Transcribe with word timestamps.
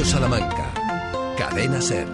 Salamanca, 0.00 0.72
Cadena 1.36 1.80
Ser. 1.80 2.08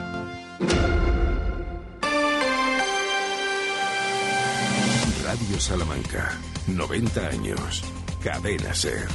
Radio 5.25 5.61
Salamanca, 5.61 6.39
90 6.67 7.29
años, 7.29 7.85
Cadena 8.23 8.75
Ser. 8.75 9.07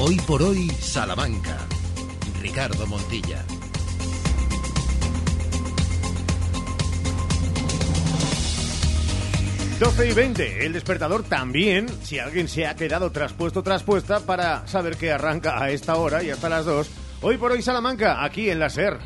Hoy 0.00 0.16
por 0.26 0.42
hoy, 0.42 0.70
Salamanca. 0.70 1.58
Ricardo 2.40 2.86
Montilla. 2.86 3.44
12 9.80 10.10
y 10.10 10.12
20, 10.12 10.66
el 10.66 10.74
despertador 10.74 11.22
también, 11.22 11.88
si 12.02 12.18
alguien 12.18 12.48
se 12.48 12.66
ha 12.66 12.76
quedado 12.76 13.10
traspuesto, 13.12 13.62
traspuesta, 13.62 14.20
para 14.20 14.66
saber 14.66 14.98
que 14.98 15.10
arranca 15.10 15.58
a 15.58 15.70
esta 15.70 15.96
hora 15.96 16.22
y 16.22 16.28
hasta 16.28 16.50
las 16.50 16.66
2. 16.66 16.90
Hoy 17.22 17.38
por 17.38 17.52
hoy 17.52 17.62
Salamanca, 17.62 18.22
aquí 18.22 18.50
en 18.50 18.58
la 18.58 18.68
SER. 18.68 18.98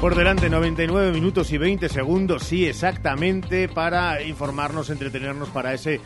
Por 0.00 0.16
delante 0.16 0.50
99 0.50 1.12
minutos 1.12 1.52
y 1.52 1.58
20 1.58 1.88
segundos, 1.88 2.42
sí, 2.42 2.66
exactamente, 2.66 3.68
para 3.68 4.20
informarnos, 4.22 4.90
entretenernos 4.90 5.48
para 5.50 5.72
ese 5.72 6.00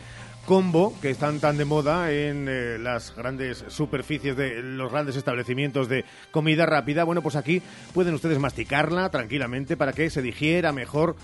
combo 0.45 0.93
que 1.01 1.09
están 1.09 1.39
tan 1.39 1.57
de 1.57 1.65
moda 1.65 2.11
en 2.11 2.47
eh, 2.47 2.77
las 2.79 3.13
grandes 3.15 3.65
superficies 3.67 4.37
de 4.37 4.61
los 4.61 4.91
grandes 4.91 5.15
establecimientos 5.15 5.89
de 5.89 6.05
comida 6.31 6.65
rápida. 6.65 7.03
Bueno, 7.03 7.21
pues 7.23 7.35
aquí 7.35 7.63
pueden 7.93 8.13
ustedes 8.13 8.39
masticarla 8.39 9.09
tranquilamente 9.09 9.75
para 9.75 9.91
que 9.91 10.09
se 10.09 10.21
digiera 10.21 10.71
mejor 10.71 11.17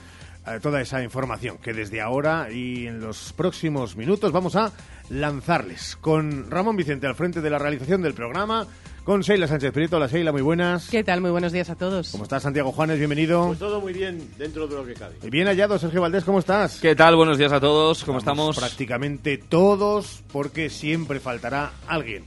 toda 0.62 0.82
esa 0.82 1.04
información 1.04 1.58
que 1.58 1.74
desde 1.74 2.02
ahora 2.02 2.52
y 2.52 2.88
en 2.88 3.00
los 3.00 3.34
próximos 3.34 3.96
minutos 3.96 4.32
vamos 4.32 4.56
a 4.56 4.72
lanzarles 5.10 5.96
con 5.96 6.50
Ramón 6.50 6.76
Vicente 6.76 7.08
al 7.08 7.16
frente 7.16 7.42
de 7.42 7.50
la 7.50 7.60
realización 7.60 8.02
del 8.02 8.14
programa. 8.14 8.68
Con 9.04 9.20
Sheila 9.20 9.48
Sánchez 9.48 9.74
Prieto. 9.74 9.98
Hola 9.98 10.08
Sheila, 10.08 10.32
muy 10.32 10.42
buenas. 10.42 10.88
¿Qué 10.90 11.04
tal? 11.04 11.20
Muy 11.20 11.32
buenos 11.32 11.52
días 11.52 11.70
a 11.70 11.76
todos. 11.76 12.12
¿Cómo 12.12 12.24
estás, 12.24 12.42
Santiago 12.44 12.72
Juanes? 12.72 12.98
Bienvenido. 12.98 13.48
Pues 13.48 13.60
todo 13.60 13.82
muy 13.82 13.92
bien 13.92 14.30
dentro 14.38 14.66
de 14.66 14.76
lo 14.76 14.86
que 14.86 14.94
cabe. 14.94 15.16
Bien 15.30 15.48
hallado, 15.48 15.78
Sergio 15.78 16.00
Valdés, 16.00 16.24
¿cómo 16.24 16.40
estás? 16.40 16.80
¿Qué 16.80 16.96
tal? 16.96 17.18
Buenos 17.18 17.38
días 17.38 17.52
a 17.52 17.60
todos, 17.60 18.06
¿cómo 18.06 18.20
estamos? 18.20 18.56
Prácticamente 18.58 19.38
todos, 19.38 20.24
porque 20.32 20.70
siempre 20.70 21.20
faltará 21.20 21.74
alguien 21.86 22.24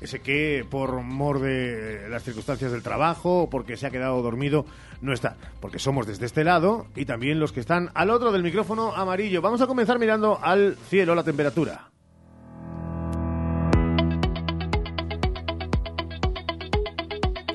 ese 0.00 0.20
que 0.20 0.64
por 0.68 1.02
mor 1.02 1.40
de 1.40 2.08
las 2.08 2.22
circunstancias 2.22 2.72
del 2.72 2.82
trabajo 2.82 3.42
o 3.42 3.50
porque 3.50 3.76
se 3.76 3.86
ha 3.86 3.90
quedado 3.90 4.22
dormido 4.22 4.64
no 5.00 5.12
está, 5.12 5.36
porque 5.60 5.78
somos 5.78 6.06
desde 6.06 6.26
este 6.26 6.44
lado 6.44 6.86
y 6.96 7.04
también 7.04 7.40
los 7.40 7.52
que 7.52 7.60
están 7.60 7.90
al 7.94 8.10
otro 8.10 8.32
del 8.32 8.42
micrófono 8.42 8.94
amarillo. 8.94 9.42
Vamos 9.42 9.60
a 9.60 9.66
comenzar 9.66 9.98
mirando 9.98 10.38
al 10.42 10.76
cielo, 10.88 11.14
la 11.14 11.24
temperatura. 11.24 11.90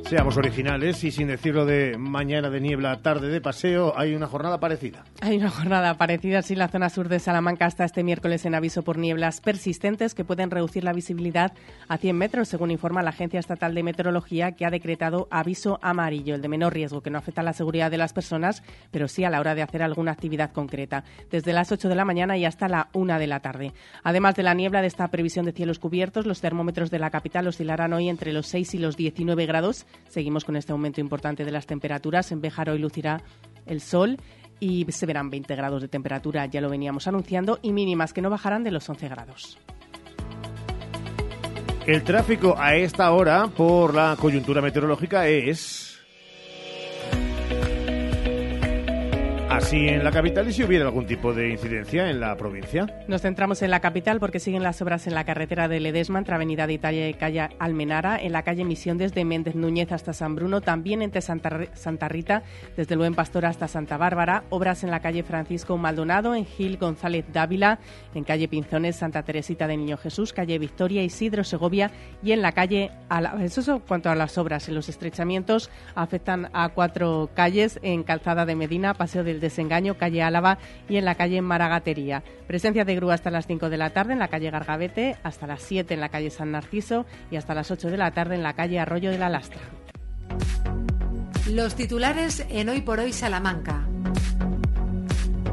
Seamos 0.06 0.38
originales 0.38 1.04
y 1.06 1.12
sin 1.12 1.30
decirlo 1.30 1.66
de 1.66 1.98
mañana 1.98 2.50
de 2.50 2.59
niebla, 2.59 3.02
tarde 3.02 3.30
de 3.30 3.40
paseo, 3.40 3.94
hay 3.98 4.14
una 4.14 4.28
jornada 4.28 4.59
parecida. 4.59 5.06
Hay 5.22 5.38
una 5.38 5.50
jornada 5.50 5.98
parecida, 5.98 6.42
sí, 6.42 6.56
la 6.56 6.68
zona 6.68 6.90
sur 6.90 7.08
de 7.08 7.20
Salamanca 7.20 7.66
hasta 7.66 7.86
este 7.86 8.04
miércoles 8.04 8.46
en 8.46 8.54
aviso 8.54 8.84
por 8.84 8.98
nieblas 8.98 9.40
persistentes 9.40 10.14
que 10.14 10.26
pueden 10.26 10.52
reducir 10.52 10.84
la 10.84 10.94
visibilidad 10.94 11.54
a 11.88 11.98
100 11.98 12.18
metros, 12.18 12.50
según 12.50 12.70
informa 12.70 13.02
la 13.02 13.12
Agencia 13.12 13.40
Estatal 13.40 13.74
de 13.74 13.81
Meteorología, 13.81 14.52
que 14.52 14.66
ha 14.66 14.70
decretado 14.70 15.28
aviso 15.31 15.80
amarillo, 15.81 16.36
el 16.36 16.42
de 16.42 16.50
menor 16.50 16.74
riesgo, 16.74 17.02
que 17.02 17.09
no 17.09 17.18
afecta 17.18 17.42
a 17.42 17.46
la 17.46 17.54
seguridad 17.54 17.90
de 17.90 17.98
las 17.98 18.14
personas, 18.14 18.62
pero 18.92 19.08
sí 19.08 19.24
a 19.24 19.30
la 19.30 19.40
hora 19.40 19.56
de 19.56 19.62
hacer 19.62 19.81
alguna 19.81 20.12
actividad 20.12 20.52
concreta, 20.52 21.06
desde 21.31 21.54
las 21.54 21.72
8 21.72 21.88
de 21.88 21.96
la 21.96 22.06
mañana 22.06 22.38
y 22.38 22.46
hasta 22.46 22.68
la 22.68 22.90
1 22.94 23.20
de 23.20 23.28
la 23.28 23.40
tarde. 23.40 23.72
Además 24.04 24.36
de 24.36 24.44
la 24.44 24.54
niebla 24.54 24.81
de 24.81 24.88
esta 24.88 25.08
previsión 25.08 25.46
de 25.46 25.54
cielos 25.54 25.80
cubiertos, 25.80 26.26
los 26.26 26.42
termómetros 26.42 26.92
de 26.92 27.00
la 27.00 27.09
capital 27.09 27.48
oscilarán 27.48 27.94
hoy 27.94 28.09
entre 28.09 28.34
los 28.34 28.48
6 28.48 28.76
y 28.76 28.80
los 28.80 28.98
19 28.98 29.46
grados 29.46 29.88
Seguimos 30.08 30.46
con 30.46 30.56
este 30.56 30.72
aumento 30.72 31.02
importante 31.02 31.46
de 31.46 31.52
las 31.52 31.66
temperaturas. 31.66 32.32
En 32.32 32.42
Béjar 32.42 32.70
hoy 32.70 32.80
lucirá 32.80 33.22
el 33.66 33.81
sol 33.81 34.18
y 34.59 34.86
se 34.90 35.06
verán 35.06 35.30
20 35.30 35.56
grados 35.56 35.81
de 35.81 35.88
temperatura, 35.88 36.46
ya 36.46 36.62
lo 36.62 36.70
veníamos 36.70 37.08
anunciando, 37.08 37.59
y 37.62 37.74
mínimas 37.74 38.14
que 38.14 38.22
no 38.22 38.30
bajarán 38.30 38.64
de 38.64 38.72
los 38.72 38.88
11 38.88 39.09
grados. 39.09 39.58
El 41.86 42.03
tráfico 42.03 42.56
a 42.58 42.76
esta 42.76 43.12
hora, 43.12 43.48
por 43.48 43.94
la 43.94 44.16
coyuntura 44.18 44.62
meteorológica, 44.62 45.28
es 45.28 45.93
así 49.58 49.88
en 49.88 50.03
la 50.03 50.12
capital 50.12 50.47
y 50.50 50.53
si 50.53 50.64
hubiera 50.64 50.86
algún 50.86 51.06
tipo 51.06 51.34
de 51.34 51.50
incidencia 51.50 52.09
en 52.09 52.19
la 52.19 52.36
provincia. 52.36 52.88
Nos 53.08 53.22
centramos 53.22 53.62
en 53.62 53.69
la 53.69 53.81
capital 53.81 54.19
porque 54.19 54.40
siguen 54.40 54.64
las 54.64 54.81
obras 54.81 55.06
en 55.06 55.14
la 55.14 55.25
carretera 55.25 55.68
de 55.68 55.80
Ledesma 55.80 56.19
entre 56.19 56.34
Avenida 56.34 56.66
de 56.66 56.74
Italia 56.74 57.08
y 57.08 57.14
calle 57.14 57.50
Almenara, 57.59 58.19
en 58.19 58.31
la 58.31 58.41
calle 58.41 58.66
Misión 58.66 58.97
desde 58.97 59.24
Méndez 59.25 59.56
Núñez 59.56 59.91
hasta 59.91 60.14
San 60.14 60.36
Bruno, 60.36 60.62
también 60.62 61.02
entre 61.02 61.22
Santa, 61.22 61.68
Santa 61.74 62.08
Rita, 62.09 62.44
desde 62.75 62.96
el 62.96 63.00
Buen 63.00 63.14
Pastor 63.14 63.46
hasta 63.46 63.68
Santa 63.68 63.97
Bárbara, 63.97 64.44
obras 64.50 64.84
en 64.84 64.90
la 64.90 65.02
calle 65.02 65.24
Francisco 65.24 65.78
Maldonado, 65.78 66.34
en 66.34 66.46
Gil 66.46 66.78
González 66.78 67.25
Dávila, 67.31 67.80
en 68.16 68.24
calle 68.24 68.47
Pinzones, 68.47 68.96
Santa 68.96 69.24
Teresita 69.24 69.68
de 69.68 69.78
Niño 69.78 69.97
Jesús, 69.97 70.34
calle 70.34 70.58
Victoria, 70.58 71.03
Isidro 71.03 71.44
Segovia 71.44 71.91
y 72.24 72.31
en 72.31 72.41
la 72.41 72.53
calle 72.53 72.91
Eso 73.40 73.62
es 73.62 73.81
cuanto 73.88 74.09
a 74.09 74.16
las 74.16 74.38
obras. 74.38 74.68
En 74.68 74.75
los 74.75 74.90
estrechamientos 74.90 75.70
afectan 75.94 76.50
a 76.53 76.70
cuatro 76.70 77.30
calles 77.35 77.80
en 77.84 78.03
Calzada 78.03 78.46
de 78.46 78.56
Medina, 78.56 78.96
Paseo 78.96 79.24
del 79.24 79.43
Desengaño, 79.44 79.96
calle 79.96 80.24
Álava 80.24 80.58
y 80.90 80.98
en 80.98 81.06
la 81.06 81.16
calle 81.16 81.42
Maragatería. 81.42 82.24
Presencia 82.48 82.86
de 82.86 82.96
grúa 82.96 83.14
hasta 83.14 83.30
las 83.30 83.46
5 83.46 83.70
de 83.70 83.78
la 83.78 83.92
tarde 83.92 84.14
en 84.14 84.20
la 84.20 84.30
calle 84.30 84.50
Gargabete, 84.50 85.18
hasta 85.22 85.46
las 85.46 85.62
7 85.62 85.94
en 85.94 86.02
la 86.02 86.09
calle 86.09 86.31
San 86.31 86.52
Narciso 86.52 87.06
y 87.30 87.36
hasta 87.36 87.53
las 87.53 87.70
8 87.70 87.92
de 87.92 87.98
la 87.98 88.12
tarde 88.12 88.36
en 88.36 88.44
la 88.44 88.53
calle 88.53 88.80
Arroyo 88.80 89.12
de 89.12 89.20
la 89.20 89.30
Lastra. 89.30 89.62
Los 91.52 91.76
titulares 91.76 92.46
en 92.50 92.70
Hoy 92.70 92.82
por 92.82 93.00
Hoy 93.00 93.14
Salamanca. 93.14 93.88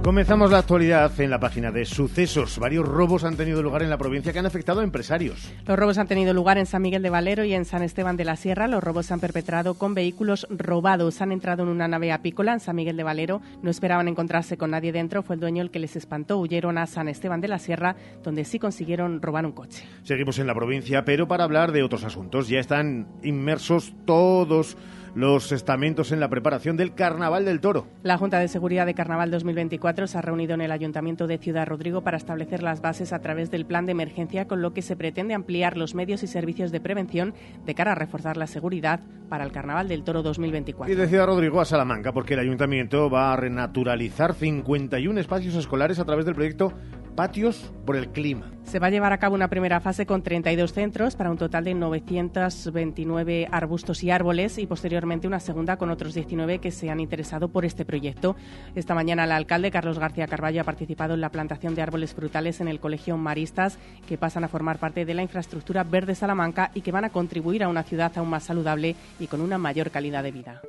Comenzamos 0.03 0.50
la 0.50 0.59
actualidad 0.59 1.21
en 1.21 1.28
la 1.28 1.38
página 1.38 1.71
de 1.71 1.84
sucesos. 1.84 2.59
Varios 2.59 2.88
robos 2.88 3.22
han 3.22 3.37
tenido 3.37 3.62
lugar 3.62 3.83
en 3.83 3.91
la 3.91 3.99
provincia 3.99 4.33
que 4.33 4.38
han 4.38 4.47
afectado 4.47 4.81
a 4.81 4.83
empresarios. 4.84 5.53
Los 5.66 5.78
robos 5.78 5.99
han 5.99 6.09
tenido 6.09 6.33
lugar 6.33 6.56
en 6.56 6.65
San 6.65 6.81
Miguel 6.81 7.03
de 7.03 7.11
Valero 7.11 7.44
y 7.44 7.53
en 7.53 7.66
San 7.66 7.83
Esteban 7.83 8.16
de 8.16 8.25
la 8.25 8.37
Sierra. 8.37 8.66
Los 8.66 8.83
robos 8.83 9.06
se 9.06 9.12
han 9.12 9.21
perpetrado 9.21 9.75
con 9.75 9.93
vehículos 9.93 10.47
robados. 10.49 11.21
Han 11.21 11.33
entrado 11.33 11.65
en 11.65 11.69
una 11.69 11.87
nave 11.87 12.12
apícola 12.12 12.55
en 12.55 12.61
San 12.61 12.77
Miguel 12.77 12.97
de 12.97 13.03
Valero. 13.03 13.43
No 13.62 13.71
esperaban 13.71 14.09
encontrarse 14.09 14.56
con 14.56 14.71
nadie 14.71 14.91
dentro. 14.91 15.22
Fue 15.22 15.34
el 15.34 15.41
dueño 15.41 15.62
el 15.62 15.71
que 15.71 15.78
les 15.78 15.94
espantó. 15.97 16.38
Huyeron 16.38 16.78
a 16.78 16.87
San 16.87 17.09
Esteban 17.09 17.43
de 17.43 17.49
la 17.49 17.59
Sierra, 17.59 17.94
donde 18.22 18.47
sí 18.47 18.59
consiguieron 18.59 19.21
robar 19.21 19.44
un 19.44 19.53
coche. 19.53 19.84
Seguimos 20.03 20.38
en 20.38 20.47
la 20.47 20.55
provincia, 20.55 21.05
pero 21.05 21.28
para 21.28 21.44
hablar 21.44 21.72
de 21.72 21.82
otros 21.82 22.05
asuntos. 22.05 22.49
Ya 22.49 22.59
están 22.59 23.06
inmersos 23.22 23.93
todos 24.06 24.78
los 25.15 25.53
estamentos 25.53 26.12
en 26.12 26.21
la 26.21 26.28
preparación 26.28 26.76
del 26.76 26.94
Carnaval 26.94 27.44
del 27.44 27.60
Toro. 27.60 27.87
La 28.03 28.19
Junta 28.19 28.38
de 28.38 28.48
Seguridad 28.48 28.87
de 28.87 28.94
Carnaval 28.94 29.31
2024 29.31 30.06
se 30.06 30.19
ha 30.19 30.22
reunido 30.22 30.54
en 30.54 30.60
el 30.60 30.72
Ayuntamiento 30.72 31.26
de 31.26 31.38
Ciudad 31.38 31.66
Rodrigo 31.66 32.03
para 32.03 32.16
establecer 32.16 32.62
las 32.62 32.81
bases 32.81 33.12
a 33.12 33.20
través 33.20 33.50
del 33.50 33.66
plan 33.66 33.87
de 33.87 33.93
emergencia, 33.93 34.47
con 34.47 34.62
lo 34.62 34.72
que 34.72 34.82
se 34.82 34.97
pretende 34.97 35.34
ampliar 35.34 35.76
los 35.76 35.94
medios 35.94 36.22
y 36.22 36.26
servicios 36.26 36.72
de 36.72 36.81
prevención 36.81 37.34
de 37.65 37.75
cara 37.75 37.93
a 37.93 37.97
reforzar 37.97 38.37
la 38.37 38.47
seguridad 38.47 39.00
para 39.28 39.44
el 39.44 39.53
Carnaval 39.53 39.88
del 39.88 40.03
Toro 40.03 40.22
2024. 40.22 40.93
Y 40.93 40.97
de 40.97 41.09
Ciudad 41.09 41.26
Rodrigo 41.26 41.60
a 41.60 41.65
Salamanca, 41.65 42.12
porque 42.12 42.34
el 42.34 42.41
Ayuntamiento 42.41 43.09
va 43.10 43.32
a 43.32 43.37
renaturalizar 43.37 44.34
51 44.34 45.20
espacios 45.20 45.54
escolares 45.54 45.99
a 45.99 46.04
través 46.04 46.25
del 46.25 46.34
proyecto 46.34 46.72
patios 47.20 47.72
por 47.84 47.97
el 47.97 48.09
clima. 48.09 48.50
Se 48.62 48.78
va 48.78 48.87
a 48.87 48.91
llevar 48.91 49.12
a 49.12 49.19
cabo 49.19 49.34
una 49.34 49.49
primera 49.49 49.81
fase 49.81 50.06
con 50.06 50.22
32 50.22 50.72
centros 50.72 51.16
para 51.16 51.31
un 51.31 51.37
total 51.37 51.65
de 51.65 51.75
929 51.75 53.49
arbustos 53.50 54.03
y 54.04 54.10
árboles 54.10 54.59
y 54.59 54.66
posteriormente 54.66 55.00
una 55.05 55.41
segunda 55.41 55.77
con 55.77 55.91
otros 55.91 56.15
19 56.15 56.59
que 56.59 56.71
se 56.71 56.91
han 56.91 57.00
interesado 57.00 57.49
por 57.49 57.65
este 57.65 57.84
proyecto. 57.84 58.37
Esta 58.75 58.94
mañana 58.94 59.25
el 59.25 59.33
alcalde 59.33 59.71
Carlos 59.71 59.99
García 59.99 60.27
Carballo 60.27 60.61
ha 60.61 60.65
participado 60.65 61.15
en 61.15 61.21
la 61.21 61.31
plantación 61.31 61.75
de 61.75 61.83
árboles 61.83 62.15
frutales 62.15 62.61
en 62.61 62.69
el 62.69 62.81
Colegio 62.81 63.16
Maristas 63.16 63.78
que 64.06 64.19
pasan 64.19 64.44
a 64.44 64.49
formar 64.49 64.78
parte 64.78 65.05
de 65.05 65.15
la 65.15 65.22
infraestructura 65.22 65.85
verde 65.85 66.14
Salamanca 66.14 66.70
y 66.75 66.82
que 66.82 66.93
van 66.93 67.05
a 67.05 67.11
contribuir 67.11 67.64
a 67.64 67.69
una 67.69 67.82
ciudad 67.82 68.12
aún 68.17 68.31
más 68.31 68.44
saludable 68.44 68.97
y 69.19 69.26
con 69.26 69.41
una 69.41 69.58
mayor 69.58 69.91
calidad 69.91 70.23
de 70.23 70.32
vida. 70.32 70.62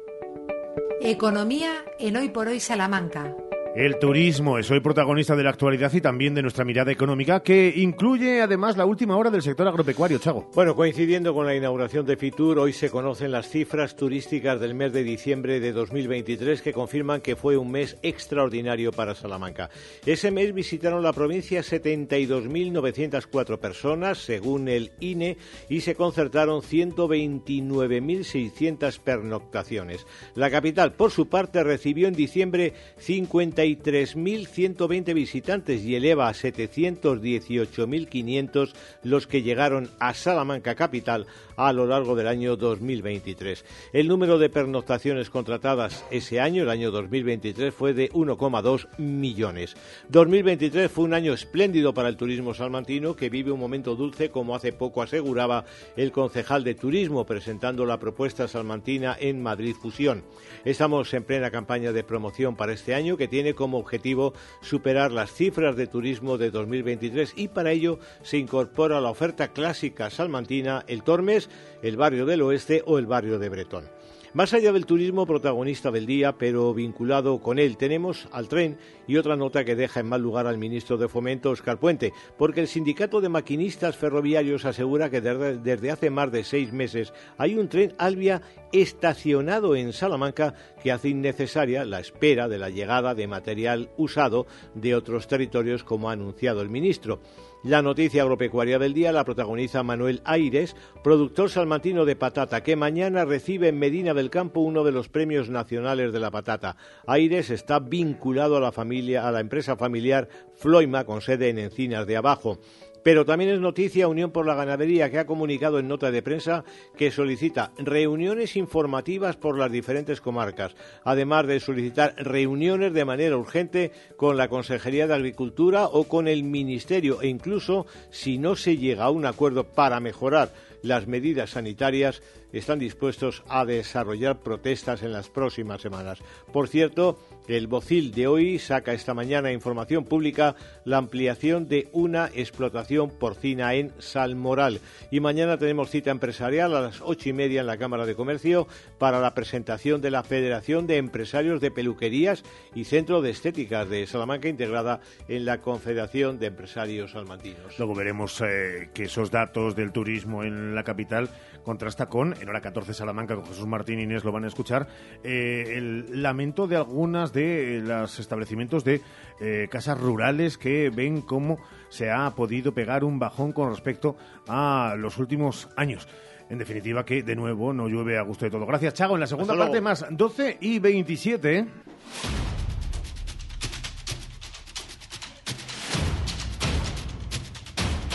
Economía 1.02 1.72
en 2.00 2.18
Hoy 2.18 2.30
por 2.30 2.48
Hoy 2.48 2.60
Salamanca. 2.60 3.36
El 3.74 4.00
turismo 4.00 4.58
es 4.58 4.70
hoy 4.70 4.82
protagonista 4.82 5.34
de 5.34 5.44
la 5.44 5.52
actualidad 5.52 5.94
y 5.94 6.02
también 6.02 6.36
de 6.36 6.42
nuestra 6.42 6.66
mirada 6.66 6.92
económica, 6.92 7.42
que 7.42 7.72
incluye 7.74 8.42
además 8.42 8.76
la 8.76 8.86
última 8.86 9.16
hora 9.16 9.30
del 9.30 9.42
sector 9.42 9.66
agropecuario, 9.66 10.20
Chago. 10.20 10.52
Bueno, 10.54 10.76
coincidiendo 10.76 11.34
con 11.34 11.46
la 11.46 11.56
inauguración 11.56 12.06
de 12.06 12.18
Fitur, 12.18 12.60
hoy 12.60 12.74
se 12.74 12.90
conocen 12.90 13.32
las 13.32 13.48
cifras 13.48 13.96
turísticas 13.96 14.60
del 14.60 14.76
mes 14.76 14.92
de 14.92 15.06
diciembre 15.06 15.62
de 15.62 15.72
2023 15.72 16.62
que 16.62 16.74
confirman 16.74 17.22
que 17.22 17.38
fue 17.38 17.56
un 17.56 17.72
mes 17.72 17.96
extraordinario 18.02 18.92
para 18.92 19.16
Salamanca. 19.16 19.70
Ese 20.06 20.32
mes 20.32 20.54
visitaron 20.54 21.02
la 21.02 21.14
provincia 21.14 21.62
72.904 21.62 23.58
personas, 23.58 24.18
según 24.18 24.68
el 24.68 24.92
INE, 25.00 25.38
y 25.70 25.80
se 25.80 25.96
concertaron 25.96 26.62
129.600 26.62 29.00
pernoctaciones. 29.00 30.06
La 30.36 30.52
capital, 30.52 30.92
por 30.92 31.12
su 31.12 31.30
parte, 31.30 31.64
recibió 31.64 32.10
en 32.10 32.16
diciembre 32.16 32.74
50 32.98 33.61
93.120 33.66 35.14
visitantes 35.14 35.84
y 35.84 35.96
eleva 35.96 36.28
a 36.28 36.34
718.500 36.34 38.74
los 39.04 39.28
que 39.28 39.44
llegaron 39.44 39.90
a 40.00 40.14
Salamanca 40.14 40.76
capital 40.76 41.28
a 41.68 41.74
lo 41.74 41.86
largo 41.86 42.16
del 42.16 42.28
año 42.28 42.56
2023. 42.56 43.66
El 43.94 44.08
número 44.08 44.40
de 44.40 44.50
pernoctaciones 44.50 45.30
contratadas 45.30 46.04
ese 46.10 46.40
año, 46.40 46.64
el 46.64 46.70
año 46.70 46.90
2023, 46.90 47.74
fue 47.74 47.94
de 47.94 48.10
1,2 48.12 48.88
millones. 48.98 49.76
2023 50.10 50.90
fue 50.90 51.06
un 51.06 51.14
año 51.14 51.34
espléndido 51.34 51.94
para 51.94 52.10
el 52.10 52.18
turismo 52.18 52.56
salmantino 52.56 53.16
que 53.16 53.30
vive 53.30 53.52
un 53.52 53.60
momento 53.60 53.96
dulce, 53.96 54.32
como 54.32 54.56
hace 54.56 54.74
poco 54.74 55.04
aseguraba 55.04 55.66
el 55.96 56.12
concejal 56.12 56.64
de 56.64 56.74
turismo 56.74 57.26
presentando 57.26 57.86
la 57.86 58.00
propuesta 58.00 58.48
salmantina 58.48 59.16
en 59.20 59.44
Madrid 59.44 59.76
Fusión. 59.80 60.24
Estamos 60.66 61.14
en 61.14 61.24
plena 61.24 61.52
campaña 61.52 61.92
de 61.92 62.04
promoción 62.04 62.56
para 62.56 62.74
este 62.74 62.96
año 62.96 63.18
que 63.18 63.28
tiene 63.28 63.54
como 63.54 63.78
objetivo 63.78 64.34
superar 64.62 65.12
las 65.12 65.32
cifras 65.32 65.76
de 65.76 65.86
turismo 65.86 66.40
de 66.40 66.50
2023 66.50 67.34
y 67.36 67.50
para 67.50 67.72
ello 67.72 68.00
se 68.24 68.38
incorpora 68.38 69.00
la 69.00 69.12
oferta 69.12 69.50
clásica 69.50 70.10
salmantina 70.10 70.84
el 70.88 71.04
Tormes, 71.04 71.50
el 71.82 71.98
barrio 71.98 72.26
del 72.26 72.42
Oeste 72.42 72.84
o 72.86 72.98
el 72.98 73.06
barrio 73.06 73.40
de 73.40 73.50
Bretón. 73.50 73.86
Más 74.34 74.54
allá 74.54 74.72
del 74.72 74.86
turismo 74.86 75.26
protagonista 75.26 75.92
del 75.92 76.06
día, 76.06 76.38
pero 76.38 76.74
vinculado 76.74 77.42
con 77.42 77.60
él, 77.60 77.76
tenemos 77.76 78.30
al 78.32 78.48
tren 78.48 78.78
y 79.06 79.18
otra 79.18 79.36
nota 79.36 79.66
que 79.66 79.76
deja 79.76 80.00
en 80.00 80.08
mal 80.08 80.22
lugar 80.22 80.48
al 80.48 80.58
ministro 80.58 80.96
de 80.96 81.10
Fomento, 81.10 81.50
Oscar 81.50 81.82
Puente, 81.82 82.14
porque 82.38 82.62
el 82.62 82.70
sindicato 82.70 83.20
de 83.20 83.28
maquinistas 83.28 83.98
ferroviarios 83.98 84.64
asegura 84.64 85.10
que 85.10 85.20
desde 85.20 85.92
hace 85.92 86.10
más 86.10 86.32
de 86.32 86.46
seis 86.46 86.72
meses 86.72 87.12
hay 87.38 87.56
un 87.56 87.68
tren 87.68 87.94
Albia 87.98 88.42
estacionado 88.72 89.76
en 89.76 89.92
Salamanca 89.92 90.54
que 90.82 90.94
hace 90.94 91.10
innecesaria 91.10 91.84
la 91.84 92.00
espera 92.00 92.48
de 92.48 92.58
la 92.58 92.70
llegada 92.70 93.14
de 93.14 93.28
material 93.28 93.90
usado 93.98 94.48
de 94.76 94.96
otros 94.96 95.28
territorios, 95.28 95.84
como 95.84 96.10
ha 96.10 96.14
anunciado 96.14 96.62
el 96.62 96.70
ministro. 96.70 97.20
La 97.64 97.84
noticia 97.84 98.24
agropecuaria 98.24 98.80
del 98.80 98.96
día 98.96 99.12
la 99.12 99.24
protagoniza 99.24 99.84
Manuel 99.84 100.22
Aires, 100.26 100.76
productor 101.04 101.52
salmantino 101.52 102.06
de 102.06 102.16
patata, 102.16 102.64
que 102.64 102.76
mañana 102.76 103.24
recibe 103.24 103.68
en 103.68 103.78
Medina 103.78 104.16
del 104.16 104.32
Campo 104.32 104.62
uno 104.62 104.84
de 104.84 104.92
los 104.92 105.10
premios 105.10 105.48
nacionales 105.48 106.12
de 106.12 106.20
la 106.20 106.32
patata. 106.32 106.76
Aires 107.06 107.52
está 107.52 107.78
vinculado 107.78 108.58
a 108.58 108.62
la 108.62 108.72
familia, 108.72 109.28
a 109.28 109.32
la 109.32 109.42
empresa 109.42 109.78
familiar 109.78 110.28
Floima, 110.56 111.06
con 111.06 111.22
sede 111.22 111.50
en 111.50 111.60
Encinas 111.60 112.08
de 112.08 112.18
Abajo. 112.18 112.58
Pero 113.04 113.26
también 113.26 113.52
es 113.52 113.60
noticia 113.60 114.08
Unión 114.08 114.32
por 114.32 114.46
la 114.46 114.56
Ganadería, 114.56 115.10
que 115.10 115.20
ha 115.20 115.26
comunicado 115.26 115.80
en 115.80 115.88
nota 115.88 116.12
de 116.12 116.22
prensa 116.22 116.64
que 116.98 117.12
solicita 117.12 117.72
reuniones 117.78 118.56
informativas 118.56 119.38
por 119.38 119.58
las 119.58 119.72
diferentes 119.72 120.22
comarcas, 120.22 120.76
además 121.04 121.48
de 121.48 121.60
solicitar 121.60 122.14
reuniones 122.18 122.94
de 122.94 123.06
manera 123.06 123.38
urgente 123.38 123.92
con 124.18 124.38
la 124.38 124.48
Consejería 124.48 125.08
de 125.08 125.16
Agricultura 125.16 125.86
o 125.86 126.04
con 126.06 126.28
el 126.28 126.44
Ministerio 126.44 127.22
e 127.22 127.28
incluso, 127.28 127.86
si 128.10 128.38
no 128.38 128.56
se 128.56 128.78
llega 128.78 129.06
a 129.06 129.10
un 129.10 129.26
acuerdo 129.26 129.64
para 129.64 130.00
mejorar 130.00 130.54
las 130.84 131.08
medidas 131.08 131.52
sanitarias, 131.52 132.22
están 132.54 132.80
dispuestos 132.80 133.44
a 133.48 133.66
desarrollar 133.66 134.40
protestas 134.40 135.04
en 135.04 135.14
las 135.14 135.30
próximas 135.30 135.82
semanas. 135.82 136.20
Por 136.52 136.68
cierto, 136.68 137.20
el 137.48 137.68
Bocil 137.68 138.12
de 138.12 138.28
hoy 138.28 138.60
saca 138.60 138.94
esta 138.94 139.14
mañana 139.14 139.52
información 139.52 140.06
pública 140.06 140.56
la 140.86 140.98
ampliación 140.98 141.68
de 141.68 141.90
una 141.92 142.30
explotación 142.34 143.10
porcina 143.10 143.74
en 143.74 143.92
Salmoral. 144.00 144.80
Y 145.10 145.20
mañana 145.20 145.58
tenemos 145.58 145.90
cita 145.90 146.12
empresarial 146.12 146.76
a 146.76 146.82
las 146.82 147.02
ocho 147.02 147.30
y 147.30 147.34
media 147.34 147.62
en 147.62 147.68
la 147.68 147.78
Cámara 147.78 148.06
de 148.06 148.16
Comercio 148.16 148.68
para 148.98 149.20
la 149.20 149.34
presentación 149.34 150.02
de 150.02 150.12
la 150.12 150.24
Federación 150.24 150.88
de 150.88 150.98
Empresarios 150.98 151.62
de 151.62 151.72
Peluquerías 151.72 152.44
y 152.76 152.86
Centro 152.86 153.22
de 153.22 153.32
Estéticas 153.32 153.90
de 153.90 154.06
Salamanca, 154.08 154.48
integrada 154.48 155.02
en 155.28 155.46
la 155.46 155.62
Confederación 155.62 156.40
de 156.40 156.48
Empresarios 156.48 157.12
Salmantinos. 157.12 157.78
Luego 157.78 157.96
veremos 157.96 158.42
eh, 158.42 158.90
que 158.94 159.04
esos 159.04 159.32
datos 159.32 159.76
del 159.76 159.92
turismo 159.92 160.44
en 160.44 160.76
la 160.76 160.84
capital 160.84 161.30
contrasta 161.64 162.08
con, 162.08 162.36
en 162.42 162.50
hora 162.50 162.62
14 162.62 162.94
Salamanca, 162.94 163.36
con 163.36 163.46
Jesús 163.46 163.68
Martín 163.68 164.00
y 164.00 164.04
Inés 164.04 164.24
lo 164.24 164.32
van 164.32 164.44
a 164.44 164.48
escuchar, 164.48 164.88
eh, 165.24 165.76
el 165.78 166.22
lamento 166.22 166.68
de 166.68 166.76
algunas 166.76 167.34
de 167.34 167.78
eh, 167.78 167.82
los 167.82 168.20
establecimientos 168.20 168.84
de 168.84 169.02
eh, 169.40 169.68
casas 169.70 170.00
rurales 170.00 170.58
que 170.58 170.90
ven 170.90 171.22
cómo 171.22 171.60
se 171.90 172.12
ha 172.12 172.30
podido 172.32 172.74
pegar 172.74 173.04
un 173.04 173.20
bajón 173.20 173.52
con 173.52 173.70
respecto 173.70 174.16
a 174.48 174.96
los 174.98 175.18
últimos 175.18 175.70
años. 175.76 176.08
En 176.50 176.58
definitiva, 176.58 177.06
que 177.06 177.24
de 177.24 177.36
nuevo 177.36 177.72
no 177.72 177.88
llueve 177.88 178.18
a 178.18 178.24
gusto 178.24 178.44
de 178.44 178.52
todo. 178.52 178.66
Gracias, 178.66 178.96
Chago. 178.96 179.14
En 179.14 179.22
la 179.22 179.28
segunda 179.28 179.56
parte, 179.56 179.80
más 179.80 180.06
12 180.10 180.58
y 180.60 180.80
27. 180.80 181.66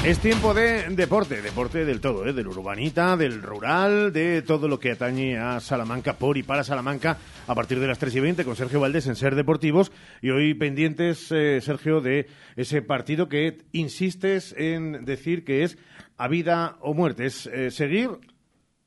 Es 0.06 0.20
tiempo 0.20 0.54
de 0.54 0.88
deporte, 0.90 1.42
deporte 1.42 1.84
del 1.84 2.00
todo, 2.00 2.24
¿eh? 2.28 2.32
del 2.32 2.46
urbanita, 2.46 3.16
del 3.16 3.42
rural, 3.42 4.12
de 4.12 4.40
todo 4.40 4.68
lo 4.68 4.78
que 4.78 4.92
atañe 4.92 5.36
a 5.36 5.58
Salamanca 5.58 6.12
por 6.16 6.38
y 6.38 6.44
para 6.44 6.62
Salamanca 6.62 7.18
a 7.44 7.54
partir 7.56 7.80
de 7.80 7.88
las 7.88 7.98
3 7.98 8.14
y 8.14 8.20
20 8.20 8.44
con 8.44 8.54
Sergio 8.54 8.78
Valdés 8.78 9.08
en 9.08 9.16
Ser 9.16 9.34
Deportivos. 9.34 9.90
Y 10.22 10.30
hoy 10.30 10.54
pendientes, 10.54 11.32
eh, 11.32 11.60
Sergio, 11.60 12.00
de 12.00 12.28
ese 12.54 12.82
partido 12.82 13.28
que 13.28 13.58
insistes 13.72 14.54
en 14.56 15.04
decir 15.04 15.44
que 15.44 15.64
es 15.64 15.76
a 16.16 16.28
vida 16.28 16.76
o 16.82 16.94
muerte. 16.94 17.26
Es 17.26 17.46
eh, 17.48 17.72
seguir 17.72 18.10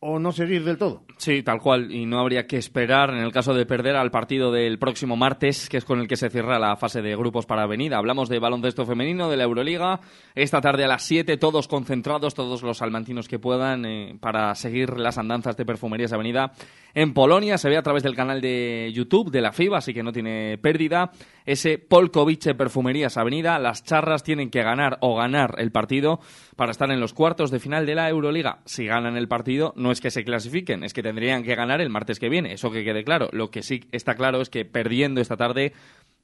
o 0.02 0.18
no 0.18 0.32
seguir 0.32 0.64
del 0.64 0.78
todo. 0.78 1.04
Sí, 1.18 1.44
tal 1.44 1.60
cual. 1.60 1.92
Y 1.92 2.06
no 2.06 2.20
habría 2.20 2.48
que 2.48 2.56
esperar, 2.56 3.10
en 3.10 3.18
el 3.18 3.34
caso 3.34 3.54
de 3.54 3.66
perder, 3.66 3.98
al 3.98 4.12
partido 4.12 4.52
del 4.52 4.80
próximo 4.80 5.18
martes, 5.18 5.68
que 5.68 5.76
es 5.76 5.84
con 5.84 6.00
el 6.00 6.08
que 6.08 6.16
se 6.16 6.30
cierra 6.30 6.58
la 6.58 6.78
fase 6.78 7.02
de 7.02 7.16
grupos 7.18 7.46
para 7.46 7.64
Avenida. 7.64 7.98
Hablamos 7.98 8.30
de 8.30 8.40
baloncesto 8.40 8.86
femenino, 8.86 9.30
de 9.30 9.36
la 9.36 9.44
Euroliga. 9.44 10.00
Esta 10.36 10.62
tarde 10.62 10.86
a 10.86 10.88
las 10.88 11.04
7, 11.04 11.36
todos 11.36 11.68
concentrados, 11.68 12.34
todos 12.34 12.64
los 12.64 12.78
salmantinos 12.78 13.28
que 13.28 13.40
puedan, 13.40 13.86
eh, 13.86 14.18
para 14.22 14.56
seguir 14.56 14.98
las 14.98 15.18
andanzas 15.18 15.58
de 15.58 15.66
Perfumerías 15.66 16.14
Avenida 16.14 16.54
en 16.94 17.14
Polonia. 17.14 17.58
Se 17.58 17.68
ve 17.68 17.76
a 17.76 17.84
través 17.84 18.04
del 18.04 18.16
canal 18.16 18.40
de 18.40 18.92
YouTube 18.94 19.32
de 19.32 19.42
la 19.42 19.52
FIBA, 19.52 19.80
así 19.80 19.94
que 19.94 20.04
no 20.04 20.14
tiene 20.14 20.58
pérdida. 20.60 21.12
Ese 21.50 21.80
Polkovice 21.80 22.54
Perfumerías 22.54 23.18
Avenida. 23.18 23.58
Las 23.58 23.84
charras 23.84 24.22
tienen 24.22 24.52
que 24.52 24.62
ganar 24.62 25.00
o 25.02 25.16
ganar 25.16 25.56
el 25.58 25.72
partido 25.72 26.20
para 26.56 26.70
estar 26.70 26.92
en 26.92 27.00
los 27.00 27.16
cuartos 27.16 27.50
de 27.50 27.60
final 27.60 27.88
de 27.88 27.96
la 27.96 28.08
Euroliga. 28.08 28.60
Si 28.66 28.86
ganan 28.86 29.18
el 29.18 29.28
partido, 29.28 29.74
no 29.76 29.92
es 29.92 30.00
que 30.00 30.12
se 30.12 30.24
clasifiquen, 30.24 30.84
es 30.84 30.94
que 30.94 31.02
tendrían 31.02 31.42
que 31.42 31.56
ganar 31.56 31.82
el 31.82 31.90
martes 31.90 32.20
que 32.20 32.30
viene. 32.30 32.54
Eso 32.54 32.70
que 32.70 32.84
quede 32.84 33.04
claro. 33.04 33.30
Lo 33.32 33.50
que 33.50 33.64
sí 33.64 33.84
está 33.92 34.14
claro 34.14 34.42
es 34.42 34.52
que 34.52 34.64
perdiendo 34.64 35.22
esta 35.22 35.38
tarde 35.38 35.74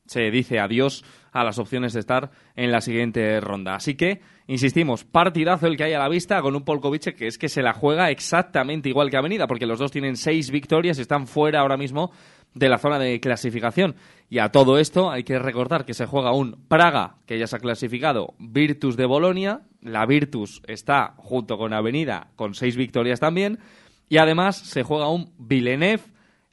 se 0.05 0.29
dice 0.29 0.59
adiós 0.59 1.03
a 1.31 1.43
las 1.43 1.57
opciones 1.57 1.93
de 1.93 2.01
estar 2.01 2.29
en 2.55 2.71
la 2.71 2.81
siguiente 2.81 3.41
ronda. 3.41 3.73
Así 3.73 3.95
que, 3.95 4.21
insistimos, 4.45 5.03
partidazo 5.03 5.65
el 5.65 5.75
que 5.75 5.85
hay 5.85 5.93
a 5.93 5.99
la 5.99 6.07
vista 6.07 6.39
con 6.43 6.55
un 6.55 6.63
Polkovic 6.63 7.15
que 7.15 7.25
es 7.25 7.39
que 7.39 7.49
se 7.49 7.63
la 7.63 7.73
juega 7.73 8.11
exactamente 8.11 8.89
igual 8.89 9.09
que 9.09 9.17
Avenida, 9.17 9.47
porque 9.47 9.65
los 9.65 9.79
dos 9.79 9.91
tienen 9.91 10.17
seis 10.17 10.51
victorias 10.51 10.99
están 10.99 11.25
fuera 11.25 11.61
ahora 11.61 11.77
mismo 11.77 12.11
de 12.55 12.69
la 12.69 12.79
zona 12.79 12.97
de 12.97 13.19
clasificación. 13.19 13.95
Y 14.29 14.39
a 14.39 14.49
todo 14.49 14.79
esto 14.79 15.11
hay 15.11 15.23
que 15.23 15.37
recordar 15.37 15.85
que 15.85 15.93
se 15.93 16.07
juega 16.07 16.31
un 16.31 16.65
Praga, 16.67 17.17
que 17.27 17.37
ya 17.37 17.45
se 17.45 17.57
ha 17.57 17.59
clasificado, 17.59 18.33
Virtus 18.39 18.97
de 18.97 19.05
Bolonia. 19.05 19.61
La 19.81 20.05
Virtus 20.07 20.63
está 20.65 21.13
junto 21.17 21.57
con 21.57 21.73
Avenida 21.73 22.31
con 22.35 22.55
seis 22.55 22.75
victorias 22.75 23.19
también. 23.19 23.59
Y 24.09 24.17
además 24.17 24.57
se 24.57 24.83
juega 24.83 25.09
un 25.09 25.33
Villeneuve 25.37 26.03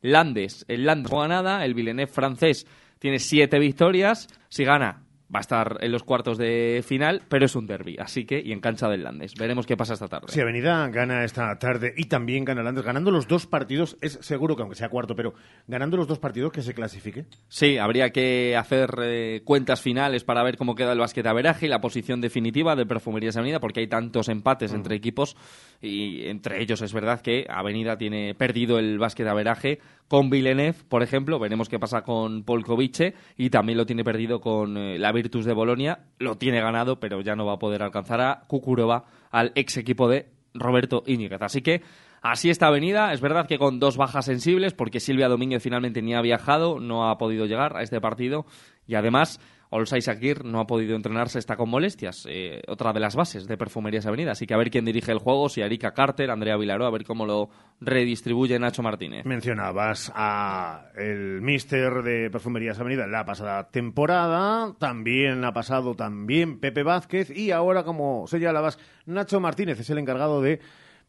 Landes. 0.03 0.67
El 0.69 0.85
Landes 0.85 1.11
no 1.11 1.17
juega 1.17 1.29
nada, 1.29 1.65
el 1.65 1.75
Villeneuve 1.75 2.13
francés 2.13 2.67
tiene 2.99 3.19
siete 3.19 3.59
victorias. 3.59 4.29
Si 4.49 4.65
gana, 4.65 5.05
va 5.35 5.39
a 5.39 5.41
estar 5.41 5.79
en 5.81 5.93
los 5.93 6.03
cuartos 6.03 6.39
de 6.39 6.85
final, 6.87 7.23
pero 7.29 7.47
es 7.47 7.57
un 7.57 7.67
derby, 7.67 7.97
así 7.99 8.25
que 8.25 8.41
y 8.41 8.53
en 8.53 8.61
cancha 8.61 8.89
del 8.89 9.03
Landes. 9.03 9.35
Veremos 9.35 9.67
qué 9.67 9.77
pasa 9.77 9.95
esta 9.95 10.09
tarde. 10.09 10.27
Si 10.29 10.41
Avenida 10.41 10.87
gana 10.89 11.25
esta 11.25 11.59
tarde 11.59 11.95
y 11.97 12.05
también 12.05 12.45
gana 12.45 12.63
Landes, 12.63 12.85
ganando 12.85 13.11
los 13.11 13.29
dos 13.29 13.47
partidos, 13.47 13.97
es 14.01 14.19
seguro 14.21 14.57
que 14.57 14.63
aunque 14.63 14.77
sea 14.77 14.89
cuarto, 14.89 15.17
pero 15.17 15.35
ganando 15.67 15.97
los 15.97 16.07
dos 16.07 16.19
partidos 16.19 16.53
que 16.53 16.63
se 16.63 16.75
clasifique. 16.75 17.25
Sí, 17.49 17.79
habría 17.79 18.11
que 18.11 18.57
hacer 18.57 18.91
eh, 19.03 19.43
cuentas 19.45 19.81
finales 19.81 20.25
para 20.25 20.43
ver 20.43 20.57
cómo 20.57 20.75
queda 20.75 20.93
el 20.93 20.99
básquet 20.99 21.27
averaje 21.27 21.67
y 21.67 21.69
la 21.69 21.81
posición 21.81 22.21
definitiva 22.21 22.77
de 22.77 22.87
Perfumerías 22.87 23.37
Avenida, 23.37 23.61
porque 23.61 23.81
hay 23.81 23.87
tantos 23.87 24.29
empates 24.29 24.73
entre 24.73 24.97
equipos 24.97 25.37
y 25.81 26.27
entre 26.27 26.61
ellos 26.63 26.83
es 26.83 26.93
verdad 26.93 27.21
que 27.21 27.47
Avenida 27.49 27.97
tiene 27.97 28.35
perdido 28.35 28.79
el 28.79 28.99
básquet 28.99 29.27
averaje 29.27 29.81
con 30.09 30.29
Villeneuve, 30.29 30.77
por 30.89 31.03
ejemplo, 31.03 31.39
veremos 31.39 31.71
qué 31.71 31.79
pasa 31.79 32.03
con 32.03 32.43
Polkovice 32.45 33.15
y 33.39 33.49
también 33.49 33.79
lo 33.79 33.87
tiene 33.87 34.05
perdido 34.05 34.41
con 34.41 34.77
eh, 34.77 34.99
la 34.99 35.11
Virtus 35.23 35.45
de 35.45 35.53
Bolonia, 35.53 36.01
lo 36.19 36.37
tiene 36.37 36.61
ganado, 36.61 36.99
pero 36.99 37.21
ya 37.21 37.37
no 37.37 37.47
va 37.47 37.55
a 37.55 37.59
poder 37.59 37.83
alcanzar 37.83 38.21
a 38.21 38.43
Kukurova, 38.49 39.05
al 39.31 39.53
ex 39.55 39.77
equipo 39.77 40.09
de 40.09 40.27
Roberto 40.53 41.05
Íñiguez. 41.07 41.41
Así 41.43 41.63
que 41.63 41.83
así 42.23 42.51
está 42.51 42.67
Avenida, 42.67 43.13
es 43.13 43.21
verdad 43.21 43.47
que 43.47 43.59
con 43.59 43.79
dos 43.79 43.97
bajas 43.97 44.25
sensibles, 44.25 44.75
porque 44.75 44.99
Silvia 44.99 45.29
Domínguez 45.29 45.63
finalmente 45.63 46.03
ni 46.03 46.15
ha 46.15 46.21
viajado, 46.21 46.81
no 46.81 47.09
ha 47.09 47.19
podido 47.19 47.47
llegar 47.47 47.77
a 47.77 47.83
este 47.83 48.01
partido 48.01 48.47
y 48.89 48.97
además 48.97 49.41
Olsay 49.75 50.03
Sakir 50.03 50.45
no 50.45 50.61
ha 50.61 50.67
podido 50.67 50.95
entrenarse, 50.95 51.39
está 51.39 51.57
con 51.57 51.71
molestias. 51.71 52.27
Eh, 52.29 52.61
otra 52.69 52.93
de 52.93 53.01
las 53.01 53.17
bases 53.17 53.47
de 53.47 53.57
Perfumerías 53.57 54.05
Avenida. 54.05 54.33
Así 54.33 54.47
que 54.47 54.53
a 54.53 54.59
ver 54.59 54.71
quién 54.71 54.85
dirige 54.85 55.13
el 55.13 55.19
juego, 55.19 55.49
si 55.49 55.63
Erika 55.63 55.93
Carter, 55.95 56.31
Andrea 56.31 56.59
Vilaró, 56.59 56.85
a 56.85 56.91
ver 56.91 57.05
cómo 57.05 57.25
lo 57.25 57.49
redistribuye 57.81 58.59
Nacho 58.59 58.83
Martínez. 58.83 59.25
Mencionabas 59.25 60.13
a 60.15 60.89
el 60.95 61.41
mister 61.41 62.03
de 62.03 62.29
Perfumerías 62.31 62.79
Avenida 62.79 63.05
en 63.05 63.13
la 63.13 63.25
pasada 63.25 63.71
temporada, 63.71 64.75
también 64.79 65.43
ha 65.45 65.55
pasado 65.55 65.95
también 65.95 66.61
Pepe 66.61 66.83
Vázquez 66.83 67.31
y 67.31 67.51
ahora, 67.51 67.83
como 67.83 68.27
señalabas, 68.27 68.79
Nacho 69.07 69.41
Martínez 69.41 69.81
es 69.81 69.89
el 69.89 69.99
encargado 69.99 70.43
de 70.43 70.61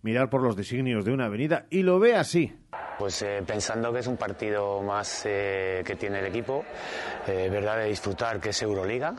mirar 0.03 0.29
por 0.29 0.41
los 0.41 0.55
designios 0.55 1.03
de 1.03 1.11
una 1.11 1.25
avenida 1.25 1.65
y 1.69 1.81
lo 1.81 1.99
ve 1.99 2.15
así. 2.15 2.53
Pues 2.99 3.21
eh, 3.23 3.41
pensando 3.45 3.91
que 3.91 3.99
es 3.99 4.07
un 4.07 4.17
partido 4.17 4.81
más 4.81 5.23
eh, 5.25 5.81
que 5.85 5.95
tiene 5.95 6.19
el 6.19 6.27
equipo, 6.27 6.63
eh, 7.27 7.49
verdad 7.51 7.77
de 7.77 7.85
disfrutar 7.85 8.39
que 8.39 8.49
es 8.49 8.61
Euroliga, 8.61 9.15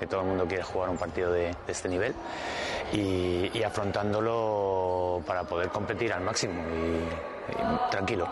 que 0.00 0.06
todo 0.06 0.22
el 0.22 0.28
mundo 0.28 0.46
quiere 0.46 0.62
jugar 0.62 0.88
un 0.88 0.96
partido 0.96 1.32
de, 1.32 1.54
este 1.66 1.88
nivel 1.88 2.14
y, 2.92 3.50
y, 3.52 3.62
afrontándolo 3.62 5.22
para 5.26 5.44
poder 5.44 5.68
competir 5.68 6.12
al 6.12 6.22
máximo 6.22 6.62
y, 6.62 7.90
tranquilo. 7.90 8.28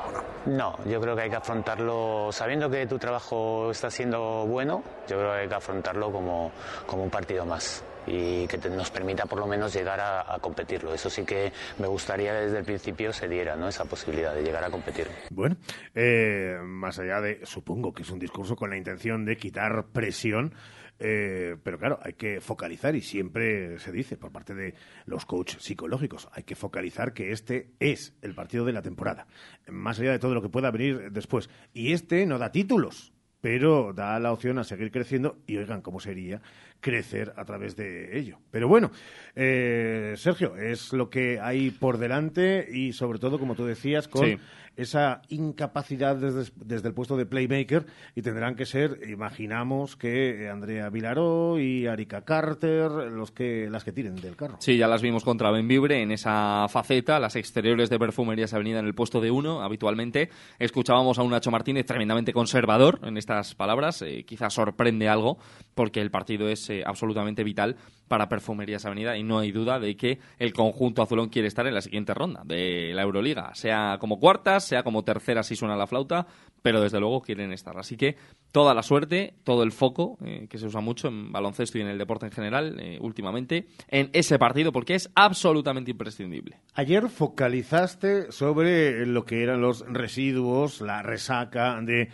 No, 0.46 0.78
yo 0.84 1.00
creo 1.00 1.16
que 1.16 1.22
hay 1.22 1.30
que 1.30 1.36
afrontarlo 1.36 2.30
sabiendo 2.30 2.70
que 2.70 2.86
tu 2.86 2.98
trabajo 2.98 3.70
está 3.70 3.90
siendo 3.90 4.46
bueno, 4.46 4.82
yo 5.08 5.16
creo 5.18 5.32
que 5.32 5.38
hay 5.40 5.48
que 5.48 5.54
afrontarlo 5.54 6.12
como, 6.12 6.52
como 6.86 7.02
un 7.02 7.10
partido 7.10 7.44
más 7.44 7.82
y 8.06 8.46
que 8.46 8.58
nos 8.70 8.90
permita 8.90 9.26
por 9.26 9.38
lo 9.38 9.46
menos 9.46 9.74
llegar 9.74 10.00
a, 10.00 10.38
competirlo. 10.40 10.94
Eso 10.94 11.10
sí 11.10 11.24
que 11.24 11.52
me 11.78 11.86
gustaría 11.86 12.34
desde 12.34 12.58
el 12.58 12.64
principio 12.64 13.12
se 13.12 13.28
diera 13.28 13.56
¿no? 13.56 13.68
esa 13.68 13.84
posibilidad 13.84 14.34
de 14.34 14.42
llegar 14.42 14.62
a 14.64 14.70
competir. 14.70 15.06
Bueno, 15.30 15.56
eh, 15.94 16.58
más 16.62 16.98
allá 16.98 17.20
de, 17.20 17.40
supongo 17.44 17.92
que 17.92 18.02
es 18.02 18.10
un 18.10 18.18
discurso 18.18 18.54
con 18.56 18.70
la 18.70 18.76
intención 18.76 19.24
de 19.24 19.36
quitar 19.36 19.86
presión. 19.92 20.54
Eh, 20.98 21.56
pero 21.62 21.78
claro, 21.78 21.98
hay 22.02 22.14
que 22.14 22.40
focalizar 22.40 22.94
y 22.96 23.02
siempre 23.02 23.78
se 23.78 23.92
dice 23.92 24.16
por 24.16 24.32
parte 24.32 24.54
de 24.54 24.74
los 25.04 25.26
coaches 25.26 25.62
psicológicos, 25.62 26.28
hay 26.32 26.44
que 26.44 26.54
focalizar 26.54 27.12
que 27.12 27.32
este 27.32 27.74
es 27.80 28.14
el 28.22 28.34
partido 28.34 28.64
de 28.64 28.72
la 28.72 28.80
temporada, 28.80 29.26
más 29.68 30.00
allá 30.00 30.12
de 30.12 30.18
todo 30.18 30.32
lo 30.32 30.40
que 30.40 30.48
pueda 30.48 30.70
venir 30.70 31.12
después. 31.12 31.50
Y 31.74 31.92
este 31.92 32.24
no 32.24 32.38
da 32.38 32.50
títulos, 32.50 33.12
pero 33.40 33.92
da 33.92 34.18
la 34.18 34.32
opción 34.32 34.58
a 34.58 34.64
seguir 34.64 34.90
creciendo 34.90 35.38
y 35.46 35.56
oigan 35.56 35.82
cómo 35.82 36.00
sería 36.00 36.40
crecer 36.80 37.32
a 37.36 37.44
través 37.44 37.76
de 37.76 38.18
ello. 38.18 38.38
Pero 38.50 38.68
bueno, 38.68 38.90
eh, 39.34 40.14
Sergio, 40.16 40.56
es 40.56 40.92
lo 40.92 41.10
que 41.10 41.40
hay 41.40 41.70
por 41.70 41.98
delante 41.98 42.66
y 42.70 42.92
sobre 42.92 43.18
todo, 43.18 43.38
como 43.38 43.54
tú 43.54 43.64
decías, 43.64 44.08
con 44.08 44.40
esa 44.76 45.22
incapacidad 45.28 46.16
desde, 46.16 46.88
el 46.88 46.94
puesto 46.94 47.16
de 47.16 47.26
playmaker 47.26 47.86
y 48.14 48.22
tendrán 48.22 48.54
que 48.54 48.66
ser, 48.66 49.00
imaginamos, 49.08 49.96
que 49.96 50.48
Andrea 50.50 50.90
Vilaró 50.90 51.58
y 51.58 51.86
Arika 51.86 52.22
Carter 52.22 52.90
los 52.90 53.30
que, 53.30 53.68
las 53.70 53.84
que 53.84 53.92
tiren 53.92 54.16
del 54.16 54.36
carro. 54.36 54.56
Sí, 54.60 54.76
ya 54.76 54.86
las 54.86 55.02
vimos 55.02 55.24
contra 55.24 55.50
Benvibre 55.50 56.02
en 56.02 56.12
esa 56.12 56.66
faceta, 56.68 57.18
las 57.18 57.36
exteriores 57.36 57.90
de 57.90 57.98
Perfumerías 57.98 58.52
Avenida 58.54 58.78
en 58.78 58.86
el 58.86 58.94
puesto 58.94 59.20
de 59.20 59.30
uno, 59.30 59.62
habitualmente. 59.62 60.30
Escuchábamos 60.58 61.18
a 61.18 61.22
un 61.22 61.30
Nacho 61.30 61.50
Martínez 61.50 61.86
tremendamente 61.86 62.32
conservador 62.32 63.00
en 63.02 63.16
estas 63.16 63.54
palabras, 63.54 64.02
eh, 64.02 64.24
quizás 64.24 64.54
sorprende 64.54 65.08
algo 65.08 65.38
porque 65.74 66.00
el 66.00 66.10
partido 66.10 66.48
es 66.48 66.68
eh, 66.70 66.82
absolutamente 66.84 67.44
vital 67.44 67.76
para 68.08 68.28
Perfumerías 68.28 68.84
Avenida 68.84 69.16
y 69.16 69.22
no 69.22 69.38
hay 69.38 69.52
duda 69.52 69.78
de 69.78 69.96
que 69.96 70.18
el 70.38 70.52
conjunto 70.52 71.02
azulón 71.02 71.28
quiere 71.28 71.48
estar 71.48 71.66
en 71.66 71.74
la 71.74 71.80
siguiente 71.80 72.14
ronda 72.14 72.42
de 72.44 72.92
la 72.94 73.02
Euroliga, 73.02 73.54
sea 73.54 73.96
como 73.98 74.18
cuartas, 74.18 74.64
sea 74.64 74.82
como 74.82 75.04
tercera 75.04 75.42
si 75.42 75.56
suena 75.56 75.76
la 75.76 75.86
flauta, 75.86 76.26
pero 76.62 76.80
desde 76.80 77.00
luego 77.00 77.22
quieren 77.22 77.52
estar. 77.52 77.78
Así 77.78 77.96
que 77.96 78.16
toda 78.52 78.74
la 78.74 78.82
suerte, 78.82 79.34
todo 79.44 79.62
el 79.62 79.72
foco, 79.72 80.18
eh, 80.24 80.46
que 80.48 80.58
se 80.58 80.66
usa 80.66 80.80
mucho 80.80 81.08
en 81.08 81.30
baloncesto 81.30 81.78
y 81.78 81.82
en 81.82 81.88
el 81.88 81.98
deporte 81.98 82.26
en 82.26 82.32
general 82.32 82.76
eh, 82.80 82.98
últimamente, 83.00 83.66
en 83.88 84.10
ese 84.12 84.38
partido 84.38 84.72
porque 84.72 84.94
es 84.94 85.10
absolutamente 85.14 85.90
imprescindible. 85.90 86.60
Ayer 86.74 87.08
focalizaste 87.08 88.32
sobre 88.32 89.06
lo 89.06 89.24
que 89.24 89.42
eran 89.42 89.60
los 89.60 89.84
residuos, 89.86 90.80
la 90.80 91.02
resaca 91.02 91.80
de 91.82 92.10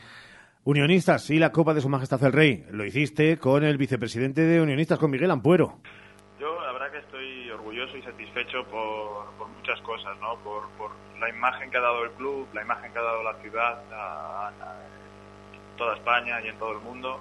Unionistas 0.64 1.28
y 1.30 1.40
la 1.40 1.50
Copa 1.50 1.74
de 1.74 1.80
Su 1.80 1.88
Majestad 1.88 2.22
el 2.22 2.32
Rey. 2.32 2.64
Lo 2.70 2.84
hiciste 2.84 3.36
con 3.36 3.64
el 3.64 3.76
vicepresidente 3.76 4.42
de 4.42 4.60
Unionistas, 4.60 4.96
con 4.96 5.10
Miguel 5.10 5.32
Ampuero. 5.32 5.80
Yo 6.38 6.62
la 6.62 6.70
verdad 6.70 6.92
que 6.92 6.98
estoy 6.98 7.50
orgulloso 7.50 7.96
y 7.96 8.02
satisfecho 8.02 8.64
por, 8.70 9.48
muchas 9.56 9.80
cosas, 9.80 10.16
¿no? 10.20 10.36
Por, 10.36 10.62
la 11.18 11.28
imagen 11.28 11.68
que 11.68 11.78
ha 11.78 11.80
dado 11.80 12.04
el 12.04 12.12
club, 12.12 12.46
la 12.52 12.62
imagen 12.62 12.92
que 12.92 12.98
ha 12.98 13.02
dado 13.02 13.24
la 13.24 13.34
ciudad 13.34 13.82
en 14.52 15.76
toda 15.76 15.96
España 15.96 16.40
y 16.44 16.48
en 16.48 16.56
todo 16.58 16.72
el 16.72 16.80
mundo. 16.80 17.18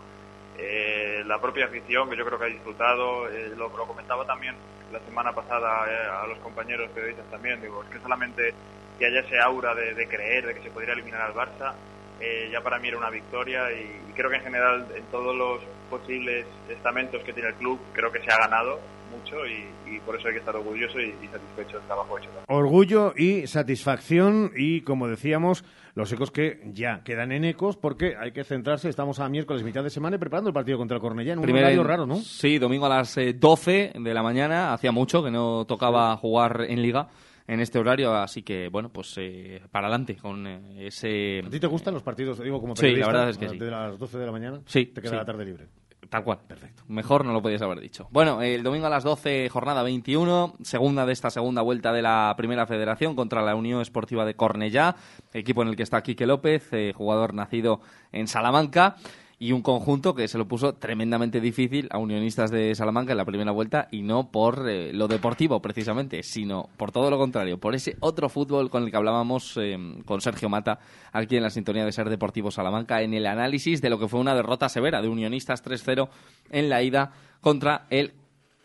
Eh, 0.60 1.24
la 1.26 1.42
propia 1.42 1.66
afición 1.66 2.12
que 2.12 2.18
yo 2.18 2.26
creo 2.26 2.38
que 2.38 2.46
ha 2.46 2.50
disfrutado, 2.50 3.28
eh, 3.28 3.54
lo, 3.58 3.72
comentaba 3.72 4.24
también 4.26 4.56
la 4.92 5.00
semana 5.00 5.34
pasada 5.34 5.88
eh, 5.90 6.24
a 6.24 6.28
los 6.28 6.38
compañeros 6.40 6.92
periodistas 6.92 7.26
también, 7.32 7.60
digo, 7.60 7.84
es 7.84 7.90
que 7.90 8.00
solamente 8.00 8.54
que 9.00 9.06
haya 9.08 9.22
ese 9.22 9.40
aura 9.40 9.74
de 9.74 10.08
creer 10.08 10.46
de 10.46 10.54
que 10.54 10.62
se 10.62 10.70
podría 10.70 10.94
eliminar 10.94 11.22
al 11.22 11.34
Barça, 11.34 11.74
eh, 12.22 12.50
ya 12.52 12.62
para 12.62 12.80
mí 12.80 12.88
era 12.88 12.98
una 12.98 13.10
victoria 13.10 13.72
y, 13.72 14.12
creo 14.14 14.30
que 14.30 14.38
en 14.38 14.44
general 14.44 14.86
en 14.96 15.04
todos 15.06 15.36
los 15.36 15.60
posibles 15.90 16.46
estamentos 16.70 17.24
que 17.24 17.34
tiene 17.34 17.50
el 17.50 17.56
club 17.56 17.80
creo 17.94 18.12
que 18.12 18.20
se 18.20 18.32
ha 18.32 18.38
ganado 18.38 18.80
mucho 19.12 19.36
y, 19.46 20.00
por 20.06 20.16
eso 20.16 20.28
hay 20.28 20.34
que 20.34 20.40
estar 20.40 20.56
orgulloso 20.56 21.00
y, 21.00 21.12
satisfecho 21.28 21.78
del 21.78 21.86
trabajo 21.86 22.18
hecho. 22.18 22.30
Orgullo 22.48 23.14
y 23.16 23.46
satisfacción 23.48 24.52
y 24.56 24.82
como 24.82 25.08
decíamos 25.08 25.66
los 25.96 26.12
ecos 26.14 26.32
que 26.32 26.62
ya 26.74 27.04
quedan 27.04 27.32
en 27.32 27.44
ecos 27.44 27.78
porque 27.78 28.16
hay 28.18 28.32
que 28.32 28.44
centrarse, 28.44 28.90
estamos 28.90 29.20
a 29.20 29.28
miércoles 29.28 29.64
mitad 29.64 29.84
de 29.84 29.90
semana 29.90 30.16
y 30.16 30.20
preparando 30.20 30.50
el 30.50 30.54
partido 30.54 30.78
contra 30.78 30.96
el 30.96 31.02
Cornellá 31.02 31.34
en 31.34 31.40
un 31.40 31.50
horario 31.50 31.84
raro, 31.84 32.06
¿no? 32.06 32.16
Sí, 32.18 32.58
domingo 32.58 32.86
a 32.86 32.90
las 32.90 33.18
12 33.36 33.82
eh, 33.82 33.94
de 33.96 34.14
la 34.14 34.24
mañana, 34.24 34.74
hacía 34.74 34.92
mucho 34.92 35.24
que 35.24 35.32
no 35.32 35.66
tocaba 35.66 36.16
jugar 36.18 36.66
en 36.68 36.82
liga 36.82 37.10
en 37.52 37.60
este 37.60 37.80
horario, 37.80 38.14
así 38.14 38.44
que 38.44 38.70
bueno, 38.70 38.88
pues 38.88 39.14
eh, 39.18 39.62
para 39.70 39.88
adelante 39.88 40.16
con 40.16 40.48
eh, 40.48 40.88
ese... 40.88 41.42
¿A 41.46 41.50
ti 41.50 41.60
te 41.60 41.68
gustan 41.68 41.94
los 41.94 42.02
partidos, 42.02 42.42
digo, 42.42 42.62
como 42.62 42.78
Sí, 42.78 42.96
la 42.96 43.08
verdad 43.08 43.30
es 43.30 43.38
que 43.38 43.50
sí. 43.50 43.58
De 43.58 43.70
las 43.70 44.00
12 44.00 44.20
de 44.20 44.26
la 44.26 44.32
mañana, 44.32 44.62
sí, 44.66 44.86
te 44.86 45.02
queda 45.02 45.18
la 45.18 45.26
tarde 45.26 45.44
libre. 45.44 45.68
Tal 46.10 46.24
cual. 46.24 46.40
Perfecto. 46.48 46.84
Mejor 46.88 47.26
no 47.26 47.34
lo 47.34 47.42
podías 47.42 47.62
haber 47.62 47.82
dicho. 47.82 48.08
Bueno, 48.12 48.42
el 48.42 48.64
domingo 48.64 48.88
a 48.88 48.90
las 48.90 49.04
12, 49.04 49.50
jornada 49.50 49.84
21, 49.84 50.56
segunda 50.62 51.06
de 51.06 51.12
esta 51.12 51.30
segunda 51.30 51.62
vuelta 51.62 51.92
de 51.92 52.02
la 52.02 52.34
Primera 52.38 52.66
Federación 52.66 53.16
contra 53.16 53.42
la 53.42 53.56
Unión 53.56 53.82
Esportiva 53.82 54.26
de 54.26 54.36
Cornellá, 54.36 54.96
equipo 55.34 55.62
en 55.62 55.68
el 55.68 55.76
que 55.76 55.84
está 55.84 56.02
Quique 56.04 56.26
López, 56.26 56.72
eh, 56.72 56.94
jugador 56.96 57.34
nacido 57.34 57.82
en 58.14 58.28
Salamanca 58.28 58.96
y 59.42 59.54
un 59.54 59.64
conjunto 59.64 60.14
que 60.14 60.28
se 60.28 60.38
lo 60.38 60.48
puso 60.48 60.76
tremendamente 60.76 61.42
difícil 61.42 61.88
a 61.90 61.98
Unionistas 61.98 62.52
de 62.52 62.76
Salamanca 62.76 63.14
en 63.14 63.18
la 63.18 63.26
primera 63.26 63.52
vuelta 63.52 63.88
y 63.90 64.04
no 64.04 64.30
por 64.30 64.70
eh, 64.70 64.94
lo 64.94 65.08
deportivo 65.08 65.64
precisamente, 65.64 66.22
sino 66.22 66.70
por 66.78 66.92
todo 66.92 67.10
lo 67.10 67.18
contrario, 67.18 67.58
por 67.58 67.74
ese 67.74 67.98
otro 68.02 68.30
fútbol 68.30 68.70
con 68.70 68.84
el 68.84 68.92
que 68.92 68.98
hablábamos 68.98 69.58
eh, 69.60 69.76
con 70.06 70.22
Sergio 70.22 70.48
Mata 70.48 70.78
aquí 71.12 71.38
en 71.38 71.42
la 71.42 71.50
sintonía 71.50 71.84
de 71.84 71.92
Ser 71.92 72.08
Deportivo 72.08 72.52
Salamanca 72.52 73.02
en 73.02 73.16
el 73.16 73.26
análisis 73.26 73.82
de 73.82 73.90
lo 73.90 73.98
que 73.98 74.08
fue 74.08 74.20
una 74.20 74.36
derrota 74.36 74.70
severa 74.70 75.02
de 75.02 75.08
Unionistas 75.08 75.66
3-0 75.66 76.08
en 76.52 76.70
la 76.70 76.84
ida 76.84 77.12
contra 77.42 77.88
el 77.90 78.14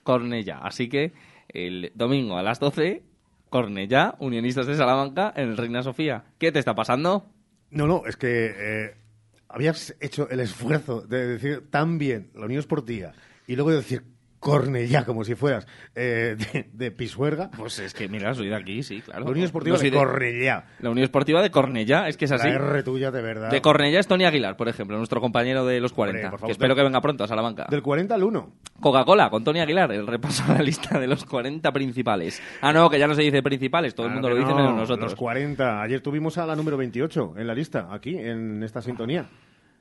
Cornella. 0.02 0.58
Así 0.58 0.90
que 0.90 1.14
el 1.48 1.90
domingo 1.94 2.36
a 2.36 2.42
las 2.42 2.60
12 2.60 3.02
Cornella, 3.48 4.14
Unionistas 4.18 4.66
de 4.66 4.76
Salamanca 4.76 5.32
en 5.34 5.48
el 5.48 5.56
Reina 5.56 5.82
Sofía. 5.82 6.24
¿Qué 6.36 6.52
te 6.52 6.58
está 6.58 6.74
pasando? 6.74 7.24
No, 7.70 7.86
no, 7.86 8.02
es 8.06 8.18
que 8.18 8.50
eh, 8.54 9.05
habías 9.48 9.94
hecho 10.00 10.28
el 10.30 10.40
esfuerzo 10.40 11.02
de 11.02 11.26
decir 11.26 11.70
tan 11.70 11.98
bien 11.98 12.30
la 12.34 12.46
Unión 12.46 12.60
Esportiva 12.60 13.12
y 13.46 13.54
luego 13.54 13.70
de 13.70 13.76
decir 13.76 14.15
Cornellá, 14.46 15.04
como 15.04 15.24
si 15.24 15.34
fueras 15.34 15.66
eh, 15.96 16.36
de, 16.72 16.90
Pisuerga. 16.92 17.50
Pues 17.50 17.80
es 17.80 17.92
que, 17.94 18.08
mira, 18.08 18.32
soy 18.32 18.48
de 18.48 18.54
aquí, 18.54 18.84
sí, 18.84 19.00
claro. 19.00 19.24
La 19.24 19.30
Unión 19.32 19.44
Esportiva 19.46 19.76
de, 19.76 19.90
Cornellá. 19.90 20.66
La 20.78 20.90
Unión 20.90 21.02
Esportiva 21.02 21.42
de 21.42 21.50
Cornellá, 21.50 22.06
es 22.06 22.16
que 22.16 22.26
es 22.26 22.32
así. 22.32 22.48
La 22.48 22.54
R 22.54 22.82
tuya, 22.84 23.10
de 23.10 23.22
verdad. 23.22 23.50
De 23.50 23.60
Cornellá 23.60 23.98
es 23.98 24.06
Tony 24.06 24.24
Aguilar, 24.24 24.56
por 24.56 24.68
ejemplo, 24.68 24.96
nuestro 24.98 25.20
compañero 25.20 25.66
de 25.66 25.80
los 25.80 25.92
40, 25.92 26.36
que 26.44 26.52
espero 26.52 26.76
que 26.76 26.82
venga 26.84 27.00
pronto 27.00 27.24
a 27.24 27.28
Salamanca. 27.28 27.66
Del 27.68 27.82
40 27.82 28.14
al 28.14 28.22
1. 28.22 28.52
Coca-Cola, 28.80 29.30
con 29.30 29.42
Tony 29.42 29.58
Aguilar, 29.58 29.90
el 29.90 30.06
repaso 30.06 30.44
a 30.48 30.54
la 30.54 30.62
lista 30.62 31.00
de 31.00 31.08
los 31.08 31.24
40 31.24 31.72
principales. 31.72 32.40
Ah, 32.60 32.72
no, 32.72 32.88
que 32.88 33.00
ya 33.00 33.08
no 33.08 33.14
se 33.16 33.22
dice 33.22 33.42
principales, 33.42 33.96
todo 33.96 34.06
el 34.06 34.12
mundo 34.12 34.30
lo 34.30 34.36
dice 34.36 34.54
menos 34.54 34.74
nosotros. 34.74 35.10
Los 35.10 35.18
40. 35.18 35.82
Ayer 35.82 36.00
tuvimos 36.00 36.38
a 36.38 36.46
la 36.46 36.54
número 36.54 36.76
28 36.76 37.34
en 37.36 37.46
la 37.48 37.54
lista, 37.54 37.88
aquí, 37.90 38.16
en 38.16 38.62
esta 38.62 38.80
sintonía. 38.80 39.26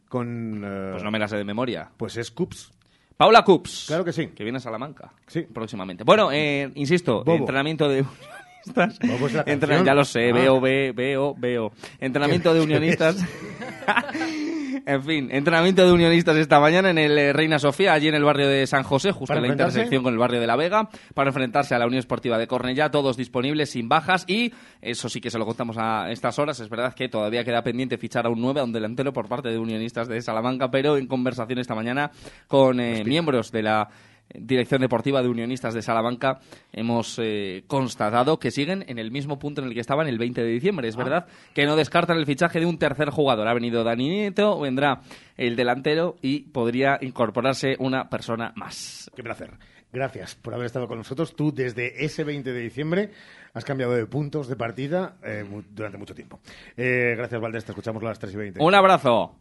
Con, 0.09 0.63
eh, 0.63 0.89
pues 0.91 1.03
no 1.03 1.11
me 1.11 1.19
la 1.19 1.27
sé 1.27 1.37
de 1.37 1.43
memoria. 1.43 1.89
Pues 1.97 2.17
es 2.17 2.31
Cups. 2.31 2.71
Paula 3.17 3.43
Cups. 3.43 3.85
Claro 3.87 4.03
que 4.03 4.11
sí. 4.11 4.27
Que 4.27 4.43
viene 4.43 4.57
a 4.57 4.61
Salamanca. 4.61 5.11
Sí. 5.27 5.41
Próximamente. 5.43 6.03
Bueno, 6.03 6.31
eh, 6.31 6.71
insisto, 6.75 7.23
entrenamiento 7.25 7.87
de 7.87 8.01
unionistas. 8.65 9.85
ya 9.85 9.93
lo 9.93 10.03
sé, 10.05 10.33
veo, 10.33 10.59
veo, 10.59 10.93
veo, 10.93 11.35
veo. 11.37 11.71
Entrenamiento 11.99 12.53
de 12.53 12.61
unionistas. 12.61 13.17
En 14.87 15.01
fin, 15.01 15.29
entrenamiento 15.31 15.83
de 15.83 15.91
unionistas 15.91 16.37
esta 16.37 16.59
mañana 16.59 16.91
en 16.91 16.99
el 16.99 17.17
eh, 17.17 17.33
Reina 17.33 17.57
Sofía, 17.57 17.93
allí 17.93 18.07
en 18.07 18.13
el 18.13 18.23
barrio 18.23 18.47
de 18.47 18.67
San 18.67 18.83
José, 18.83 19.11
justo 19.11 19.33
¿Para 19.33 19.39
en 19.39 19.47
la 19.47 19.53
intersección 19.53 20.03
con 20.03 20.13
el 20.13 20.19
barrio 20.19 20.39
de 20.39 20.45
La 20.45 20.55
Vega, 20.55 20.89
para 21.15 21.31
enfrentarse 21.31 21.73
a 21.73 21.79
la 21.79 21.87
Unión 21.87 21.97
Esportiva 21.97 22.37
de 22.37 22.45
Cornellá, 22.45 22.91
todos 22.91 23.17
disponibles, 23.17 23.71
sin 23.71 23.89
bajas, 23.89 24.25
y 24.27 24.53
eso 24.81 25.09
sí 25.09 25.21
que 25.21 25.31
se 25.31 25.39
lo 25.39 25.45
contamos 25.47 25.77
a 25.79 26.11
estas 26.11 26.37
horas, 26.37 26.59
es 26.59 26.69
verdad 26.69 26.93
que 26.93 27.09
todavía 27.09 27.43
queda 27.43 27.63
pendiente 27.63 27.97
fichar 27.97 28.27
a 28.27 28.29
un 28.29 28.39
9, 28.39 28.59
a 28.59 28.63
un 28.63 28.73
delantero 28.73 29.11
por 29.11 29.27
parte 29.27 29.49
de 29.49 29.57
unionistas 29.57 30.07
de 30.07 30.21
Salamanca, 30.21 30.69
pero 30.69 30.97
en 30.97 31.07
conversación 31.07 31.57
esta 31.57 31.73
mañana 31.73 32.11
con 32.47 32.79
eh, 32.79 33.03
miembros 33.03 33.51
de 33.51 33.63
la 33.63 33.89
Dirección 34.33 34.81
Deportiva 34.81 35.21
de 35.21 35.29
Unionistas 35.29 35.73
de 35.73 35.81
Salamanca 35.81 36.39
hemos 36.73 37.17
eh, 37.21 37.63
constatado 37.67 38.37
que 38.39 38.51
siguen 38.51 38.83
en 38.87 38.99
el 38.99 39.11
mismo 39.11 39.39
punto 39.39 39.61
en 39.61 39.67
el 39.67 39.73
que 39.73 39.79
estaban 39.79 40.07
el 40.07 40.17
20 40.17 40.41
de 40.41 40.47
diciembre. 40.49 40.87
Es 40.87 40.95
verdad 40.95 41.27
que 41.53 41.65
no 41.65 41.75
descartan 41.75 42.17
el 42.17 42.25
fichaje 42.25 42.59
de 42.59 42.65
un 42.65 42.77
tercer 42.77 43.09
jugador. 43.11 43.47
Ha 43.47 43.53
venido 43.53 43.83
Dani 43.83 44.09
Nieto, 44.09 44.59
vendrá 44.59 45.01
el 45.37 45.55
delantero 45.55 46.17
y 46.21 46.39
podría 46.41 46.97
incorporarse 47.01 47.75
una 47.79 48.09
persona 48.09 48.51
más. 48.55 49.09
Qué 49.15 49.23
placer. 49.23 49.51
Gracias 49.93 50.35
por 50.35 50.53
haber 50.53 50.65
estado 50.65 50.87
con 50.89 50.97
nosotros. 50.97 51.35
Tú, 51.37 51.53
desde 51.53 52.03
ese 52.03 52.25
20 52.25 52.51
de 52.51 52.59
diciembre, 52.59 53.11
has 53.53 53.63
cambiado 53.63 53.93
de 53.93 54.05
puntos 54.07 54.49
de 54.49 54.57
partida 54.57 55.15
eh, 55.23 55.45
mu- 55.49 55.63
durante 55.69 55.97
mucho 55.97 56.13
tiempo. 56.13 56.41
Eh, 56.75 57.13
gracias, 57.15 57.39
Valdés. 57.39 57.63
Te 57.63 57.71
escuchamos 57.71 58.03
a 58.03 58.07
las 58.07 58.19
3 58.19 58.33
y 58.33 58.37
20. 58.37 58.59
Un 58.61 58.75
abrazo. 58.75 59.37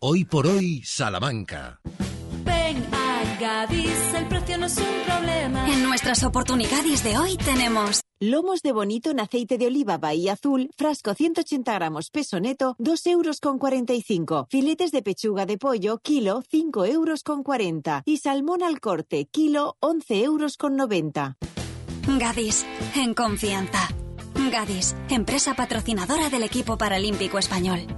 Hoy 0.00 0.24
por 0.24 0.48
hoy, 0.48 0.82
Salamanca. 0.84 1.78
Gadis, 3.42 4.14
el 4.14 4.28
precio 4.28 4.56
no 4.56 4.66
es 4.66 4.78
un 4.78 4.84
problema. 5.04 5.68
En 5.68 5.82
nuestras 5.82 6.22
oportunidades 6.22 7.02
de 7.02 7.18
hoy 7.18 7.36
tenemos 7.36 8.02
Lomos 8.20 8.62
de 8.62 8.70
bonito 8.70 9.10
en 9.10 9.18
aceite 9.18 9.58
de 9.58 9.66
oliva 9.66 9.98
Bahía 9.98 10.34
Azul, 10.34 10.70
frasco 10.76 11.12
180 11.12 11.74
gramos 11.74 12.10
peso 12.10 12.38
neto, 12.38 12.76
2 12.78 13.06
euros 13.08 13.40
con 13.40 13.58
45. 13.58 14.46
Filetes 14.48 14.92
de 14.92 15.02
pechuga 15.02 15.44
de 15.44 15.58
pollo, 15.58 15.98
kilo, 15.98 16.44
5 16.48 16.84
euros 16.84 17.24
con 17.24 17.42
40. 17.42 18.04
Y 18.06 18.18
salmón 18.18 18.62
al 18.62 18.78
corte, 18.78 19.24
kilo, 19.24 19.76
11 19.80 20.22
euros 20.22 20.56
con 20.56 20.76
90. 20.76 21.36
Gadis, 22.20 22.64
en 22.94 23.12
confianza. 23.12 23.88
Gadis, 24.52 24.94
empresa 25.10 25.54
patrocinadora 25.54 26.30
del 26.30 26.44
equipo 26.44 26.78
paralímpico 26.78 27.40
español. 27.40 27.88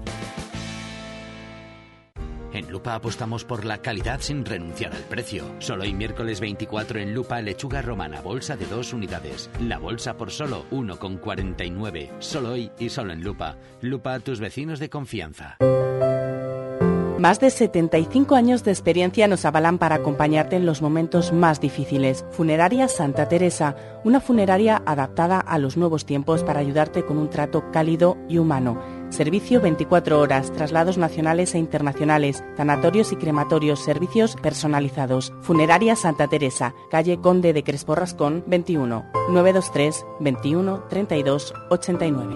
En 2.55 2.71
Lupa 2.71 2.95
apostamos 2.95 3.45
por 3.45 3.65
la 3.65 3.79
calidad 3.79 4.21
sin 4.21 4.45
renunciar 4.45 4.95
al 4.95 5.03
precio. 5.03 5.45
Solo 5.59 5.83
hoy 5.83 5.93
miércoles 5.93 6.39
24 6.39 7.01
en 7.01 7.13
Lupa 7.13 7.43
lechuga 7.43 7.83
romana 7.83 8.21
bolsa 8.21 8.57
de 8.57 8.67
dos 8.67 8.93
unidades. 8.93 9.51
La 9.61 9.79
bolsa 9.79 10.17
por 10.17 10.31
solo 10.31 10.65
1,49. 10.71 12.11
Solo 12.21 12.53
hoy 12.53 12.71
y 12.79 12.91
solo 12.91 13.13
en 13.13 13.25
Lupa. 13.25 13.57
Lupa 13.81 14.21
tus 14.21 14.39
vecinos 14.39 14.79
de 14.79 14.89
confianza. 14.89 15.57
Más 17.19 17.41
de 17.41 17.49
75 17.49 18.35
años 18.35 18.65
de 18.65 18.71
experiencia 18.71 19.27
nos 19.27 19.45
avalan 19.47 19.79
para 19.79 19.95
acompañarte 19.95 20.57
en 20.57 20.67
los 20.67 20.83
momentos 20.83 21.33
más 21.33 21.61
difíciles. 21.61 22.25
Funeraria 22.33 22.87
Santa 22.87 23.29
Teresa, 23.29 23.77
una 24.05 24.21
funeraria 24.21 24.83
adaptada 24.85 25.41
a 25.41 25.59
los 25.59 25.77
nuevos 25.77 26.05
tiempos 26.05 26.45
para 26.45 26.61
ayudarte 26.61 27.05
con 27.05 27.17
un 27.17 27.31
trato 27.31 27.71
cálido 27.73 28.19
y 28.29 28.39
humano. 28.39 28.79
Servicio 29.15 29.61
24 29.61 30.19
horas, 30.19 30.53
traslados 30.53 30.99
nacionales 30.99 31.55
e 31.55 31.59
internacionales, 31.59 32.43
tanatorios 32.57 33.13
y 33.13 33.17
crematorios, 33.17 33.79
servicios 33.79 34.35
personalizados. 34.35 35.33
Funeraria 35.41 35.95
Santa 35.95 36.27
Teresa, 36.27 36.75
calle 36.91 37.21
Conde 37.21 37.53
de 37.53 37.63
Crespo 37.63 37.95
Rascón 37.95 38.43
21, 38.49 39.05
923 39.31 40.05
21 40.19 40.83
32 40.91 41.55
89. 41.71 42.35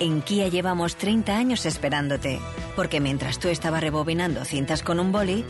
En 0.00 0.22
Kia 0.22 0.48
llevamos 0.48 0.96
30 0.96 1.36
años 1.36 1.66
esperándote, 1.66 2.40
porque 2.74 2.98
mientras 2.98 3.38
tú 3.38 3.48
estabas 3.48 3.82
rebobinando 3.82 4.46
cintas 4.46 4.82
con 4.82 5.00
un 5.00 5.12
boli, 5.12 5.44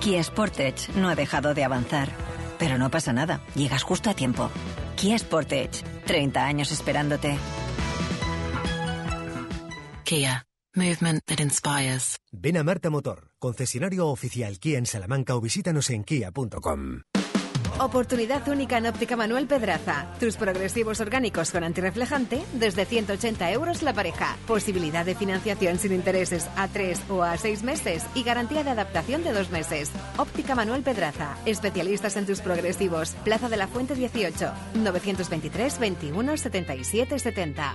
Kia 0.00 0.20
Sportage 0.24 0.90
no 0.96 1.10
ha 1.10 1.14
dejado 1.14 1.54
de 1.54 1.62
avanzar. 1.62 2.08
Pero 2.58 2.76
no 2.76 2.90
pasa 2.90 3.12
nada, 3.12 3.40
llegas 3.54 3.84
justo 3.84 4.10
a 4.10 4.14
tiempo. 4.14 4.50
Kia 4.96 5.16
Sportage, 5.16 5.84
30 6.06 6.44
años 6.44 6.72
esperándote. 6.72 7.38
Kia, 10.04 10.46
movement 10.76 11.24
that 11.26 11.40
inspires. 11.40 12.18
Ven 12.30 12.58
a 12.58 12.62
Marta 12.62 12.90
Motor, 12.90 13.30
concesionario 13.38 14.08
oficial 14.08 14.58
Kia 14.58 14.78
en 14.78 14.86
Salamanca 14.86 15.34
o 15.34 15.40
visítanos 15.40 15.88
en 15.90 16.04
kia.com. 16.04 17.00
Oportunidad 17.80 18.46
única 18.48 18.78
en 18.78 18.86
Óptica 18.86 19.16
Manuel 19.16 19.48
Pedraza. 19.48 20.06
Tus 20.20 20.36
progresivos 20.36 21.00
orgánicos 21.00 21.50
con 21.50 21.64
antirreflejante 21.64 22.44
desde 22.52 22.84
180 22.84 23.50
euros 23.50 23.82
la 23.82 23.92
pareja. 23.92 24.36
Posibilidad 24.46 25.04
de 25.04 25.14
financiación 25.16 25.78
sin 25.78 25.92
intereses 25.92 26.48
a 26.54 26.68
3 26.68 27.10
o 27.10 27.22
a 27.22 27.36
6 27.36 27.62
meses 27.64 28.04
y 28.14 28.22
garantía 28.22 28.62
de 28.62 28.70
adaptación 28.70 29.24
de 29.24 29.32
2 29.32 29.50
meses. 29.50 29.90
Óptica 30.18 30.54
Manuel 30.54 30.82
Pedraza. 30.82 31.36
Especialistas 31.46 32.16
en 32.16 32.26
tus 32.26 32.40
progresivos. 32.40 33.16
Plaza 33.24 33.48
de 33.48 33.56
la 33.56 33.66
Fuente 33.66 33.94
18. 33.94 34.52
923 34.74 35.78
21 35.80 36.36
77 36.36 37.18
70. 37.18 37.74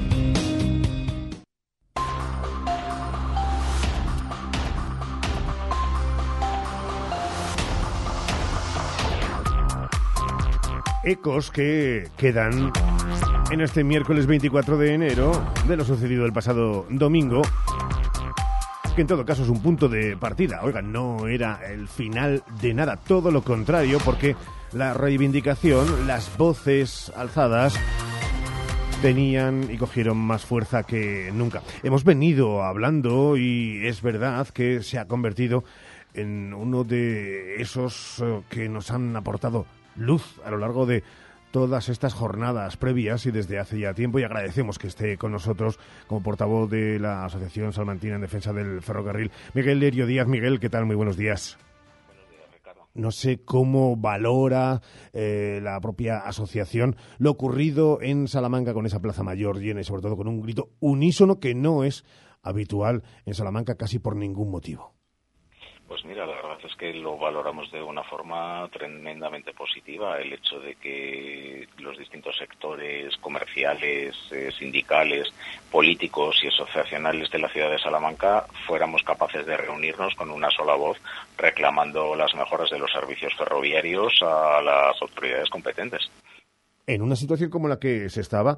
Ecos 11.03 11.49
que 11.49 12.09
quedan 12.15 12.71
en 13.51 13.61
este 13.61 13.83
miércoles 13.83 14.27
24 14.27 14.77
de 14.77 14.93
enero 14.93 15.31
de 15.67 15.75
lo 15.75 15.83
sucedido 15.83 16.25
el 16.25 16.33
pasado 16.33 16.85
domingo, 16.89 17.41
que 18.95 19.01
en 19.01 19.07
todo 19.07 19.25
caso 19.25 19.41
es 19.41 19.49
un 19.49 19.63
punto 19.63 19.89
de 19.89 20.15
partida. 20.15 20.59
Oigan, 20.61 20.91
no 20.91 21.27
era 21.27 21.59
el 21.71 21.87
final 21.87 22.43
de 22.61 22.75
nada, 22.75 22.97
todo 22.97 23.31
lo 23.31 23.43
contrario, 23.43 23.97
porque 24.05 24.35
la 24.73 24.93
reivindicación, 24.93 26.05
las 26.05 26.37
voces 26.37 27.11
alzadas, 27.15 27.73
tenían 29.01 29.71
y 29.71 29.77
cogieron 29.77 30.17
más 30.17 30.45
fuerza 30.45 30.83
que 30.83 31.31
nunca. 31.33 31.63
Hemos 31.81 32.03
venido 32.03 32.61
hablando 32.61 33.37
y 33.37 33.87
es 33.87 34.03
verdad 34.03 34.47
que 34.49 34.83
se 34.83 34.99
ha 34.99 35.07
convertido 35.07 35.63
en 36.13 36.53
uno 36.53 36.83
de 36.83 37.55
esos 37.55 38.21
eh, 38.23 38.41
que 38.49 38.69
nos 38.69 38.91
han 38.91 39.15
aportado 39.15 39.65
luz 39.95 40.39
a 40.45 40.51
lo 40.51 40.57
largo 40.57 40.85
de 40.85 41.03
todas 41.51 41.89
estas 41.89 42.13
jornadas 42.13 42.77
previas 42.77 43.25
y 43.25 43.31
desde 43.31 43.59
hace 43.59 43.79
ya 43.79 43.93
tiempo 43.93 44.19
y 44.19 44.23
agradecemos 44.23 44.79
que 44.79 44.87
esté 44.87 45.17
con 45.17 45.31
nosotros 45.31 45.79
como 46.07 46.23
portavoz 46.23 46.69
de 46.69 46.97
la 46.97 47.25
Asociación 47.25 47.73
Salmantina 47.73 48.15
en 48.15 48.21
Defensa 48.21 48.53
del 48.53 48.81
Ferrocarril, 48.81 49.31
Miguel 49.53 49.79
Lerio 49.79 50.05
Díaz. 50.05 50.27
Miguel, 50.27 50.59
¿qué 50.59 50.69
tal? 50.69 50.85
Muy 50.85 50.95
buenos 50.95 51.17
días. 51.17 51.57
No 52.93 53.11
sé 53.11 53.41
cómo 53.43 53.95
valora 53.95 54.81
eh, 55.13 55.59
la 55.63 55.79
propia 55.79 56.19
asociación 56.19 56.97
lo 57.19 57.31
ocurrido 57.31 58.01
en 58.01 58.27
Salamanca 58.27 58.73
con 58.73 58.85
esa 58.85 58.99
plaza 58.99 59.23
mayor 59.23 59.59
llena 59.59 59.79
y 59.79 59.85
sobre 59.85 60.01
todo 60.01 60.17
con 60.17 60.27
un 60.27 60.41
grito 60.41 60.71
unísono 60.81 61.39
que 61.39 61.55
no 61.55 61.85
es 61.85 62.03
habitual 62.41 63.03
en 63.25 63.33
Salamanca 63.33 63.75
casi 63.75 63.99
por 63.99 64.17
ningún 64.17 64.51
motivo. 64.51 65.00
Pues 65.91 66.05
mira, 66.05 66.25
la 66.25 66.35
verdad 66.35 66.57
es 66.65 66.73
que 66.77 66.93
lo 66.93 67.17
valoramos 67.17 67.69
de 67.69 67.83
una 67.83 68.01
forma 68.01 68.65
tremendamente 68.71 69.51
positiva, 69.51 70.17
el 70.21 70.31
hecho 70.31 70.57
de 70.61 70.75
que 70.75 71.67
los 71.79 71.97
distintos 71.97 72.33
sectores 72.37 73.17
comerciales, 73.17 74.15
eh, 74.31 74.49
sindicales, 74.57 75.27
políticos 75.69 76.39
y 76.43 76.47
asociacionales 76.47 77.29
de 77.29 77.39
la 77.39 77.49
ciudad 77.49 77.69
de 77.69 77.77
Salamanca 77.77 78.45
fuéramos 78.65 79.03
capaces 79.03 79.45
de 79.45 79.57
reunirnos 79.57 80.15
con 80.15 80.31
una 80.31 80.49
sola 80.49 80.75
voz 80.75 80.97
reclamando 81.37 82.15
las 82.15 82.33
mejoras 82.35 82.69
de 82.69 82.79
los 82.79 82.89
servicios 82.89 83.33
ferroviarios 83.37 84.13
a 84.21 84.61
las 84.61 84.95
autoridades 85.01 85.49
competentes. 85.49 86.09
En 86.87 87.01
una 87.01 87.17
situación 87.17 87.49
como 87.49 87.67
la 87.67 87.79
que 87.79 88.07
se 88.07 88.21
estaba, 88.21 88.57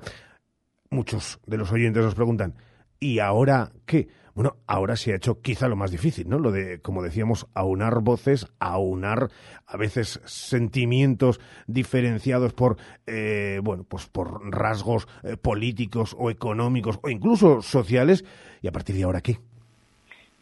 muchos 0.91 1.39
de 1.48 1.58
los 1.58 1.72
oyentes 1.72 2.04
nos 2.04 2.13
preguntan, 2.13 2.54
¿y 3.00 3.17
ahora 3.17 3.72
qué? 3.88 4.08
Bueno, 4.36 4.56
ahora 4.65 4.96
se 4.96 5.13
ha 5.13 5.15
hecho 5.15 5.41
quizá 5.41 5.67
lo 5.67 5.76
más 5.76 5.91
difícil, 5.91 6.28
¿no? 6.28 6.39
Lo 6.39 6.52
de, 6.52 6.82
como 6.82 7.04
decíamos, 7.04 7.48
aunar 7.54 8.02
voces, 8.02 8.48
aunar 8.60 9.30
a 9.67 9.78
veces 9.78 10.19
sentimientos 10.26 11.39
diferenciados 11.67 12.54
por, 12.54 12.78
eh, 13.06 13.60
bueno, 13.62 13.86
pues 13.88 14.08
por 14.08 14.52
rasgos 14.52 15.08
eh, 15.24 15.38
políticos 15.38 16.15
o 16.17 16.32
económicos 16.32 17.00
o 17.04 17.10
incluso 17.10 17.62
sociales. 17.62 18.26
¿Y 18.62 18.67
a 18.67 18.72
partir 18.72 18.96
de 18.96 19.04
ahora 19.04 19.22
qué? 19.22 19.38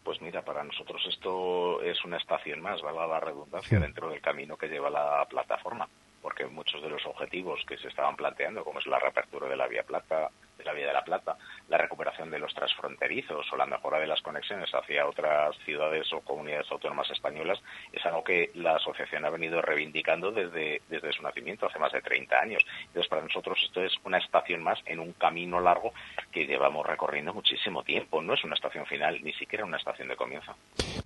Pues 0.04 0.20
mira, 0.22 0.42
para 0.42 0.64
nosotros 0.64 1.00
esto 1.08 1.80
es 1.82 2.02
una 2.04 2.16
estación 2.16 2.60
más, 2.60 2.80
valga 2.82 3.06
la 3.06 3.20
redundancia, 3.20 3.78
dentro 3.78 4.08
del 4.08 4.20
camino 4.20 4.56
que 4.56 4.68
lleva 4.68 4.90
la 4.90 5.24
plataforma, 5.28 5.88
porque 6.20 6.46
muchos 6.46 6.82
de 6.82 6.88
los 6.88 7.04
objetivos 7.06 7.60
que 7.68 7.76
se 7.76 7.88
estaban 7.88 8.16
planteando, 8.16 8.64
como 8.64 8.80
es 8.80 8.86
la 8.86 8.98
reapertura 8.98 9.48
de 9.48 9.56
la 9.56 9.68
Vía 9.68 9.84
Plata, 9.84 10.30
la 10.64 10.72
Vía 10.72 10.86
de 10.86 10.92
la 10.92 11.04
Plata, 11.04 11.36
la 11.68 11.78
recuperación 11.78 12.30
de 12.30 12.38
los 12.38 12.54
transfronterizos 12.54 13.46
o 13.52 13.56
la 13.56 13.66
mejora 13.66 13.98
de 13.98 14.06
las 14.06 14.20
conexiones 14.22 14.70
hacia 14.72 15.06
otras 15.06 15.56
ciudades 15.64 16.12
o 16.12 16.20
comunidades 16.20 16.70
autónomas 16.70 17.10
españolas 17.10 17.60
es 17.92 18.04
algo 18.06 18.24
que 18.24 18.50
la 18.54 18.76
asociación 18.76 19.24
ha 19.24 19.30
venido 19.30 19.60
reivindicando 19.62 20.30
desde, 20.30 20.82
desde 20.88 21.12
su 21.12 21.22
nacimiento, 21.22 21.66
hace 21.66 21.78
más 21.78 21.92
de 21.92 22.00
30 22.00 22.36
años. 22.36 22.62
Entonces, 22.86 23.08
para 23.08 23.22
nosotros 23.22 23.58
esto 23.64 23.82
es 23.82 23.92
una 24.04 24.18
estación 24.18 24.62
más 24.62 24.78
en 24.86 25.00
un 25.00 25.12
camino 25.12 25.60
largo 25.60 25.92
que 26.30 26.46
llevamos 26.46 26.86
recorriendo 26.86 27.32
muchísimo 27.34 27.82
tiempo. 27.82 28.22
No 28.22 28.34
es 28.34 28.44
una 28.44 28.54
estación 28.54 28.86
final, 28.86 29.18
ni 29.22 29.32
siquiera 29.34 29.64
una 29.64 29.76
estación 29.76 30.08
de 30.08 30.16
comienzo. 30.16 30.54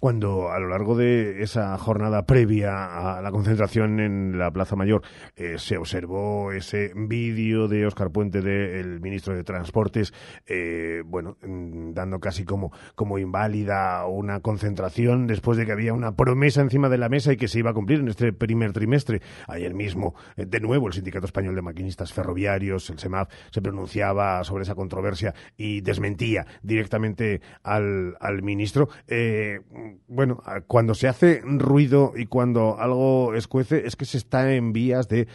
Cuando 0.01 0.51
a 0.51 0.59
lo 0.59 0.69
largo 0.69 0.97
de 0.97 1.43
esa 1.43 1.77
jornada 1.79 2.25
previa 2.27 3.17
a 3.17 3.23
la 3.23 3.31
concentración 3.31 4.01
en 4.01 4.39
la 4.39 4.51
Plaza 4.51 4.77
Mayor 4.77 5.03
eh, 5.37 5.59
se 5.59 5.77
observó 5.77 6.53
ese 6.53 6.93
vídeo 6.95 7.69
de 7.69 7.87
Óscar 7.87 8.11
Puente, 8.11 8.41
del 8.41 9.01
ministro 9.01 9.35
de 9.35 9.45
Transportes, 9.47 10.13
eh, 10.47 11.03
bueno, 11.07 11.39
mm, 11.43 11.93
dando 11.95 12.21
casi 12.21 12.45
como, 12.45 12.73
como 12.95 13.19
inválida 13.19 14.07
una 14.07 14.41
concentración 14.41 15.27
después 15.27 15.57
de 15.57 15.65
que 15.65 15.73
había 15.73 15.95
una 15.95 16.15
promesa 16.15 16.61
encima 16.61 16.91
de 16.91 16.99
la 16.99 17.09
mesa 17.09 17.33
y 17.33 17.39
que 17.39 17.49
se 17.49 17.61
iba 17.61 17.71
a 17.71 17.75
cumplir 17.75 18.01
en 18.01 18.09
este 18.09 18.35
primer 18.35 18.75
trimestre. 18.75 19.23
Ayer 19.49 19.73
mismo, 19.73 20.15
eh, 20.37 20.45
de 20.45 20.61
nuevo, 20.61 20.89
el 20.89 20.93
Sindicato 20.93 21.25
Español 21.25 21.55
de 21.55 21.63
Maquinistas 21.63 22.13
Ferroviarios, 22.13 22.91
el 22.91 22.99
SEMAF, 22.99 23.31
se 23.51 23.63
pronunciaba 23.63 24.45
sobre 24.45 24.65
esa 24.65 24.75
controversia 24.75 25.35
y 25.57 25.81
desmentía 25.81 26.47
directamente 26.63 27.41
al, 27.63 28.17
al 28.21 28.43
ministro. 28.43 28.89
Eh, 29.09 29.61
bueno, 30.09 30.43
cuando 30.67 30.95
se 30.95 31.09
hace 31.09 31.41
ruido 31.43 32.13
y 32.15 32.27
cuando 32.27 32.79
algo 32.79 33.35
escuece 33.35 33.87
es 33.87 33.97
que 33.97 34.05
se 34.05 34.19
está 34.19 34.53
en 34.53 34.73
vías 34.73 35.09
de 35.09 35.29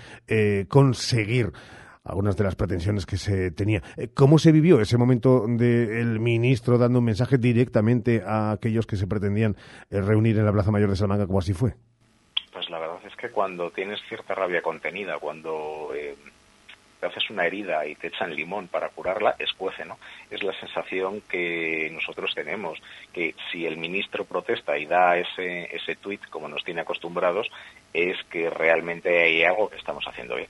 conseguir 0.68 1.54
algunas 2.04 2.36
de 2.36 2.44
las 2.44 2.56
pretensiones 2.56 3.06
que 3.06 3.18
se 3.18 3.52
tenía. 3.52 3.82
Eh, 3.98 4.10
¿Cómo 4.14 4.40
se 4.40 4.52
vivió 4.52 4.82
ese 4.82 4.98
momento 4.98 5.46
del 5.48 6.20
ministro 6.20 6.78
dando 6.78 7.00
un 7.00 7.06
mensaje 7.06 7.38
directamente 7.38 8.24
a 8.26 8.52
aquellos 8.52 8.86
que 8.86 8.96
se 8.96 9.08
pretendían 9.08 9.56
eh, 9.90 10.02
reunir 10.02 10.38
en 10.38 10.46
la 10.46 10.52
Plaza 10.52 10.72
Mayor 10.72 10.90
de 10.90 10.96
Salamanca, 10.96 11.28
como 11.28 11.40
así 11.40 11.54
fue? 11.54 11.74
Pues 12.52 12.70
la 12.70 12.80
verdad 12.80 13.00
es 13.08 13.16
que 13.16 13.30
cuando 13.30 13.72
tienes 13.72 14.00
cierta 14.08 14.36
rabia 14.36 14.62
contenida, 14.62 15.20
cuando 15.20 15.92
eh, 15.96 16.16
te 17.00 17.06
haces 17.06 17.30
una 17.30 17.46
herida 17.46 17.86
y 17.86 17.96
te 17.96 18.08
echan 18.08 18.36
limón 18.36 18.68
para 18.68 18.90
curarla, 18.90 19.36
escuece, 19.40 19.86
¿no? 19.86 19.98
Es 20.30 20.44
la 20.44 20.54
sensación 20.60 21.22
que 21.22 21.90
nosotros 21.94 22.34
tenemos, 22.36 22.80
que 23.14 23.36
si 23.52 23.66
el 23.66 23.78
ministro 23.78 24.26
protesta 24.26 24.78
y 24.78 24.86
da 24.86 25.18
ese, 25.18 25.76
ese 25.76 25.96
tuit, 25.96 26.22
como 26.30 26.48
nos 26.48 26.64
tiene 26.64 26.82
acostumbrados, 26.82 27.50
es 27.94 28.18
que 28.30 28.50
realmente 28.50 29.22
hay 29.22 29.44
algo 29.44 29.70
que 29.70 29.78
estamos 29.78 30.04
haciendo 30.08 30.36
bien. 30.36 30.50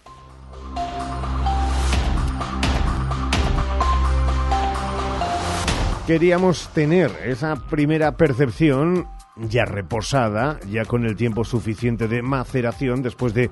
Queríamos 6.08 6.70
tener 6.70 7.12
esa 7.26 7.56
primera 7.56 8.14
percepción 8.14 9.08
ya 9.36 9.66
reposada, 9.66 10.60
ya 10.70 10.86
con 10.86 11.06
el 11.06 11.16
tiempo 11.16 11.44
suficiente 11.44 12.08
de 12.08 12.22
maceración 12.22 13.02
después 13.02 13.34
de 13.34 13.50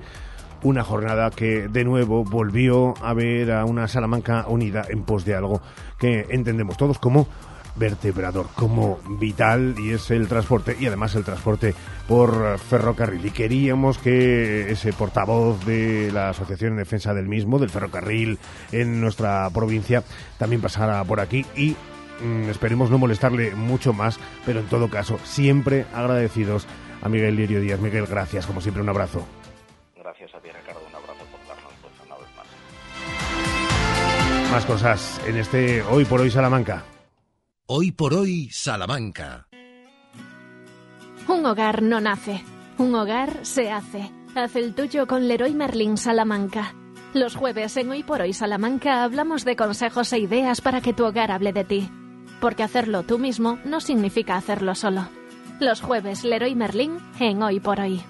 una 0.62 0.84
jornada 0.84 1.30
que 1.30 1.68
de 1.68 1.84
nuevo 1.84 2.24
volvió 2.24 2.94
a 3.02 3.14
ver 3.14 3.52
a 3.52 3.64
una 3.64 3.88
Salamanca 3.88 4.46
unida 4.48 4.84
en 4.88 5.04
pos 5.04 5.24
de 5.24 5.34
algo 5.34 5.62
que 5.98 6.26
entendemos 6.30 6.76
todos 6.76 6.98
como 6.98 7.26
vertebrador, 7.76 8.48
como 8.54 8.98
vital 9.18 9.76
y 9.78 9.92
es 9.92 10.10
el 10.10 10.28
transporte 10.28 10.76
y 10.78 10.86
además 10.86 11.14
el 11.14 11.24
transporte 11.24 11.74
por 12.08 12.58
ferrocarril. 12.58 13.24
Y 13.24 13.30
queríamos 13.30 13.98
que 13.98 14.70
ese 14.70 14.92
portavoz 14.92 15.64
de 15.64 16.10
la 16.12 16.30
Asociación 16.30 16.72
en 16.72 16.78
Defensa 16.78 17.14
del 17.14 17.28
mismo, 17.28 17.58
del 17.58 17.70
ferrocarril 17.70 18.38
en 18.72 19.00
nuestra 19.00 19.48
provincia, 19.50 20.02
también 20.36 20.60
pasara 20.60 21.02
por 21.04 21.20
aquí 21.20 21.46
y 21.56 21.76
esperemos 22.48 22.90
no 22.90 22.98
molestarle 22.98 23.54
mucho 23.54 23.92
más, 23.92 24.18
pero 24.44 24.60
en 24.60 24.66
todo 24.66 24.88
caso, 24.88 25.18
siempre 25.24 25.86
agradecidos 25.94 26.66
a 27.02 27.08
Miguel 27.08 27.36
Lirio 27.36 27.60
Díaz. 27.60 27.80
Miguel, 27.80 28.06
gracias, 28.06 28.46
como 28.46 28.60
siempre, 28.60 28.82
un 28.82 28.88
abrazo. 28.88 29.26
Gracias 29.96 30.34
a 30.34 30.40
ti, 30.40 30.48
Ricardo, 30.48 30.80
un 30.86 30.94
abrazo 30.94 31.24
por 31.30 31.40
darnos 31.48 31.72
una 32.06 32.16
vez 32.16 32.28
más. 34.42 34.50
Más 34.52 34.64
cosas 34.66 35.20
en 35.26 35.36
este 35.36 35.82
Hoy 35.82 36.04
por 36.04 36.20
Hoy 36.20 36.30
Salamanca. 36.30 36.84
Hoy 37.66 37.92
por 37.92 38.14
Hoy 38.14 38.50
Salamanca. 38.50 39.46
Un 41.28 41.46
hogar 41.46 41.82
no 41.82 42.00
nace, 42.00 42.42
un 42.78 42.94
hogar 42.94 43.44
se 43.46 43.70
hace. 43.70 44.10
Haz 44.34 44.56
el 44.56 44.74
tuyo 44.74 45.06
con 45.06 45.28
Leroy 45.28 45.54
Merlin 45.54 45.96
Salamanca. 45.96 46.74
Los 47.14 47.34
jueves 47.34 47.76
en 47.76 47.90
Hoy 47.90 48.02
por 48.02 48.20
Hoy 48.20 48.32
Salamanca 48.32 49.04
hablamos 49.04 49.44
de 49.44 49.56
consejos 49.56 50.12
e 50.12 50.18
ideas 50.18 50.60
para 50.60 50.80
que 50.80 50.92
tu 50.92 51.04
hogar 51.04 51.30
hable 51.32 51.52
de 51.52 51.64
ti 51.64 51.90
porque 52.40 52.62
hacerlo 52.62 53.02
tú 53.02 53.18
mismo 53.18 53.58
no 53.64 53.80
significa 53.80 54.36
hacerlo 54.36 54.74
solo. 54.74 55.08
Los 55.60 55.80
jueves 55.82 56.24
Leroy 56.24 56.54
Merlin 56.54 56.98
en 57.18 57.42
Hoy 57.42 57.60
por 57.60 57.80
Hoy. 57.80 58.02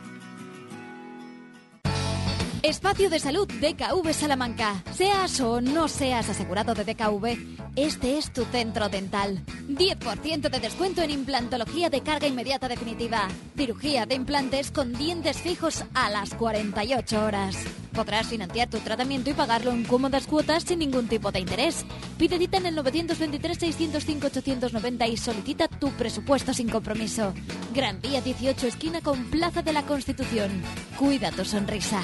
Espacio 2.63 3.09
de 3.09 3.19
Salud 3.19 3.49
DKV 3.49 4.13
Salamanca. 4.13 4.85
Seas 4.93 5.41
o 5.41 5.63
no 5.63 5.89
seas 5.89 6.29
asegurado 6.29 6.75
de 6.75 6.85
DKV, 6.85 7.39
este 7.75 8.19
es 8.19 8.31
tu 8.35 8.45
centro 8.45 8.91
dental. 8.91 9.43
10% 9.69 10.51
de 10.51 10.61
descuento 10.61 11.01
en 11.01 11.11
implantología 11.11 11.89
de 11.89 12.03
carga 12.03 12.27
inmediata 12.27 12.69
definitiva. 12.69 13.29
Cirugía 13.57 14.05
de 14.05 14.15
implantes 14.15 14.71
con 14.71 14.93
dientes 14.93 15.39
fijos 15.39 15.85
a 15.95 16.11
las 16.11 16.35
48 16.35 17.25
horas. 17.25 17.57
Podrás 17.93 18.27
financiar 18.29 18.69
tu 18.69 18.79
tratamiento 18.79 19.31
y 19.31 19.35
pagarlo 19.35 19.71
en 19.71 19.85
cómodas 19.85 20.27
cuotas 20.27 20.65
sin 20.65 20.81
ningún 20.81 21.07
tipo 21.09 21.33
de 21.33 21.41
interés. 21.41 21.87
Pide 22.19 22.37
cita 22.39 22.59
en 22.59 22.67
el 22.67 22.77
923-605-890 22.77 25.11
y 25.11 25.17
solicita 25.17 25.67
tu 25.69 25.91
presupuesto 25.93 26.53
sin 26.55 26.69
compromiso. 26.69 27.33
Gran 27.75 28.01
Vía 28.01 28.21
18, 28.21 28.67
esquina 28.67 29.01
con 29.01 29.25
Plaza 29.31 29.63
de 29.63 29.73
la 29.73 29.83
Constitución. 29.83 30.63
Cuida 30.99 31.31
tu 31.33 31.45
sonrisa. 31.45 32.01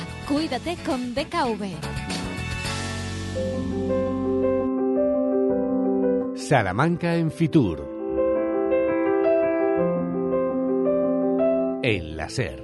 Cuídate 0.46 0.76
con 0.86 1.12
DKV. 1.12 1.74
Salamanca 6.36 7.16
en 7.16 7.32
Fitur. 7.32 7.80
En 11.82 12.16
la 12.16 12.28
SER 12.28 12.62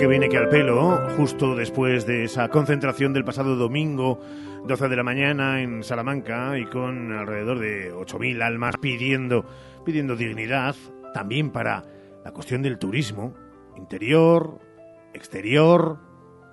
que 0.00 0.08
viene 0.08 0.28
que 0.28 0.36
al 0.36 0.48
pelo, 0.48 1.08
justo 1.16 1.54
después 1.54 2.04
de 2.06 2.24
esa 2.24 2.48
concentración 2.48 3.12
del 3.12 3.24
pasado 3.24 3.54
domingo, 3.54 4.18
12 4.66 4.88
de 4.88 4.96
la 4.96 5.04
mañana 5.04 5.62
en 5.62 5.84
Salamanca, 5.84 6.58
y 6.58 6.64
con 6.64 7.12
alrededor 7.12 7.60
de 7.60 7.94
8.000 7.94 8.42
almas 8.42 8.74
pidiendo, 8.78 9.44
pidiendo 9.84 10.16
dignidad, 10.16 10.74
también 11.12 11.52
para 11.52 11.84
la 12.24 12.32
cuestión 12.32 12.62
del 12.62 12.80
turismo, 12.80 13.32
interior, 13.76 14.58
exterior, 15.14 15.98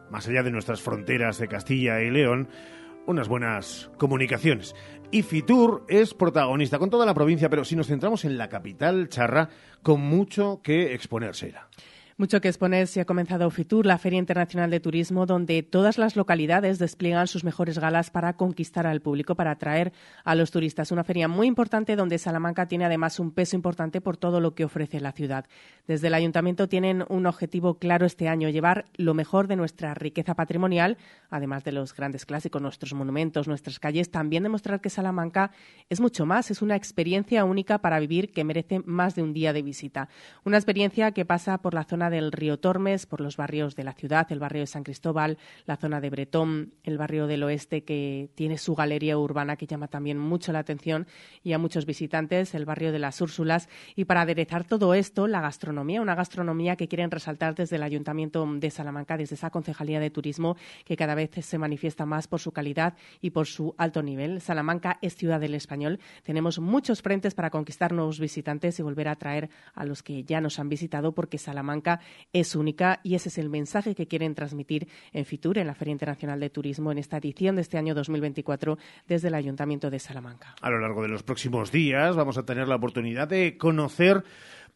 más 0.10 0.28
allá 0.28 0.44
de 0.44 0.52
nuestras 0.52 0.82
fronteras 0.82 1.38
de 1.40 1.48
Castilla 1.48 2.02
y 2.02 2.10
León, 2.10 2.50
unas 3.06 3.28
buenas 3.28 3.90
comunicaciones. 3.98 4.76
Y 5.12 5.24
Fitur 5.24 5.86
es 5.90 6.14
protagonista 6.14 6.80
con 6.80 6.90
toda 6.90 7.06
la 7.06 7.14
provincia, 7.14 7.50
pero 7.50 7.66
si 7.66 7.76
nos 7.76 7.88
centramos 7.88 8.24
en 8.24 8.38
la 8.38 8.48
capital 8.48 9.10
charra, 9.10 9.50
con 9.82 10.00
mucho 10.00 10.62
que 10.64 10.94
exponerse. 10.94 11.54
Mucho 12.22 12.40
que 12.40 12.50
exponer 12.50 12.86
si 12.86 13.00
ha 13.00 13.06
comenzado 13.06 13.50
Fitur, 13.50 13.88
la 13.88 13.98
Feria 13.98 14.20
Internacional 14.20 14.70
de 14.70 14.80
Turismo, 14.80 15.26
donde 15.26 15.64
todas 15.64 15.98
las 15.98 16.16
localidades 16.16 16.78
despliegan 16.78 17.26
sus 17.26 17.44
mejores 17.44 17.80
galas 17.80 18.12
para 18.12 18.34
conquistar 18.34 18.86
al 18.86 19.02
público, 19.02 19.34
para 19.34 19.50
atraer 19.50 19.92
a 20.24 20.36
los 20.36 20.52
turistas. 20.52 20.92
Una 20.92 21.04
feria 21.04 21.28
muy 21.28 21.48
importante 21.48 21.96
donde 21.96 22.20
Salamanca 22.20 22.68
tiene 22.68 22.86
además 22.86 23.20
un 23.20 23.32
peso 23.32 23.56
importante 23.56 24.02
por 24.02 24.18
todo 24.18 24.40
lo 24.40 24.54
que 24.54 24.66
ofrece 24.66 25.00
la 25.00 25.14
ciudad. 25.14 25.48
Desde 25.88 26.10
el 26.10 26.14
Ayuntamiento 26.14 26.70
tienen 26.70 27.06
un 27.10 27.26
objetivo 27.26 27.80
claro 27.80 28.06
este 28.06 28.28
año, 28.28 28.50
llevar 28.50 28.86
lo 28.98 29.16
mejor 29.16 29.48
de 29.48 29.56
nuestra 29.56 29.96
riqueza 29.96 30.36
patrimonial, 30.36 31.00
además 31.32 31.64
de 31.64 31.72
los 31.72 31.96
grandes 31.96 32.28
clásicos, 32.28 32.62
nuestros 32.62 32.94
monumentos, 32.94 33.48
nuestras 33.48 33.80
calles, 33.80 34.12
también 34.12 34.44
demostrar 34.44 34.80
que 34.80 34.92
Salamanca 34.92 35.50
es 35.90 36.00
mucho 36.00 36.28
más, 36.28 36.52
es 36.52 36.62
una 36.62 36.76
experiencia 36.76 37.46
única 37.46 37.80
para 37.80 38.00
vivir 38.00 38.32
que 38.32 38.44
merece 38.44 38.84
más 38.86 39.16
de 39.16 39.24
un 39.24 39.34
día 39.34 39.54
de 39.54 39.64
visita. 39.64 40.08
Una 40.44 40.58
experiencia 40.58 41.14
que 41.14 41.26
pasa 41.26 41.58
por 41.58 41.74
la 41.74 41.84
zona 41.84 42.11
del 42.12 42.32
río 42.32 42.60
Tormes, 42.60 43.08
por 43.08 43.22
los 43.22 43.38
barrios 43.38 43.76
de 43.76 43.84
la 43.84 43.94
ciudad, 43.94 44.32
el 44.32 44.40
barrio 44.40 44.62
de 44.62 44.68
San 44.68 44.84
Cristóbal, 44.84 45.40
la 45.66 45.78
zona 45.78 46.00
de 46.00 46.12
Bretón, 46.12 46.74
el 46.84 47.00
barrio 47.00 47.26
del 47.26 47.42
oeste 47.42 47.84
que 47.84 48.30
tiene 48.36 48.60
su 48.60 48.76
galería 48.76 49.18
urbana 49.18 49.56
que 49.56 49.66
llama 49.66 49.88
también 49.88 50.20
mucho 50.20 50.52
la 50.52 50.60
atención 50.60 51.08
y 51.44 51.54
a 51.54 51.58
muchos 51.58 51.86
visitantes, 51.86 52.54
el 52.54 52.66
barrio 52.66 52.92
de 52.92 53.00
las 53.00 53.22
Úrsulas. 53.22 53.70
Y 53.96 54.06
para 54.06 54.22
aderezar 54.22 54.66
todo 54.66 54.94
esto, 54.94 55.28
la 55.28 55.42
gastronomía, 55.42 56.02
una 56.02 56.16
gastronomía 56.16 56.76
que 56.76 56.88
quieren 56.88 57.10
resaltar 57.10 57.56
desde 57.56 57.78
el 57.78 57.84
Ayuntamiento 57.84 58.46
de 58.46 58.70
Salamanca, 58.70 59.18
desde 59.18 59.36
esa 59.36 59.50
Concejalía 59.50 60.00
de 60.00 60.10
Turismo 60.10 60.58
que 60.86 60.98
cada 60.98 61.16
vez 61.16 61.32
se 61.42 61.58
manifiesta 61.58 62.06
más 62.06 62.28
por 62.28 62.40
su 62.40 62.52
calidad 62.52 62.96
y 63.22 63.32
por 63.32 63.48
su 63.48 63.74
alto 63.78 64.04
nivel. 64.04 64.42
Salamanca 64.42 65.00
es 65.02 65.16
ciudad 65.16 65.40
del 65.40 65.56
español. 65.56 66.00
Tenemos 66.24 66.60
muchos 66.60 67.02
frentes 67.02 67.34
para 67.34 67.50
conquistar 67.50 67.94
nuevos 67.94 68.20
visitantes 68.20 68.80
y 68.80 68.84
volver 68.84 69.08
a 69.08 69.12
atraer 69.12 69.50
a 69.74 69.86
los 69.86 70.04
que 70.04 70.24
ya 70.24 70.42
nos 70.42 70.60
han 70.60 70.70
visitado 70.70 71.14
porque 71.14 71.38
Salamanca 71.38 72.01
es 72.34 72.56
única 72.56 73.00
y 73.04 73.16
ese 73.16 73.30
es 73.30 73.38
el 73.38 73.50
mensaje 73.50 73.96
que 73.96 74.08
quieren 74.08 74.36
transmitir 74.36 74.88
en 75.14 75.26
Fitur, 75.26 75.58
en 75.58 75.68
la 75.68 75.76
Feria 75.76 75.92
Internacional 75.92 76.40
de 76.40 76.50
Turismo, 76.50 76.92
en 76.92 76.98
esta 76.98 77.18
edición 77.18 77.56
de 77.56 77.62
este 77.62 77.78
año 77.78 77.96
2024 77.96 78.78
desde 79.08 79.28
el 79.28 79.36
Ayuntamiento 79.36 79.90
de 79.90 80.00
Salamanca. 80.00 80.56
A 80.62 80.70
lo 80.70 80.80
largo 80.80 81.02
de 81.02 81.10
los 81.10 81.24
próximos 81.24 81.72
días 81.72 82.16
vamos 82.16 82.38
a 82.38 82.46
tener 82.46 82.68
la 82.68 82.76
oportunidad 82.76 83.28
de 83.28 83.58
conocer 83.58 84.24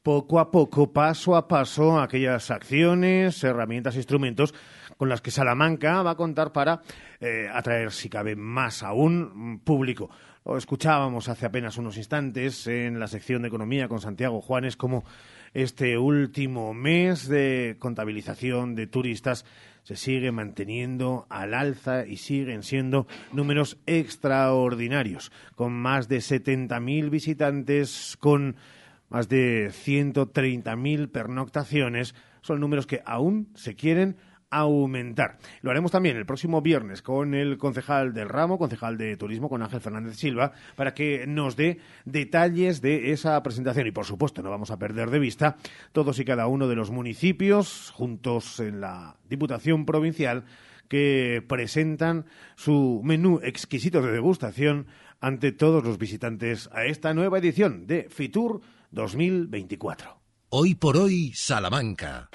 poco 0.05 0.39
a 0.39 0.51
poco, 0.51 0.93
paso 0.93 1.35
a 1.35 1.47
paso, 1.47 1.99
aquellas 1.99 2.51
acciones, 2.51 3.43
herramientas, 3.43 3.95
instrumentos 3.95 4.53
con 4.97 5.09
las 5.09 5.19
que 5.19 5.31
Salamanca 5.31 6.03
va 6.03 6.11
a 6.11 6.15
contar 6.15 6.51
para 6.51 6.81
eh, 7.19 7.49
atraer, 7.51 7.91
si 7.91 8.07
cabe, 8.07 8.35
más 8.35 8.83
aún 8.83 9.61
público. 9.63 10.11
Lo 10.45 10.57
escuchábamos 10.57 11.27
hace 11.27 11.47
apenas 11.47 11.77
unos 11.77 11.97
instantes 11.97 12.67
en 12.67 12.99
la 12.99 13.07
sección 13.07 13.41
de 13.41 13.47
Economía 13.47 13.87
con 13.87 13.99
Santiago 13.99 14.41
Juanes, 14.41 14.77
como 14.77 15.03
este 15.55 15.97
último 15.97 16.73
mes 16.73 17.29
de 17.29 17.77
contabilización 17.79 18.75
de 18.75 18.87
turistas 18.87 19.45
se 19.83 19.95
sigue 19.95 20.33
manteniendo 20.33 21.25
al 21.29 21.53
alza 21.53 22.05
y 22.05 22.17
siguen 22.17 22.61
siendo 22.61 23.07
números 23.31 23.77
extraordinarios, 23.85 25.31
con 25.55 25.71
más 25.71 26.09
de 26.09 26.17
70.000 26.17 27.09
visitantes, 27.09 28.17
con 28.19 28.57
más 29.09 29.29
de 29.29 29.69
130.000 29.69 31.09
pernoctaciones. 31.09 32.15
Son 32.41 32.59
números 32.59 32.85
que 32.85 33.01
aún 33.05 33.47
se 33.55 33.75
quieren 33.75 34.17
aumentar. 34.49 35.37
Lo 35.61 35.71
haremos 35.71 35.91
también 35.91 36.17
el 36.17 36.25
próximo 36.25 36.61
viernes 36.61 37.01
con 37.01 37.33
el 37.33 37.57
concejal 37.57 38.13
del 38.13 38.29
ramo, 38.29 38.57
concejal 38.57 38.97
de 38.97 39.17
turismo, 39.17 39.49
con 39.49 39.61
Ángel 39.61 39.81
Fernández 39.81 40.15
Silva, 40.15 40.53
para 40.75 40.93
que 40.93 41.25
nos 41.27 41.55
dé 41.55 41.79
detalles 42.05 42.81
de 42.81 43.11
esa 43.11 43.41
presentación. 43.43 43.87
Y 43.87 43.91
por 43.91 44.05
supuesto, 44.05 44.41
no 44.41 44.49
vamos 44.49 44.71
a 44.71 44.79
perder 44.79 45.09
de 45.09 45.19
vista 45.19 45.57
todos 45.91 46.19
y 46.19 46.25
cada 46.25 46.47
uno 46.47 46.67
de 46.67 46.75
los 46.75 46.91
municipios 46.91 47.91
juntos 47.91 48.59
en 48.59 48.81
la 48.81 49.17
Diputación 49.27 49.85
Provincial 49.85 50.45
que 50.87 51.43
presentan 51.47 52.25
su 52.55 53.01
menú 53.03 53.39
exquisito 53.43 54.01
de 54.01 54.11
degustación 54.11 54.87
ante 55.19 55.51
todos 55.51 55.83
los 55.83 55.97
visitantes 55.97 56.69
a 56.71 56.85
esta 56.85 57.13
nueva 57.13 57.39
edición 57.39 57.87
de 57.87 58.07
Fitur 58.09 58.61
2024. 58.91 60.19
Hoy 60.49 60.75
por 60.75 60.97
hoy, 60.97 61.31
Salamanca. 61.33 62.29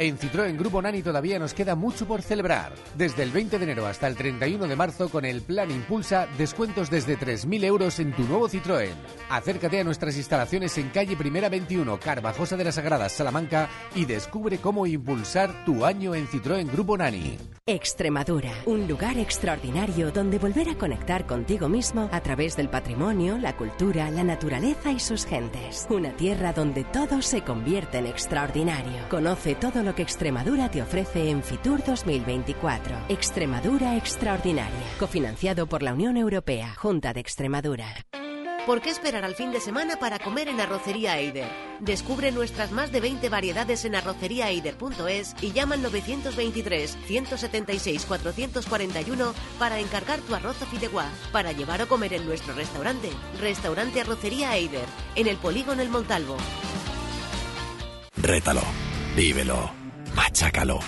En 0.00 0.16
Citroën 0.16 0.56
Grupo 0.56 0.80
Nani 0.80 1.02
todavía 1.02 1.40
nos 1.40 1.52
queda 1.52 1.74
mucho 1.74 2.06
por 2.06 2.22
celebrar. 2.22 2.72
Desde 2.96 3.24
el 3.24 3.32
20 3.32 3.58
de 3.58 3.64
enero 3.64 3.84
hasta 3.84 4.06
el 4.06 4.14
31 4.14 4.68
de 4.68 4.76
marzo 4.76 5.08
con 5.08 5.24
el 5.24 5.42
Plan 5.42 5.72
Impulsa, 5.72 6.28
descuentos 6.38 6.88
desde 6.88 7.18
3.000 7.18 7.64
euros 7.64 7.98
en 7.98 8.12
tu 8.12 8.22
nuevo 8.22 8.48
Citroën. 8.48 8.94
Acércate 9.28 9.80
a 9.80 9.82
nuestras 9.82 10.16
instalaciones 10.16 10.78
en 10.78 10.90
calle 10.90 11.16
Primera 11.16 11.48
21, 11.48 11.98
Carvajosa 11.98 12.56
de 12.56 12.62
las 12.62 12.76
Sagradas, 12.76 13.10
Salamanca 13.10 13.68
y 13.96 14.04
descubre 14.04 14.58
cómo 14.58 14.86
impulsar 14.86 15.64
tu 15.64 15.84
año 15.84 16.14
en 16.14 16.28
Citroën 16.28 16.70
Grupo 16.70 16.96
Nani. 16.96 17.36
Extremadura, 17.66 18.52
un 18.64 18.88
lugar 18.88 19.18
extraordinario 19.18 20.10
donde 20.10 20.38
volver 20.38 20.70
a 20.70 20.78
conectar 20.78 21.26
contigo 21.26 21.68
mismo 21.68 22.08
a 22.12 22.22
través 22.22 22.56
del 22.56 22.70
patrimonio, 22.70 23.36
la 23.36 23.56
cultura, 23.56 24.10
la 24.10 24.24
naturaleza 24.24 24.90
y 24.90 25.00
sus 25.00 25.26
gentes. 25.26 25.86
Una 25.90 26.16
tierra 26.16 26.54
donde 26.54 26.84
todo 26.84 27.20
se 27.20 27.42
convierte 27.42 27.98
en 27.98 28.06
extraordinario. 28.06 29.06
Conoce 29.10 29.54
todo 29.54 29.82
lo 29.82 29.87
que 29.94 30.02
Extremadura 30.02 30.70
te 30.70 30.82
ofrece 30.82 31.30
en 31.30 31.42
Fitur 31.42 31.82
2024. 31.84 32.96
Extremadura 33.08 33.96
Extraordinaria, 33.96 34.72
cofinanciado 34.98 35.66
por 35.66 35.82
la 35.82 35.94
Unión 35.94 36.16
Europea, 36.16 36.74
Junta 36.76 37.12
de 37.12 37.20
Extremadura. 37.20 37.86
¿Por 38.68 38.82
qué 38.82 38.90
esperar 38.90 39.24
al 39.24 39.34
fin 39.34 39.50
de 39.50 39.62
semana 39.62 39.96
para 39.96 40.18
comer 40.18 40.46
en 40.48 40.60
Arrocería 40.60 41.18
Eider? 41.18 41.48
Descubre 41.80 42.30
nuestras 42.32 42.70
más 42.70 42.92
de 42.92 43.00
20 43.00 43.30
variedades 43.30 43.86
en 43.86 43.94
arroceriaeider.es 43.94 45.34
y 45.40 45.52
llama 45.52 45.76
al 45.76 45.80
923 45.80 46.98
176 47.06 48.04
441 48.04 49.32
para 49.58 49.78
encargar 49.78 50.20
tu 50.20 50.34
arroz 50.34 50.60
a 50.60 50.66
fideuá 50.66 51.06
para 51.32 51.52
llevar 51.52 51.80
o 51.80 51.88
comer 51.88 52.12
en 52.12 52.26
nuestro 52.26 52.52
restaurante. 52.52 53.08
Restaurante 53.40 54.02
Arrocería 54.02 54.54
Eider, 54.54 54.84
en 55.14 55.28
el 55.28 55.38
Polígono 55.38 55.80
El 55.80 55.88
Montalvo. 55.88 56.36
Rétalo, 58.20 58.62
vívelo, 59.16 59.70
machácalo, 60.18 60.80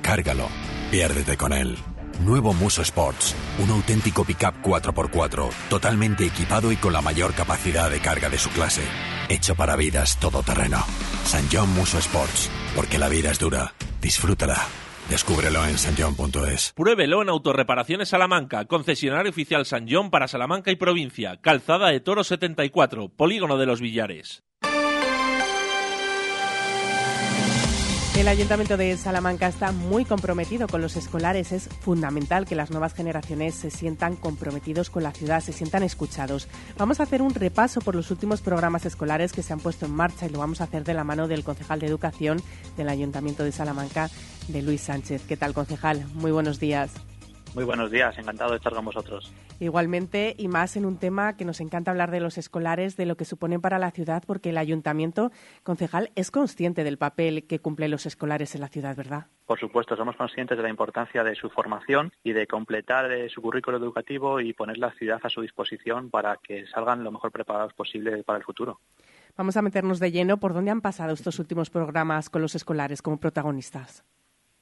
cárgalo, 0.00 0.48
piérdete 0.90 1.36
con 1.36 1.52
él. 1.52 1.76
Nuevo 2.24 2.54
Muso 2.54 2.80
Sports, 2.80 3.36
un 3.58 3.70
auténtico 3.70 4.24
pickup 4.24 4.62
4x4, 4.62 5.50
totalmente 5.68 6.24
equipado 6.24 6.72
y 6.72 6.76
con 6.76 6.94
la 6.94 7.02
mayor 7.02 7.34
capacidad 7.34 7.90
de 7.90 8.00
carga 8.00 8.30
de 8.30 8.38
su 8.38 8.48
clase. 8.48 8.82
Hecho 9.28 9.54
para 9.54 9.76
vidas 9.76 10.18
todoterreno. 10.18 10.78
San 11.24 11.44
John 11.52 11.72
Muso 11.74 11.98
Sports, 11.98 12.50
porque 12.74 12.98
la 12.98 13.10
vida 13.10 13.30
es 13.30 13.38
dura. 13.38 13.74
Disfrútala. 14.00 14.56
Descúbrelo 15.10 15.64
en 15.66 15.76
sanjon.es. 15.76 16.72
Pruébelo 16.74 17.22
en 17.22 17.28
Autorreparaciones 17.28 18.08
Salamanca, 18.08 18.64
concesionario 18.64 19.30
oficial 19.30 19.66
San 19.66 19.86
John 19.88 20.10
para 20.10 20.28
Salamanca 20.28 20.70
y 20.70 20.76
provincia, 20.76 21.36
Calzada 21.42 21.90
de 21.90 22.00
Toro 22.00 22.24
74, 22.24 23.10
Polígono 23.10 23.58
de 23.58 23.66
los 23.66 23.80
Villares. 23.82 24.44
El 28.18 28.26
Ayuntamiento 28.26 28.76
de 28.76 28.96
Salamanca 28.96 29.46
está 29.46 29.70
muy 29.70 30.04
comprometido 30.04 30.66
con 30.66 30.82
los 30.82 30.96
escolares. 30.96 31.52
Es 31.52 31.68
fundamental 31.68 32.46
que 32.46 32.56
las 32.56 32.72
nuevas 32.72 32.92
generaciones 32.92 33.54
se 33.54 33.70
sientan 33.70 34.16
comprometidos 34.16 34.90
con 34.90 35.04
la 35.04 35.12
ciudad, 35.12 35.40
se 35.40 35.52
sientan 35.52 35.84
escuchados. 35.84 36.48
Vamos 36.76 36.98
a 36.98 37.04
hacer 37.04 37.22
un 37.22 37.32
repaso 37.32 37.80
por 37.80 37.94
los 37.94 38.10
últimos 38.10 38.40
programas 38.40 38.84
escolares 38.86 39.32
que 39.32 39.44
se 39.44 39.52
han 39.52 39.60
puesto 39.60 39.86
en 39.86 39.94
marcha 39.94 40.26
y 40.26 40.30
lo 40.30 40.40
vamos 40.40 40.60
a 40.60 40.64
hacer 40.64 40.82
de 40.82 40.94
la 40.94 41.04
mano 41.04 41.28
del 41.28 41.44
concejal 41.44 41.78
de 41.78 41.86
Educación 41.86 42.42
del 42.76 42.88
Ayuntamiento 42.88 43.44
de 43.44 43.52
Salamanca, 43.52 44.10
de 44.48 44.62
Luis 44.62 44.80
Sánchez. 44.80 45.22
¿Qué 45.28 45.36
tal, 45.36 45.54
concejal? 45.54 46.04
Muy 46.14 46.32
buenos 46.32 46.58
días. 46.58 46.90
Muy 47.58 47.64
buenos 47.64 47.90
días, 47.90 48.16
encantado 48.16 48.52
de 48.52 48.58
estar 48.58 48.72
con 48.72 48.84
vosotros. 48.84 49.34
Igualmente, 49.58 50.36
y 50.38 50.46
más 50.46 50.76
en 50.76 50.86
un 50.86 50.96
tema 50.96 51.36
que 51.36 51.44
nos 51.44 51.60
encanta 51.60 51.90
hablar 51.90 52.12
de 52.12 52.20
los 52.20 52.38
escolares, 52.38 52.96
de 52.96 53.04
lo 53.04 53.16
que 53.16 53.24
suponen 53.24 53.60
para 53.60 53.80
la 53.80 53.90
ciudad, 53.90 54.22
porque 54.24 54.50
el 54.50 54.58
ayuntamiento 54.58 55.32
concejal 55.64 56.12
es 56.14 56.30
consciente 56.30 56.84
del 56.84 56.98
papel 56.98 57.48
que 57.48 57.58
cumplen 57.58 57.90
los 57.90 58.06
escolares 58.06 58.54
en 58.54 58.60
la 58.60 58.68
ciudad, 58.68 58.94
¿verdad? 58.94 59.26
Por 59.44 59.58
supuesto, 59.58 59.96
somos 59.96 60.14
conscientes 60.14 60.56
de 60.56 60.62
la 60.62 60.68
importancia 60.68 61.24
de 61.24 61.34
su 61.34 61.50
formación 61.50 62.12
y 62.22 62.32
de 62.32 62.46
completar 62.46 63.10
eh, 63.10 63.28
su 63.28 63.42
currículo 63.42 63.78
educativo 63.78 64.38
y 64.38 64.52
poner 64.52 64.78
la 64.78 64.92
ciudad 64.92 65.18
a 65.24 65.28
su 65.28 65.40
disposición 65.40 66.10
para 66.10 66.36
que 66.36 66.64
salgan 66.68 67.02
lo 67.02 67.10
mejor 67.10 67.32
preparados 67.32 67.74
posible 67.74 68.22
para 68.22 68.38
el 68.38 68.44
futuro. 68.44 68.78
Vamos 69.36 69.56
a 69.56 69.62
meternos 69.62 69.98
de 69.98 70.12
lleno 70.12 70.38
por 70.38 70.54
dónde 70.54 70.70
han 70.70 70.80
pasado 70.80 71.12
estos 71.12 71.40
últimos 71.40 71.70
programas 71.70 72.30
con 72.30 72.40
los 72.40 72.54
escolares 72.54 73.02
como 73.02 73.18
protagonistas. 73.18 74.04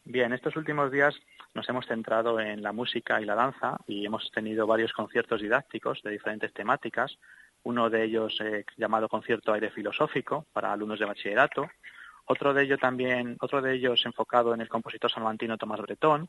Bien, 0.07 0.33
estos 0.33 0.55
últimos 0.55 0.93
días 0.93 1.21
nos 1.57 1.69
hemos 1.71 1.87
centrado 1.87 2.39
en 2.39 2.63
la 2.63 2.73
música 2.73 3.21
y 3.21 3.25
la 3.25 3.35
danza 3.35 3.79
y 3.87 4.05
hemos 4.05 4.31
tenido 4.31 4.67
varios 4.67 4.93
conciertos 4.93 5.41
didácticos 5.41 6.03
de 6.03 6.11
diferentes 6.11 6.53
temáticas. 6.53 7.19
Uno 7.65 7.89
de 7.91 8.05
ellos 8.05 8.39
eh, 8.41 8.65
llamado 8.77 9.09
concierto 9.09 9.53
aire 9.53 9.71
filosófico 9.71 10.47
para 10.53 10.71
alumnos 10.71 11.01
de 11.01 11.07
bachillerato. 11.07 11.69
Otro 12.27 12.53
de 12.53 12.65
ellos 12.65 12.79
también, 12.79 13.37
otro 13.41 13.63
de 13.63 13.75
ellos 13.75 14.05
enfocado 14.05 14.53
en 14.53 14.61
el 14.61 14.69
compositor 14.69 15.11
salmantino 15.11 15.57
Tomás 15.57 15.81
Bretón. 15.81 16.29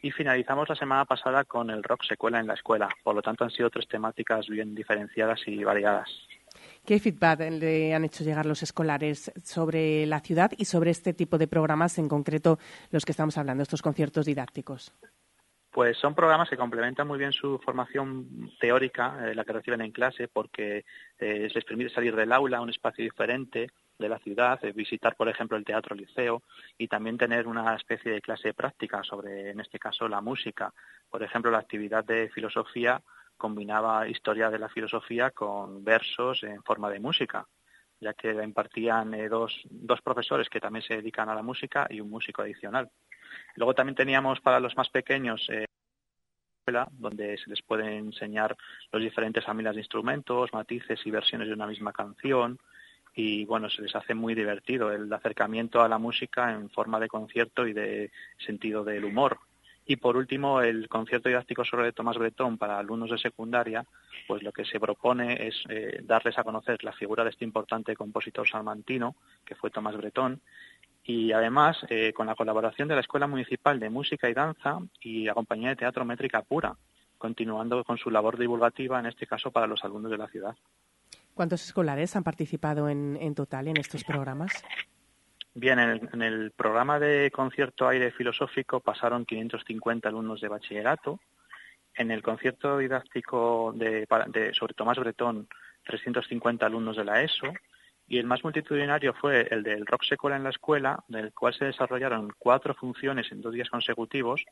Y 0.00 0.10
finalizamos 0.10 0.68
la 0.68 0.74
semana 0.74 1.04
pasada 1.04 1.44
con 1.44 1.70
el 1.70 1.82
rock 1.82 2.04
secuela 2.04 2.40
en 2.40 2.46
la 2.46 2.54
escuela. 2.54 2.88
Por 3.04 3.14
lo 3.14 3.22
tanto, 3.22 3.44
han 3.44 3.50
sido 3.50 3.70
tres 3.70 3.86
temáticas 3.86 4.48
bien 4.48 4.74
diferenciadas 4.74 5.46
y 5.46 5.62
variadas. 5.62 6.08
¿Qué 6.84 6.98
feedback 6.98 7.40
le 7.48 7.94
han 7.94 8.04
hecho 8.04 8.24
llegar 8.24 8.44
los 8.44 8.64
escolares 8.64 9.30
sobre 9.44 10.04
la 10.06 10.18
ciudad 10.18 10.50
y 10.56 10.64
sobre 10.64 10.90
este 10.90 11.14
tipo 11.14 11.38
de 11.38 11.46
programas, 11.46 11.96
en 11.98 12.08
concreto 12.08 12.58
los 12.90 13.04
que 13.04 13.12
estamos 13.12 13.38
hablando, 13.38 13.62
estos 13.62 13.82
conciertos 13.82 14.26
didácticos? 14.26 14.92
Pues 15.70 15.96
son 15.96 16.14
programas 16.14 16.50
que 16.50 16.56
complementan 16.56 17.06
muy 17.06 17.18
bien 17.18 17.32
su 17.32 17.60
formación 17.60 18.50
teórica, 18.60 19.30
eh, 19.30 19.34
la 19.34 19.44
que 19.44 19.52
reciben 19.52 19.80
en 19.80 19.92
clase, 19.92 20.26
porque 20.26 20.84
eh, 21.18 21.48
les 21.54 21.64
permite 21.64 21.94
salir 21.94 22.16
del 22.16 22.32
aula 22.32 22.58
a 22.58 22.62
un 22.62 22.70
espacio 22.70 23.04
diferente 23.04 23.70
de 23.96 24.08
la 24.08 24.18
ciudad, 24.18 24.62
eh, 24.64 24.72
visitar, 24.72 25.14
por 25.14 25.28
ejemplo, 25.28 25.56
el 25.56 25.64
teatro 25.64 25.94
liceo 25.94 26.42
y 26.76 26.88
también 26.88 27.16
tener 27.16 27.46
una 27.46 27.76
especie 27.76 28.10
de 28.10 28.20
clase 28.20 28.52
práctica 28.54 29.04
sobre, 29.04 29.50
en 29.50 29.60
este 29.60 29.78
caso, 29.78 30.08
la 30.08 30.20
música. 30.20 30.74
Por 31.08 31.22
ejemplo, 31.22 31.50
la 31.50 31.58
actividad 31.58 32.04
de 32.04 32.28
filosofía 32.28 33.00
combinaba 33.42 34.06
historia 34.06 34.50
de 34.50 34.60
la 34.60 34.68
filosofía 34.68 35.32
con 35.32 35.82
versos 35.82 36.44
en 36.44 36.62
forma 36.62 36.88
de 36.88 37.00
música, 37.00 37.44
ya 37.98 38.14
que 38.14 38.32
la 38.32 38.44
impartían 38.44 39.14
eh, 39.14 39.28
dos, 39.28 39.52
dos 39.68 40.00
profesores 40.00 40.48
que 40.48 40.60
también 40.60 40.84
se 40.84 40.94
dedican 40.94 41.28
a 41.28 41.34
la 41.34 41.42
música 41.42 41.88
y 41.90 42.00
un 42.00 42.08
músico 42.08 42.42
adicional. 42.42 42.88
Luego 43.56 43.74
también 43.74 43.96
teníamos 43.96 44.40
para 44.40 44.60
los 44.60 44.76
más 44.76 44.90
pequeños 44.90 45.44
eh, 45.50 45.66
donde 46.92 47.36
se 47.36 47.50
les 47.50 47.60
puede 47.62 47.96
enseñar 47.96 48.56
los 48.92 49.02
diferentes 49.02 49.44
familias 49.44 49.74
de 49.74 49.80
instrumentos, 49.80 50.52
matices 50.52 51.04
y 51.04 51.10
versiones 51.10 51.48
de 51.48 51.54
una 51.54 51.66
misma 51.66 51.92
canción 51.92 52.60
y 53.12 53.44
bueno, 53.44 53.68
se 53.68 53.82
les 53.82 53.96
hace 53.96 54.14
muy 54.14 54.36
divertido 54.36 54.92
el 54.92 55.12
acercamiento 55.12 55.82
a 55.82 55.88
la 55.88 55.98
música 55.98 56.52
en 56.52 56.70
forma 56.70 57.00
de 57.00 57.08
concierto 57.08 57.66
y 57.66 57.72
de 57.72 58.12
sentido 58.38 58.84
del 58.84 59.04
humor. 59.04 59.40
Y 59.84 59.96
por 59.96 60.16
último, 60.16 60.60
el 60.60 60.88
concierto 60.88 61.28
didáctico 61.28 61.64
sobre 61.64 61.92
Tomás 61.92 62.16
Bretón 62.16 62.56
para 62.56 62.78
alumnos 62.78 63.10
de 63.10 63.18
secundaria, 63.18 63.84
pues 64.28 64.42
lo 64.42 64.52
que 64.52 64.64
se 64.64 64.78
propone 64.78 65.48
es 65.48 65.56
eh, 65.68 66.00
darles 66.04 66.38
a 66.38 66.44
conocer 66.44 66.84
la 66.84 66.92
figura 66.92 67.24
de 67.24 67.30
este 67.30 67.44
importante 67.44 67.96
compositor 67.96 68.48
salmantino, 68.48 69.16
que 69.44 69.56
fue 69.56 69.70
Tomás 69.70 69.96
Bretón, 69.96 70.40
y 71.04 71.32
además 71.32 71.78
eh, 71.88 72.12
con 72.12 72.26
la 72.26 72.36
colaboración 72.36 72.88
de 72.88 72.94
la 72.94 73.00
Escuela 73.00 73.26
Municipal 73.26 73.80
de 73.80 73.90
Música 73.90 74.30
y 74.30 74.34
Danza 74.34 74.78
y 75.00 75.24
la 75.24 75.34
Compañía 75.34 75.70
de 75.70 75.76
Teatro 75.76 76.04
Métrica 76.04 76.42
Pura, 76.42 76.76
continuando 77.18 77.82
con 77.84 77.98
su 77.98 78.10
labor 78.10 78.38
divulgativa, 78.38 79.00
en 79.00 79.06
este 79.06 79.26
caso 79.26 79.50
para 79.50 79.66
los 79.66 79.82
alumnos 79.84 80.10
de 80.12 80.18
la 80.18 80.28
ciudad. 80.28 80.54
¿Cuántos 81.34 81.64
escolares 81.64 82.14
han 82.14 82.24
participado 82.24 82.88
en, 82.88 83.34
total 83.34 83.68
en 83.68 83.78
estos 83.78 84.04
programas? 84.04 84.52
Bien, 85.54 85.78
en 85.78 86.22
el, 86.22 86.50
programa 86.52 86.98
de 86.98 87.30
concierto 87.30 87.86
aire 87.86 88.10
filosófico 88.10 88.80
pasaron 88.80 89.26
550 89.26 90.08
alumnos 90.08 90.40
de 90.40 90.48
bachillerato. 90.48 91.20
En 91.94 92.10
el 92.10 92.22
concierto 92.22 92.78
didáctico 92.78 93.74
de, 93.76 94.06
sobre 94.54 94.72
Tomás 94.72 94.98
Bretón, 94.98 95.46
350 95.84 96.64
alumnos 96.64 96.96
de 96.96 97.04
la 97.04 97.22
ESO 97.22 97.52
y 98.08 98.18
el 98.18 98.26
más 98.26 98.42
multitudinario 98.44 99.12
fue 99.12 99.46
el 99.50 99.62
del 99.62 99.84
rock 99.84 100.04
secular 100.04 100.38
en 100.38 100.44
la 100.44 100.50
escuela, 100.50 101.04
del 101.08 101.34
cual 101.34 101.52
se 101.54 101.66
desarrollaron 101.66 102.32
cuatro 102.38 102.74
funciones 102.74 103.30
en 103.30 103.42
dos 103.42 103.52
días 103.52 103.68
consecutivos 103.68 104.44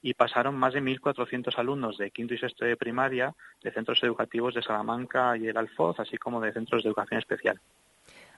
y 0.00 0.14
pasaron 0.14 0.54
más 0.54 0.72
de 0.72 0.82
1.400 0.82 1.56
alumnos 1.58 1.98
de 1.98 2.10
quinto 2.10 2.32
y 2.32 2.38
sexto 2.38 2.64
de 2.64 2.76
primaria 2.76 3.34
de 3.62 3.72
centros 3.72 4.02
educativos 4.02 4.54
de 4.54 4.62
Salamanca 4.62 5.36
y 5.36 5.48
el 5.48 5.56
Alfoz, 5.56 6.00
así 6.00 6.16
como 6.16 6.40
de 6.40 6.52
centros 6.52 6.82
de 6.82 6.88
educación 6.88 7.18
especial. 7.18 7.60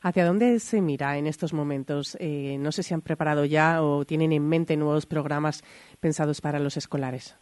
¿Hacia 0.01 0.25
dónde 0.25 0.61
se 0.61 0.81
mira 0.81 1.17
en 1.17 1.27
estos 1.27 1.53
momentos? 1.53 2.17
Eh, 2.21 2.57
no 2.59 2.73
sé 2.73 2.83
si 2.83 2.95
han 2.95 3.03
preparado 3.03 3.45
ya 3.45 3.83
o 3.83 4.05
tienen 4.05 4.33
en 4.33 4.49
mente 4.49 4.77
nuevos 4.77 5.07
programas 5.07 5.63
pensados 6.01 6.41
para 6.41 6.59
los 6.59 6.77
escolares. 6.77 7.37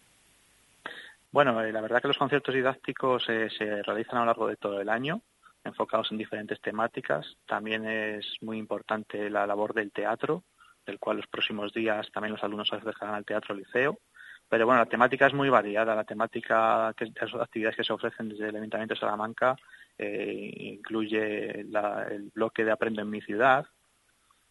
Bueno, 1.31 1.61
eh, 1.63 1.73
la 1.73 1.81
verdad 1.81 2.01
que 2.01 2.09
los 2.09 2.19
conciertos 2.19 2.55
didácticos 2.55 3.29
eh, 3.29 3.49
se 3.57 3.83
realizan 3.83 4.17
a 4.17 4.21
lo 4.21 4.27
largo 4.27 4.49
de 4.49 4.57
todo 4.57 4.81
el 4.81 4.89
año 4.89 5.21
enfocados 5.67 6.11
en 6.13 6.19
diferentes 6.19 6.61
temáticas. 6.61 7.37
También 7.47 7.85
es 7.87 8.25
muy 8.41 8.57
importante 8.57 9.29
la 9.29 9.47
labor 9.47 9.75
del 9.75 9.93
teatro, 9.93 10.45
del 10.87 10.99
cual 10.99 11.19
los 11.19 11.27
próximos 11.27 11.73
días 11.73 12.11
también 12.13 12.33
los 12.33 12.43
alumnos 12.45 12.69
se 12.69 12.77
acercarán 12.77 13.17
al 13.17 13.25
teatro 13.25 13.55
liceo. 13.55 13.99
Pero 14.49 14.65
bueno, 14.65 14.81
la 14.81 14.87
temática 14.87 15.27
es 15.27 15.35
muy 15.35 15.49
variada. 15.49 15.95
La 15.95 16.05
temática, 16.05 16.95
que, 16.97 17.07
las 17.21 17.35
actividades 17.35 17.77
que 17.77 17.85
se 17.85 17.93
ofrecen 17.93 18.29
desde 18.29 18.49
el 18.49 18.57
Ayuntamiento 18.57 18.95
de 18.95 19.01
Salamanca 19.01 19.57
eh, 19.99 20.53
incluye 20.57 21.61
el 21.61 22.31
bloque 22.35 22.65
de 22.65 22.71
Aprendo 22.71 23.03
en 23.03 23.11
mi 23.11 23.21
ciudad, 23.21 23.67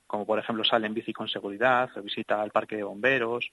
como 0.08 0.26
por 0.26 0.40
ejemplo 0.40 0.64
sale 0.64 0.88
en 0.88 0.94
bici 0.94 1.14
con 1.14 1.28
seguridad, 1.28 1.90
visita 2.04 2.42
al 2.42 2.52
parque 2.52 2.76
de 2.78 2.84
bomberos, 2.84 3.50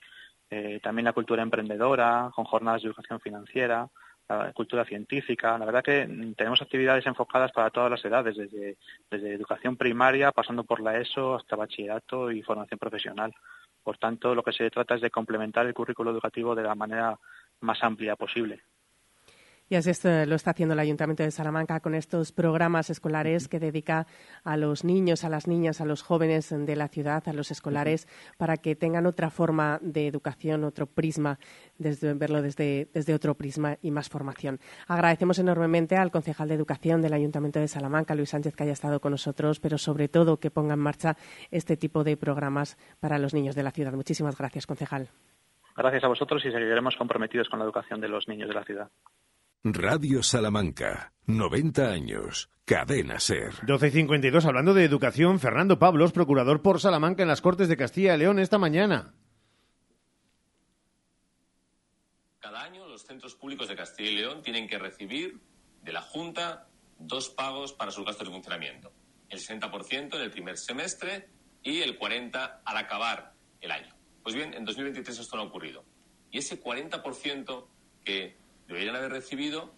eh, 0.50 0.81
también 0.83 1.07
la 1.07 1.12
cultura 1.12 1.42
emprendedora, 1.42 2.31
con 2.35 2.44
jornadas 2.44 2.83
de 2.83 2.88
educación 2.88 3.20
financiera, 3.20 3.88
la 4.28 4.52
cultura 4.52 4.85
científica. 4.85 5.57
La 5.59 5.64
verdad 5.64 5.83
que 5.83 6.35
tenemos 6.37 6.61
actividades 6.61 7.07
enfocadas 7.07 7.52
para 7.52 7.70
todas 7.70 7.90
las 7.90 8.05
edades, 8.05 8.37
desde, 8.37 8.76
desde 9.11 9.35
educación 9.35 9.76
primaria, 9.76 10.33
pasando 10.33 10.64
por 10.64 10.81
la 10.81 10.98
ESO 10.98 11.37
hasta 11.37 11.57
bachillerato 11.57 12.31
y 12.31 12.42
formación 12.42 12.78
profesional. 12.78 13.35
Por 13.83 13.98
tanto, 13.98 14.35
lo 14.35 14.42
que 14.42 14.52
se 14.52 14.70
trata 14.70 14.94
es 14.94 15.00
de 15.00 15.11
complementar 15.11 15.66
el 15.66 15.74
currículo 15.74 16.11
educativo 16.11 16.55
de 16.55 16.62
la 16.62 16.74
manera 16.74 17.18
más 17.61 17.83
amplia 17.83 18.16
posible. 18.16 18.62
Y 19.68 19.77
así 19.77 19.90
esto 19.90 20.27
lo 20.27 20.35
está 20.35 20.51
haciendo 20.51 20.75
el 20.75 20.81
Ayuntamiento 20.81 21.22
de 21.22 21.31
Salamanca 21.31 21.81
con 21.81 21.94
estos 21.94 22.31
programas 22.31 22.90
escolares 22.90 23.48
que 23.48 23.59
dedica 23.59 24.07
a 24.44 24.57
los 24.57 24.85
niños, 24.85 25.25
a 25.25 25.31
las 25.31 25.46
niñas, 25.46 25.81
a 25.81 25.87
los 25.87 26.03
jóvenes 26.03 26.51
de 26.51 26.77
la 26.77 26.88
ciudad, 26.88 27.27
a 27.27 27.33
los 27.33 27.51
escolares, 27.51 28.07
para 28.37 28.59
que 28.59 28.77
tengan 28.77 29.07
otra 29.07 29.31
forma 29.31 29.79
de 29.81 30.07
educación, 30.07 30.64
otro 30.64 30.87
prisma, 30.87 31.38
desde, 31.79 32.12
verlo 32.14 32.42
desde, 32.42 32.88
desde 32.92 33.14
otro 33.14 33.35
prisma 33.35 33.79
y 33.81 33.90
más 33.90 34.11
formación. 34.11 34.61
Agradecemos 34.88 35.38
enormemente 35.38 35.96
al 35.96 36.11
concejal 36.11 36.48
de 36.48 36.55
Educación 36.55 37.01
del 37.01 37.14
Ayuntamiento 37.14 37.59
de 37.59 37.68
Salamanca, 37.68 38.14
Luis 38.14 38.31
Sánchez, 38.31 38.55
que 38.55 38.64
haya 38.64 38.72
estado 38.72 39.01
con 39.01 39.12
nosotros, 39.12 39.59
pero 39.59 39.79
sobre 39.79 40.09
todo 40.09 40.38
que 40.38 40.51
ponga 40.51 40.75
en 40.75 40.81
marcha 40.81 41.16
este 41.51 41.77
tipo 41.77 42.05
de 42.05 42.16
programas 42.16 42.77
para 43.01 43.18
los 43.18 43.33
niños 43.33 43.55
de 43.55 43.62
la 43.62 43.70
ciudad. 43.70 43.92
Muchísimas 43.92 44.37
gracias, 44.37 44.66
concejal. 44.66 45.09
Gracias 45.77 46.05
a 46.05 46.09
vosotros 46.09 46.44
y 46.44 46.51
seguiremos 46.51 46.96
comprometidos 46.96 47.48
con 47.48 47.59
la 47.59 47.64
educación 47.64 48.01
de 48.01 48.09
los 48.09 48.29
niños 48.29 48.48
de 48.48 48.55
la 48.55 48.64
ciudad. 48.64 48.90
Radio 49.64 50.25
Salamanca, 50.25 51.12
90 51.27 51.88
años, 51.88 52.51
cadena 52.64 53.20
ser. 53.20 53.55
12 53.64 53.87
y 53.87 53.90
52, 53.92 54.44
hablando 54.44 54.75
de 54.75 54.83
educación, 54.83 55.38
Fernando 55.38 55.79
Pablos, 55.79 56.11
procurador 56.11 56.62
por 56.62 56.81
Salamanca 56.81 57.22
en 57.22 57.29
las 57.29 57.40
Cortes 57.40 57.68
de 57.68 57.77
Castilla 57.77 58.16
y 58.16 58.18
León 58.18 58.40
esta 58.40 58.59
mañana. 58.59 59.14
Cada 62.40 62.64
año 62.64 62.88
los 62.88 63.05
centros 63.05 63.37
públicos 63.37 63.68
de 63.68 63.77
Castilla 63.77 64.11
y 64.11 64.16
León 64.16 64.42
tienen 64.42 64.66
que 64.66 64.81
recibir 64.81 65.38
de 65.85 65.92
la 65.92 66.03
Junta 66.03 66.66
dos 66.98 67.29
pagos 67.29 67.72
para 67.72 67.92
sus 67.92 68.05
gastos 68.05 68.27
de 68.27 68.35
funcionamiento. 68.35 68.90
El 69.29 69.38
60% 69.38 70.16
en 70.16 70.22
el 70.22 70.31
primer 70.33 70.59
semestre 70.59 71.29
y 71.62 71.83
el 71.83 72.01
40% 72.01 72.62
al 72.64 72.77
acabar 72.77 73.35
el 73.61 73.70
año. 73.70 73.94
Pues 74.25 74.35
bien, 74.35 74.55
en 74.55 74.64
2023 74.64 75.20
esto 75.20 75.37
no 75.37 75.44
ha 75.44 75.46
ocurrido. 75.46 75.85
Y 76.33 76.38
ese 76.38 76.61
40% 76.61 77.66
que 78.05 78.41
deberían 78.73 78.97
haber 78.97 79.13
recibido 79.13 79.73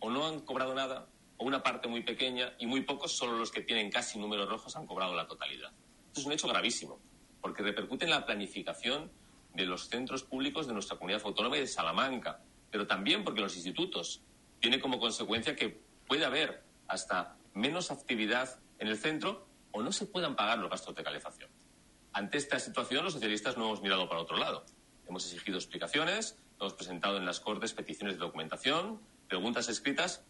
o 0.00 0.10
no 0.10 0.26
han 0.26 0.40
cobrado 0.40 0.74
nada 0.74 1.08
o 1.36 1.44
una 1.44 1.62
parte 1.62 1.88
muy 1.88 2.02
pequeña 2.02 2.54
y 2.58 2.66
muy 2.66 2.82
pocos, 2.82 3.12
solo 3.12 3.38
los 3.38 3.50
que 3.50 3.62
tienen 3.62 3.90
casi 3.90 4.18
números 4.18 4.48
rojos, 4.48 4.76
han 4.76 4.86
cobrado 4.86 5.14
la 5.14 5.26
totalidad. 5.26 5.72
Esto 6.08 6.20
es 6.20 6.26
un 6.26 6.32
hecho 6.32 6.48
gravísimo, 6.48 7.00
porque 7.40 7.62
repercute 7.62 8.04
en 8.04 8.10
la 8.10 8.26
planificación 8.26 9.10
de 9.54 9.66
los 9.66 9.88
centros 9.88 10.22
públicos 10.22 10.66
de 10.66 10.72
nuestra 10.72 10.96
comunidad 10.96 11.22
autónoma 11.24 11.56
y 11.56 11.60
de 11.60 11.66
Salamanca, 11.66 12.42
pero 12.70 12.86
también 12.86 13.24
porque 13.24 13.40
los 13.40 13.56
institutos 13.56 14.22
tiene 14.60 14.80
como 14.80 14.98
consecuencia 14.98 15.56
que 15.56 15.80
puede 16.06 16.24
haber 16.24 16.62
hasta 16.88 17.36
menos 17.54 17.90
actividad 17.90 18.60
en 18.78 18.88
el 18.88 18.98
centro 18.98 19.46
o 19.72 19.82
no 19.82 19.92
se 19.92 20.06
puedan 20.06 20.36
pagar 20.36 20.58
los 20.58 20.70
gastos 20.70 20.94
de 20.94 21.02
calefacción. 21.02 21.50
Ante 22.12 22.38
esta 22.38 22.58
situación, 22.58 23.04
los 23.04 23.12
socialistas 23.12 23.56
no 23.56 23.66
hemos 23.66 23.82
mirado 23.82 24.08
para 24.08 24.20
otro 24.20 24.36
lado. 24.36 24.64
Hemos 25.06 25.24
exigido 25.24 25.58
explicaciones, 25.58 26.38
Hemos 26.60 26.74
presentado 26.74 27.16
en 27.16 27.24
las 27.24 27.40
Cortes 27.40 27.72
peticiones 27.72 28.16
de 28.16 28.20
documentación, 28.20 29.00
preguntas 29.28 29.70
escritas. 29.70 30.22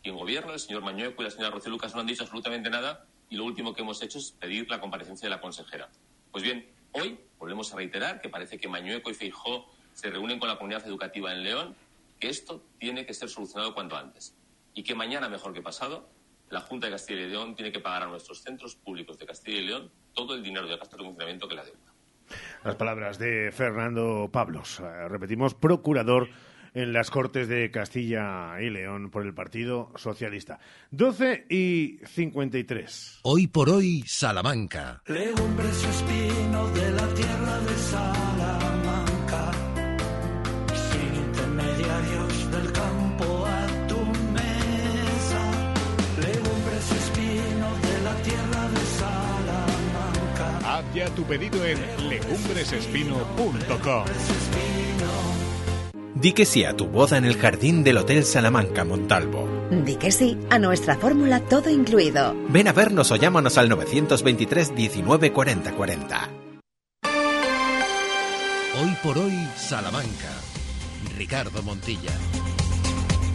Quien 0.00 0.14
gobierna, 0.14 0.52
el 0.52 0.60
señor 0.60 0.82
Mañueco 0.82 1.20
y 1.20 1.24
la 1.24 1.30
señora 1.32 1.50
Rocío 1.50 1.72
Lucas, 1.72 1.92
no 1.92 2.02
han 2.02 2.06
dicho 2.06 2.22
absolutamente 2.22 2.70
nada 2.70 3.04
y 3.28 3.36
lo 3.36 3.44
último 3.44 3.74
que 3.74 3.82
hemos 3.82 4.00
hecho 4.00 4.18
es 4.18 4.30
pedir 4.30 4.70
la 4.70 4.80
comparecencia 4.80 5.26
de 5.26 5.34
la 5.34 5.40
consejera. 5.40 5.88
Pues 6.30 6.44
bien, 6.44 6.70
hoy 6.92 7.18
volvemos 7.36 7.72
a 7.72 7.76
reiterar 7.76 8.20
que 8.20 8.28
parece 8.28 8.58
que 8.58 8.68
Mañueco 8.68 9.10
y 9.10 9.14
Feijó 9.14 9.68
se 9.92 10.08
reúnen 10.08 10.38
con 10.38 10.48
la 10.48 10.56
comunidad 10.56 10.86
educativa 10.86 11.32
en 11.32 11.42
León, 11.42 11.74
que 12.20 12.28
esto 12.28 12.62
tiene 12.78 13.04
que 13.04 13.12
ser 13.12 13.28
solucionado 13.28 13.74
cuanto 13.74 13.96
antes 13.96 14.36
y 14.72 14.84
que 14.84 14.94
mañana, 14.94 15.28
mejor 15.28 15.52
que 15.52 15.62
pasado, 15.62 16.08
la 16.48 16.60
Junta 16.60 16.86
de 16.86 16.92
Castilla 16.92 17.22
y 17.22 17.28
León 17.28 17.56
tiene 17.56 17.72
que 17.72 17.80
pagar 17.80 18.04
a 18.04 18.06
nuestros 18.06 18.40
centros 18.40 18.76
públicos 18.76 19.18
de 19.18 19.26
Castilla 19.26 19.58
y 19.58 19.66
León 19.66 19.90
todo 20.14 20.36
el 20.36 20.44
dinero 20.44 20.68
de 20.68 20.76
gasto 20.76 20.96
de 20.96 21.02
funcionamiento 21.02 21.48
que 21.48 21.56
la 21.56 21.64
deuda. 21.64 21.85
Las 22.64 22.76
palabras 22.76 23.18
de 23.18 23.50
Fernando 23.52 24.28
Pablos, 24.32 24.80
eh, 24.80 25.08
repetimos, 25.08 25.54
procurador 25.54 26.28
en 26.76 26.92
las 26.92 27.10
Cortes 27.10 27.48
de 27.48 27.70
Castilla 27.70 28.60
y 28.60 28.68
León 28.68 29.10
por 29.10 29.24
el 29.24 29.32
Partido 29.32 29.90
Socialista. 29.96 30.58
12 30.90 31.46
y 31.48 31.98
53. 32.04 33.20
Hoy 33.22 33.46
por 33.46 33.70
hoy, 33.70 34.04
Salamanca. 34.06 35.02
Legumbres 35.06 35.84
espino 35.84 36.68
de 36.68 36.90
la 36.90 37.08
tierra 37.14 37.60
de 37.60 37.74
Salamanca, 37.78 38.65
Ya 51.06 51.14
tu 51.14 51.22
pedido 51.22 51.64
en 51.64 51.78
legumbresespino.com. 52.08 54.04
Di 56.16 56.32
que 56.32 56.44
sí 56.44 56.64
a 56.64 56.76
tu 56.76 56.86
boda 56.86 57.16
en 57.16 57.24
el 57.24 57.36
jardín 57.36 57.84
del 57.84 57.98
Hotel 57.98 58.24
Salamanca 58.24 58.84
Montalvo. 58.84 59.48
Di 59.70 59.94
que 59.96 60.10
sí 60.10 60.36
a 60.50 60.58
nuestra 60.58 60.96
fórmula 60.96 61.38
todo 61.40 61.70
incluido. 61.70 62.34
Ven 62.48 62.66
a 62.66 62.72
vernos 62.72 63.12
o 63.12 63.16
llámanos 63.16 63.56
al 63.56 63.68
923 63.68 64.74
19 64.74 65.32
40 65.32 65.72
40. 65.72 66.28
Hoy 68.82 68.96
por 69.02 69.18
hoy, 69.18 69.48
Salamanca. 69.56 70.32
Ricardo 71.16 71.62
Montilla. 71.62 72.10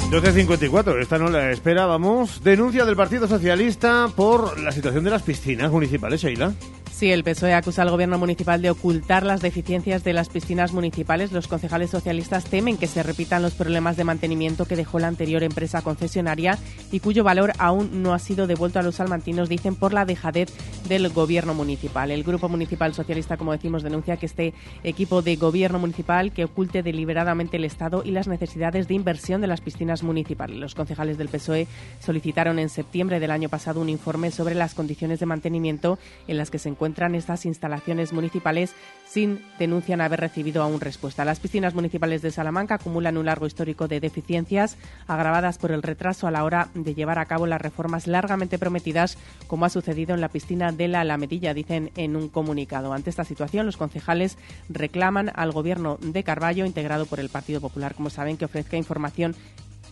12.54, 0.09 0.99
esta 0.99 1.17
no 1.17 1.29
la 1.29 1.51
esperábamos. 1.51 2.43
Denuncia 2.43 2.83
del 2.83 2.97
Partido 2.97 3.29
Socialista 3.29 4.09
por 4.13 4.59
la 4.59 4.73
situación 4.73 5.05
de 5.05 5.11
las 5.11 5.21
piscinas 5.23 5.71
municipales, 5.71 6.21
Sheila. 6.21 6.53
Sí, 6.91 7.11
el 7.11 7.23
PSOE 7.23 7.55
acusa 7.55 7.81
al 7.81 7.89
gobierno 7.89 8.19
municipal 8.19 8.61
de 8.61 8.69
ocultar 8.69 9.25
las 9.25 9.41
deficiencias 9.41 10.03
de 10.03 10.13
las 10.13 10.29
piscinas 10.29 10.71
municipales. 10.71 11.31
Los 11.31 11.47
concejales 11.47 11.89
socialistas 11.89 12.43
temen 12.43 12.77
que 12.77 12.85
se 12.85 13.01
repitan 13.01 13.41
los 13.41 13.55
problemas 13.55 13.97
de 13.97 14.03
mantenimiento 14.03 14.65
que 14.65 14.75
dejó 14.75 14.99
la 14.99 15.07
anterior 15.07 15.41
empresa 15.41 15.81
concesionaria 15.81 16.59
y 16.91 16.99
cuyo 16.99 17.23
valor 17.23 17.53
aún 17.57 18.03
no 18.03 18.13
ha 18.13 18.19
sido 18.19 18.45
devuelto 18.45 18.77
a 18.77 18.83
los 18.83 18.95
salmantinos, 18.95 19.49
dicen, 19.49 19.73
por 19.73 19.93
la 19.93 20.05
dejadez 20.05 20.53
del 20.87 21.09
gobierno 21.09 21.55
municipal. 21.55 22.11
El 22.11 22.23
Grupo 22.23 22.49
Municipal 22.49 22.93
Socialista, 22.93 23.35
como 23.35 23.53
decimos, 23.53 23.81
denuncia 23.81 24.17
que 24.17 24.27
este 24.27 24.53
equipo 24.83 25.23
de 25.23 25.37
gobierno 25.37 25.79
municipal 25.79 26.31
que 26.31 26.43
oculte 26.43 26.83
deliberadamente 26.83 27.57
el 27.57 27.65
Estado 27.65 28.03
y 28.05 28.11
las 28.11 28.27
necesidades 28.27 28.87
de 28.87 28.93
inversión 28.93 29.41
de 29.41 29.47
las 29.47 29.61
piscinas 29.61 30.03
municipales. 30.03 30.57
Los 30.57 30.75
concejales 30.75 31.17
del 31.17 31.29
PSOE 31.29 31.67
solicitaron 31.99 32.59
en 32.59 32.69
septiembre 32.69 33.19
del 33.19 33.31
año 33.31 33.49
pasado 33.49 33.81
un 33.81 33.89
informe 33.89 34.29
sobre 34.29 34.53
las 34.53 34.75
condiciones 34.75 35.19
de 35.19 35.25
mantenimiento 35.25 35.97
en 36.27 36.37
las 36.37 36.51
que 36.51 36.59
se 36.59 36.69
encuentra 36.69 36.80
encuentran 36.81 37.13
estas 37.13 37.45
instalaciones 37.45 38.11
municipales 38.11 38.73
sin 39.05 39.39
denuncian 39.59 40.01
haber 40.01 40.19
recibido 40.19 40.63
aún 40.63 40.81
respuesta. 40.81 41.23
Las 41.23 41.39
piscinas 41.39 41.75
municipales 41.75 42.23
de 42.23 42.31
Salamanca 42.31 42.73
acumulan 42.73 43.17
un 43.17 43.27
largo 43.27 43.45
histórico 43.45 43.87
de 43.87 43.99
deficiencias 43.99 44.77
agravadas 45.05 45.59
por 45.59 45.71
el 45.71 45.83
retraso 45.83 46.25
a 46.25 46.31
la 46.31 46.43
hora 46.43 46.69
de 46.73 46.95
llevar 46.95 47.19
a 47.19 47.27
cabo 47.27 47.45
las 47.45 47.61
reformas 47.61 48.07
largamente 48.07 48.57
prometidas, 48.57 49.19
como 49.45 49.65
ha 49.65 49.69
sucedido 49.69 50.15
en 50.15 50.21
la 50.21 50.29
piscina 50.29 50.71
de 50.71 50.87
la 50.87 51.01
Alamedilla, 51.01 51.53
dicen 51.53 51.91
en 51.97 52.15
un 52.15 52.29
comunicado. 52.29 52.93
Ante 52.93 53.11
esta 53.11 53.25
situación, 53.25 53.67
los 53.67 53.77
concejales 53.77 54.39
reclaman 54.67 55.31
al 55.35 55.51
gobierno 55.51 55.99
de 56.01 56.23
Carballo, 56.23 56.65
integrado 56.65 57.05
por 57.05 57.19
el 57.19 57.29
Partido 57.29 57.61
Popular, 57.61 57.93
como 57.93 58.09
saben, 58.09 58.37
que 58.37 58.45
ofrezca 58.45 58.75
información 58.75 59.35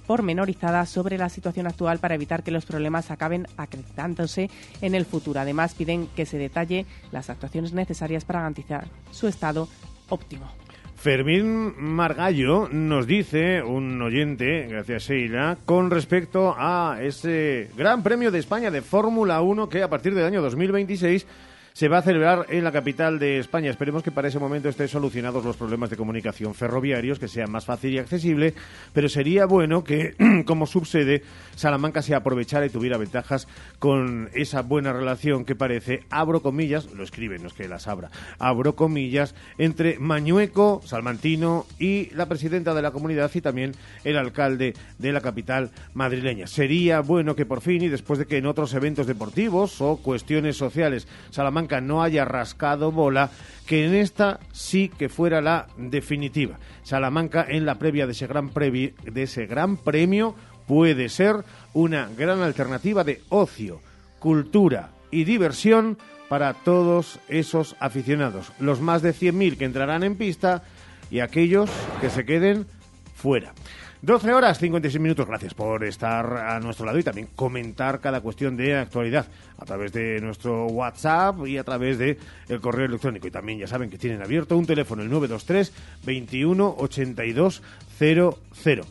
pormenorizada 0.09 0.87
sobre 0.87 1.19
la 1.19 1.29
situación 1.29 1.67
actual 1.67 1.99
para 1.99 2.15
evitar 2.15 2.41
que 2.41 2.49
los 2.49 2.65
problemas 2.65 3.11
acaben 3.11 3.45
acreditándose 3.57 4.49
en 4.81 4.95
el 4.95 5.05
futuro. 5.05 5.39
Además, 5.39 5.75
piden 5.75 6.07
que 6.15 6.25
se 6.25 6.39
detalle 6.39 6.87
las 7.11 7.29
actuaciones 7.29 7.73
necesarias 7.73 8.25
para 8.25 8.39
garantizar 8.39 8.87
su 9.11 9.27
estado 9.27 9.67
óptimo. 10.09 10.51
Fermín 10.95 11.75
Margallo 11.77 12.69
nos 12.69 13.05
dice, 13.05 13.61
un 13.61 14.01
oyente, 14.01 14.65
gracias 14.67 15.03
Sheila, 15.03 15.59
con 15.63 15.91
respecto 15.91 16.55
a 16.57 16.97
ese 17.03 17.69
Gran 17.77 18.01
Premio 18.01 18.31
de 18.31 18.39
España 18.39 18.71
de 18.71 18.81
Fórmula 18.81 19.41
1 19.41 19.69
que 19.69 19.83
a 19.83 19.91
partir 19.91 20.15
del 20.15 20.25
año 20.25 20.41
2026 20.41 21.27
se 21.73 21.87
va 21.87 21.99
a 21.99 22.01
celebrar 22.01 22.45
en 22.49 22.63
la 22.63 22.71
capital 22.71 23.19
de 23.19 23.39
España. 23.39 23.69
Esperemos 23.69 24.03
que 24.03 24.11
para 24.11 24.27
ese 24.27 24.39
momento 24.39 24.69
estén 24.69 24.87
solucionados 24.87 25.45
los 25.45 25.57
problemas 25.57 25.89
de 25.89 25.97
comunicación 25.97 26.53
ferroviarios, 26.53 27.19
que 27.19 27.27
sea 27.27 27.47
más 27.47 27.65
fácil 27.65 27.93
y 27.93 27.99
accesible, 27.99 28.53
pero 28.93 29.09
sería 29.09 29.45
bueno 29.45 29.83
que 29.83 30.15
como 30.45 30.65
subsede 30.65 31.23
Salamanca 31.55 32.01
se 32.01 32.15
aprovechara 32.15 32.65
y 32.65 32.69
tuviera 32.69 32.97
ventajas 32.97 33.47
con 33.79 34.29
esa 34.33 34.61
buena 34.61 34.93
relación 34.93 35.45
que 35.45 35.55
parece, 35.55 36.01
abro 36.09 36.41
comillas, 36.41 36.91
lo 36.93 37.03
escriben, 37.03 37.41
no 37.41 37.47
es 37.47 37.53
que 37.53 37.67
las 37.67 37.87
abra, 37.87 38.09
abro 38.39 38.75
comillas, 38.75 39.35
entre 39.57 39.99
Mañueco, 39.99 40.81
Salmantino 40.85 41.65
y 41.79 42.09
la 42.11 42.27
presidenta 42.27 42.73
de 42.73 42.81
la 42.81 42.91
comunidad 42.91 43.31
y 43.33 43.41
también 43.41 43.73
el 44.03 44.17
alcalde 44.17 44.73
de 44.97 45.11
la 45.11 45.21
capital 45.21 45.71
madrileña. 45.93 46.47
Sería 46.47 47.01
bueno 47.01 47.35
que 47.35 47.45
por 47.45 47.61
fin 47.61 47.81
y 47.83 47.89
después 47.89 48.19
de 48.19 48.25
que 48.25 48.37
en 48.37 48.45
otros 48.45 48.73
eventos 48.73 49.07
deportivos 49.07 49.81
o 49.81 49.97
cuestiones 49.97 50.57
sociales 50.57 51.07
Salamanca 51.29 51.58
no 51.81 52.03
haya 52.03 52.25
rascado 52.25 52.91
bola, 52.91 53.29
que 53.65 53.85
en 53.85 53.95
esta 53.95 54.39
sí 54.51 54.89
que 54.89 55.09
fuera 55.09 55.41
la 55.41 55.67
definitiva. 55.77 56.57
Salamanca 56.83 57.45
en 57.47 57.65
la 57.65 57.75
previa 57.75 58.05
de 58.05 58.13
ese 58.13 58.27
gran, 58.27 58.51
de 58.53 59.23
ese 59.23 59.45
gran 59.45 59.77
premio 59.77 60.35
puede 60.67 61.09
ser 61.09 61.43
una 61.73 62.09
gran 62.17 62.41
alternativa 62.41 63.03
de 63.03 63.21
ocio, 63.29 63.81
cultura 64.19 64.91
y 65.11 65.23
diversión 65.23 65.97
para 66.29 66.53
todos 66.53 67.19
esos 67.27 67.75
aficionados, 67.79 68.51
los 68.59 68.79
más 68.79 69.01
de 69.01 69.13
100.000 69.13 69.57
que 69.57 69.65
entrarán 69.65 70.03
en 70.03 70.15
pista 70.15 70.63
y 71.09 71.21
aquellos 71.21 71.71
que 72.01 72.09
se 72.11 72.23
queden 72.23 72.67
fuera. 73.15 73.53
12 74.01 74.33
horas 74.33 74.57
56 74.59 75.01
minutos. 75.01 75.27
Gracias 75.27 75.53
por 75.53 75.83
estar 75.83 76.37
a 76.37 76.59
nuestro 76.61 76.85
lado 76.85 76.97
y 76.97 77.03
también 77.03 77.27
comentar 77.35 77.99
cada 77.99 78.21
cuestión 78.21 78.55
de 78.55 78.77
actualidad 78.77 79.27
a 79.57 79.65
través 79.65 79.91
de 79.91 80.21
nuestro 80.21 80.67
WhatsApp 80.67 81.45
y 81.45 81.57
a 81.57 81.65
través 81.65 81.97
de 81.97 82.17
el 82.47 82.61
correo 82.61 82.85
electrónico. 82.85 83.27
Y 83.27 83.31
también 83.31 83.59
ya 83.59 83.67
saben 83.67 83.89
que 83.89 83.97
tienen 83.97 84.21
abierto 84.21 84.57
un 84.57 84.65
teléfono 84.65 85.01
el 85.01 85.09
923 85.09 85.73
21 86.05 86.75
82 86.77 87.61
00. 87.97 88.85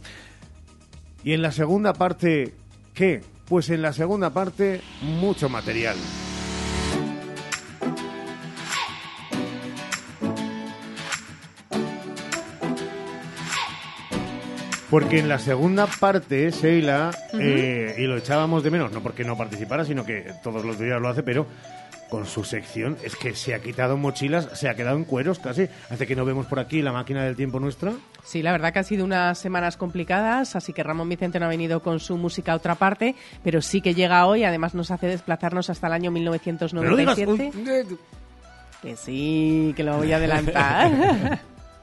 Y 1.24 1.32
en 1.32 1.42
la 1.42 1.52
segunda 1.52 1.94
parte, 1.94 2.54
¿qué? 2.92 3.22
Pues 3.46 3.70
en 3.70 3.80
la 3.80 3.94
segunda 3.94 4.30
parte, 4.30 4.82
mucho 5.00 5.48
material. 5.48 5.96
Porque 14.90 15.18
en 15.18 15.28
la 15.28 15.38
segunda 15.38 15.86
parte, 15.86 16.50
Sheila, 16.50 17.10
eh, 17.34 17.94
y 17.98 18.02
lo 18.04 18.16
echábamos 18.16 18.62
de 18.62 18.70
menos, 18.70 18.90
no 18.90 19.02
porque 19.02 19.22
no 19.22 19.36
participara, 19.36 19.84
sino 19.84 20.04
que 20.04 20.32
todos 20.42 20.64
los 20.64 20.78
días 20.78 20.98
lo 21.00 21.08
hace, 21.08 21.22
pero 21.22 21.46
con 22.08 22.24
su 22.24 22.42
sección 22.42 22.96
es 23.04 23.14
que 23.16 23.34
se 23.34 23.54
ha 23.54 23.60
quitado 23.60 23.98
mochilas, 23.98 24.48
se 24.54 24.66
ha 24.68 24.74
quedado 24.74 24.96
en 24.96 25.04
cueros 25.04 25.38
casi. 25.38 25.68
Hace 25.90 26.06
que 26.06 26.16
no 26.16 26.24
vemos 26.24 26.46
por 26.46 26.58
aquí 26.58 26.80
la 26.80 26.90
máquina 26.92 27.22
del 27.22 27.36
tiempo 27.36 27.60
nuestra. 27.60 27.92
Sí, 28.24 28.42
la 28.42 28.50
verdad 28.52 28.72
que 28.72 28.78
ha 28.78 28.82
sido 28.84 29.04
unas 29.04 29.38
semanas 29.38 29.76
complicadas, 29.76 30.56
así 30.56 30.72
que 30.72 30.82
Ramón 30.82 31.08
Vicente 31.10 31.38
no 31.38 31.44
ha 31.44 31.50
venido 31.50 31.82
con 31.82 32.00
su 32.00 32.16
música 32.16 32.52
a 32.52 32.56
otra 32.56 32.74
parte, 32.76 33.14
pero 33.44 33.60
sí 33.60 33.82
que 33.82 33.94
llega 33.94 34.24
hoy, 34.24 34.44
además 34.44 34.74
nos 34.74 34.90
hace 34.90 35.06
desplazarnos 35.06 35.68
hasta 35.68 35.86
el 35.88 35.92
año 35.92 36.10
1997. 36.10 37.50
que 38.80 38.96
sí, 38.96 39.74
que 39.76 39.82
lo 39.82 39.98
voy 39.98 40.12
a 40.12 40.16
adelantar. 40.18 41.40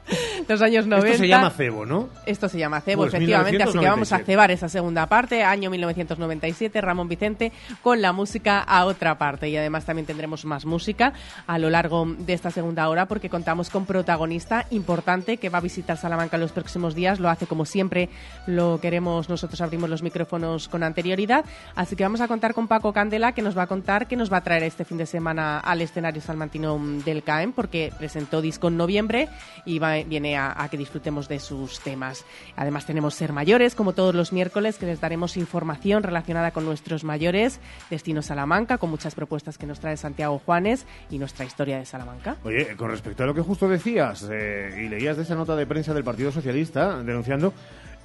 los 0.47 0.61
años 0.61 0.87
90. 0.87 1.09
Esto 1.09 1.23
se 1.23 1.27
llama 1.27 1.49
cebo, 1.49 1.85
¿no? 1.85 2.09
Esto 2.25 2.49
se 2.49 2.57
llama 2.57 2.81
cebo, 2.81 3.03
pues 3.03 3.13
efectivamente. 3.13 3.63
Así 3.63 3.77
que 3.77 3.87
vamos 3.87 4.11
a 4.11 4.19
cebar 4.19 4.51
esa 4.51 4.69
segunda 4.69 5.07
parte, 5.07 5.43
año 5.43 5.69
1997, 5.69 6.81
Ramón 6.81 7.07
Vicente, 7.07 7.51
con 7.81 8.01
la 8.01 8.13
música 8.13 8.59
a 8.59 8.85
otra 8.85 9.17
parte. 9.17 9.49
Y 9.49 9.57
además 9.57 9.85
también 9.85 10.05
tendremos 10.05 10.45
más 10.45 10.65
música 10.65 11.13
a 11.47 11.57
lo 11.57 11.69
largo 11.69 12.05
de 12.17 12.33
esta 12.33 12.51
segunda 12.51 12.87
hora, 12.89 13.07
porque 13.07 13.29
contamos 13.29 13.69
con 13.69 13.85
protagonista 13.85 14.65
importante 14.71 15.37
que 15.37 15.49
va 15.49 15.59
a 15.59 15.61
visitar 15.61 15.97
Salamanca 15.97 16.37
en 16.37 16.41
los 16.41 16.51
próximos 16.51 16.95
días. 16.95 17.19
Lo 17.19 17.29
hace 17.29 17.47
como 17.47 17.65
siempre, 17.65 18.09
lo 18.47 18.79
queremos, 18.79 19.29
nosotros 19.29 19.61
abrimos 19.61 19.89
los 19.89 20.03
micrófonos 20.03 20.67
con 20.67 20.83
anterioridad. 20.83 21.45
Así 21.75 21.95
que 21.95 22.03
vamos 22.03 22.21
a 22.21 22.27
contar 22.27 22.53
con 22.53 22.67
Paco 22.67 22.93
Candela, 22.93 23.33
que 23.33 23.41
nos 23.41 23.57
va 23.57 23.63
a 23.63 23.67
contar 23.67 24.07
qué 24.07 24.15
nos 24.15 24.31
va 24.31 24.37
a 24.37 24.41
traer 24.41 24.63
este 24.63 24.85
fin 24.85 24.97
de 24.97 25.05
semana 25.05 25.59
al 25.59 25.81
escenario 25.81 26.21
salmantino 26.21 26.79
del 27.05 27.23
CAEM, 27.23 27.53
porque 27.53 27.91
presentó 27.97 28.41
disco 28.41 28.67
en 28.67 28.77
noviembre 28.77 29.29
y 29.65 29.79
va 29.79 29.94
viene 30.03 30.37
a, 30.37 30.67
que 30.69 30.77
disfrutemos 30.77 31.27
de 31.27 31.39
sus 31.39 31.79
temas. 31.79 32.25
Además 32.55 32.85
tenemos 32.85 33.15
Ser 33.15 33.31
Mayores, 33.33 33.75
como 33.75 33.93
todos 33.93 34.13
los 34.13 34.33
miércoles, 34.33 34.77
que 34.77 34.85
les 34.85 34.99
daremos 34.99 35.37
información 35.37 36.03
relacionada 36.03 36.51
con 36.51 36.65
nuestros 36.65 37.03
mayores, 37.03 37.59
Destino 37.89 38.21
Salamanca, 38.21 38.77
con 38.77 38.89
muchas 38.89 39.15
propuestas 39.15 39.57
que 39.57 39.65
nos 39.65 39.79
trae 39.79 39.97
Santiago 39.97 40.39
Juanes 40.45 40.85
y 41.09 41.17
nuestra 41.17 41.45
historia 41.45 41.77
de 41.77 41.85
Salamanca. 41.85 42.35
Oye, 42.43 42.75
con 42.75 42.91
respecto 42.91 43.23
a 43.23 43.25
lo 43.25 43.33
que 43.33 43.41
justo 43.41 43.67
decías 43.69 44.27
eh, 44.31 44.83
y 44.85 44.89
leías 44.89 45.17
de 45.17 45.23
esa 45.23 45.35
nota 45.35 45.55
de 45.55 45.65
prensa 45.65 45.93
del 45.93 46.03
Partido 46.03 46.31
Socialista 46.31 47.01
denunciando 47.03 47.53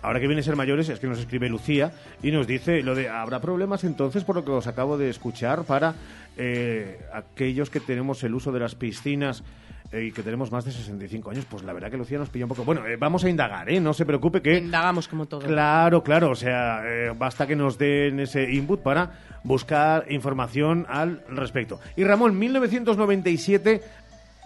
ahora 0.03 0.21
que 0.21 0.27
viene 0.27 0.41
a 0.41 0.45
ser 0.45 0.57
mayores, 0.57 0.89
es 0.89 0.99
que 0.99 1.07
nos 1.07 1.19
escribe 1.19 1.49
Lucía 1.49 1.93
y 2.23 2.31
nos 2.31 2.47
dice 2.47 2.83
lo 2.83 2.95
de 2.95 3.09
habrá 3.09 3.41
problemas 3.41 3.85
entonces 3.85 4.25
por 4.25 4.37
lo 4.37 4.45
que 4.45 4.51
os 4.51 4.67
acabo 4.67 4.97
de 4.97 5.11
escuchar 5.11 5.65
para 5.65 5.95
eh, 6.37 7.01
aquellos 7.13 7.71
que 7.71 7.81
tenemos 7.81 8.23
el 8.25 8.35
uso 8.35 8.53
de 8.53 8.61
las 8.61 8.75
piscinas 8.75 9.41
eh, 9.41 9.80
y 9.93 10.13
que 10.13 10.23
tenemos 10.23 10.53
más 10.53 10.65
de 10.65 10.71
65 10.71 11.31
años, 11.31 11.45
pues 11.51 11.65
la 11.65 11.73
verdad 11.73 11.91
que 11.91 11.97
Lucía 11.97 12.19
nos 12.19 12.29
pilla 12.29 12.45
un 12.45 12.51
poco. 12.51 12.65
Bueno, 12.65 12.87
eh, 12.87 12.97
vamos 12.97 13.25
a 13.25 13.29
indagar, 13.29 13.69
¿eh? 13.71 13.81
No 13.81 13.93
se 13.93 14.07
preocupe 14.07 14.41
que. 14.41 14.59
Indagamos 14.59 15.09
como 15.09 15.27
todo. 15.27 15.41
Claro, 15.41 16.03
claro. 16.03 16.31
O 16.31 16.35
sea, 16.37 16.83
eh, 16.85 17.13
basta 17.17 17.47
que 17.47 17.57
nos 17.57 17.77
den 17.77 18.21
ese 18.21 18.51
input 18.53 18.81
para 18.81 19.11
buscar 19.43 20.11
información 20.11 20.87
al 20.89 21.25
respecto. 21.29 21.81
Y 21.97 22.05
Ramón, 22.05 22.39
1997, 22.39 23.83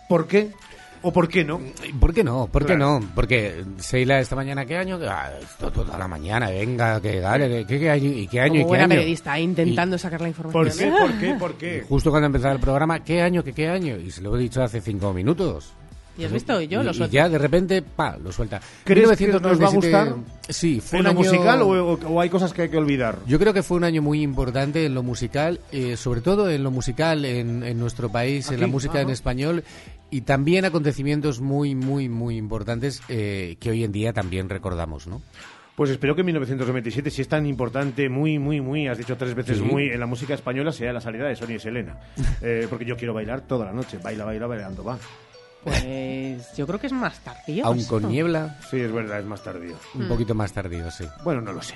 ¿por 0.09 0.27
qué? 0.27 0.51
¿O 1.07 1.13
por 1.13 1.29
qué 1.29 1.45
no? 1.45 1.61
¿Por 2.01 2.15
qué 2.15 2.25
no? 2.25 2.47
¿Por 2.47 2.65
qué 2.65 2.77
no? 2.79 2.99
Porque 3.15 3.63
Seila 3.77 4.21
esta 4.21 4.35
mañana, 4.35 4.65
¿qué 4.65 4.79
año? 4.79 4.99
Ah, 5.07 5.31
toda 5.59 5.99
la 5.99 6.09
mañana, 6.09 6.49
venga, 6.49 6.99
que 6.99 7.21
dale, 7.21 7.67
¿qué, 7.67 7.91
año? 7.91 8.11
¿Y 8.11 8.27
qué 8.27 8.41
año? 8.41 8.63
Como 8.63 8.75
¿y 8.75 8.79
qué 8.79 8.85
año? 8.85 8.89
periodista, 8.89 9.39
intentando 9.39 9.99
sacar 9.99 10.23
la 10.23 10.29
información. 10.29 10.93
¿Por 10.93 11.13
qué? 11.13 11.13
¿Por 11.13 11.21
qué? 11.21 11.35
¿Por 11.39 11.55
qué? 11.57 11.85
Justo 11.87 12.11
cuando 12.11 12.27
empezaba 12.27 12.55
el 12.55 12.61
programa, 12.61 13.05
¿qué 13.05 13.21
año? 13.21 13.45
¿Qué, 13.45 13.53
qué 13.53 13.69
año? 13.69 13.97
Y 13.99 14.11
se 14.11 14.23
lo 14.23 14.35
he 14.35 14.41
dicho 14.41 14.63
hace 14.63 14.81
cinco 14.81 15.13
minutos. 15.13 15.75
¿Y 16.17 16.25
has 16.25 16.33
visto? 16.33 16.61
Y 16.61 16.69
yo 16.69 16.83
lo 16.83 16.95
suelto. 16.95 17.13
Y 17.15 17.17
ya 17.17 17.29
de 17.29 17.39
repente, 17.39 17.83
pa, 17.83 18.17
lo 18.17 18.31
suelta. 18.31 18.61
¿Crees 18.85 19.11
que 19.19 19.27
nos 19.29 19.43
va 19.61 19.67
a 19.67 19.71
gustar? 19.71 20.15
Sí, 20.49 20.81
fue 20.81 20.99
¿En 20.99 21.07
un 21.07 21.15
lo 21.15 21.21
año... 21.21 21.31
musical 21.31 21.63
o, 21.63 21.93
o, 21.95 22.21
hay 22.21 22.29
cosas 22.29 22.53
que 22.53 22.63
hay 22.63 22.69
que 22.69 22.77
olvidar? 22.77 23.19
Yo 23.27 23.39
creo 23.39 23.53
que 23.53 23.63
fue 23.63 23.77
un 23.79 23.85
año 23.85 24.03
muy 24.03 24.23
importante 24.23 24.87
en 24.87 24.95
lo 24.95 25.03
musical, 25.03 25.61
eh, 25.73 25.97
sobre 25.97 26.21
todo 26.21 26.51
en 26.51 26.63
lo 26.63 26.71
musical 26.71 27.25
en, 27.25 27.63
en 27.65 27.79
nuestro 27.79 28.11
país, 28.11 28.47
¿Aquí? 28.47 28.55
en 28.55 28.61
la 28.61 28.67
música 28.67 28.95
Ajá. 28.95 29.03
en 29.03 29.11
español 29.11 29.65
y 30.11 30.21
también 30.21 30.65
acontecimientos 30.65 31.41
muy, 31.41 31.75
muy, 31.75 32.09
muy 32.09 32.37
importantes 32.37 33.03
eh, 33.09 33.57
que 33.59 33.71
hoy 33.71 33.83
en 33.83 33.91
día 33.91 34.13
también 34.13 34.49
recordamos, 34.49 35.07
¿no? 35.09 35.23
Pues 35.75 35.91
espero 35.91 36.15
que 36.15 36.23
1997, 36.23 37.11
si 37.11 37.23
es 37.23 37.27
tan 37.29 37.47
importante, 37.47 38.09
muy, 38.09 38.39
muy, 38.39 38.61
muy, 38.61 38.87
has 38.87 38.97
dicho 38.97 39.17
tres 39.17 39.35
veces 39.35 39.59
Sí. 39.59 39.65
muy, 39.65 39.89
en 39.89 39.99
la 39.99 40.07
música 40.07 40.33
española, 40.35 40.71
sea 40.71 40.93
la 40.93 41.01
salida 41.01 41.27
de 41.27 41.35
Sonia 41.35 41.57
y 41.57 41.59
Selena. 41.59 41.99
Eh, 42.43 42.67
porque 42.71 42.85
yo 42.85 42.97
quiero 42.97 43.13
bailar 43.15 43.41
toda 43.41 43.65
la 43.67 43.73
noche. 43.73 43.99
Baila, 44.01 44.25
baila, 44.25 44.47
bailando, 44.47 44.85
va. 44.85 44.99
Pues 45.65 46.55
yo 46.57 46.67
creo 46.67 46.79
que 46.79 46.87
es 46.89 46.93
más 46.93 47.19
tardío. 47.21 47.65
Aún 47.67 47.85
con 47.85 48.09
niebla, 48.09 48.57
Sí, 48.71 48.81
es 48.81 48.93
verdad, 48.93 49.19
es 49.21 49.25
más 49.27 49.43
tardío. 49.43 49.77
un 49.95 50.09
poquito 50.09 50.35
más 50.35 50.53
tardío, 50.53 50.91
sí. 50.91 51.05
Bueno, 51.25 51.41
no 51.41 51.53
lo 51.53 51.63
sé. 51.63 51.75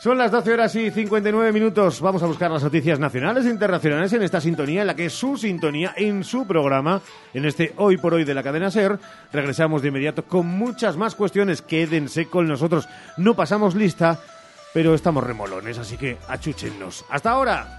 Son 0.00 0.16
las 0.16 0.30
12 0.30 0.52
horas 0.52 0.74
y 0.76 0.90
59 0.92 1.50
minutos. 1.52 2.00
Vamos 2.00 2.22
a 2.22 2.26
buscar 2.26 2.50
las 2.52 2.62
noticias 2.62 3.00
nacionales 3.00 3.44
e 3.46 3.50
internacionales 3.50 4.12
en 4.12 4.22
esta 4.22 4.40
sintonía, 4.40 4.82
en 4.82 4.86
la 4.86 4.94
que 4.94 5.06
es 5.06 5.12
su 5.12 5.36
sintonía 5.36 5.92
en 5.96 6.22
su 6.22 6.46
programa, 6.46 7.00
en 7.34 7.44
este 7.44 7.74
Hoy 7.76 7.96
por 7.96 8.14
Hoy 8.14 8.24
de 8.24 8.32
la 8.34 8.44
cadena 8.44 8.70
Ser. 8.70 8.98
Regresamos 9.32 9.82
de 9.82 9.88
inmediato 9.88 10.24
con 10.24 10.46
muchas 10.46 10.96
más 10.96 11.16
cuestiones. 11.16 11.62
Quédense 11.62 12.26
con 12.26 12.46
nosotros. 12.46 12.88
No 13.16 13.34
pasamos 13.34 13.74
lista, 13.74 14.20
pero 14.72 14.94
estamos 14.94 15.24
remolones, 15.24 15.78
así 15.78 15.96
que 15.96 16.16
achúchennos. 16.28 17.04
¡Hasta 17.10 17.32
ahora! 17.32 17.77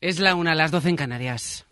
Es 0.00 0.20
la 0.20 0.36
una, 0.36 0.54
las 0.54 0.70
12 0.70 0.90
en 0.90 0.96
Canarias. 0.96 1.66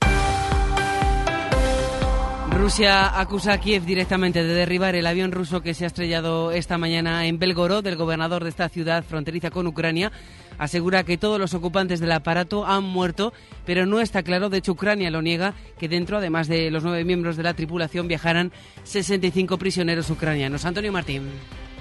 Rusia 2.50 3.20
acusa 3.20 3.52
a 3.52 3.58
Kiev 3.58 3.84
directamente 3.84 4.42
de 4.42 4.52
derribar 4.52 4.96
el 4.96 5.06
avión 5.06 5.30
ruso 5.30 5.60
que 5.60 5.74
se 5.74 5.84
ha 5.84 5.86
estrellado 5.86 6.50
esta 6.50 6.78
mañana 6.78 7.26
en 7.26 7.38
Belgorod. 7.38 7.86
El 7.86 7.96
gobernador 7.96 8.42
de 8.42 8.50
esta 8.50 8.68
ciudad 8.68 9.04
fronteriza 9.04 9.50
con 9.50 9.68
Ucrania 9.68 10.10
asegura 10.58 11.04
que 11.04 11.18
todos 11.18 11.38
los 11.38 11.54
ocupantes 11.54 12.00
del 12.00 12.12
aparato 12.12 12.66
han 12.66 12.82
muerto, 12.82 13.32
pero 13.64 13.86
no 13.86 14.00
está 14.00 14.22
claro, 14.22 14.48
de 14.48 14.58
hecho 14.58 14.72
Ucrania 14.72 15.10
lo 15.10 15.22
niega, 15.22 15.54
que 15.78 15.88
dentro, 15.88 16.16
además 16.16 16.48
de 16.48 16.70
los 16.70 16.82
nueve 16.82 17.04
miembros 17.04 17.36
de 17.36 17.42
la 17.42 17.54
tripulación, 17.54 18.08
viajaran 18.08 18.50
65 18.82 19.58
prisioneros 19.58 20.10
ucranianos. 20.10 20.64
Antonio 20.64 20.90
Martín. 20.90 21.28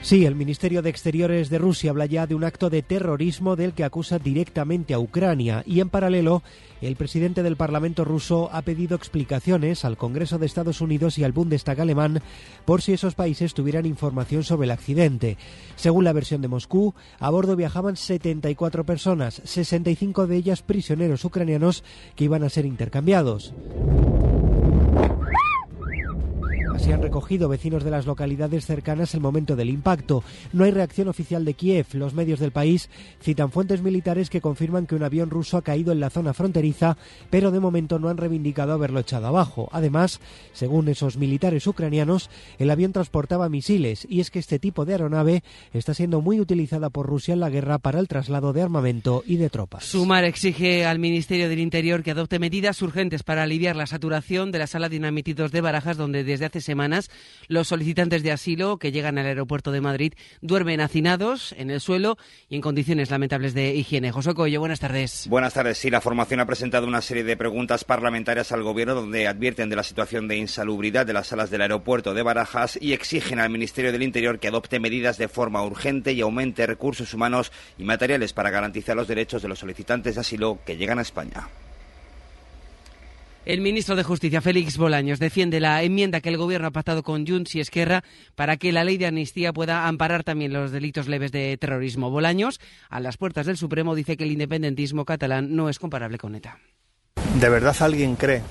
Sí, 0.06 0.24
el 0.28 0.36
Ministerio 0.36 0.84
de 0.84 0.92
Exteriores 0.92 1.50
de 1.50 1.58
Rusia 1.58 1.90
habla 1.90 2.06
ya 2.06 2.28
de 2.28 2.36
un 2.36 2.44
acto 2.44 2.70
de 2.70 2.84
terrorismo 2.84 3.56
del 3.56 3.74
que 3.74 3.84
acusa 3.84 4.20
directamente 4.20 4.94
a 4.94 5.00
Ucrania 5.00 5.64
y 5.66 5.80
en 5.80 5.90
paralelo 5.90 6.44
el 6.80 6.96
presidente 6.96 7.42
del 7.42 7.56
Parlamento 7.56 8.06
ruso 8.06 8.52
ha 8.54 8.62
pedido 8.62 8.96
explicaciones 8.96 9.84
al 9.84 9.98
Congreso 9.98 10.38
de 10.38 10.46
Estados 10.46 10.80
Unidos 10.80 11.18
y 11.18 11.24
al 11.24 11.32
Bundestag 11.32 11.82
alemán 11.82 12.22
por 12.66 12.84
si 12.84 12.94
esos 12.94 13.16
países 13.16 13.56
tuvieran 13.56 13.88
información 13.88 14.44
sobre 14.44 14.66
el 14.66 14.72
accidente. 14.74 15.40
Según 15.76 16.04
la 16.04 16.14
versión 16.14 16.40
de 16.44 16.50
Moscú, 16.50 16.94
a 17.18 17.32
bordo 17.32 17.56
viajaban 17.56 17.96
74 17.96 18.86
personas, 18.86 19.42
65 19.44 20.28
de 20.28 20.36
ellas 20.36 20.62
prisioneros 20.62 21.26
ucranianos 21.26 21.84
que 22.16 22.26
iban 22.26 22.44
a 22.44 22.50
ser 22.50 22.68
intercambiados. 22.68 23.56
Así 26.86 26.94
han 26.94 27.02
recogido 27.02 27.50
vecinos 27.50 27.84
de 27.84 27.90
las 27.90 28.06
localidades 28.06 28.68
cercanas 28.68 29.16
el 29.16 29.20
momento 29.20 29.56
del 29.56 29.72
impacto. 29.72 30.24
No 30.54 30.66
hay 30.66 30.70
reacción 30.70 31.08
oficial 31.08 31.44
de 31.44 31.56
Kiev. 31.56 31.88
Los 31.94 32.14
medios 32.14 32.40
del 32.40 32.52
país 32.52 32.92
citan 33.24 33.52
fuentes 33.52 33.82
militares 33.82 34.30
que 34.30 34.40
confirman 34.40 34.86
que 34.86 34.94
un 34.94 35.02
avión 35.02 35.32
ruso 35.32 35.58
ha 35.58 35.64
caído 35.64 35.92
en 35.92 36.00
la 36.00 36.12
zona 36.12 36.36
fronteriza, 36.36 36.96
pero 37.32 37.50
de 37.50 37.60
momento 37.60 37.98
no 37.98 38.10
han 38.10 38.18
reivindicado 38.18 38.72
haberlo 38.72 39.00
echado 39.00 39.26
abajo. 39.26 39.68
Además, 39.72 40.20
según 40.54 40.88
esos 40.88 41.18
militares 41.18 41.66
ucranianos, 41.66 42.30
el 42.60 42.70
avión 42.70 42.94
transportaba 42.94 43.50
misiles 43.50 44.06
y 44.08 44.20
es 44.20 44.30
que 44.30 44.38
este 44.38 44.60
tipo 44.60 44.86
de 44.86 44.94
aeronave 44.94 45.44
está 45.74 45.96
siendo 45.96 46.22
muy 46.22 46.40
utilizada 46.40 46.92
por 46.92 47.08
Rusia 47.08 47.34
en 47.34 47.40
la 47.40 47.50
guerra 47.50 47.80
para 47.80 48.00
el 48.00 48.08
traslado 48.08 48.54
de 48.54 48.62
armamento 48.62 49.24
y 49.26 49.38
de 49.38 49.50
tropas. 49.50 49.86
Sumar 49.86 50.24
exige 50.24 50.86
al 50.86 51.00
Ministerio 51.00 51.50
del 51.50 51.62
Interior 51.62 52.04
que 52.04 52.12
adopte 52.12 52.38
medidas 52.38 52.80
urgentes 52.84 53.24
para 53.24 53.42
aliviar 53.42 53.76
la 53.76 53.88
saturación 53.88 54.52
de 54.52 54.60
la 54.60 54.68
sala 54.68 54.88
de 54.88 54.98
inadmitidos 54.98 55.52
de 55.52 55.62
Barajas, 55.62 55.98
donde 55.98 56.24
desde 56.24 56.46
hace 56.46 56.62
semanas 56.62 56.75
los 57.48 57.68
solicitantes 57.68 58.24
de 58.24 58.32
asilo 58.32 58.78
que 58.78 58.92
llegan 58.92 59.18
al 59.18 59.26
aeropuerto 59.26 59.72
de 59.72 59.82
Madrid 59.82 60.14
duermen 60.42 60.82
hacinados 60.82 61.54
en 61.58 61.70
el 61.70 61.82
suelo 61.82 62.18
y 62.50 62.56
en 62.56 62.62
condiciones 62.62 63.10
lamentables 63.10 63.54
de 63.54 63.76
higiene. 63.76 64.12
José 64.12 64.34
Coello, 64.34 64.60
buenas 64.60 64.80
tardes. 64.80 65.28
Buenas 65.30 65.54
tardes. 65.54 65.78
Sí, 65.78 65.90
la 65.90 66.02
formación 66.02 66.40
ha 66.40 66.46
presentado 66.46 66.88
una 66.88 67.02
serie 67.02 67.24
de 67.24 67.38
preguntas 67.38 67.84
parlamentarias 67.84 68.52
al 68.52 68.64
Gobierno 68.64 68.96
donde 68.96 69.28
advierten 69.28 69.70
de 69.70 69.76
la 69.76 69.84
situación 69.84 70.28
de 70.28 70.38
insalubridad 70.38 71.06
de 71.06 71.14
las 71.14 71.28
salas 71.28 71.50
del 71.50 71.62
aeropuerto 71.62 72.14
de 72.14 72.24
Barajas 72.24 72.78
y 72.82 72.94
exigen 72.94 73.40
al 73.40 73.50
Ministerio 73.50 73.92
del 73.92 74.04
Interior 74.04 74.40
que 74.40 74.48
adopte 74.48 74.80
medidas 74.80 75.18
de 75.18 75.28
forma 75.28 75.64
urgente 75.64 76.14
y 76.14 76.22
aumente 76.22 76.66
recursos 76.66 77.14
humanos 77.14 77.52
y 77.78 77.84
materiales 77.84 78.34
para 78.34 78.50
garantizar 78.50 78.96
los 78.96 79.08
derechos 79.08 79.42
de 79.42 79.48
los 79.48 79.60
solicitantes 79.60 80.16
de 80.16 80.22
asilo 80.22 80.60
que 80.66 80.78
llegan 80.78 81.00
a 81.00 81.04
España. 81.04 81.48
El 83.46 83.62
ministro 83.62 83.96
de 83.96 84.02
Justicia, 84.02 84.42
Félix 84.42 84.76
Bolaños, 84.76 85.20
defiende 85.20 85.60
la 85.60 85.84
enmienda 85.84 86.20
que 86.20 86.30
el 86.30 86.38
Gobierno 86.38 86.70
ha 86.70 86.72
pactado 86.72 87.04
con 87.04 87.28
Junts 87.28 87.54
y 87.54 87.60
Esquerra 87.60 88.04
para 88.34 88.58
que 88.58 88.72
la 88.72 88.84
ley 88.84 88.98
de 88.98 89.06
amnistía 89.06 89.54
pueda 89.54 89.88
amparar 89.88 90.24
también 90.24 90.52
los 90.52 90.72
delitos 90.72 91.08
leves 91.08 91.32
de 91.32 91.56
terrorismo. 91.58 92.10
Bolaños, 92.10 92.60
a 92.90 93.00
las 93.00 93.18
puertas 93.18 93.46
del 93.46 93.56
Supremo, 93.56 93.94
dice 93.94 94.18
que 94.18 94.24
el 94.24 94.32
independentismo 94.32 95.06
catalán 95.06 95.56
no 95.56 95.70
es 95.70 95.78
comparable 95.78 96.18
con 96.18 96.34
ETA. 96.34 96.58
¿De 97.40 97.50
verdad 97.50 97.76
alguien 97.82 98.16
cree 98.16 98.42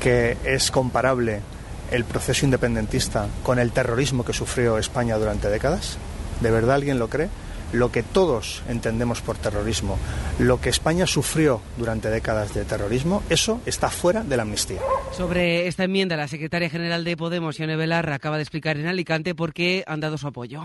que 0.00 0.38
es 0.46 0.70
comparable 0.70 1.42
el 1.90 2.04
proceso 2.04 2.46
independentista 2.46 3.28
con 3.42 3.58
el 3.58 3.70
terrorismo 3.70 4.24
que 4.24 4.32
sufrió 4.32 4.78
España 4.78 5.18
durante 5.18 5.50
décadas? 5.50 5.98
¿De 6.40 6.50
verdad 6.50 6.76
alguien 6.76 6.98
lo 6.98 7.10
cree? 7.10 7.28
Lo 7.72 7.90
que 7.90 8.02
todos 8.02 8.62
entendemos 8.68 9.20
por 9.20 9.36
terrorismo, 9.36 9.98
lo 10.38 10.60
que 10.60 10.68
España 10.68 11.06
sufrió 11.06 11.60
durante 11.76 12.10
décadas 12.10 12.54
de 12.54 12.64
terrorismo, 12.64 13.22
eso 13.28 13.60
está 13.66 13.90
fuera 13.90 14.22
de 14.22 14.36
la 14.36 14.42
amnistía. 14.42 14.80
Sobre 15.12 15.66
esta 15.66 15.84
enmienda, 15.84 16.16
la 16.16 16.28
secretaria 16.28 16.70
general 16.70 17.04
de 17.04 17.16
Podemos, 17.16 17.58
Ione 17.58 17.76
Belarra, 17.76 18.14
acaba 18.14 18.36
de 18.36 18.42
explicar 18.42 18.76
en 18.76 18.86
Alicante 18.86 19.34
por 19.34 19.52
qué 19.52 19.84
han 19.86 20.00
dado 20.00 20.18
su 20.18 20.26
apoyo. 20.26 20.64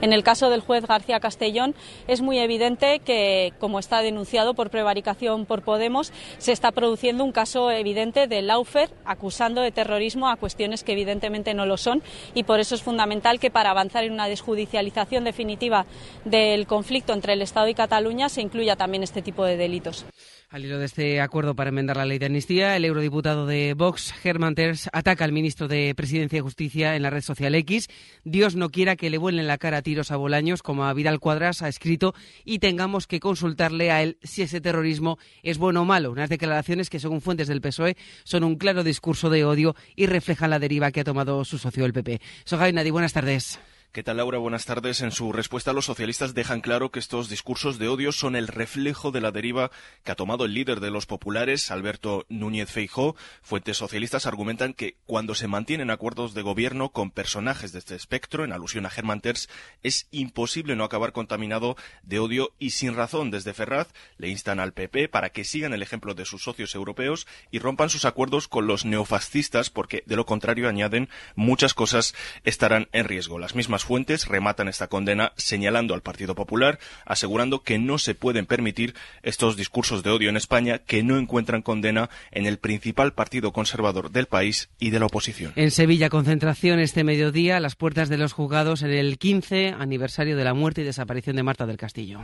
En 0.00 0.12
el 0.12 0.22
caso 0.22 0.50
del 0.50 0.60
juez 0.60 0.86
García 0.86 1.20
Castellón 1.20 1.74
es 2.06 2.20
muy 2.20 2.38
evidente 2.38 3.00
que, 3.00 3.52
como 3.58 3.78
está 3.78 4.02
denunciado 4.02 4.54
por 4.54 4.70
prevaricación 4.70 5.46
por 5.46 5.62
Podemos, 5.62 6.12
se 6.38 6.52
está 6.52 6.72
produciendo 6.72 7.24
un 7.24 7.32
caso 7.32 7.70
evidente 7.70 8.26
de 8.26 8.42
Laufer 8.42 8.90
acusando 9.04 9.60
de 9.60 9.72
terrorismo 9.72 10.28
a 10.28 10.36
cuestiones 10.36 10.84
que 10.84 10.92
evidentemente 10.92 11.54
no 11.54 11.66
lo 11.66 11.76
son 11.76 12.02
y 12.34 12.44
por 12.44 12.60
eso 12.60 12.74
es 12.74 12.82
fundamental 12.82 13.40
que 13.40 13.50
para 13.50 13.70
avanzar 13.70 14.04
en 14.04 14.12
una 14.12 14.28
desjudicialización 14.28 15.24
definitiva 15.24 15.86
del 16.24 16.66
conflicto 16.66 17.12
entre 17.12 17.34
el 17.34 17.42
Estado 17.42 17.68
y 17.68 17.74
Cataluña 17.74 18.28
se 18.28 18.42
incluya 18.42 18.76
también 18.76 19.02
este 19.02 19.22
tipo 19.22 19.44
de 19.44 19.56
delitos. 19.56 20.04
Al 20.50 20.64
hilo 20.64 20.80
de 20.80 20.86
este 20.86 21.20
acuerdo 21.20 21.54
para 21.54 21.68
enmendar 21.68 21.96
la 21.96 22.04
ley 22.04 22.18
de 22.18 22.26
amnistía, 22.26 22.74
el 22.74 22.84
eurodiputado 22.84 23.46
de 23.46 23.74
Vox, 23.74 24.10
Germán 24.10 24.56
Terz, 24.56 24.88
ataca 24.92 25.24
al 25.24 25.30
ministro 25.30 25.68
de 25.68 25.94
Presidencia 25.94 26.38
y 26.38 26.40
Justicia 26.40 26.96
en 26.96 27.02
la 27.02 27.10
red 27.10 27.20
social 27.20 27.54
X. 27.54 27.86
Dios 28.24 28.56
no 28.56 28.70
quiera 28.70 28.96
que 28.96 29.10
le 29.10 29.18
vuelen 29.18 29.46
la 29.46 29.58
cara 29.58 29.80
tiros 29.80 30.10
a 30.10 30.16
Bolaños, 30.16 30.64
como 30.64 30.86
a 30.86 30.92
Vidal 30.92 31.20
Cuadras 31.20 31.62
ha 31.62 31.68
escrito, 31.68 32.16
y 32.44 32.58
tengamos 32.58 33.06
que 33.06 33.20
consultarle 33.20 33.92
a 33.92 34.02
él 34.02 34.18
si 34.24 34.42
ese 34.42 34.60
terrorismo 34.60 35.18
es 35.44 35.56
bueno 35.56 35.82
o 35.82 35.84
malo. 35.84 36.10
Unas 36.10 36.28
declaraciones 36.28 36.90
que, 36.90 36.98
según 36.98 37.20
fuentes 37.20 37.46
del 37.46 37.60
PSOE, 37.60 37.96
son 38.24 38.42
un 38.42 38.56
claro 38.56 38.82
discurso 38.82 39.30
de 39.30 39.44
odio 39.44 39.76
y 39.94 40.06
reflejan 40.06 40.50
la 40.50 40.58
deriva 40.58 40.90
que 40.90 41.02
ha 41.02 41.04
tomado 41.04 41.44
su 41.44 41.58
socio 41.58 41.84
el 41.84 41.92
PP. 41.92 42.20
Sohay 42.44 42.72
Nadi, 42.72 42.90
buenas 42.90 43.12
tardes. 43.12 43.60
¿Qué 43.92 44.04
tal, 44.04 44.18
Laura? 44.18 44.38
Buenas 44.38 44.66
tardes. 44.66 45.00
En 45.00 45.10
su 45.10 45.32
respuesta, 45.32 45.72
los 45.72 45.86
socialistas 45.86 46.32
dejan 46.32 46.60
claro 46.60 46.92
que 46.92 47.00
estos 47.00 47.28
discursos 47.28 47.76
de 47.80 47.88
odio 47.88 48.12
son 48.12 48.36
el 48.36 48.46
reflejo 48.46 49.10
de 49.10 49.20
la 49.20 49.32
deriva 49.32 49.72
que 50.04 50.12
ha 50.12 50.14
tomado 50.14 50.44
el 50.44 50.54
líder 50.54 50.78
de 50.78 50.92
los 50.92 51.06
populares, 51.06 51.72
Alberto 51.72 52.24
Núñez 52.28 52.70
Feijó. 52.70 53.16
Fuentes 53.42 53.78
socialistas 53.78 54.26
argumentan 54.26 54.74
que 54.74 54.94
cuando 55.06 55.34
se 55.34 55.48
mantienen 55.48 55.90
acuerdos 55.90 56.34
de 56.34 56.42
gobierno 56.42 56.90
con 56.90 57.10
personajes 57.10 57.72
de 57.72 57.80
este 57.80 57.96
espectro, 57.96 58.44
en 58.44 58.52
alusión 58.52 58.86
a 58.86 58.90
Germán 58.90 59.22
Terz, 59.22 59.48
es 59.82 60.06
imposible 60.12 60.76
no 60.76 60.84
acabar 60.84 61.10
contaminado 61.10 61.76
de 62.04 62.20
odio 62.20 62.52
y 62.60 62.70
sin 62.70 62.94
razón. 62.94 63.32
Desde 63.32 63.54
Ferraz 63.54 63.88
le 64.18 64.28
instan 64.28 64.60
al 64.60 64.72
PP 64.72 65.08
para 65.08 65.30
que 65.30 65.42
sigan 65.42 65.72
el 65.72 65.82
ejemplo 65.82 66.14
de 66.14 66.26
sus 66.26 66.44
socios 66.44 66.76
europeos 66.76 67.26
y 67.50 67.58
rompan 67.58 67.90
sus 67.90 68.04
acuerdos 68.04 68.46
con 68.46 68.68
los 68.68 68.84
neofascistas, 68.84 69.68
porque 69.68 70.04
de 70.06 70.14
lo 70.14 70.26
contrario, 70.26 70.68
añaden, 70.68 71.08
muchas 71.34 71.74
cosas 71.74 72.14
estarán 72.44 72.88
en 72.92 73.06
riesgo. 73.06 73.40
Las 73.40 73.56
mismas 73.56 73.79
mismas 73.80 73.84
fuentes 73.84 74.26
rematan 74.26 74.68
esta 74.68 74.88
condena 74.88 75.32
señalando 75.36 75.94
al 75.94 76.02
Partido 76.02 76.34
Popular, 76.34 76.78
asegurando 77.04 77.62
que 77.62 77.78
no 77.78 77.98
se 77.98 78.14
pueden 78.14 78.46
permitir 78.46 78.94
estos 79.22 79.56
discursos 79.56 80.02
de 80.02 80.10
odio 80.10 80.28
en 80.28 80.36
España 80.36 80.78
que 80.78 81.02
no 81.02 81.18
encuentran 81.18 81.62
condena 81.62 82.10
en 82.30 82.46
el 82.46 82.58
principal 82.58 83.12
partido 83.12 83.52
conservador 83.52 84.10
del 84.10 84.26
país 84.26 84.70
y 84.78 84.90
de 84.90 85.00
la 85.00 85.06
oposición. 85.06 85.52
En 85.56 85.70
Sevilla, 85.70 86.08
concentración 86.08 86.80
este 86.80 87.04
mediodía 87.04 87.56
a 87.56 87.60
las 87.60 87.76
puertas 87.76 88.08
de 88.08 88.18
los 88.18 88.32
juzgados 88.32 88.82
en 88.82 88.90
el 88.90 89.18
15 89.18 89.74
aniversario 89.78 90.36
de 90.36 90.44
la 90.44 90.54
muerte 90.54 90.82
y 90.82 90.84
desaparición 90.84 91.36
de 91.36 91.42
Marta 91.42 91.66
del 91.66 91.76
Castillo. 91.76 92.20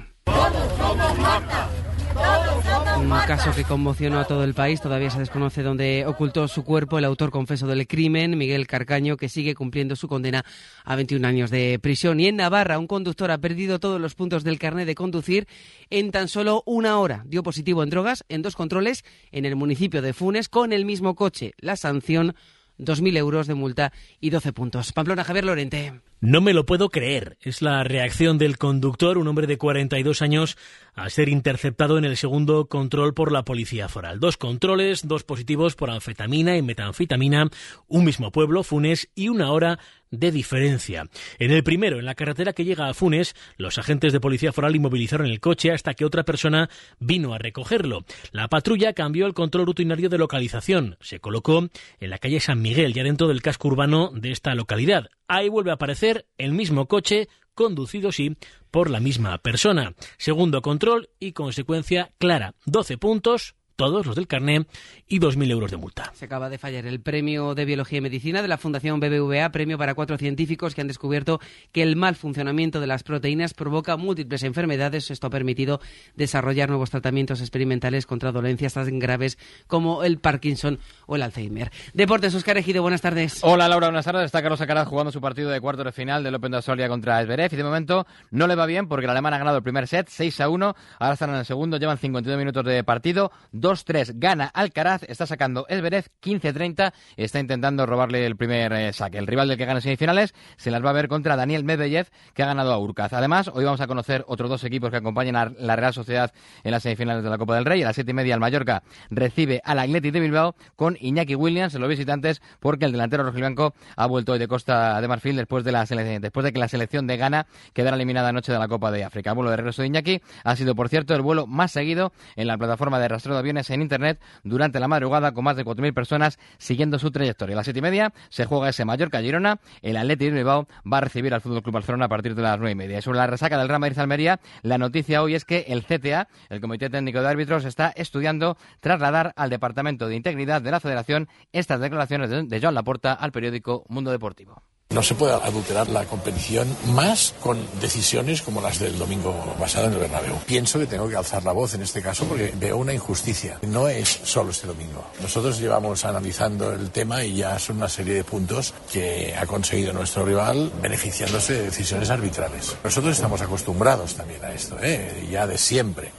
Un 2.99 3.11
caso 3.27 3.53
que 3.55 3.65
conmocionó 3.65 4.19
a 4.19 4.25
todo 4.25 4.43
el 4.45 4.55
país. 4.55 4.81
Todavía 4.81 5.11
se 5.11 5.19
desconoce 5.19 5.63
dónde 5.63 6.05
ocultó 6.07 6.49
su 6.49 6.65
cuerpo 6.65 6.99
el 6.99 7.05
autor 7.05 7.31
confeso 7.31 7.67
del 7.67 7.87
crimen, 7.87 8.37
Miguel 8.37 8.67
Carcaño, 8.67 9.17
que 9.17 9.29
sigue 9.29 9.55
cumpliendo 9.55 9.97
su 9.97 10.09
condena 10.09 10.45
a 10.85 10.97
21 10.97 11.27
años 11.27 11.51
de 11.51 11.79
prisión. 11.81 12.19
Y 12.21 12.27
en 12.27 12.37
Navarra, 12.37 12.79
un 12.79 12.87
conductor 12.87 13.31
ha 13.31 13.39
perdido 13.39 13.79
todos 13.79 14.01
los 14.01 14.15
puntos 14.15 14.45
del 14.45 14.59
carnet 14.59 14.87
de 14.87 14.95
conducir 14.95 15.47
en 15.91 16.11
tan 16.11 16.29
solo 16.29 16.63
una 16.67 16.99
hora. 16.99 17.23
Dio 17.27 17.43
positivo 17.43 17.83
en 17.83 17.91
drogas 17.91 18.25
en 18.29 18.43
dos 18.43 18.57
controles 18.57 19.05
en 19.31 19.45
el 19.45 19.57
municipio 19.57 20.03
de 20.03 20.13
Funes 20.13 20.49
con 20.49 20.73
el 20.73 20.85
mismo 20.85 21.15
coche. 21.15 21.55
La 21.59 21.77
sanción 21.77 22.35
2.000 22.79 23.17
euros 23.17 23.47
de 23.47 23.55
multa 23.55 23.93
y 24.21 24.31
12 24.31 24.53
puntos. 24.53 24.93
Pamplona 24.93 25.25
Javier 25.25 25.45
Lorente. 25.45 26.01
No 26.21 26.41
me 26.41 26.55
lo 26.55 26.65
puedo 26.65 26.89
creer. 26.89 27.37
Es 27.43 27.61
la 27.61 27.85
reacción 27.85 28.39
del 28.39 28.57
conductor, 28.57 29.19
un 29.19 29.29
hombre 29.29 29.47
de 29.47 29.59
42 29.59 30.23
años, 30.23 30.57
a 30.95 31.11
ser 31.11 31.29
interceptado 31.29 31.99
en 31.99 32.07
el 32.07 32.17
segundo 32.17 32.69
control 32.69 33.13
por 33.13 33.33
la 33.33 33.45
policía 33.45 33.89
foral. 33.89 34.19
Dos 34.19 34.39
controles, 34.39 35.07
dos 35.07 35.25
positivos 35.25 35.77
por 35.77 35.91
anfetamina 35.91 36.57
y 36.57 36.63
metanfetamina, 36.63 37.51
un 37.87 38.05
mismo 38.05 38.33
pueblo, 38.33 38.63
Funes, 38.63 39.11
y 39.15 39.29
una 39.29 39.53
hora 39.53 39.79
de 40.11 40.31
diferencia. 40.31 41.05
En 41.39 41.51
el 41.51 41.63
primero, 41.63 41.99
en 41.99 42.07
la 42.07 42.15
carretera 42.15 42.55
que 42.55 42.65
llega 42.65 42.89
a 42.89 42.95
Funes, 42.95 43.35
los 43.59 43.77
agentes 43.77 44.13
de 44.13 44.21
policía 44.21 44.53
foral 44.53 44.77
inmovilizaron 44.77 45.27
el 45.27 45.41
coche 45.41 45.73
hasta 45.73 45.93
que 45.93 46.05
otra 46.05 46.25
persona 46.25 46.71
vino 46.99 47.35
a 47.35 47.39
recogerlo. 47.39 48.05
La 48.33 48.49
patrulla 48.49 48.93
cambió 48.95 49.27
el 49.27 49.35
control 49.35 49.67
rutinario 49.67 50.09
de 50.09 50.19
localización. 50.19 50.97
Se 51.01 51.21
colocó 51.21 51.69
en 51.99 52.11
la 52.11 52.19
calle 52.19 52.41
San 52.41 52.63
Miguel, 52.63 52.95
ya 52.95 53.03
dentro 53.03 53.29
del 53.29 53.43
casco 53.43 53.69
urbano 53.69 54.11
de 54.15 54.31
esta 54.31 54.55
localidad. 54.55 55.09
Ahí 55.29 55.49
vuelve 55.49 55.73
a 55.73 55.75
aparecer 55.75 56.06
el 56.39 56.53
mismo 56.53 56.87
coche 56.87 57.29
conducido, 57.55 58.13
sí, 58.13 58.37
por 58.71 58.91
la 58.91 59.01
misma 59.01 59.39
persona. 59.39 59.95
Segundo 60.19 60.63
control 60.63 61.09
y 61.19 61.33
consecuencia 61.33 62.13
clara. 62.19 62.55
12 62.67 62.99
puntos, 62.99 63.55
todos 63.77 64.07
los 64.07 64.17
del 64.17 64.27
carné, 64.27 64.67
y 65.09 65.21
2.000 65.21 65.51
euros 65.51 65.71
de 65.71 65.77
multa. 65.77 66.11
Se 66.15 66.25
acaba 66.25 66.49
de 66.49 66.59
fallar 66.59 66.87
el 66.87 67.01
premio 67.01 67.55
de 67.55 67.65
Biología 67.65 67.99
y 67.99 68.01
Medicina 68.01 68.43
de 68.43 68.49
la 68.49 68.59
Fundación 68.59 68.99
BBVA, 68.99 69.51
premio 69.51 69.79
para 69.79 69.95
cuatro 69.95 70.19
científicos 70.19 70.75
que 70.75 70.81
han 70.81 70.89
descubierto 70.89 71.41
que 71.73 71.83
el 71.83 71.95
mal 71.95 72.17
funcionamiento 72.17 72.81
de 72.81 72.87
las 72.87 73.03
proteínas 73.03 73.55
provoca 73.55 73.97
múltiples 73.97 74.43
enfermedades. 74.43 75.11
Esto 75.11 75.29
ha 75.29 75.31
permitido 75.31 75.81
desarrollar 76.17 76.69
nuevos 76.69 76.91
tratamientos 76.91 77.41
experimentales 77.41 78.07
contra 78.07 78.33
dolencias 78.33 78.75
tan 78.75 78.99
graves 78.99 79.39
como 79.67 80.03
el 80.03 80.19
Parkinson 80.19 80.79
o 81.07 81.17
el 81.17 81.23
Alzheimer. 81.23 81.71
Deportes, 81.95 82.35
Oscar 82.35 82.57
Ejido, 82.57 82.83
buenas 82.83 83.03
tardes. 83.03 83.41
Hola 83.43 83.69
Laura, 83.69 83.89
buenas 83.89 84.05
tardes. 84.05 84.25
Está 84.25 84.43
Carlos 84.43 84.61
Alcaraz 84.61 84.89
jugando 84.89 85.13
su 85.13 85.21
partido 85.21 85.51
de 85.51 85.61
cuarto 85.61 85.85
de 85.85 85.93
final 85.93 86.25
del 86.25 86.35
Open 86.35 86.51
de 86.51 86.57
Australia 86.57 86.89
contra 86.89 87.21
Esberev 87.21 87.53
y 87.53 87.57
de 87.57 87.65
momento 87.65 88.07
no 88.31 88.47
le 88.47 88.55
va 88.55 88.67
bien 88.67 88.89
porque 88.89 89.05
el 89.05 89.11
alemán 89.11 89.35
ha 89.35 89.39
ganado 89.39 89.59
el 89.59 89.63
primer 89.63 89.87
set 89.87 90.09
6 90.09 90.41
a 90.41 90.49
1, 90.49 90.75
ahora 90.99 91.15
están 91.15 91.31
en 91.31 91.37
el 91.37 91.45
segundo, 91.45 91.77
llevan 91.77 91.99
52 91.99 92.39
minutos 92.39 92.65
de 92.65 92.83
partido, 92.83 93.31
2-3 93.67 94.13
gana 94.15 94.47
Alcaraz, 94.47 95.03
está 95.09 95.27
sacando 95.27 95.67
Esberev 95.69 96.05
15-30, 96.23 96.93
está 97.17 97.41
intentando 97.41 97.85
robarle 97.85 98.25
el 98.25 98.37
primer 98.37 98.73
eh, 98.73 98.93
saque. 98.93 99.19
El 99.19 99.27
rival 99.27 99.49
del 99.49 99.59
que 99.59 99.65
gana 99.65 99.81
semifinales 99.81 100.35
se 100.57 100.71
las 100.71 100.85
va 100.85 100.91
a 100.91 100.93
ver 100.93 101.09
contra 101.09 101.35
Daniel 101.35 101.65
Medvedev, 101.65 102.07
que 102.33 102.45
ha 102.45 102.47
ganado 102.47 102.73
a 102.73 102.79
Urcaz. 102.79 103.13
Además, 103.13 103.51
hoy 103.53 103.65
vamos 103.65 103.81
a 103.81 103.89
conocer 103.89 104.25
otros 104.29 104.49
dos 104.49 104.63
equipos 104.63 104.91
que 104.91 104.99
acompañan 104.99 105.35
a 105.35 105.53
la 105.59 105.75
Real 105.75 105.93
Sociedad 105.93 106.33
en 106.63 106.71
las 106.71 106.85
semifinales 106.85 107.25
de 107.25 107.31
la 107.31 107.39
Copa 107.39 107.57
del 107.57 107.65
Rey. 107.65 107.83
A 107.83 107.87
las 107.87 107.97
siete 107.97 108.13
y 108.13 108.15
media 108.15 108.35
el 108.35 108.41
Mallorca 108.41 108.85
recibe 109.11 109.61
al 109.65 109.81
Athletic 109.81 110.13
de 110.13 110.21
Bilbao 110.21 110.55
con 110.77 110.97
Iñaki 111.01 111.35
Williams 111.35 111.75
en 111.75 111.81
los 111.81 111.91
visitantes 111.91 112.41
porque 112.61 112.85
el 112.85 112.93
delantero 112.93 113.25
rojiblanco 113.25 113.75
ha 113.97 114.07
vuelto 114.07 114.33
hoy 114.33 114.39
de 114.39 114.47
Costa 114.47 115.01
de 115.01 115.09
Marfil 115.09 115.35
después 115.35 115.65
de, 115.65 115.73
la 115.73 115.85
después 115.85 116.45
de 116.45 116.53
que 116.53 116.61
la 116.61 116.69
selección 116.69 117.09
de 117.09 117.17
Ghana 117.17 117.47
quedara 117.73 117.97
eliminada 117.97 118.29
anoche 118.29 118.53
de 118.53 118.61
la 118.61 118.69
Copa 118.69 118.93
de 118.93 119.03
África. 119.03 119.31
El 119.31 119.37
vuelo 119.37 119.51
de 119.51 119.57
regreso 119.57 119.83
de 119.83 119.89
Iñaki 119.89 120.23
ha 120.45 120.55
sido, 120.55 120.77
por 120.77 120.89
cierto, 120.89 121.17
el 121.17 121.23
vuelo 121.23 121.49
más 121.49 121.73
seguido 121.73 122.13
en 122.37 122.47
la 122.47 122.57
plataforma 122.57 123.01
de 123.01 123.09
rastreo 123.09 123.35
de 123.35 123.41
aviones 123.41 123.56
en 123.57 123.83
Internet 123.83 124.21
durante 124.45 124.81
la 124.81 124.89
madrugada 124.89 125.33
con 125.33 125.45
más 125.45 125.57
de 125.57 125.65
4.000 125.65 125.95
personas 125.95 126.39
siguiendo 126.59 126.99
su 126.99 127.11
trayectoria. 127.11 127.55
A 127.55 127.57
las 127.57 127.67
siete 127.67 127.79
y 127.79 127.83
media 127.83 128.13
se 128.29 128.45
juega 128.45 128.69
ese 128.69 128.85
Mallorca-Girona. 128.85 129.61
El 129.83 129.97
Athletic 129.97 130.31
de 130.31 130.37
Bilbao 130.37 130.69
va 130.91 130.99
a 130.99 131.01
recibir 131.01 131.33
al 131.35 131.41
Fútbol 131.41 131.63
Club 131.63 131.75
Barcelona 131.75 132.07
a 132.07 132.09
partir 132.09 132.35
de 132.35 132.43
las 132.43 132.59
nueve 132.59 132.73
y 132.73 132.75
media. 132.75 133.01
sobre 133.03 133.19
la 133.19 133.27
resaca 133.27 133.59
del 133.59 133.69
Real 133.69 133.81
Madrid-Almería, 133.81 134.41
la 134.63 134.79
noticia 134.79 135.23
hoy 135.23 135.35
es 135.35 135.45
que 135.45 135.67
el 135.69 135.85
CTA, 135.85 136.29
el 136.51 136.61
Comité 136.61 136.91
Técnico 136.91 137.21
de 137.21 137.29
Árbitros, 137.29 137.65
está 137.65 137.93
estudiando 137.97 138.57
trasladar 138.81 139.33
al 139.37 139.51
Departamento 139.51 140.09
de 140.09 140.17
Integridad 140.17 140.61
de 140.63 140.71
la 140.71 140.81
Federación 140.81 141.29
estas 141.53 141.81
declaraciones 141.81 142.31
de 142.31 142.61
Joan 142.61 142.75
Laporta 142.75 143.13
al 143.13 143.33
periódico 143.33 143.85
Mundo 143.89 144.11
Deportivo. 144.11 144.63
No 144.91 145.03
se 145.03 145.15
puede 145.15 145.35
adulterar 145.35 145.89
la 145.89 146.05
competición 146.05 146.75
más 146.87 147.35
con 147.41 147.59
decisiones 147.81 148.41
como 148.41 148.61
las 148.61 148.79
del 148.79 148.97
domingo 148.99 149.35
pasado 149.59 149.89
en 149.89 149.95
el 149.95 149.99
Bernabéu. 149.99 150.37
Pienso 150.47 150.79
que 150.79 150.87
tengo 150.87 151.09
que 151.09 151.17
alzar 151.17 151.45
la 151.45 151.53
voz 151.53 151.75
en 151.75 151.83
este 151.83 152.01
caso 152.01 152.25
porque 152.25 152.55
veo 152.57 152.77
una 152.77 152.95
injusticia. 152.95 153.59
No 153.63 153.89
es 153.89 154.09
solo 154.09 154.53
este 154.53 154.69
domingo. 154.69 155.05
Nosotros 155.21 155.59
llevamos 155.59 156.05
analizando 156.05 156.73
el 156.73 156.91
tema 156.91 157.25
y 157.25 157.35
ya 157.35 157.59
son 157.59 157.79
una 157.79 157.89
serie 157.89 158.15
de 158.15 158.25
puntos 158.25 158.75
que 158.93 159.35
ha 159.37 159.45
conseguido 159.45 159.93
nuestro 159.93 160.25
rival 160.25 160.73
beneficiándose 160.81 161.55
de 161.55 161.63
decisiones 161.65 162.09
arbitrales. 162.09 162.77
Nosotros 162.85 163.17
estamos 163.17 163.43
acostumbrados 163.43 164.15
también 164.15 164.45
a 164.45 164.53
esto, 164.53 164.79
¿eh? 164.81 165.27
ya 165.31 165.47
de 165.47 165.59
siempre. 165.59 166.13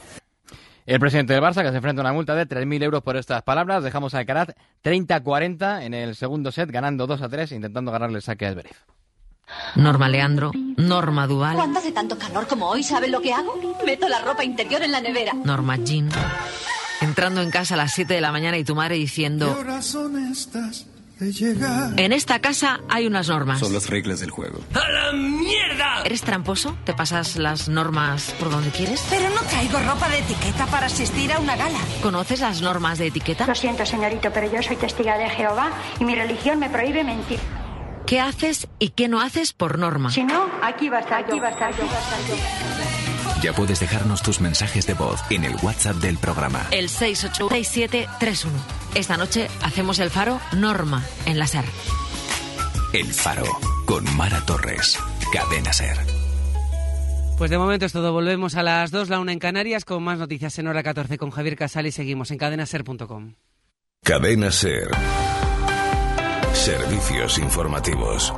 El 0.88 1.00
presidente 1.00 1.34
del 1.34 1.42
Barça, 1.42 1.62
que 1.62 1.68
se 1.68 1.76
enfrenta 1.76 2.00
a 2.00 2.04
una 2.04 2.14
multa 2.14 2.34
de 2.34 2.48
3.000 2.48 2.82
euros 2.82 3.02
por 3.02 3.18
estas 3.18 3.42
palabras. 3.42 3.84
Dejamos 3.84 4.14
a 4.14 4.20
Alcaraz 4.20 4.54
30-40 4.82 5.82
en 5.82 5.92
el 5.92 6.16
segundo 6.16 6.50
set, 6.50 6.70
ganando 6.70 7.06
2-3, 7.06 7.54
intentando 7.54 7.92
ganarle 7.92 8.16
el 8.16 8.22
saque 8.22 8.46
a 8.46 8.48
Esberif. 8.48 8.78
Norma 9.76 10.08
Leandro, 10.08 10.50
Norma 10.78 11.26
Duval. 11.26 11.56
Cuando 11.56 11.78
hace 11.78 11.92
tanto 11.92 12.16
calor 12.16 12.46
como 12.46 12.70
hoy, 12.70 12.82
¿saben 12.82 13.12
lo 13.12 13.20
que 13.20 13.34
hago? 13.34 13.54
Meto 13.84 14.08
la 14.08 14.22
ropa 14.22 14.44
interior 14.44 14.80
en 14.80 14.92
la 14.92 15.02
nevera. 15.02 15.34
Norma 15.34 15.76
Jean. 15.76 16.08
Entrando 17.02 17.42
en 17.42 17.50
casa 17.50 17.74
a 17.74 17.76
las 17.76 17.92
7 17.92 18.14
de 18.14 18.22
la 18.22 18.32
mañana 18.32 18.56
y 18.56 18.64
tu 18.64 18.74
madre 18.74 18.94
diciendo... 18.94 19.58
En 21.20 22.12
esta 22.12 22.40
casa 22.40 22.80
hay 22.88 23.06
unas 23.06 23.28
normas. 23.28 23.58
Son 23.58 23.72
las 23.72 23.88
reglas 23.90 24.20
del 24.20 24.30
juego. 24.30 24.60
¡A 24.74 24.88
la 24.88 25.12
mierda! 25.12 26.02
¿Eres 26.04 26.22
tramposo? 26.22 26.76
¿Te 26.84 26.94
pasas 26.94 27.36
las 27.36 27.68
normas 27.68 28.34
por 28.38 28.50
donde 28.50 28.70
quieres? 28.70 29.04
Pero 29.10 29.28
no 29.30 29.40
traigo 29.42 29.78
ropa 29.80 30.08
de 30.08 30.18
etiqueta 30.18 30.66
para 30.66 30.86
asistir 30.86 31.32
a 31.32 31.40
una 31.40 31.56
gala. 31.56 31.78
¿Conoces 32.02 32.40
las 32.40 32.62
normas 32.62 32.98
de 32.98 33.08
etiqueta? 33.08 33.46
Lo 33.46 33.54
siento, 33.54 33.84
señorito, 33.84 34.32
pero 34.32 34.50
yo 34.50 34.62
soy 34.62 34.76
testiga 34.76 35.18
de 35.18 35.28
Jehová 35.28 35.70
y 35.98 36.04
mi 36.04 36.14
religión 36.14 36.58
me 36.60 36.70
prohíbe 36.70 37.02
mentir. 37.02 37.40
¿Qué 38.06 38.20
haces 38.20 38.68
y 38.78 38.90
qué 38.90 39.08
no 39.08 39.20
haces 39.20 39.52
por 39.52 39.78
norma? 39.78 40.10
Si 40.10 40.24
no, 40.24 40.46
aquí 40.62 40.88
va 40.88 40.98
a 40.98 41.00
estar, 41.00 41.24
aquí 41.24 41.38
va 41.38 41.48
a 41.48 41.50
estar, 41.50 41.72
aquí 41.72 41.82
va 41.82 41.96
a 41.96 42.00
estar 42.00 42.18
yo. 42.28 43.07
Ya 43.42 43.52
puedes 43.52 43.78
dejarnos 43.78 44.22
tus 44.22 44.40
mensajes 44.40 44.86
de 44.86 44.94
voz 44.94 45.20
en 45.30 45.44
el 45.44 45.54
WhatsApp 45.62 45.96
del 45.96 46.18
programa. 46.18 46.66
El 46.72 46.88
686731. 46.88 48.52
Esta 48.94 49.16
noche 49.16 49.48
hacemos 49.62 50.00
el 50.00 50.10
faro 50.10 50.40
Norma 50.56 51.04
en 51.24 51.38
la 51.38 51.46
SER. 51.46 51.64
El 52.92 53.12
Faro 53.12 53.44
con 53.84 54.04
Mara 54.16 54.44
Torres. 54.44 54.98
Cadena 55.32 55.72
Ser. 55.72 55.96
Pues 57.36 57.50
de 57.50 57.58
momento 57.58 57.86
es 57.86 57.92
todo. 57.92 58.12
Volvemos 58.12 58.56
a 58.56 58.64
las 58.64 58.90
2, 58.90 59.08
la 59.08 59.20
una 59.20 59.32
en 59.32 59.38
Canarias, 59.38 59.84
con 59.84 60.02
más 60.02 60.18
noticias 60.18 60.58
en 60.58 60.66
hora 60.66 60.82
14 60.82 61.18
con 61.18 61.30
Javier 61.30 61.54
Casal 61.54 61.86
y 61.86 61.92
seguimos 61.92 62.32
en 62.32 62.38
cadenaser.com. 62.38 63.34
Cadena 64.02 64.50
Ser. 64.50 64.88
Servicios 66.54 67.38
informativos. 67.38 68.32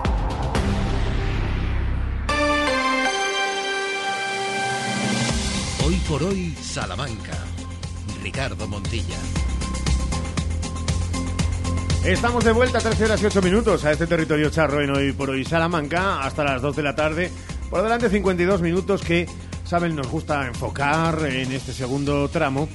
Hoy 5.90 5.96
por 6.08 6.22
hoy, 6.22 6.54
Salamanca. 6.62 7.36
Ricardo 8.22 8.68
Montilla. 8.68 9.18
Estamos 12.04 12.44
de 12.44 12.52
vuelta 12.52 12.78
a 12.78 12.80
13 12.80 13.06
horas 13.06 13.20
y 13.20 13.26
8 13.26 13.42
minutos 13.42 13.84
a 13.84 13.90
este 13.90 14.06
territorio 14.06 14.50
charro 14.50 14.80
en 14.80 14.96
Hoy 14.96 15.10
por 15.10 15.30
Hoy 15.30 15.44
Salamanca 15.44 16.22
hasta 16.22 16.44
las 16.44 16.62
2 16.62 16.76
de 16.76 16.82
la 16.84 16.94
tarde. 16.94 17.32
Por 17.68 17.82
delante 17.82 18.08
52 18.08 18.62
minutos 18.62 19.02
que, 19.02 19.26
saben, 19.64 19.96
nos 19.96 20.06
gusta 20.06 20.46
enfocar 20.46 21.26
en 21.26 21.50
este 21.50 21.72
segundo 21.72 22.28
tramo 22.28 22.68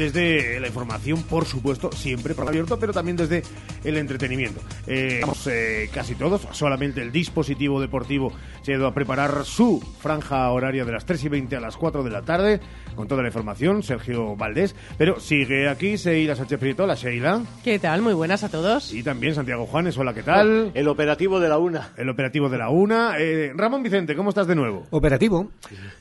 desde 0.00 0.58
la 0.60 0.66
información, 0.66 1.22
por 1.24 1.44
supuesto, 1.44 1.92
siempre 1.92 2.34
por 2.34 2.48
abierto, 2.48 2.78
pero 2.78 2.94
también 2.94 3.18
desde 3.18 3.42
el 3.84 3.98
entretenimiento. 3.98 4.62
Eh, 4.86 5.16
estamos 5.16 5.46
eh, 5.46 5.90
casi 5.92 6.14
todos, 6.14 6.48
solamente 6.52 7.02
el 7.02 7.12
dispositivo 7.12 7.78
deportivo 7.82 8.32
se 8.62 8.72
ha 8.72 8.76
ido 8.76 8.86
a 8.86 8.94
preparar 8.94 9.44
su 9.44 9.78
franja 10.00 10.50
horaria 10.50 10.86
de 10.86 10.92
las 10.92 11.04
3 11.04 11.24
y 11.24 11.28
20 11.28 11.56
a 11.56 11.60
las 11.60 11.76
4 11.76 12.02
de 12.02 12.10
la 12.10 12.22
tarde, 12.22 12.60
con 12.94 13.08
toda 13.08 13.20
la 13.20 13.28
información, 13.28 13.82
Sergio 13.82 14.36
Valdés, 14.36 14.74
pero 14.96 15.20
sigue 15.20 15.68
aquí 15.68 15.98
Seila 15.98 16.34
Sánchez 16.34 16.58
Prieto, 16.58 16.86
la 16.86 16.94
Sheila. 16.94 17.42
¿Qué 17.62 17.78
tal? 17.78 18.00
Muy 18.00 18.14
buenas 18.14 18.42
a 18.42 18.48
todos. 18.48 18.94
Y 18.94 19.02
también 19.02 19.34
Santiago 19.34 19.66
Juanes, 19.66 19.98
hola, 19.98 20.14
¿qué 20.14 20.22
tal? 20.22 20.70
El 20.72 20.88
operativo 20.88 21.40
de 21.40 21.48
la 21.50 21.58
una. 21.58 21.92
El 21.98 22.08
operativo 22.08 22.48
de 22.48 22.56
la 22.56 22.70
una. 22.70 23.18
Eh, 23.18 23.52
Ramón 23.54 23.82
Vicente, 23.82 24.16
¿cómo 24.16 24.30
estás 24.30 24.46
de 24.46 24.54
nuevo? 24.54 24.86
Operativo. 24.90 25.50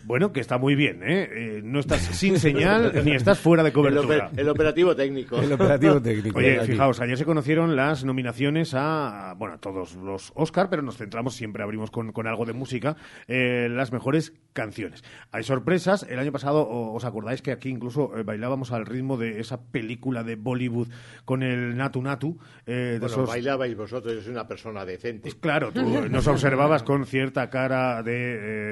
Bueno, 0.05 0.31
que 0.31 0.39
está 0.39 0.57
muy 0.57 0.75
bien, 0.75 1.03
¿eh? 1.03 1.29
Eh, 1.31 1.61
no 1.63 1.81
estás 1.81 1.99
sin 1.99 2.39
señal 2.39 2.93
ni 3.05 3.11
estás 3.11 3.39
fuera 3.39 3.61
de 3.61 3.73
El, 3.88 3.88
cobertura. 3.95 4.31
el 4.41 4.49
operativo 4.49 4.95
técnico. 4.95 5.39
El 5.41 5.53
operativo 5.53 6.01
técnico. 6.01 6.37
Oye, 6.39 6.59
fijaos, 6.61 6.99
ayer 7.01 7.17
se 7.17 7.25
conocieron 7.25 7.75
las 7.75 8.03
nominaciones 8.05 8.73
a, 8.75 9.35
bueno, 9.37 9.55
a 9.55 9.57
todos 9.59 9.95
los 9.95 10.31
Oscar, 10.35 10.69
pero 10.69 10.81
nos 10.81 10.97
centramos, 10.97 11.35
siempre 11.35 11.63
abrimos 11.63 11.91
con, 11.91 12.11
con 12.11 12.27
algo 12.27 12.45
de 12.45 12.53
música, 12.53 12.95
eh, 13.27 13.67
las 13.71 13.91
mejores 13.91 14.33
canciones. 14.53 15.03
Hay 15.31 15.43
sorpresas. 15.43 16.05
El 16.09 16.19
año 16.19 16.31
pasado, 16.31 16.67
¿os 16.69 17.03
acordáis 17.05 17.41
que 17.41 17.51
aquí 17.51 17.69
incluso 17.69 18.17
eh, 18.17 18.23
bailábamos 18.23 18.71
al 18.71 18.85
ritmo 18.85 19.17
de 19.17 19.39
esa 19.39 19.61
película 19.61 20.23
de 20.23 20.35
Bollywood 20.35 20.87
con 21.25 21.43
el 21.43 21.75
Natu 21.77 22.01
Natu? 22.01 22.37
eh, 22.65 22.71
de 22.73 22.99
Bueno, 22.99 23.13
esos- 23.13 23.29
bailabais 23.29 23.75
vosotros, 23.75 24.13
yo 24.15 24.21
soy 24.21 24.31
una 24.31 24.47
persona 24.47 24.85
decente. 24.85 25.31
Claro, 25.39 25.71
tú 25.71 25.81
nos 26.09 26.27
observabas 26.27 26.83
con 26.83 27.05
cierta 27.05 27.49
cara 27.49 28.03
de, 28.03 28.11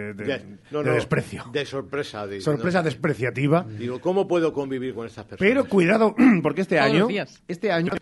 eh, 0.10 0.14
de- 0.14 0.24
De- 0.26 0.42
no, 0.72 0.80
de 0.84 0.90
no, 0.90 0.94
desprecio. 0.96 1.46
De 1.52 1.66
sorpresa. 1.66 2.28
de- 2.28 2.42
Sorpresa 2.42 2.80
no. 2.80 2.84
despreciativa. 2.86 3.66
Digo, 3.78 4.00
¿cómo 4.02 4.28
puedo 4.28 4.54
convivir 4.54 4.94
con 4.94 5.07
estas 5.08 5.26
personas? 5.26 5.50
Pero 5.52 5.66
cuidado, 5.68 6.16
porque 6.44 6.62
este 6.62 6.76
Todos 6.78 6.92
año, 6.92 7.08
días. 7.08 7.42
este 7.48 7.72
año, 7.72 7.94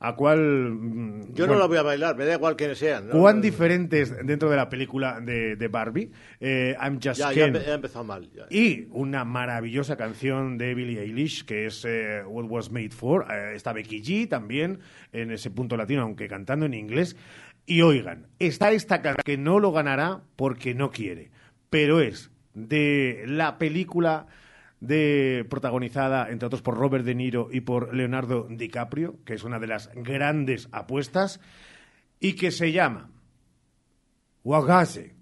a 0.00 0.16
cuál... 0.16 0.70
mm, 0.70 1.34
Yo 1.34 1.46
no 1.46 1.52
bueno, 1.54 1.58
la 1.60 1.66
voy 1.66 1.78
a 1.78 1.82
bailar, 1.82 2.16
me 2.16 2.24
da 2.26 2.34
igual 2.34 2.56
quiénes 2.56 2.78
sean. 2.78 3.06
¿no? 3.08 3.12
¿Cuán 3.18 3.40
diferentes 3.40 4.14
dentro 4.26 4.50
de 4.50 4.56
la 4.56 4.68
película 4.68 5.20
de, 5.20 5.56
de 5.56 5.68
Barbie? 5.68 6.10
eh, 6.40 6.76
I'm 6.80 6.96
Just 7.02 7.18
Ya, 7.20 7.32
ya, 7.32 7.44
Ken. 7.52 7.54
ya 7.54 7.70
ha 7.70 7.74
empezado 7.74 8.04
mal. 8.04 8.28
ya. 8.32 8.44
Y 8.50 8.86
una 8.90 9.24
maravillosa 9.24 9.96
canción 9.96 10.58
de 10.58 10.74
Billie 10.74 11.00
Eilish, 11.00 11.44
que 11.46 11.66
es 11.66 11.84
eh, 11.86 12.22
What 12.26 12.44
Was 12.50 12.70
Made 12.70 12.90
For. 12.90 13.26
Eh, 13.30 13.52
está 13.54 13.72
Becky 13.72 14.02
G 14.02 14.28
también 14.28 14.80
en 15.12 15.30
ese 15.30 15.50
punto 15.50 15.76
latino, 15.76 16.02
aunque 16.02 16.28
cantando 16.28 16.66
en 16.66 16.74
inglés. 16.74 17.16
Y 17.64 17.80
oigan, 17.80 18.26
está 18.38 18.72
esta 18.72 19.00
canción 19.00 19.22
que 19.24 19.38
no 19.38 19.58
lo 19.58 19.72
ganará 19.72 20.20
porque 20.36 20.74
no 20.74 20.90
quiere, 20.90 21.30
pero 21.70 22.00
es 22.02 22.30
de 22.52 23.24
la 23.26 23.56
película 23.56 24.26
de 24.86 25.46
protagonizada 25.48 26.30
entre 26.30 26.46
otros 26.46 26.62
por 26.62 26.76
Robert 26.76 27.04
De 27.04 27.14
Niro 27.14 27.48
y 27.50 27.60
por 27.60 27.94
Leonardo 27.94 28.46
DiCaprio, 28.48 29.16
que 29.24 29.34
es 29.34 29.44
una 29.44 29.58
de 29.58 29.66
las 29.66 29.90
grandes 29.94 30.68
apuestas 30.72 31.40
y 32.20 32.34
que 32.34 32.50
se 32.50 32.72
llama 32.72 33.10
Wagase. 34.44 35.14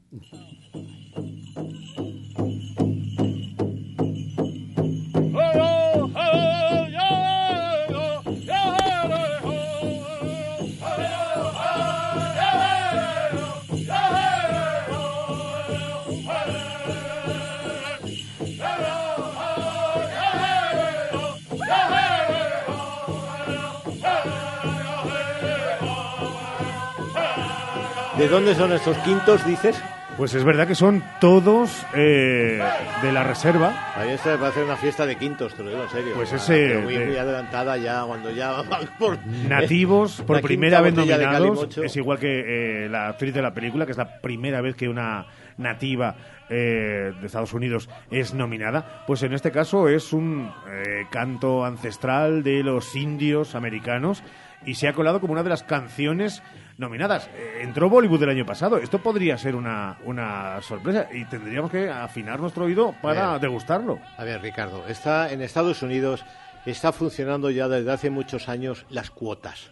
¿De 28.23 28.29
dónde 28.29 28.55
son 28.55 28.73
estos 28.73 28.97
quintos, 28.99 29.45
dices? 29.45 29.83
Pues 30.17 30.33
es 30.35 30.45
verdad 30.45 30.69
que 30.69 30.75
son 30.77 31.03
todos 31.21 31.85
eh, 31.95 32.63
de 33.03 33.13
la 33.13 33.25
reserva. 33.25 33.93
Ahí 33.97 34.11
está, 34.11 34.37
va 34.37 34.47
a 34.47 34.51
hacer 34.51 34.63
una 34.63 34.77
fiesta 34.77 35.07
de 35.07 35.17
quintos, 35.17 35.55
te 35.55 35.65
lo 35.65 35.71
digo 35.71 35.83
en 35.83 35.89
serio. 35.89 36.13
Pues 36.15 36.33
Ah, 36.33 36.37
ese 36.37 36.53
pero 36.69 36.81
muy, 36.83 36.95
de- 36.97 37.07
muy 37.07 37.17
adelantada 37.17 37.77
ya, 37.79 38.05
cuando 38.05 38.31
ya 38.31 38.53
van 38.71 38.87
por... 38.99 39.19
Nativos, 39.27 40.23
por 40.25 40.41
primera 40.43 40.81
vez 40.83 40.95
nominados. 40.95 41.77
Es 41.79 41.97
igual 41.97 42.19
que 42.21 42.85
eh, 42.85 42.89
la 42.89 43.09
actriz 43.09 43.35
de 43.35 43.43
la 43.43 43.53
película, 43.55 43.87
que 43.87 43.93
es 43.93 43.99
la 43.99 44.21
primera 44.21 44.61
vez 44.61 44.77
que 44.77 44.89
una 44.89 45.27
nativa 45.57 46.15
eh, 46.49 47.13
de 47.19 47.27
Estados 47.27 47.55
Unidos 47.55 47.89
es 48.11 48.35
nominada. 48.35 49.03
Pues 49.07 49.23
en 49.25 49.33
este 49.33 49.51
caso 49.51 49.89
es 49.89 50.13
un 50.13 50.53
eh, 50.71 51.07
canto 51.11 51.65
ancestral 51.65 52.45
de 52.45 52.63
los 52.63 52.95
indios 52.95 53.55
americanos 53.57 54.23
y 54.65 54.75
se 54.77 54.87
ha 54.87 54.93
colado 54.93 55.21
como 55.21 55.33
una 55.33 55.43
de 55.43 55.51
las 55.51 55.65
canciones 55.65 56.41
nominadas. 56.83 57.29
Eh, 57.35 57.61
entró 57.63 57.89
Bollywood 57.89 58.23
el 58.25 58.29
año 58.29 58.45
pasado. 58.45 58.77
Esto 58.77 58.99
podría 58.99 59.39
ser 59.39 59.55
una, 59.57 59.99
una 60.05 60.61
sorpresa 60.61 61.09
y 61.11 61.25
tendríamos 61.25 61.71
que 61.71 61.89
afinar 61.89 62.39
nuestro 62.41 62.67
oído 62.67 62.95
para 63.01 63.31
Bien. 63.31 63.41
degustarlo. 63.41 63.99
A 64.19 64.25
ver, 64.25 64.43
Ricardo, 64.43 64.87
está 64.87 65.33
en 65.33 65.41
Estados 65.41 65.81
Unidos 65.83 66.23
está 66.67 66.93
funcionando 66.93 67.51
ya 67.51 67.69
desde 67.69 67.91
hace 67.91 68.11
muchos 68.11 68.49
años 68.49 68.87
las 68.91 69.11
cuotas. 69.11 69.71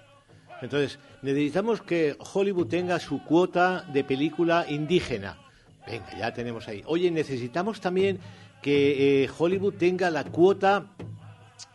Entonces, 0.62 0.98
necesitamos 1.22 1.80
que 1.82 2.16
Hollywood 2.34 2.66
tenga 2.66 2.98
su 2.98 3.24
cuota 3.24 3.82
de 3.92 4.04
película 4.04 4.66
indígena. 4.68 5.38
Venga, 5.86 6.16
ya 6.18 6.32
tenemos 6.34 6.68
ahí. 6.68 6.82
Oye, 6.86 7.10
necesitamos 7.10 7.80
también 7.80 8.18
que 8.60 9.24
eh, 9.24 9.30
Hollywood 9.38 9.74
tenga 9.74 10.10
la 10.10 10.24
cuota 10.24 10.86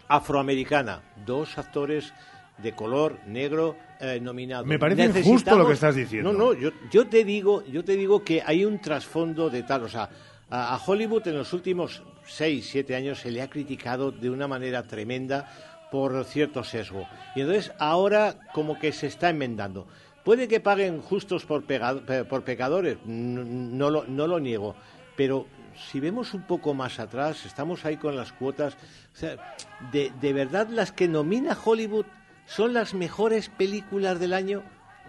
afroamericana. 0.08 1.02
Dos 1.26 1.58
actores 1.58 2.14
de 2.60 2.74
color 2.74 3.20
negro 3.26 3.76
eh, 4.00 4.20
nominados. 4.22 4.66
Me 4.68 4.80
parece 4.80 5.06
injusto 5.20 5.58
lo 5.58 5.68
que 5.68 5.74
estás 5.74 5.96
diciendo. 5.96 6.32
No, 6.32 6.38
no, 6.38 6.54
yo, 6.54 6.72
yo 6.92 7.08
te 7.08 7.24
digo, 7.24 7.64
yo 7.66 7.84
te 7.84 7.96
digo 7.96 8.24
que 8.24 8.42
hay 8.46 8.66
un 8.66 8.80
trasfondo 8.80 9.50
de 9.50 9.64
tal, 9.64 9.84
o 9.84 9.90
sea, 9.90 10.10
a, 10.50 10.76
a 10.76 10.78
Hollywood 10.78 11.28
en 11.28 11.38
los 11.38 11.54
últimos 11.54 12.04
seis, 12.26 12.68
siete 12.70 12.96
años 12.96 13.20
se 13.20 13.32
le 13.32 13.42
ha 13.42 13.50
criticado 13.50 14.12
de 14.12 14.30
una 14.30 14.48
manera 14.48 14.84
tremenda 14.84 15.50
por 15.92 16.24
cierto 16.26 16.64
sesgo. 16.64 17.08
Y 17.36 17.42
entonces 17.42 17.72
ahora 17.80 18.36
como 18.54 18.78
que 18.78 18.92
se 18.92 19.08
está 19.08 19.30
enmendando. 19.30 19.88
Puede 20.24 20.48
que 20.48 20.60
paguen 20.60 21.02
justos 21.02 21.46
por, 21.46 21.64
por 21.64 22.44
pecadores, 22.44 22.98
no, 23.06 23.44
no 23.44 23.90
lo, 23.92 24.06
no 24.06 24.26
lo 24.26 24.40
niego, 24.40 24.76
pero 25.16 25.46
si 25.90 26.00
vemos 26.00 26.34
un 26.34 26.42
poco 26.48 26.74
más 26.74 27.00
atrás, 27.00 27.46
estamos 27.46 27.86
ahí 27.86 27.98
con 27.98 28.16
las 28.16 28.32
cuotas, 28.32 28.74
o 29.14 29.18
sea, 29.18 29.56
de, 29.92 30.12
de 30.20 30.34
verdad 30.34 30.68
las 30.70 30.92
que 30.92 31.08
nomina 31.08 31.56
Hollywood 31.64 32.06
son 32.46 32.74
las 32.74 32.94
mejores 32.94 33.50
películas 33.50 34.20
del 34.20 34.34
año. 34.34 34.64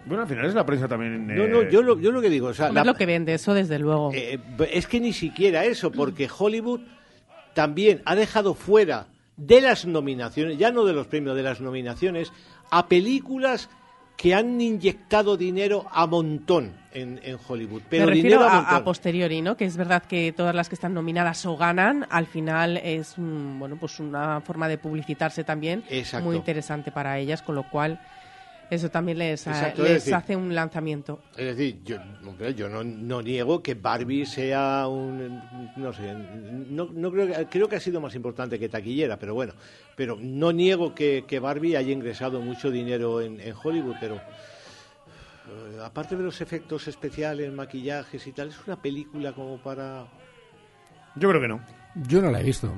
Bueno, 0.05 0.23
al 0.23 0.29
final 0.29 0.45
es 0.45 0.53
la 0.53 0.65
prensa 0.65 0.87
también. 0.87 1.27
No, 1.27 1.43
eh, 1.43 1.47
no, 1.49 1.63
yo 1.69 1.81
lo, 1.81 1.99
yo 1.99 2.11
lo 2.11 2.21
que 2.21 2.29
digo, 2.29 2.47
o 2.47 2.53
sea, 2.53 2.71
la- 2.71 2.81
es 2.81 2.87
lo 2.87 2.95
que 2.95 3.05
vende, 3.05 3.33
eso 3.33 3.53
desde 3.53 3.77
luego. 3.79 4.11
eh, 4.13 4.39
es 4.71 4.87
que 4.87 4.99
ni 4.99 5.11
siquiera 5.13 5.65
eso, 5.65 5.91
porque 5.91 6.29
Hollywood 6.35 6.81
también 7.53 8.01
ha 8.05 8.15
dejado 8.15 8.53
fuera 8.53 9.07
de 9.35 9.61
las 9.61 9.85
nominaciones, 9.85 10.57
ya 10.57 10.71
no 10.71 10.85
de 10.85 10.93
los 10.93 11.07
premios, 11.07 11.35
de 11.35 11.43
las 11.43 11.59
nominaciones, 11.61 12.31
a 12.71 12.87
películas 12.87 13.69
que 14.15 14.33
han 14.33 14.59
inyectado 14.61 15.37
dinero 15.37 15.85
a 15.91 16.07
montón 16.07 16.73
en, 17.01 17.19
en 17.23 17.37
Hollywood. 17.47 17.81
Pero 17.89 18.05
Me 18.05 18.11
refiero 18.13 18.39
dinero 18.43 18.65
a 18.67 18.83
posteriori, 18.83 19.41
¿no? 19.41 19.55
Que 19.57 19.65
es 19.65 19.77
verdad 19.77 20.03
que 20.03 20.31
todas 20.31 20.53
las 20.55 20.69
que 20.69 20.75
están 20.75 20.93
nominadas 20.93 21.45
o 21.45 21.55
ganan, 21.57 22.05
al 22.09 22.27
final 22.27 22.77
es 22.77 23.13
mm, 23.17 23.59
bueno 23.59 23.77
pues 23.77 23.99
una 23.99 24.41
forma 24.41 24.67
de 24.67 24.77
publicitarse 24.77 25.43
también 25.43 25.83
Exacto. 25.89 26.25
muy 26.25 26.35
interesante 26.35 26.91
para 26.91 27.17
ellas, 27.19 27.41
con 27.41 27.55
lo 27.55 27.63
cual 27.63 27.99
eso 28.69 28.89
también 28.91 29.17
les, 29.19 29.47
Exacto, 29.47 29.85
es 29.85 29.89
les 29.91 30.03
decir- 30.05 30.13
hace 30.15 30.35
un 30.35 30.53
lanzamiento. 30.53 31.21
Es 31.37 31.55
decir, 31.55 31.79
yo, 31.85 31.97
yo 32.49 32.67
no, 32.67 32.83
no 32.83 33.21
niego 33.21 33.63
que 33.63 33.75
Barbie 33.75 34.25
sea 34.25 34.87
un, 34.89 35.41
no 35.77 35.93
sé, 35.93 36.13
no, 36.69 36.89
no 36.93 37.09
creo, 37.11 37.27
que, 37.27 37.45
creo 37.45 37.69
que 37.69 37.77
ha 37.77 37.79
sido 37.79 38.01
más 38.01 38.13
importante 38.15 38.59
que 38.59 38.67
taquillera, 38.67 39.17
pero 39.17 39.33
bueno, 39.33 39.53
pero 39.95 40.17
no 40.19 40.51
niego 40.51 40.93
que, 40.93 41.23
que 41.25 41.39
Barbie 41.39 41.77
haya 41.77 41.93
ingresado 41.93 42.41
mucho 42.41 42.69
dinero 42.69 43.21
en, 43.21 43.39
en 43.39 43.53
Hollywood, 43.63 43.95
pero 44.01 44.19
aparte 45.83 46.15
de 46.15 46.23
los 46.23 46.41
efectos 46.41 46.87
especiales, 46.87 47.51
maquillajes 47.51 48.25
y 48.27 48.31
tal, 48.31 48.49
es 48.49 48.57
una 48.67 48.81
película 48.81 49.33
como 49.33 49.57
para... 49.57 50.05
Yo 51.15 51.29
creo 51.29 51.41
que 51.41 51.47
no. 51.47 51.59
Yo 52.07 52.21
no 52.21 52.29
la 52.31 52.39
he 52.41 52.43
visto. 52.43 52.71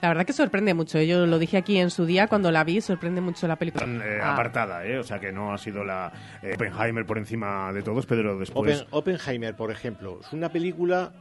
La 0.00 0.08
verdad 0.08 0.24
que 0.26 0.32
sorprende 0.32 0.74
mucho. 0.74 0.98
¿eh? 0.98 1.06
Yo 1.06 1.26
lo 1.26 1.38
dije 1.38 1.56
aquí 1.56 1.78
en 1.78 1.90
su 1.90 2.04
día 2.06 2.26
cuando 2.26 2.50
la 2.50 2.64
vi, 2.64 2.80
sorprende 2.80 3.20
mucho 3.20 3.46
la 3.46 3.56
película. 3.56 3.84
Tan, 3.84 4.00
eh, 4.02 4.18
Ah. 4.20 4.32
apartada, 4.34 4.84
¿eh? 4.84 4.98
O 4.98 5.04
sea 5.04 5.18
que 5.20 5.30
no 5.32 5.52
ha 5.52 5.58
sido 5.58 5.84
la 5.84 6.12
eh, 6.42 6.54
Oppenheimer 6.54 7.06
por 7.06 7.18
encima 7.18 7.72
de 7.72 7.82
todos, 7.82 8.04
pero 8.06 8.36
después. 8.38 8.82
Oppen- 8.82 8.86
Oppenheimer, 8.90 9.54
por 9.56 9.70
ejemplo, 9.70 10.18
es 10.20 10.32
una 10.32 10.48
película 10.50 11.12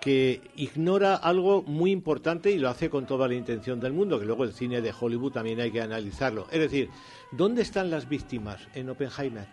que 0.00 0.40
ignora 0.56 1.14
algo 1.16 1.62
muy 1.62 1.90
importante 1.90 2.50
y 2.50 2.58
lo 2.58 2.68
hace 2.68 2.88
con 2.90 3.06
toda 3.06 3.26
la 3.28 3.34
intención 3.34 3.80
del 3.80 3.92
mundo, 3.92 4.18
que 4.18 4.26
luego 4.26 4.44
el 4.44 4.52
cine 4.52 4.80
de 4.80 4.92
Hollywood 4.98 5.32
también 5.32 5.60
hay 5.60 5.70
que 5.70 5.80
analizarlo. 5.80 6.46
Es 6.50 6.60
decir, 6.60 6.88
¿dónde 7.32 7.62
están 7.62 7.90
las 7.90 8.08
víctimas 8.08 8.68
en 8.74 8.90
Oppenheimer? 8.90 9.46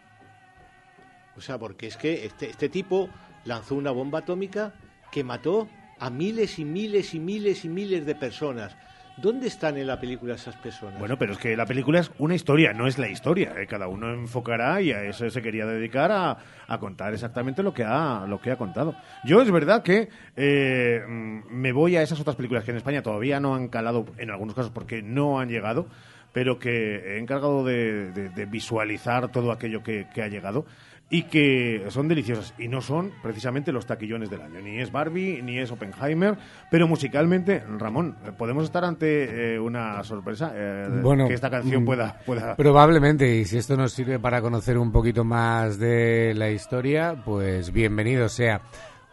O 1.37 1.41
sea, 1.41 1.57
porque 1.57 1.87
es 1.87 1.97
que 1.97 2.25
este, 2.25 2.49
este 2.49 2.69
tipo 2.69 3.09
lanzó 3.43 3.75
una 3.75 3.91
bomba 3.91 4.19
atómica 4.19 4.73
que 5.11 5.23
mató 5.23 5.67
a 5.99 6.09
miles 6.09 6.59
y 6.59 6.65
miles 6.65 7.13
y 7.13 7.19
miles 7.19 7.65
y 7.65 7.69
miles 7.69 8.05
de 8.05 8.15
personas. 8.15 8.75
¿Dónde 9.17 9.47
están 9.47 9.77
en 9.77 9.87
la 9.87 9.97
película 9.97 10.35
esas 10.35 10.57
personas? 10.57 10.99
Bueno, 10.99 11.17
pero 11.17 11.31
es 11.31 11.39
que 11.39 11.55
la 11.55 11.65
película 11.65 12.01
es 12.01 12.11
una 12.17 12.35
historia, 12.35 12.73
no 12.73 12.85
es 12.85 12.97
la 12.97 13.07
historia. 13.07 13.53
¿eh? 13.57 13.65
Cada 13.65 13.87
uno 13.87 14.13
enfocará 14.13 14.81
y 14.81 14.91
a 14.91 15.03
eso 15.03 15.29
se 15.29 15.41
quería 15.41 15.65
dedicar 15.65 16.11
a, 16.11 16.37
contar 16.79 17.13
exactamente 17.13 17.63
lo 17.63 17.73
que 17.73 17.85
ha 17.85 18.25
lo 18.27 18.41
que 18.41 18.51
ha 18.51 18.57
contado. 18.57 18.93
Yo 19.23 19.41
es 19.41 19.49
verdad 19.49 19.83
que 19.83 20.09
eh, 20.35 20.99
mm, 21.07 21.43
me 21.49 21.71
voy 21.71 21.95
a 21.95 22.01
esas 22.01 22.19
otras 22.19 22.35
películas 22.35 22.65
que 22.65 22.71
en 22.71 22.77
España 22.77 23.01
todavía 23.01 23.39
no 23.39 23.55
han 23.55 23.69
calado, 23.69 24.05
en 24.17 24.31
algunos 24.31 24.53
casos 24.53 24.71
porque 24.71 25.01
no 25.01 25.39
han 25.39 25.47
llegado, 25.47 25.87
pero 26.35 26.59
que 26.59 27.15
he 27.15 27.17
encargado 27.17 27.63
de, 27.63 28.11
de- 28.11 28.29
de 28.29 28.45
visualizar 28.45 29.29
todo 29.31 29.53
aquello 29.53 29.81
que, 29.81 30.05
que 30.13 30.21
ha 30.21 30.27
llegado 30.27 30.65
y 31.09 31.23
que 31.23 31.85
son 31.89 32.07
deliciosas 32.09 32.53
y 32.57 32.67
no 32.67 32.81
son 32.81 33.11
precisamente 33.23 33.71
los 33.71 33.85
taquillones 33.85 34.29
del 34.29 34.41
año. 34.41 34.59
Ni 34.59 34.79
es 34.81 34.91
Barbie, 34.91 35.41
ni 35.43 35.59
es 35.59 35.71
Oppenheimer, 35.71 36.35
pero 36.69 36.87
musicalmente, 36.87 37.63
Ramón, 37.77 38.15
podemos 38.37 38.65
estar 38.65 38.83
ante 38.83 39.53
eh, 39.53 39.59
una 39.59 40.03
sorpresa 40.03 40.51
eh, 40.55 40.89
Bueno, 41.01 41.27
que 41.29 41.35
esta 41.35 41.49
canción 41.51 41.83
mm, 41.83 41.85
pueda, 41.85 42.19
pueda... 42.25 42.55
Probablemente, 42.57 43.33
y 43.33 43.45
si 43.45 43.57
esto 43.59 43.77
nos 43.77 43.93
sirve 43.93 44.19
para 44.19 44.41
conocer 44.41 44.77
un 44.79 44.91
poquito 44.91 45.23
más 45.23 45.77
de 45.79 46.33
la 46.35 46.49
historia, 46.49 47.15
pues 47.23 47.71
bienvenido 47.71 48.27
sea. 48.27 48.61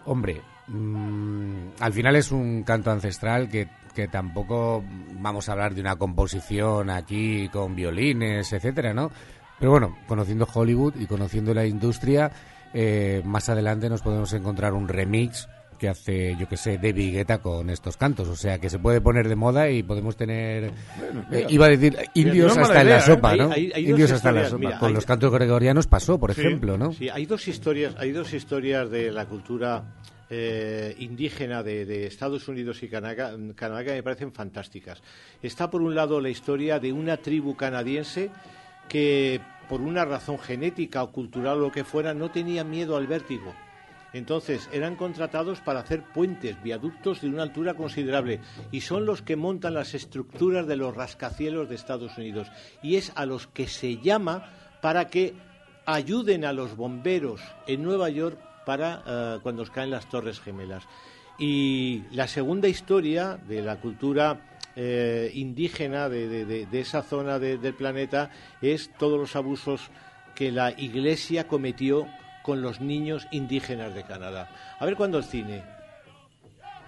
Hombre, 0.06 0.40
mm, 0.68 1.54
al 1.78 1.92
final 1.92 2.16
es 2.16 2.32
un 2.32 2.62
canto 2.64 2.90
ancestral 2.90 3.48
que, 3.50 3.68
que 3.95 4.09
tampoco 4.09 4.82
vamos 5.20 5.49
a 5.49 5.53
hablar 5.53 5.74
de 5.74 5.80
una 5.80 5.97
composición 5.97 6.90
aquí 6.90 7.49
con 7.49 7.74
violines, 7.74 8.53
etcétera, 8.53 8.93
¿no? 8.95 9.11
Pero 9.59 9.70
bueno, 9.72 9.97
conociendo 10.09 10.49
Hollywood 10.53 10.95
y 10.99 11.07
conociendo 11.07 11.55
la 11.55 11.64
industria, 11.66 12.30
eh, 12.74 13.22
más 13.24 13.49
adelante 13.49 13.88
nos 13.88 14.03
podemos 14.03 14.32
encontrar 14.32 14.72
un 14.72 14.88
remix 14.88 15.49
que 15.78 15.88
hace, 15.88 16.36
yo 16.36 16.49
que 16.49 16.57
sé, 16.57 16.78
David 16.78 17.12
Guetta 17.12 17.38
con 17.38 17.68
estos 17.68 17.97
cantos. 17.97 18.28
O 18.28 18.36
sea, 18.36 18.59
que 18.61 18.70
se 18.70 18.78
puede 18.78 19.01
poner 19.01 19.28
de 19.28 19.34
moda 19.34 19.68
y 19.68 19.82
podemos 19.82 20.16
tener, 20.16 20.70
eh, 21.32 21.47
iba 21.49 21.66
a 21.66 21.68
decir, 21.70 21.97
indios 22.14 22.57
no 22.57 22.62
hasta 22.62 22.82
en 22.82 22.88
la 22.88 22.99
¿eh? 22.99 23.01
sopa, 23.01 23.34
¿no? 23.36 23.51
hay- 23.51 23.72
hay 23.74 23.82
dos 23.82 23.90
indios 23.90 24.12
hasta 24.12 24.28
en 24.28 24.34
la 24.36 24.45
sopa. 24.49 24.59
mira, 24.59 24.78
con 24.78 24.88
hay- 24.90 24.95
los 24.95 25.05
cantos 25.07 25.32
gregorianos 25.32 25.88
pasó, 25.88 26.18
por 26.20 26.32
Sí, 26.34 26.40
ejemplo, 26.40 26.78
¿no? 26.78 26.93
Sí, 26.93 27.09
hay 27.09 27.26
dos 27.26 27.49
historias, 27.49 27.97
hay 27.99 28.12
dos 28.12 28.32
historias 28.32 28.90
de 28.90 29.11
la 29.11 29.26
cultura 29.26 29.82
eh, 30.34 30.96
indígena 30.98 31.62
de, 31.62 32.06
Estados 32.06 32.48
Unidos 32.48 32.82
y 32.82 32.88
Canadá, 32.88 33.36
Canadá 33.54 33.92
me 33.92 34.02
parecen 34.02 34.32
fantásticas. 34.32 35.02
Está 35.42 35.68
por 35.68 35.82
un 35.82 35.94
lado 35.94 36.22
la 36.22 36.30
historia 36.30 36.78
de 36.78 36.90
una 36.90 37.18
tribu 37.18 37.54
canadiense 37.54 38.30
que 38.88 39.42
por 39.68 39.82
una 39.82 40.06
razón 40.06 40.38
genética 40.38 41.02
o 41.02 41.12
cultural 41.12 41.58
o 41.58 41.60
lo 41.60 41.70
que 41.70 41.84
fuera 41.84 42.14
no 42.14 42.30
tenía 42.30 42.64
miedo 42.64 42.96
al 42.96 43.06
vértigo. 43.06 43.54
Entonces 44.14 44.70
eran 44.72 44.96
contratados 44.96 45.60
para 45.60 45.80
hacer 45.80 46.02
puentes, 46.02 46.62
viaductos 46.62 47.20
de 47.20 47.28
una 47.28 47.42
altura 47.42 47.74
considerable 47.74 48.40
y 48.70 48.80
son 48.80 49.04
los 49.04 49.20
que 49.20 49.36
montan 49.36 49.74
las 49.74 49.92
estructuras 49.92 50.66
de 50.66 50.76
los 50.76 50.96
rascacielos 50.96 51.68
de 51.68 51.74
Estados 51.74 52.16
Unidos 52.16 52.50
y 52.82 52.96
es 52.96 53.12
a 53.16 53.26
los 53.26 53.48
que 53.48 53.66
se 53.66 53.98
llama 53.98 54.50
para 54.80 55.08
que 55.08 55.34
ayuden 55.84 56.46
a 56.46 56.54
los 56.54 56.74
bomberos 56.74 57.42
en 57.66 57.82
Nueva 57.82 58.08
York 58.08 58.38
para 58.64 59.02
eh, 59.06 59.38
cuando 59.42 59.62
os 59.62 59.70
caen 59.70 59.90
las 59.90 60.06
Torres 60.08 60.40
Gemelas. 60.40 60.84
Y 61.38 62.04
la 62.12 62.28
segunda 62.28 62.68
historia 62.68 63.36
de 63.48 63.62
la 63.62 63.76
cultura 63.80 64.40
eh, 64.76 65.30
indígena 65.34 66.08
de, 66.08 66.28
de- 66.28 66.44
de- 66.44 66.66
de 66.66 66.80
esa 66.80 67.02
zona 67.02 67.38
de- 67.38 67.58
del 67.58 67.74
planeta 67.74 68.30
es 68.60 68.90
todos 68.98 69.18
los 69.18 69.36
abusos 69.36 69.90
que 70.34 70.50
la 70.50 70.70
Iglesia 70.70 71.46
cometió 71.46 72.06
con 72.42 72.62
los 72.62 72.80
niños 72.80 73.26
indígenas 73.30 73.94
de 73.94 74.02
Canadá. 74.04 74.50
A 74.78 74.84
ver 74.86 74.96
cuándo 74.96 75.18
el 75.18 75.24
cine. 75.24 75.62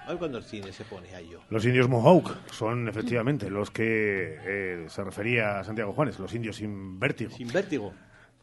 A 0.05 0.09
ver 0.09 0.19
cuándo 0.19 0.39
el 0.39 0.45
cine 0.45 0.73
se 0.73 0.85
pone 0.85 1.15
a 1.15 1.21
ello. 1.21 1.41
Los 1.51 1.65
indios 1.65 1.89
Mohawk 1.89 2.51
son 2.53 2.89
efectivamente 2.89 3.49
los 3.51 3.71
que 3.71 4.39
eh, 4.45 4.85
se 4.89 5.03
refería 5.05 5.59
a 5.61 5.65
Santiago 5.65 5.93
Juanes, 5.93 6.19
los 6.19 6.35
indios 6.35 6.57
sin 6.57 6.99
vértigo. 6.99 7.31
Sin 7.37 7.51
vértigo. 7.53 7.93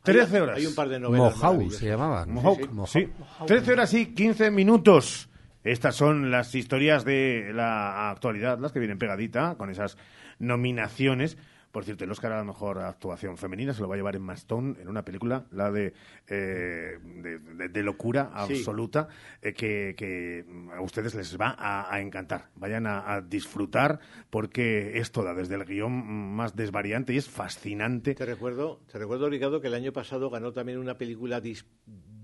13 0.03 0.35
Hay- 0.35 0.41
horas. 0.41 0.57
hay 0.57 0.65
un 0.65 0.75
par 0.75 0.89
de 0.89 0.99
novelas 0.99 1.35
Mohawk 1.37 1.71
se 1.71 1.85
llamaban. 1.87 2.31
Mohawk, 2.33 2.87
sí. 2.87 3.07
13 3.45 3.73
horas 3.73 3.93
y 3.93 4.07
15 4.13 4.49
minutos. 4.51 5.29
Estas 5.63 5.95
son 5.95 6.31
las 6.31 6.55
historias 6.55 7.05
de 7.05 7.51
la 7.53 8.09
actualidad, 8.09 8.57
las 8.59 8.71
que 8.71 8.79
vienen 8.79 8.97
pegadita 8.97 9.55
con 9.55 9.69
esas 9.69 9.97
nominaciones. 10.39 11.37
Por 11.71 11.85
cierto, 11.85 12.03
el 12.03 12.11
Oscar 12.11 12.33
a 12.33 12.37
la 12.37 12.43
mejor 12.43 12.79
actuación 12.79 13.37
femenina 13.37 13.73
se 13.73 13.81
lo 13.81 13.87
va 13.87 13.95
a 13.95 13.97
llevar 13.97 14.15
en 14.15 14.21
Maston 14.23 14.77
en 14.81 14.87
una 14.89 15.03
película, 15.05 15.45
la 15.51 15.71
de, 15.71 15.93
eh, 16.27 16.99
de, 17.01 17.39
de- 17.39 17.69
de 17.69 17.83
locura 17.83 18.31
Sí. 18.47 18.55
absoluta, 18.55 19.07
eh, 19.41 19.53
que, 19.53 19.95
que 19.97 20.45
a 20.75 20.81
ustedes 20.81 21.15
les 21.15 21.39
va 21.39 21.55
a, 21.57 21.93
a 21.93 22.01
encantar. 22.01 22.49
Vayan 22.55 22.87
a, 22.87 23.13
a 23.13 23.21
disfrutar 23.21 23.99
porque 24.29 24.97
es 24.99 25.11
toda, 25.11 25.33
desde 25.33 25.55
el 25.55 25.65
guion 25.65 25.91
más 26.35 26.55
desvariante 26.55 27.13
y 27.13 27.17
es 27.17 27.29
fascinante. 27.29 28.15
Te 28.15 28.25
recuerdo, 28.25 28.81
te 28.91 28.97
recuerdo, 28.99 29.29
Ricardo, 29.29 29.61
que 29.61 29.67
el 29.67 29.73
año 29.73 29.93
pasado 29.93 30.29
ganó 30.29 30.51
también 30.51 30.77
una 30.77 30.97
película 30.97 31.41
dis- 31.41 31.65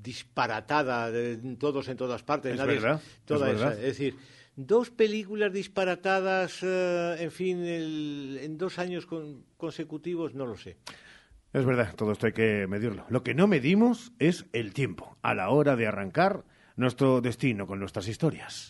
disparatada, 0.02 1.12
de 1.12 1.38
todos 1.58 1.88
en 1.90 1.98
todas 1.98 2.24
partes. 2.24 2.54
Es 2.54 2.60
nadie- 2.60 2.76
verdad, 2.82 3.02
es 3.04 3.22
toda 3.26 3.48
verdad. 3.48 3.72
esa. 3.74 3.82
Es 3.82 3.88
decir, 3.98 4.16
dos 4.58 4.90
películas 4.90 5.54
disparatadas, 5.54 6.60
eh, 6.64 7.16
en 7.20 7.32
fin, 7.32 7.64
el- 7.64 8.40
en 8.42 8.58
dos 8.58 8.80
años 8.80 9.06
con- 9.06 9.46
consecutivos, 9.56 10.34
no 10.34 10.46
lo 10.46 10.58
sé. 10.58 10.76
Es 11.54 11.64
verdad, 11.64 11.96
todo 11.96 12.12
esto 12.12 12.26
hay 12.26 12.34
que 12.34 12.68
medirlo. 12.68 13.06
Lo 13.10 13.24
que 13.24 13.34
no 13.34 13.48
medimos 13.48 14.12
es 14.20 14.46
el 14.52 14.74
tiempo 14.74 15.16
a 15.22 15.34
la 15.34 15.50
hora 15.50 15.76
de 15.76 15.88
arrancar 15.88 16.44
nuestro 16.76 17.22
destino 17.22 17.66
con 17.68 17.80
nuestras 17.80 18.08
historias. 18.08 18.70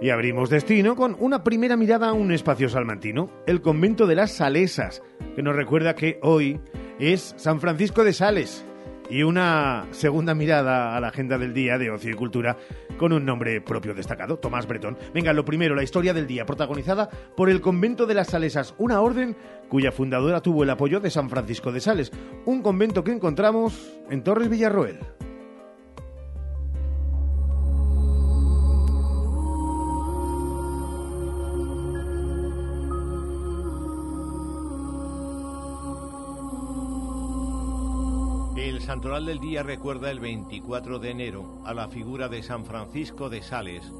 Y 0.00 0.10
abrimos 0.10 0.50
destino 0.50 0.96
con 0.96 1.16
una 1.20 1.44
primera 1.44 1.76
mirada 1.76 2.08
a 2.08 2.12
un 2.12 2.32
espacio 2.32 2.68
salmantino, 2.68 3.30
el 3.46 3.60
convento 3.60 4.06
de 4.08 4.16
las 4.16 4.32
Salesas, 4.32 5.00
que 5.36 5.42
nos 5.42 5.54
recuerda 5.54 5.94
que 5.94 6.18
hoy 6.22 6.58
es 6.98 7.34
San 7.36 7.60
Francisco 7.60 8.02
de 8.02 8.12
Sales. 8.12 8.66
Y 9.12 9.24
una 9.24 9.88
segunda 9.90 10.34
mirada 10.34 10.96
a 10.96 11.00
la 11.00 11.08
agenda 11.08 11.36
del 11.36 11.52
día 11.52 11.76
de 11.76 11.90
ocio 11.90 12.10
y 12.10 12.14
cultura 12.14 12.56
con 12.96 13.12
un 13.12 13.26
nombre 13.26 13.60
propio 13.60 13.92
destacado, 13.92 14.38
Tomás 14.38 14.66
Bretón. 14.66 14.96
Venga, 15.12 15.34
lo 15.34 15.44
primero, 15.44 15.74
la 15.74 15.82
historia 15.82 16.14
del 16.14 16.26
día, 16.26 16.46
protagonizada 16.46 17.10
por 17.36 17.50
el 17.50 17.60
convento 17.60 18.06
de 18.06 18.14
las 18.14 18.28
Salesas, 18.28 18.74
una 18.78 19.02
orden 19.02 19.36
cuya 19.68 19.92
fundadora 19.92 20.40
tuvo 20.40 20.62
el 20.62 20.70
apoyo 20.70 20.98
de 20.98 21.10
San 21.10 21.28
Francisco 21.28 21.72
de 21.72 21.80
Sales, 21.80 22.10
un 22.46 22.62
convento 22.62 23.04
que 23.04 23.12
encontramos 23.12 23.98
en 24.08 24.24
Torres 24.24 24.48
Villarroel. 24.48 24.98
Santoral 38.92 39.24
del 39.24 39.40
día 39.40 39.62
recuerda 39.62 40.10
el 40.10 40.20
24 40.20 40.98
de 40.98 41.08
enero 41.08 41.62
a 41.64 41.72
la 41.72 41.88
figura 41.88 42.28
de 42.28 42.42
San 42.42 42.66
Francisco 42.66 43.30
de 43.30 43.42
Sales, 43.42 43.90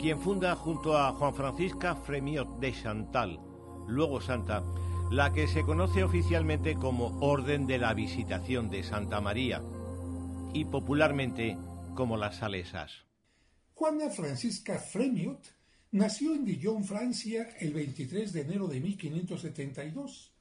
quien 0.00 0.18
funda 0.18 0.56
junto 0.56 0.98
a 0.98 1.12
Juan 1.12 1.32
Francisca 1.32 1.94
Fremiot 1.94 2.58
de 2.58 2.72
Chantal, 2.72 3.38
luego 3.86 4.20
santa, 4.20 4.64
la 5.12 5.32
que 5.32 5.46
se 5.46 5.62
conoce 5.62 6.02
oficialmente 6.02 6.74
como 6.74 7.20
Orden 7.20 7.68
de 7.68 7.78
la 7.78 7.94
Visitación 7.94 8.68
de 8.68 8.82
Santa 8.82 9.20
María 9.20 9.62
y 10.52 10.64
popularmente 10.64 11.56
como 11.94 12.16
las 12.16 12.38
Salesas. 12.38 12.90
Juana 13.74 14.10
Francisca 14.10 14.76
Fremiot 14.80 15.54
nació 15.92 16.34
en 16.34 16.44
Dijon, 16.44 16.84
Francia, 16.84 17.48
el 17.60 17.74
23 17.74 18.32
de 18.32 18.40
enero 18.40 18.66
de 18.66 18.80
1572. 18.80 20.32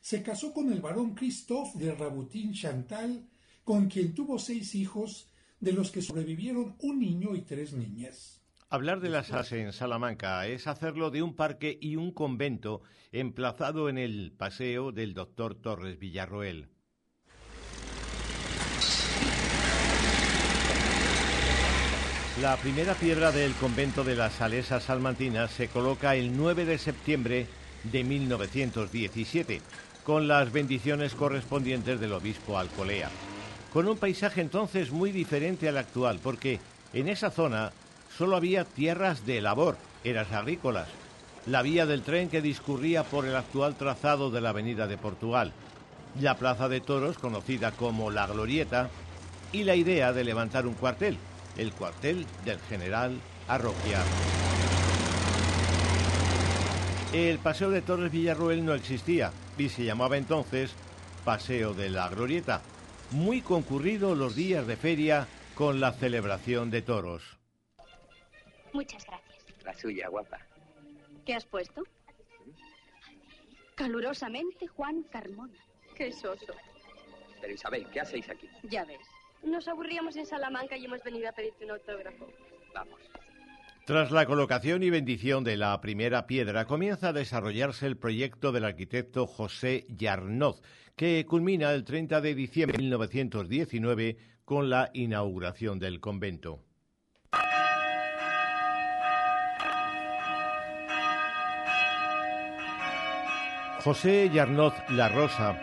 Se 0.00 0.20
casó 0.24 0.52
con 0.52 0.72
el 0.72 0.80
barón 0.80 1.14
Christophe 1.14 1.78
de 1.78 1.94
Raboutin 1.94 2.52
Chantal, 2.52 3.28
con 3.66 3.88
quien 3.88 4.14
tuvo 4.14 4.38
seis 4.38 4.76
hijos, 4.76 5.26
de 5.58 5.72
los 5.72 5.90
que 5.90 6.00
sobrevivieron 6.00 6.76
un 6.78 7.00
niño 7.00 7.34
y 7.34 7.42
tres 7.42 7.72
niñas. 7.72 8.40
Hablar 8.70 9.00
de 9.00 9.08
las 9.08 9.32
As 9.32 9.50
en 9.50 9.72
Salamanca 9.72 10.46
es 10.46 10.68
hacerlo 10.68 11.10
de 11.10 11.24
un 11.24 11.34
parque 11.34 11.76
y 11.80 11.96
un 11.96 12.12
convento 12.12 12.82
emplazado 13.10 13.88
en 13.88 13.98
el 13.98 14.30
paseo 14.30 14.92
del 14.92 15.14
doctor 15.14 15.56
Torres 15.56 15.98
Villarroel. 15.98 16.68
La 22.40 22.56
primera 22.58 22.94
piedra 22.94 23.32
del 23.32 23.52
convento 23.54 24.04
de 24.04 24.14
las 24.14 24.34
Salesas 24.34 24.84
Salmantinas 24.84 25.50
se 25.50 25.66
coloca 25.66 26.14
el 26.14 26.36
9 26.36 26.66
de 26.66 26.78
septiembre 26.78 27.48
de 27.82 28.04
1917, 28.04 29.60
con 30.04 30.28
las 30.28 30.52
bendiciones 30.52 31.16
correspondientes 31.16 31.98
del 31.98 32.12
obispo 32.12 32.58
Alcolea, 32.58 33.10
con 33.76 33.88
un 33.88 33.98
paisaje 33.98 34.40
entonces 34.40 34.90
muy 34.90 35.12
diferente 35.12 35.68
al 35.68 35.76
actual, 35.76 36.18
porque 36.22 36.60
en 36.94 37.08
esa 37.08 37.30
zona 37.30 37.72
solo 38.16 38.34
había 38.34 38.64
tierras 38.64 39.26
de 39.26 39.42
labor, 39.42 39.76
eras 40.02 40.32
agrícolas, 40.32 40.88
la 41.44 41.60
vía 41.60 41.84
del 41.84 42.00
tren 42.00 42.30
que 42.30 42.40
discurría 42.40 43.04
por 43.04 43.26
el 43.26 43.36
actual 43.36 43.74
trazado 43.74 44.30
de 44.30 44.40
la 44.40 44.48
Avenida 44.48 44.86
de 44.86 44.96
Portugal, 44.96 45.52
la 46.18 46.38
plaza 46.38 46.70
de 46.70 46.80
toros 46.80 47.18
conocida 47.18 47.70
como 47.70 48.10
La 48.10 48.26
Glorieta 48.26 48.88
y 49.52 49.64
la 49.64 49.74
idea 49.74 50.14
de 50.14 50.24
levantar 50.24 50.66
un 50.66 50.72
cuartel, 50.72 51.18
el 51.58 51.70
cuartel 51.72 52.24
del 52.46 52.58
general 52.70 53.20
Arroquia. 53.46 53.98
El 57.12 57.38
Paseo 57.40 57.68
de 57.68 57.82
Torres 57.82 58.10
Villarroel 58.10 58.64
no 58.64 58.72
existía 58.72 59.32
y 59.58 59.68
se 59.68 59.84
llamaba 59.84 60.16
entonces 60.16 60.72
Paseo 61.26 61.74
de 61.74 61.90
la 61.90 62.08
Glorieta, 62.08 62.62
muy 63.10 63.40
concurrido 63.40 64.14
los 64.14 64.34
días 64.34 64.66
de 64.66 64.76
feria 64.76 65.26
con 65.54 65.80
la 65.80 65.92
celebración 65.92 66.70
de 66.70 66.82
toros. 66.82 67.22
Muchas 68.72 69.04
gracias. 69.06 69.64
La 69.64 69.74
suya, 69.74 70.08
guapa. 70.08 70.38
¿Qué 71.24 71.34
has 71.34 71.44
puesto? 71.44 71.82
Calurosamente, 73.74 74.66
Juan 74.68 75.02
Carmona. 75.04 75.58
Qué 75.94 76.12
soso. 76.12 76.54
Pero 77.40 77.52
Isabel, 77.52 77.86
¿qué 77.90 78.00
hacéis 78.00 78.28
aquí? 78.28 78.48
Ya 78.64 78.84
ves. 78.84 79.00
Nos 79.42 79.68
aburríamos 79.68 80.16
en 80.16 80.26
Salamanca 80.26 80.76
y 80.76 80.84
hemos 80.84 81.02
venido 81.02 81.28
a 81.28 81.32
pedirte 81.32 81.64
un 81.64 81.72
autógrafo. 81.72 82.26
Vamos. 82.74 83.00
Tras 83.86 84.10
la 84.10 84.26
colocación 84.26 84.82
y 84.82 84.90
bendición 84.90 85.44
de 85.44 85.56
la 85.56 85.80
primera 85.80 86.26
piedra, 86.26 86.64
comienza 86.64 87.10
a 87.10 87.12
desarrollarse 87.12 87.86
el 87.86 87.96
proyecto 87.96 88.50
del 88.50 88.64
arquitecto 88.64 89.28
José 89.28 89.86
Yarnoz, 89.88 90.60
que 90.96 91.24
culmina 91.24 91.70
el 91.70 91.84
30 91.84 92.20
de 92.20 92.34
diciembre 92.34 92.78
de 92.78 92.82
1919 92.82 94.16
con 94.44 94.70
la 94.70 94.90
inauguración 94.92 95.78
del 95.78 96.00
convento. 96.00 96.64
José 103.84 104.28
Yarnoz 104.34 104.74
La 104.90 105.08
Rosa 105.10 105.60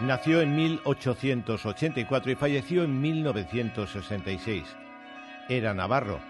nació 0.00 0.40
en 0.40 0.56
1884 0.56 2.32
y 2.32 2.34
falleció 2.36 2.84
en 2.84 3.02
1966. 3.02 4.64
Era 5.50 5.74
navarro 5.74 6.29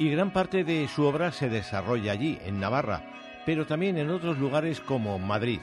y 0.00 0.08
gran 0.08 0.32
parte 0.32 0.64
de 0.64 0.88
su 0.88 1.04
obra 1.04 1.30
se 1.30 1.50
desarrolla 1.50 2.12
allí, 2.12 2.38
en 2.46 2.58
Navarra, 2.58 3.04
pero 3.44 3.66
también 3.66 3.98
en 3.98 4.08
otros 4.08 4.38
lugares 4.38 4.80
como 4.80 5.18
Madrid, 5.18 5.60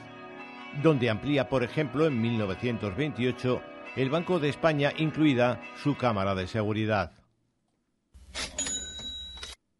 donde 0.80 1.10
amplía, 1.10 1.48
por 1.48 1.64
ejemplo, 1.64 2.06
en 2.06 2.20
1928 2.20 3.60
el 3.96 4.10
Banco 4.10 4.38
de 4.38 4.48
España, 4.48 4.92
incluida 4.96 5.60
su 5.82 5.96
Cámara 5.96 6.36
de 6.36 6.46
Seguridad. 6.46 7.14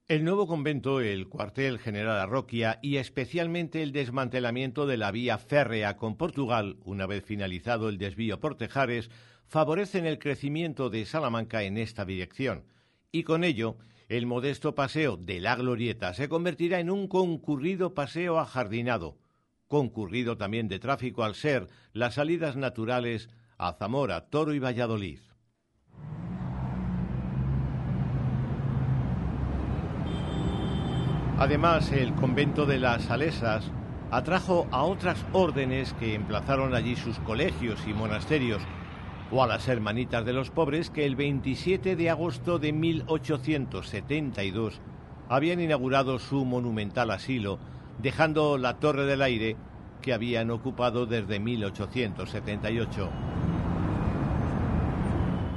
El 0.08 0.24
nuevo 0.24 0.48
convento, 0.48 1.00
el 1.00 1.28
cuartel 1.28 1.78
general 1.78 2.18
Arroquia 2.18 2.80
y 2.82 2.96
especialmente 2.96 3.84
el 3.84 3.92
desmantelamiento 3.92 4.86
de 4.86 4.96
la 4.96 5.12
vía 5.12 5.38
férrea 5.38 5.96
con 5.96 6.16
Portugal, 6.16 6.78
una 6.84 7.06
vez 7.06 7.24
finalizado 7.24 7.88
el 7.88 7.96
desvío 7.96 8.40
por 8.40 8.56
Tejares, 8.56 9.08
favorecen 9.46 10.04
el 10.04 10.18
crecimiento 10.18 10.90
de 10.90 11.06
Salamanca 11.06 11.62
en 11.62 11.78
esta 11.78 12.04
dirección. 12.04 12.64
Y 13.12 13.22
con 13.22 13.44
ello, 13.44 13.76
el 14.08 14.24
modesto 14.24 14.74
paseo 14.74 15.18
de 15.18 15.40
la 15.40 15.54
Glorieta 15.54 16.14
se 16.14 16.28
convertirá 16.28 16.80
en 16.80 16.90
un 16.90 17.08
concurrido 17.08 17.92
paseo 17.92 18.38
ajardinado, 18.38 19.18
concurrido 19.66 20.38
también 20.38 20.68
de 20.68 20.78
tráfico 20.78 21.24
al 21.24 21.34
ser 21.34 21.68
las 21.92 22.14
salidas 22.14 22.56
naturales 22.56 23.28
a 23.58 23.74
Zamora, 23.74 24.30
Toro 24.30 24.54
y 24.54 24.58
Valladolid. 24.58 25.20
Además, 31.38 31.92
el 31.92 32.14
convento 32.14 32.66
de 32.66 32.78
las 32.78 33.04
Salesas 33.04 33.70
atrajo 34.10 34.66
a 34.72 34.82
otras 34.82 35.24
órdenes 35.32 35.92
que 35.94 36.14
emplazaron 36.14 36.74
allí 36.74 36.96
sus 36.96 37.18
colegios 37.20 37.78
y 37.86 37.92
monasterios, 37.92 38.62
o 39.30 39.42
a 39.42 39.46
las 39.46 39.68
Hermanitas 39.68 40.24
de 40.24 40.32
los 40.32 40.50
Pobres 40.50 40.90
que 40.90 41.04
el 41.04 41.16
27 41.16 41.96
de 41.96 42.10
agosto 42.10 42.58
de 42.58 42.72
1872 42.72 44.80
habían 45.28 45.60
inaugurado 45.60 46.18
su 46.18 46.44
monumental 46.44 47.10
asilo, 47.10 47.58
dejando 48.00 48.56
la 48.56 48.78
Torre 48.78 49.04
del 49.04 49.22
Aire 49.22 49.56
que 50.00 50.12
habían 50.12 50.50
ocupado 50.50 51.06
desde 51.06 51.40
1878. 51.40 53.10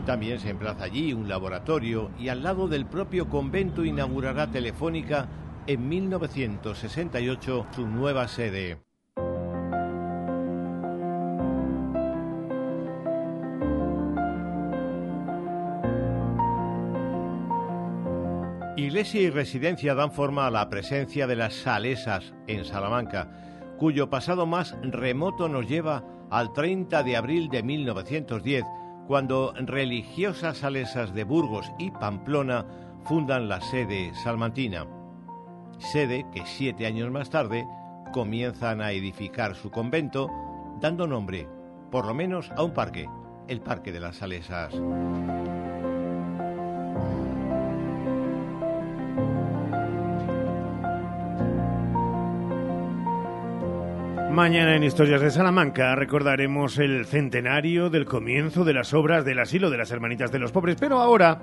También 0.06 0.40
se 0.40 0.50
emplaza 0.50 0.86
allí 0.86 1.14
un 1.14 1.30
laboratorio 1.30 2.10
y 2.20 2.30
al 2.30 2.44
lado 2.44 2.68
del 2.68 2.86
propio 2.86 3.30
convento 3.30 3.86
inaugurará 3.86 4.48
Telefónica 4.48 5.30
en 5.68 5.88
1968 5.88 7.68
su 7.72 7.88
nueva 7.88 8.28
sede. 8.28 8.80
Iglesia 19.02 19.22
y 19.22 19.30
residencia 19.32 19.96
dan 19.96 20.12
forma 20.12 20.46
a 20.46 20.52
la 20.52 20.70
presencia 20.70 21.26
de 21.26 21.36
las 21.36 21.56
salesas 21.56 22.36
en 22.46 22.66
Salamanca, 22.66 23.32
cuyo 23.80 24.12
pasado 24.12 24.46
más 24.46 24.76
remoto 24.84 25.50
nos 25.50 25.68
lleva 25.68 26.04
al 26.30 26.54
30 26.54 27.02
de 27.02 27.18
abril 27.18 27.50
de 27.50 27.64
1910, 27.64 28.64
cuando 29.08 29.56
religiosas 29.58 30.60
salesas 30.60 31.16
de 31.16 31.24
Burgos 31.24 31.72
y 31.80 31.90
Pamplona 31.90 32.68
fundan 33.04 33.50
la 33.50 33.60
sede 33.60 34.12
salmantina 34.24 34.86
sede 35.80 36.28
que 36.32 36.44
siete 36.46 36.86
años 36.86 37.10
más 37.10 37.32
tarde 37.32 37.66
comienzan 38.14 38.82
a 38.82 38.92
edificar 38.92 39.56
su 39.56 39.72
convento, 39.72 40.30
dando 40.80 41.08
nombre, 41.08 41.48
por 41.90 42.06
lo 42.06 42.14
menos, 42.14 42.52
a 42.52 42.62
un 42.62 42.76
parque, 42.76 43.10
el 43.48 43.62
Parque 43.62 43.92
de 43.92 44.00
las 44.00 44.18
Salesas. 44.18 44.76
Mañana 54.32 54.78
en 54.78 54.84
Historias 54.84 55.20
de 55.20 55.30
Salamanca 55.30 55.94
recordaremos 55.94 56.78
el 56.78 57.06
centenario 57.06 57.90
del 57.90 58.06
comienzo 58.06 58.64
de 58.64 58.74
las 58.74 58.94
obras 58.94 59.26
del 59.26 59.40
asilo 59.40 59.70
de 59.70 59.78
las 59.78 59.92
Hermanitas 59.92 60.32
de 60.32 60.40
los 60.40 60.54
Pobres, 60.54 60.78
pero 60.80 61.02
ahora 61.02 61.40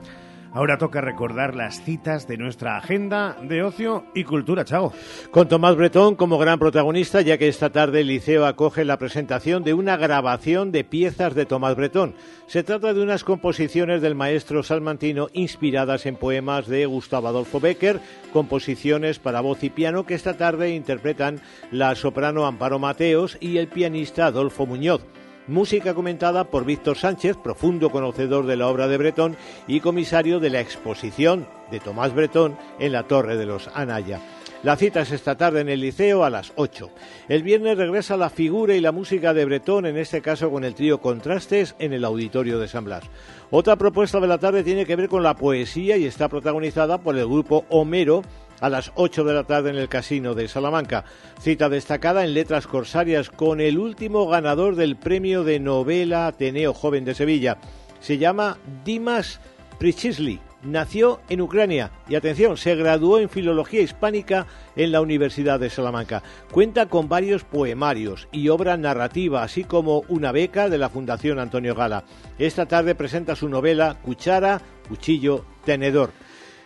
Ahora 0.53 0.78
toca 0.78 1.03
recordar 1.03 1.55
las 1.55 1.82
citas 1.82 2.26
de 2.26 2.38
nuestra 2.38 2.78
agenda 2.78 3.36
de 3.42 3.62
ocio 3.62 4.07
y 4.14 4.24
cultura, 4.24 4.64
Chago. 4.64 4.94
Con 5.30 5.46
Tomás 5.46 5.76
Bretón 5.76 6.16
como 6.16 6.38
gran 6.38 6.59
protagonista, 6.59 7.20
ya 7.20 7.36
que 7.36 7.49
esta 7.49 7.70
tarde 7.70 8.01
el 8.01 8.07
Liceo 8.07 8.46
acoge 8.46 8.86
la 8.86 8.99
presentación 8.99 9.62
de 9.62 9.74
una 9.74 9.99
grabación 9.99 10.72
de 10.72 10.84
piezas 10.84 11.34
de 11.34 11.44
Tomás 11.44 11.76
Bretón. 11.76 12.14
Se 12.46 12.62
trata 12.62 12.94
de 12.94 13.03
unas 13.03 13.24
composiciones 13.24 14.01
del 14.01 14.14
maestro 14.14 14.62
salmantino 14.62 15.28
inspiradas 15.34 16.07
en 16.07 16.16
poemas 16.16 16.66
de 16.66 16.86
Gustavo 16.86 17.28
Adolfo 17.28 17.61
Becker, 17.61 18.01
composiciones 18.32 19.18
para 19.18 19.42
voz 19.42 19.62
y 19.62 19.70
piano 19.70 20.07
que 20.07 20.14
esta 20.14 20.38
tarde 20.38 20.74
interpretan 20.74 21.42
la 21.70 21.94
soprano 21.94 22.46
Amparo 22.46 22.78
Mateos 22.78 23.36
y 23.40 23.59
el 23.59 23.68
pianista 23.68 24.26
Adolfo 24.26 24.64
Muñoz 24.64 25.05
música 25.49 25.94
comentada 25.94 26.44
por 26.44 26.64
Víctor 26.64 26.96
Sánchez, 26.96 27.36
profundo 27.36 27.90
conocedor 27.90 28.46
de 28.46 28.57
la 28.57 28.68
obra 28.68 28.86
de 28.86 28.99
Bretón 28.99 29.36
y 29.66 29.80
comisario 29.80 30.40
de 30.40 30.51
la 30.51 30.61
exposición 30.61 31.46
de 31.70 31.80
Tomás 31.80 32.14
Bretón 32.14 32.57
en 32.78 32.92
la 32.92 33.05
Torre 33.05 33.36
de 33.36 33.46
los 33.46 33.68
Anaya. 33.74 34.20
La 34.62 34.76
cita 34.76 35.03
es 35.03 35.12
esta 35.12 35.36
tarde 35.36 35.61
en 35.61 35.68
el 35.68 35.80
Liceo 35.80 36.24
a 36.24 36.30
las 36.30 36.53
8. 36.57 36.90
El 37.28 37.44
viernes 37.44 37.78
regresa 37.78 38.16
la 38.16 38.28
figura 38.28 38.74
y 38.74 38.80
la 38.80 38.90
música 38.90 39.32
de 39.32 39.44
Bretón, 39.44 39.86
en 39.86 39.96
este 39.96 40.20
caso 40.20 40.51
con 40.51 40.64
el 40.64 40.74
trío 40.74 41.01
Contrastes, 41.01 41.76
en 41.78 41.92
el 41.92 42.05
Auditorio 42.05 42.59
de 42.59 42.66
San 42.66 42.84
Blas. 42.84 43.05
Otra 43.51 43.76
propuesta 43.76 44.18
de 44.18 44.26
la 44.26 44.38
tarde 44.38 44.64
tiene 44.64 44.84
que 44.84 44.96
ver 44.96 45.09
con 45.09 45.22
la 45.22 45.36
poesía 45.36 45.96
y 45.96 46.07
está 46.07 46.28
protagonizada 46.28 46.99
por 46.99 47.16
el 47.16 47.26
grupo 47.26 47.64
Homero, 47.68 48.22
a 48.61 48.69
las 48.69 48.93
8 48.95 49.25
de 49.25 49.35
la 49.35 49.45
tarde 49.45 49.71
en 49.71 49.77
el 49.77 49.89
Casino 49.89 50.35
de 50.35 50.49
Salamanca. 50.49 51.05
Cita 51.41 51.69
destacada 51.69 52.25
en 52.25 52.35
Letras 52.35 52.67
Corsarias 52.67 53.31
con 53.31 53.61
el 53.61 53.79
último 53.79 54.27
ganador 54.27 54.77
del 54.77 54.97
premio 54.97 55.45
de 55.45 55.61
novela 55.61 56.27
Ateneo 56.27 56.75
Joven 56.75 57.05
de 57.05 57.15
Sevilla. 57.15 57.59
Se 58.01 58.19
llama 58.19 58.59
Dimas 58.85 59.41
Prichisli. 59.79 60.41
Nació 60.63 61.21
en 61.29 61.41
Ucrania 61.41 61.93
y 62.09 62.17
atención, 62.17 62.57
se 62.57 62.75
graduó 62.75 63.21
en 63.21 63.29
Filología 63.29 63.81
Hispánica 63.81 64.49
en 64.75 64.91
la 64.91 65.01
Universidad 65.01 65.61
de 65.61 65.71
Salamanca. 65.71 66.25
Cuenta 66.51 66.87
con 66.87 67.09
varios 67.09 67.45
poemarios 67.45 68.27
y 68.33 68.49
obra 68.49 68.77
narrativa, 68.77 69.45
así 69.45 69.63
como 69.63 70.03
una 70.09 70.33
beca 70.33 70.69
de 70.69 70.79
la 70.79 70.89
Fundación 70.89 71.39
Antonio 71.39 71.77
Gala. 71.77 72.03
Esta 72.41 72.67
tarde 72.67 72.97
presenta 72.97 73.37
su 73.37 73.49
novela 73.49 73.99
Cuchara, 74.03 74.61
Cuchillo, 74.89 75.45
Tenedor. 75.65 76.11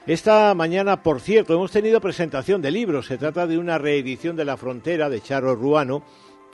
Esta 0.06 0.52
mañana, 0.54 1.04
por 1.04 1.20
cierto, 1.20 1.54
hemos 1.54 1.70
tenido 1.70 2.00
presentación 2.00 2.60
de 2.60 2.72
libros. 2.72 3.06
Se 3.06 3.18
trata 3.18 3.46
de 3.46 3.56
una 3.56 3.78
reedición 3.78 4.34
de 4.34 4.44
La 4.44 4.56
Frontera 4.56 5.08
de 5.08 5.20
Charo 5.20 5.54
Ruano, 5.54 6.02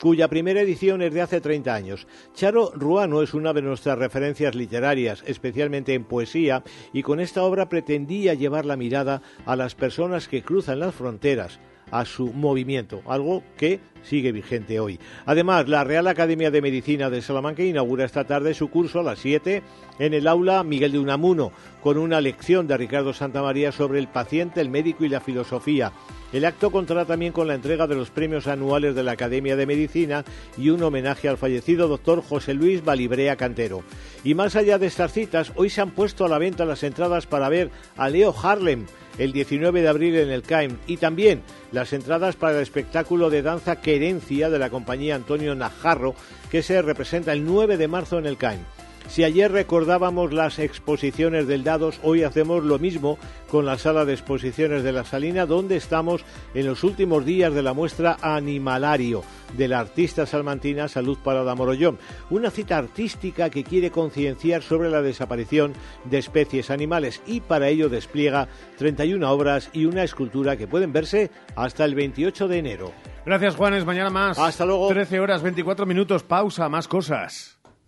cuya 0.03 0.29
primera 0.29 0.61
edición 0.61 1.01
es 1.01 1.15
de 1.15 1.23
hace 1.23 1.41
30 1.41 1.75
años. 1.75 2.07
Charo 2.35 2.73
Ruano 2.75 3.23
es 3.23 3.33
una 3.33 3.55
de 3.55 3.63
nuestras 3.63 3.99
referencias 3.99 4.55
literarias, 4.55 5.25
especialmente 5.27 5.95
en 5.95 6.05
poesía, 6.05 6.63
y 6.93 7.03
con 7.03 7.21
esta 7.21 7.43
obra 7.43 7.71
pretendía 7.71 8.35
llevar 8.35 8.67
la 8.67 8.77
mirada 8.77 9.23
a 9.47 9.57
las 9.57 9.75
personas 9.75 10.29
que 10.29 10.43
cruzan 10.43 10.81
las 10.81 10.95
fronteras, 10.95 11.59
a 11.91 12.05
su 12.05 12.33
movimiento, 12.33 13.03
algo 13.07 13.43
que 13.57 13.81
sigue 14.03 14.33
vigente 14.33 14.81
hoy. 14.81 14.99
Además, 15.27 15.69
la 15.69 15.85
Real 15.85 16.07
Academia 16.07 16.51
de 16.51 16.63
Medicina 16.63 17.11
de 17.11 17.23
Salamanca 17.23 17.63
inaugura 17.63 18.05
esta 18.05 18.25
tarde 18.25 18.55
su 18.55 18.69
curso 18.69 19.01
a 19.01 19.03
las 19.03 19.19
7 19.19 19.63
en 19.99 20.15
el 20.15 20.27
aula 20.27 20.63
Miguel 20.65 20.93
de 20.93 20.99
Unamuno, 20.99 21.53
con 21.83 21.99
una 21.99 22.21
lección 22.21 22.67
de 22.67 22.77
Ricardo 22.77 23.13
Santamaría 23.13 23.73
sobre 23.73 23.99
el 23.99 24.09
paciente, 24.09 24.61
el 24.61 24.71
médico 24.71 25.05
y 25.05 25.09
la 25.09 25.21
filosofía. 25.21 25.93
El 26.33 26.45
acto 26.45 26.71
contará 26.71 27.07
también 27.07 27.33
con 27.33 27.49
la 27.49 27.55
entrega 27.55 27.87
de 27.87 27.95
los 27.95 28.11
premios 28.11 28.47
anuales 28.47 28.95
de 28.95 29.03
la 29.03 29.13
Academia 29.13 29.57
de 29.57 29.65
Medicina 29.65 30.25
y 30.59 30.69
un 30.69 30.83
homenaje 30.83 31.29
al 31.29 31.39
fallecido 31.39 31.89
doctor 31.89 32.23
José 32.23 32.53
Luis 32.53 32.85
Balibrea 32.85 33.37
Cantero. 33.37 33.83
Y 34.25 34.35
más 34.35 34.55
allá 34.55 34.79
de 34.79 34.89
estas 34.89 35.13
citas, 35.13 35.53
hoy 35.57 35.71
se 35.71 35.81
han 35.81 35.91
puesto 35.91 36.27
a 36.27 36.29
la 36.29 36.39
venta 36.39 36.67
las 36.67 36.83
entradas 36.83 37.27
para 37.27 37.49
ver 37.49 37.71
a 37.97 38.11
Leo 38.11 38.35
Harlem 38.43 38.85
el 39.19 39.33
19 39.33 39.83
de 39.83 39.89
abril 39.89 40.17
en 40.17 40.31
el 40.31 40.43
CAIM 40.43 40.79
y 40.87 40.97
también 40.97 41.43
las 41.73 41.93
entradas 41.93 42.37
para 42.37 42.57
el 42.57 42.63
espectáculo 42.63 43.31
de 43.31 43.43
danza 43.43 43.81
Querencia 43.81 44.49
de 44.49 44.59
la 44.59 44.71
compañía 44.71 45.15
Antonio 45.15 45.55
Najarro 45.55 46.15
que 46.51 46.63
se 46.63 46.81
representa 46.81 47.33
el 47.33 47.45
9 47.45 47.77
de 47.77 47.89
marzo 47.89 48.19
en 48.19 48.27
el 48.27 48.37
CAIM. 48.37 48.61
Si 49.09 49.25
ayer 49.25 49.51
recordábamos 49.51 50.35
las 50.35 50.59
exposiciones 50.59 51.47
del 51.47 51.65
Dados, 51.65 51.99
hoy 52.03 52.25
hacemos 52.25 52.63
lo 52.63 52.79
mismo 52.79 53.19
con 53.51 53.65
la 53.65 53.79
sala 53.79 54.05
de 54.05 54.13
exposiciones 54.13 54.83
de 54.83 54.93
la 54.93 55.05
Salina, 55.05 55.47
donde 55.47 55.77
estamos 55.77 56.25
en 56.55 56.67
los 56.67 56.85
últimos 56.85 57.25
días 57.25 57.55
de 57.55 57.63
la 57.63 57.73
muestra 57.73 58.19
Animalario 58.21 59.25
de 59.57 59.67
la 59.67 59.81
artista 59.81 60.27
salmantina 60.27 60.89
Salud 60.89 61.17
Parada 61.25 61.55
Morollón, 61.55 61.99
una 62.29 62.51
cita 62.51 62.77
artística 62.77 63.49
que 63.49 63.65
quiere 63.65 63.91
concienciar 63.91 64.63
sobre 64.63 64.91
la 64.91 65.01
desaparición 65.01 65.73
de 66.05 66.19
especies 66.19 66.71
animales 66.71 67.23
y 67.27 67.41
para 67.41 67.69
ello 67.69 67.89
despliega 67.89 68.49
31 68.77 69.31
obras 69.31 69.71
y 69.73 69.87
una 69.87 70.05
escultura 70.05 70.59
que 70.59 70.69
pueden 70.69 70.93
verse 70.93 71.31
hasta 71.57 71.87
el 71.87 71.95
28 71.95 72.47
de 72.47 72.59
enero. 72.59 72.93
Gracias, 73.25 73.57
Juanes. 73.57 73.85
Mañana 73.85 74.11
más. 74.11 74.39
Hasta 74.39 74.65
luego. 74.65 74.89
13 74.89 75.21
horas 75.21 75.43
24 75.43 75.87
minutos. 75.87 76.23
Pausa. 76.23 76.69
Más 76.69 76.89
cosas. 76.89 77.58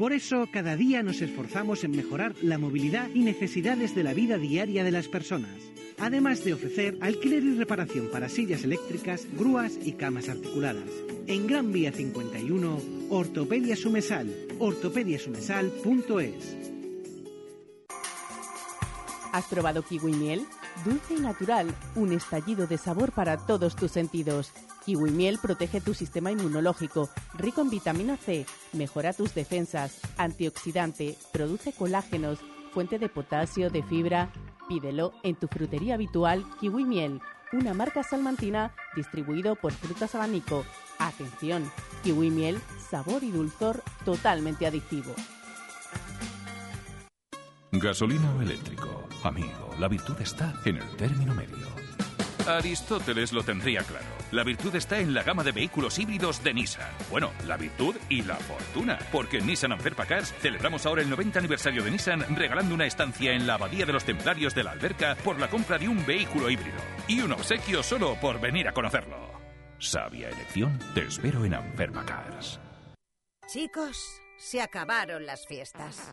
Por 0.00 0.14
eso, 0.14 0.48
cada 0.50 0.76
día 0.76 1.02
nos 1.02 1.20
esforzamos 1.20 1.84
en 1.84 1.90
mejorar 1.90 2.34
la 2.40 2.56
movilidad 2.56 3.10
y 3.12 3.20
necesidades 3.20 3.94
de 3.94 4.02
la 4.02 4.14
vida 4.14 4.38
diaria 4.38 4.82
de 4.82 4.90
las 4.90 5.08
personas, 5.08 5.60
además 5.98 6.42
de 6.42 6.54
ofrecer 6.54 6.96
alquiler 7.02 7.42
y 7.42 7.54
reparación 7.58 8.08
para 8.10 8.30
sillas 8.30 8.64
eléctricas, 8.64 9.26
grúas 9.36 9.78
y 9.84 9.92
camas 9.92 10.30
articuladas. 10.30 10.88
En 11.26 11.46
Gran 11.46 11.70
Vía 11.70 11.92
51, 11.92 12.80
Ortopedia 13.10 13.76
Sumesal, 13.76 14.34
ortopediasumesal.es. 14.58 16.56
¿Has 19.32 19.44
probado 19.50 19.82
kiwi 19.82 20.12
miel? 20.12 20.46
Dulce 20.82 21.12
y 21.12 21.20
natural, 21.20 21.76
un 21.94 22.14
estallido 22.14 22.66
de 22.66 22.78
sabor 22.78 23.12
para 23.12 23.36
todos 23.36 23.76
tus 23.76 23.90
sentidos. 23.90 24.50
Kiwi 24.84 25.10
miel 25.10 25.38
protege 25.38 25.80
tu 25.80 25.94
sistema 25.94 26.30
inmunológico, 26.30 27.10
rico 27.34 27.60
en 27.60 27.70
vitamina 27.70 28.16
C, 28.16 28.46
mejora 28.72 29.12
tus 29.12 29.34
defensas, 29.34 30.00
antioxidante, 30.16 31.16
produce 31.32 31.72
colágenos, 31.72 32.38
fuente 32.72 32.98
de 32.98 33.08
potasio, 33.08 33.70
de 33.70 33.82
fibra. 33.82 34.30
Pídelo 34.68 35.12
en 35.22 35.34
tu 35.34 35.48
frutería 35.48 35.94
habitual 35.94 36.44
Kiwi 36.60 36.84
Miel, 36.84 37.20
una 37.52 37.74
marca 37.74 38.02
salmantina 38.02 38.74
distribuido 38.96 39.56
por 39.56 39.72
Frutas 39.72 40.14
Abanico. 40.14 40.64
Atención, 40.98 41.70
Kiwi 42.02 42.30
Miel, 42.30 42.60
sabor 42.88 43.22
y 43.22 43.30
dulzor 43.30 43.82
totalmente 44.04 44.66
adictivo. 44.66 45.14
Gasolina 47.72 48.34
o 48.34 48.42
eléctrico. 48.42 49.08
Amigo, 49.22 49.74
la 49.78 49.88
virtud 49.88 50.16
está 50.20 50.54
en 50.64 50.78
el 50.78 50.96
término 50.96 51.34
medio. 51.34 51.68
Aristóteles 52.46 53.32
lo 53.32 53.42
tendría 53.42 53.82
claro. 53.82 54.19
La 54.32 54.44
virtud 54.44 54.72
está 54.76 55.00
en 55.00 55.12
la 55.12 55.24
gama 55.24 55.42
de 55.42 55.50
vehículos 55.50 55.98
híbridos 55.98 56.44
de 56.44 56.54
Nissan. 56.54 56.88
Bueno, 57.10 57.32
la 57.48 57.56
virtud 57.56 57.96
y 58.08 58.22
la 58.22 58.36
fortuna. 58.36 58.96
Porque 59.10 59.38
en 59.38 59.46
Nissan 59.46 59.72
Anferpa 59.72 60.06
Cars 60.06 60.32
celebramos 60.40 60.86
ahora 60.86 61.02
el 61.02 61.10
90 61.10 61.40
aniversario 61.40 61.82
de 61.82 61.90
Nissan 61.90 62.36
regalando 62.36 62.74
una 62.74 62.86
estancia 62.86 63.32
en 63.32 63.48
la 63.48 63.54
Abadía 63.54 63.86
de 63.86 63.92
los 63.92 64.04
Templarios 64.04 64.54
de 64.54 64.62
la 64.62 64.70
Alberca 64.70 65.16
por 65.24 65.40
la 65.40 65.48
compra 65.50 65.78
de 65.78 65.88
un 65.88 66.06
vehículo 66.06 66.48
híbrido. 66.48 66.78
Y 67.08 67.20
un 67.20 67.32
obsequio 67.32 67.82
solo 67.82 68.16
por 68.20 68.40
venir 68.40 68.68
a 68.68 68.72
conocerlo. 68.72 69.16
Sabia 69.78 70.28
elección, 70.28 70.78
te 70.94 71.06
espero 71.06 71.44
en 71.44 71.54
Anferpa 71.54 72.04
Cars. 72.04 72.60
Chicos, 73.48 74.20
se 74.38 74.62
acabaron 74.62 75.26
las 75.26 75.44
fiestas. 75.44 76.12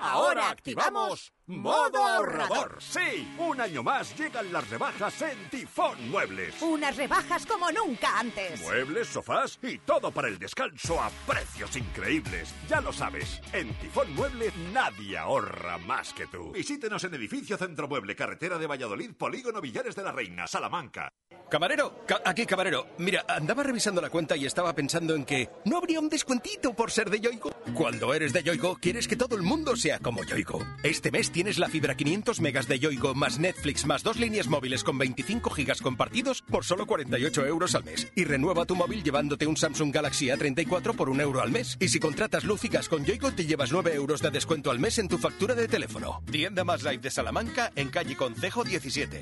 Ahora 0.00 0.50
activamos 0.50 1.32
modo 1.46 2.04
ahorrador. 2.04 2.76
Sí, 2.80 3.32
un 3.38 3.60
año 3.60 3.82
más 3.82 4.16
llegan 4.18 4.52
las 4.52 4.68
rebajas 4.68 5.22
en 5.22 5.48
Tifón 5.50 6.10
Muebles. 6.10 6.60
Unas 6.60 6.96
rebajas 6.96 7.46
como 7.46 7.70
nunca 7.70 8.18
antes. 8.18 8.60
Muebles, 8.62 9.08
sofás 9.08 9.58
y 9.62 9.78
todo 9.78 10.10
para 10.10 10.28
el 10.28 10.38
descanso 10.38 11.00
a 11.00 11.10
precios 11.26 11.76
increíbles. 11.76 12.52
Ya 12.68 12.80
lo 12.80 12.92
sabes, 12.92 13.40
en 13.52 13.72
Tifón 13.74 14.12
Muebles 14.14 14.52
nadie 14.72 15.16
ahorra 15.18 15.78
más 15.78 16.12
que 16.12 16.26
tú. 16.26 16.50
Visítenos 16.52 17.04
en 17.04 17.14
Edificio 17.14 17.56
Centro 17.56 17.86
Mueble, 17.88 18.16
Carretera 18.16 18.58
de 18.58 18.66
Valladolid, 18.66 19.14
Polígono 19.14 19.60
Villares 19.60 19.94
de 19.94 20.02
la 20.02 20.12
Reina, 20.12 20.46
Salamanca. 20.46 21.12
Camarero, 21.48 22.04
ca- 22.06 22.22
aquí 22.24 22.44
camarero. 22.44 22.88
Mira, 22.98 23.24
andaba 23.28 23.62
revisando 23.62 24.00
la 24.00 24.10
cuenta 24.10 24.36
y 24.36 24.46
estaba 24.46 24.74
pensando 24.74 25.14
en 25.14 25.24
que 25.24 25.48
no 25.64 25.76
habría 25.78 26.00
un 26.00 26.08
descuentito 26.08 26.74
por 26.74 26.90
ser 26.90 27.08
de 27.08 27.20
Yoigo. 27.20 27.50
Cuando 27.74 28.12
eres 28.12 28.32
de 28.32 28.42
Yoigo, 28.42 28.76
quieres 28.80 29.06
que 29.06 29.14
todo 29.16 29.36
el 29.36 29.42
mundo 29.42 29.76
sea 29.76 30.00
como 30.00 30.24
Yoigo. 30.24 30.60
Este 30.82 31.12
mes 31.12 31.30
tienes 31.36 31.58
la 31.58 31.68
fibra 31.68 31.94
500 31.94 32.40
megas 32.40 32.66
de 32.66 32.78
Yoigo 32.78 33.14
más 33.14 33.38
Netflix 33.38 33.84
más 33.84 34.02
dos 34.02 34.18
líneas 34.18 34.48
móviles 34.48 34.82
con 34.82 34.96
25 34.96 35.50
gigas 35.50 35.82
compartidos 35.82 36.40
por 36.40 36.64
solo 36.64 36.86
48 36.86 37.44
euros 37.44 37.74
al 37.74 37.84
mes. 37.84 38.10
Y 38.14 38.24
renueva 38.24 38.64
tu 38.64 38.74
móvil 38.74 39.02
llevándote 39.02 39.46
un 39.46 39.54
Samsung 39.54 39.94
Galaxy 39.94 40.28
A34 40.28 40.96
por 40.96 41.10
un 41.10 41.20
euro 41.20 41.42
al 41.42 41.50
mes. 41.50 41.76
Y 41.78 41.88
si 41.88 42.00
contratas 42.00 42.44
luz 42.44 42.62
con 42.88 43.04
Yoigo, 43.04 43.32
te 43.32 43.44
llevas 43.44 43.70
9 43.70 43.92
euros 43.92 44.22
de 44.22 44.30
descuento 44.30 44.70
al 44.70 44.78
mes 44.78 44.98
en 44.98 45.08
tu 45.08 45.18
factura 45.18 45.54
de 45.54 45.68
teléfono. 45.68 46.22
Tienda 46.30 46.64
más 46.64 46.82
live 46.82 47.02
de 47.02 47.10
Salamanca 47.10 47.70
en 47.76 47.90
calle 47.90 48.16
Concejo 48.16 48.64
17. 48.64 49.20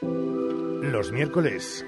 Los 0.00 1.10
miércoles, 1.10 1.84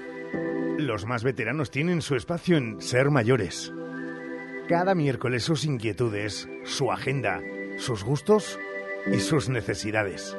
los 0.77 1.05
más 1.05 1.23
veteranos 1.23 1.71
tienen 1.71 2.01
su 2.01 2.17
espacio 2.17 2.57
en 2.57 2.81
Ser 2.81 3.09
Mayores. 3.09 3.71
Cada 4.67 4.95
miércoles 4.95 5.45
sus 5.45 5.63
inquietudes, 5.63 6.49
su 6.65 6.91
agenda, 6.91 7.41
sus 7.79 8.03
gustos 8.03 8.59
y 9.11 9.19
sus 9.19 9.49
necesidades. 9.49 10.35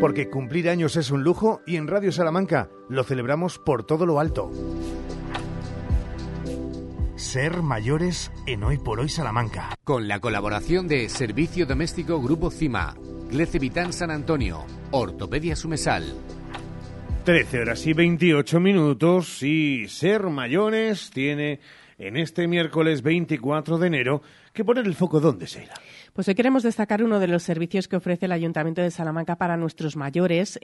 Porque 0.00 0.28
cumplir 0.30 0.68
años 0.68 0.96
es 0.96 1.10
un 1.10 1.24
lujo 1.24 1.60
y 1.66 1.76
en 1.76 1.88
Radio 1.88 2.12
Salamanca 2.12 2.68
lo 2.88 3.04
celebramos 3.04 3.58
por 3.58 3.84
todo 3.84 4.06
lo 4.06 4.20
alto. 4.20 4.50
Ser 7.16 7.62
mayores 7.62 8.30
en 8.46 8.62
Hoy 8.64 8.78
por 8.78 9.00
Hoy 9.00 9.08
Salamanca. 9.08 9.74
Con 9.84 10.08
la 10.08 10.20
colaboración 10.20 10.88
de 10.88 11.08
Servicio 11.08 11.66
Doméstico 11.66 12.20
Grupo 12.20 12.50
CIMA, 12.50 12.94
Glece 13.30 13.58
Vitán 13.58 13.92
San 13.92 14.10
Antonio, 14.10 14.64
Ortopedia 14.90 15.56
Sumesal. 15.56 16.14
13 17.24 17.60
horas 17.60 17.86
y 17.86 17.94
28 17.94 18.60
minutos 18.60 19.42
y 19.42 19.88
Ser 19.88 20.24
Mayores 20.24 21.10
tiene 21.10 21.60
en 21.98 22.16
este 22.16 22.46
miércoles 22.46 23.02
24 23.02 23.78
de 23.78 23.86
enero 23.86 24.22
que 24.52 24.64
poner 24.64 24.86
el 24.86 24.94
foco 24.94 25.20
donde 25.20 25.46
se 25.46 25.64
irá. 25.64 25.74
Pues 26.14 26.28
hoy 26.28 26.36
queremos 26.36 26.62
destacar 26.62 27.02
uno 27.02 27.18
de 27.18 27.26
los 27.26 27.42
servicios 27.42 27.88
que 27.88 27.96
ofrece 27.96 28.26
el 28.26 28.32
Ayuntamiento 28.32 28.80
de 28.80 28.92
Salamanca 28.92 29.34
para 29.34 29.56
nuestros 29.56 29.96
mayores, 29.96 30.60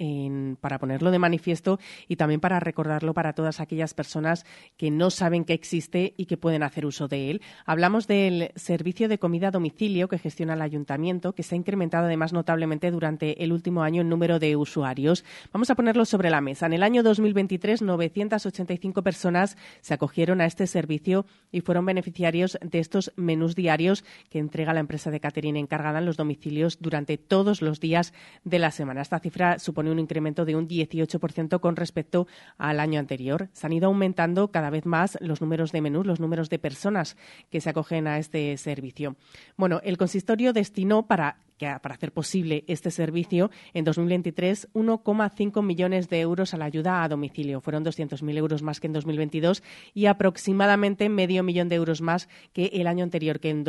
para 0.61 0.79
ponerlo 0.79 1.11
de 1.11 1.19
manifiesto 1.19 1.81
y 2.07 2.15
también 2.15 2.39
para 2.39 2.61
recordarlo 2.61 3.15
para 3.15 3.33
todas 3.33 3.59
aquellas 3.59 3.93
personas 3.93 4.47
que 4.77 4.93
no 4.93 5.11
saben 5.11 5.45
que 5.45 5.53
existe 5.53 6.15
y 6.17 6.27
que 6.27 6.37
pueden 6.37 6.63
hacer 6.63 6.87
uso 6.87 7.09
de 7.09 7.33
él. 7.33 7.43
Hablamos 7.67 8.07
del 8.07 8.53
servicio 8.55 9.09
de 9.09 9.19
comida 9.19 9.49
a 9.49 9.51
domicilio 9.51 10.07
que 10.07 10.21
gestiona 10.21 10.55
el 10.55 10.63
Ayuntamiento, 10.63 11.33
que 11.33 11.43
se 11.43 11.57
ha 11.57 11.59
incrementado 11.59 12.07
además 12.07 12.33
notablemente 12.33 12.93
durante 12.93 13.43
el 13.43 13.53
último 13.53 13.83
año 13.83 14.03
en 14.03 14.09
número 14.09 14.39
de 14.39 14.55
usuarios. 14.55 15.25
Vamos 15.53 15.69
a 15.69 15.75
ponerlo 15.75 16.05
sobre 16.05 16.31
la 16.31 16.41
mesa. 16.41 16.67
En 16.67 16.75
el 16.75 16.85
año 16.85 17.03
2023, 17.03 17.83
985 17.83 19.03
personas 19.03 19.57
se 19.81 19.95
acogieron 19.95 20.43
a 20.43 20.47
este 20.47 20.69
servicio 20.69 21.27
y 21.51 21.63
fueron 21.63 21.87
beneficiarios 21.87 22.57
de 22.63 22.79
estos 22.79 23.13
menús 23.17 23.57
diarios 23.57 24.05
que 24.29 24.39
entrega 24.39 24.73
la 24.73 24.79
empresa 24.79 25.11
de 25.11 25.19
catering 25.19 25.40
encargada 25.45 25.99
en 25.99 26.07
los 26.07 26.17
domicilios 26.17 26.79
durante 26.81 27.19
todos 27.19 27.63
los 27.63 27.81
días 27.81 28.13
de 28.45 28.59
la 28.59 28.71
semana. 28.71 29.03
Esta 29.03 29.19
cifra 29.19 29.59
supone 29.59 29.91
un 29.91 29.99
incremento 29.99 30.45
de 30.45 30.57
un 30.57 30.69
18% 30.69 31.61
con 31.61 31.77
respecto 31.77 32.27
al 32.59 32.81
año 32.81 33.01
anterior. 33.01 33.49
Se 33.53 33.67
han 33.67 33.73
ido 33.73 33.87
aumentando 33.87 34.51
cada 34.51 34.71
vez 34.71 34.87
más 34.87 35.19
los 35.21 35.41
números 35.41 35.73
de 35.73 35.81
menús, 35.81 36.07
los 36.07 36.21
números 36.21 36.51
de 36.51 36.59
personas 36.59 37.17
que 37.51 37.61
se 37.61 37.71
acogen 37.71 38.07
a 38.07 38.19
este 38.19 38.57
servicio. 38.57 39.17
Bueno, 39.57 39.81
el 39.85 39.97
consistorio 39.97 40.53
destinó 40.53 41.07
para 41.07 41.39
para 41.83 41.95
hacer 41.95 42.13
posible 42.13 42.65
este 42.67 42.91
servicio, 42.91 43.51
en 43.75 43.85
2023 43.85 44.69
1,5 44.73 45.63
millones 45.63 46.09
de 46.09 46.21
euros 46.21 46.55
a 46.55 46.57
la 46.57 46.65
ayuda 46.65 47.03
a 47.03 47.09
domicilio. 47.09 47.61
Fueron 47.61 47.85
200.000 47.85 48.37
euros 48.39 48.63
más 48.63 48.81
que 48.81 48.87
en 48.87 48.93
2022 48.95 49.63
y 49.95 50.07
aproximadamente 50.07 51.09
medio 51.09 51.43
millón 51.43 51.69
de 51.69 51.77
euros 51.77 52.01
más 52.01 52.29
que 52.53 52.67
el 52.73 52.87
año 52.87 53.05
anterior, 53.05 53.41
que 53.41 53.51
en 53.51 53.65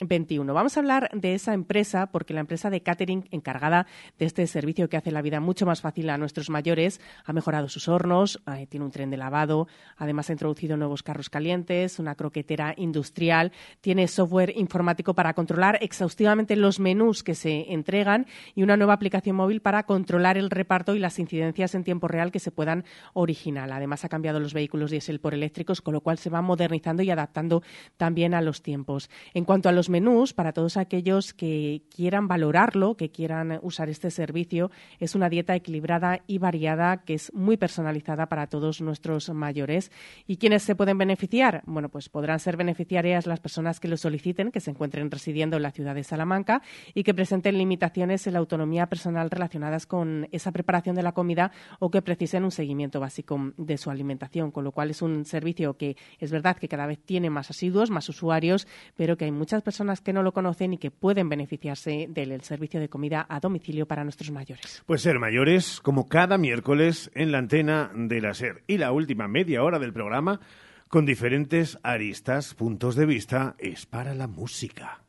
2021. 0.00 0.54
Vamos 0.54 0.76
a 0.76 0.80
hablar 0.80 1.10
de 1.12 1.34
esa 1.34 1.54
empresa 1.54 2.06
porque 2.06 2.34
la 2.34 2.40
empresa 2.40 2.70
de 2.70 2.82
catering 2.82 3.28
encargada 3.30 3.86
de 4.18 4.26
este 4.26 4.46
servicio 4.46 4.88
que 4.88 4.96
hace 4.96 5.10
la 5.10 5.22
vida 5.22 5.40
mucho 5.40 5.66
más 5.66 5.80
fácil 5.80 6.10
a 6.10 6.18
nuestros 6.18 6.50
mayores 6.50 7.00
ha 7.24 7.32
mejorado 7.32 7.68
sus 7.68 7.88
hornos, 7.88 8.40
eh, 8.46 8.66
tiene 8.68 8.86
un 8.86 8.92
tren 8.92 9.10
de 9.10 9.16
lavado, 9.16 9.66
además 9.96 10.30
ha 10.30 10.32
introducido 10.32 10.76
nuevos 10.76 11.02
carros 11.02 11.30
calientes, 11.30 11.98
una 11.98 12.14
croquetera 12.14 12.74
industrial, 12.76 13.52
tiene 13.80 14.06
software 14.08 14.52
informático 14.56 15.14
para 15.14 15.34
controlar 15.34 15.78
exhaustivamente 15.80 16.54
los 16.56 16.78
menús 16.78 17.22
que 17.22 17.34
se 17.34 17.72
entregan 17.72 18.26
y 18.54 18.62
una 18.62 18.76
nueva 18.76 18.94
aplicación 18.94 19.36
móvil 19.36 19.60
para 19.60 19.82
controlar 19.84 20.38
el 20.38 20.50
reparto 20.50 20.94
y 20.94 21.00
las 21.00 21.18
incidencias 21.18 21.74
en 21.74 21.84
tiempo 21.84 22.08
real 22.08 22.30
que 22.30 22.38
se 22.38 22.52
puedan 22.52 22.84
originar. 23.14 23.72
Además, 23.72 24.04
ha 24.04 24.08
cambiado 24.08 24.38
los 24.38 24.54
vehículos 24.54 24.90
diésel 24.90 25.20
por 25.20 25.34
eléctricos, 25.34 25.80
con 25.80 25.94
lo 25.94 26.00
cual 26.00 26.18
se 26.18 26.30
va 26.30 26.42
modernizando 26.42 27.02
y 27.02 27.10
adaptando 27.10 27.62
también 27.96 28.34
a 28.34 28.40
los 28.40 28.62
tiempos. 28.62 29.10
En 29.34 29.44
cuanto 29.44 29.68
a 29.68 29.72
los 29.72 29.87
menús, 29.88 30.32
para 30.32 30.52
todos 30.52 30.76
aquellos 30.76 31.32
que 31.32 31.82
quieran 31.94 32.28
valorarlo, 32.28 32.96
que 32.96 33.10
quieran 33.10 33.58
usar 33.62 33.88
este 33.88 34.10
servicio, 34.10 34.70
es 34.98 35.14
una 35.14 35.28
dieta 35.28 35.54
equilibrada 35.54 36.20
y 36.26 36.38
variada 36.38 36.98
que 37.04 37.14
es 37.14 37.32
muy 37.32 37.56
personalizada 37.56 38.26
para 38.26 38.46
todos 38.46 38.80
nuestros 38.80 39.30
mayores. 39.30 39.90
¿Y 40.26 40.36
quiénes 40.36 40.62
se 40.62 40.74
pueden 40.74 40.98
beneficiar? 40.98 41.62
Bueno, 41.66 41.88
pues 41.88 42.08
podrán 42.08 42.40
ser 42.40 42.56
beneficiarias 42.56 43.26
las 43.26 43.40
personas 43.40 43.80
que 43.80 43.88
lo 43.88 43.96
soliciten, 43.96 44.50
que 44.50 44.60
se 44.60 44.70
encuentren 44.70 45.10
residiendo 45.10 45.56
en 45.56 45.62
la 45.62 45.70
ciudad 45.70 45.94
de 45.94 46.04
Salamanca 46.04 46.62
y 46.94 47.02
que 47.02 47.14
presenten 47.14 47.56
limitaciones 47.56 48.26
en 48.26 48.34
la 48.34 48.38
autonomía 48.40 48.86
personal 48.86 49.30
relacionadas 49.30 49.86
con 49.86 50.28
esa 50.32 50.52
preparación 50.52 50.96
de 50.96 51.02
la 51.02 51.12
comida 51.12 51.50
o 51.78 51.90
que 51.90 52.02
precisen 52.02 52.44
un 52.44 52.50
seguimiento 52.50 53.00
básico 53.00 53.52
de 53.56 53.78
su 53.78 53.90
alimentación, 53.90 54.50
con 54.50 54.64
lo 54.64 54.72
cual 54.72 54.90
es 54.90 55.02
un 55.02 55.24
servicio 55.24 55.76
que 55.76 55.96
es 56.18 56.30
verdad 56.30 56.56
que 56.56 56.68
cada 56.68 56.86
vez 56.86 56.98
tiene 56.98 57.30
más 57.30 57.50
asiduos, 57.50 57.90
más 57.90 58.08
usuarios, 58.08 58.66
pero 58.96 59.16
que 59.16 59.24
hay 59.24 59.32
muchas 59.32 59.62
personas 59.62 59.77
que 60.02 60.12
no 60.12 60.22
lo 60.22 60.32
conocen 60.32 60.72
y 60.72 60.78
que 60.78 60.90
pueden 60.90 61.28
beneficiarse 61.28 62.06
del 62.08 62.40
servicio 62.42 62.80
de 62.80 62.88
comida 62.88 63.26
a 63.28 63.38
domicilio 63.38 63.86
para 63.86 64.02
nuestros 64.02 64.30
mayores. 64.30 64.82
Pues 64.86 65.02
ser 65.02 65.18
mayores, 65.18 65.80
como 65.80 66.08
cada 66.08 66.36
miércoles 66.36 67.10
en 67.14 67.30
la 67.30 67.38
antena 67.38 67.90
de 67.94 68.20
la 68.20 68.34
SER. 68.34 68.64
Y 68.66 68.78
la 68.78 68.90
última 68.90 69.28
media 69.28 69.62
hora 69.62 69.78
del 69.78 69.92
programa, 69.92 70.40
con 70.88 71.06
diferentes 71.06 71.78
aristas, 71.82 72.54
puntos 72.54 72.96
de 72.96 73.06
vista, 73.06 73.54
es 73.58 73.86
para 73.86 74.14
la 74.14 74.26
música. 74.26 75.02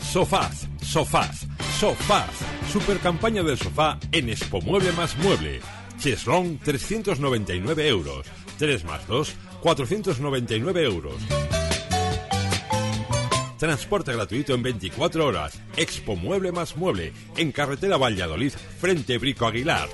Sofás, 0.00 0.68
sofás, 0.80 1.48
sofás. 1.78 2.30
Super 2.68 2.98
campaña 2.98 3.42
del 3.42 3.58
sofá 3.58 3.98
en 4.12 4.28
Expo 4.28 4.60
Mueble 4.60 4.92
más 4.92 5.16
Mueble. 5.18 5.60
Cheslong 5.98 6.58
399 6.58 7.88
euros. 7.88 8.26
3 8.58 8.84
más 8.84 9.06
2, 9.06 9.36
499 9.60 10.84
euros. 10.84 11.14
Transporte 13.58 14.12
gratuito 14.12 14.54
en 14.54 14.62
24 14.62 15.26
horas. 15.26 15.58
Expo 15.76 16.14
Mueble 16.14 16.52
más 16.52 16.76
Mueble. 16.76 17.12
En 17.36 17.52
carretera 17.52 17.96
Valladolid, 17.96 18.52
frente 18.52 19.16
Brico 19.18 19.46
Aguilar. 19.46 19.88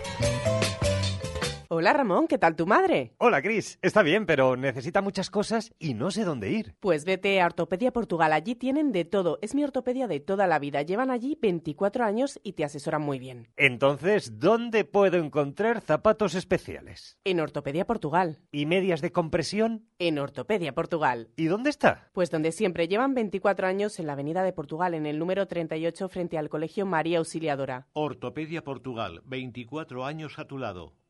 Hola 1.74 1.94
Ramón, 1.94 2.28
¿qué 2.28 2.36
tal 2.36 2.54
tu 2.54 2.66
madre? 2.66 3.14
Hola 3.16 3.40
Cris, 3.40 3.78
está 3.80 4.02
bien, 4.02 4.26
pero 4.26 4.58
necesita 4.58 5.00
muchas 5.00 5.30
cosas 5.30 5.72
y 5.78 5.94
no 5.94 6.10
sé 6.10 6.22
dónde 6.22 6.50
ir. 6.50 6.74
Pues 6.80 7.06
vete 7.06 7.40
a 7.40 7.46
Ortopedia 7.46 7.94
Portugal, 7.94 8.34
allí 8.34 8.54
tienen 8.54 8.92
de 8.92 9.06
todo. 9.06 9.38
Es 9.40 9.54
mi 9.54 9.64
ortopedia 9.64 10.06
de 10.06 10.20
toda 10.20 10.46
la 10.46 10.58
vida. 10.58 10.82
Llevan 10.82 11.10
allí 11.10 11.38
24 11.40 12.04
años 12.04 12.38
y 12.42 12.52
te 12.52 12.64
asesoran 12.64 13.00
muy 13.00 13.18
bien. 13.18 13.48
Entonces, 13.56 14.38
¿dónde 14.38 14.84
puedo 14.84 15.16
encontrar 15.16 15.80
zapatos 15.80 16.34
especiales? 16.34 17.16
En 17.24 17.40
Ortopedia 17.40 17.86
Portugal. 17.86 18.40
¿Y 18.50 18.66
medias 18.66 19.00
de 19.00 19.10
compresión? 19.10 19.86
En 19.98 20.18
Ortopedia 20.18 20.74
Portugal. 20.74 21.30
¿Y 21.36 21.46
dónde 21.46 21.70
está? 21.70 22.10
Pues 22.12 22.30
donde 22.30 22.52
siempre. 22.52 22.86
Llevan 22.86 23.14
24 23.14 23.66
años 23.66 23.98
en 23.98 24.08
la 24.08 24.12
Avenida 24.12 24.42
de 24.42 24.52
Portugal, 24.52 24.92
en 24.92 25.06
el 25.06 25.18
número 25.18 25.46
38 25.46 26.10
frente 26.10 26.36
al 26.36 26.50
Colegio 26.50 26.84
María 26.84 27.16
Auxiliadora. 27.16 27.86
Ortopedia 27.94 28.62
Portugal, 28.62 29.22
24 29.24 30.04
años 30.04 30.38
a 30.38 30.44
tu 30.44 30.58
lado. 30.58 30.92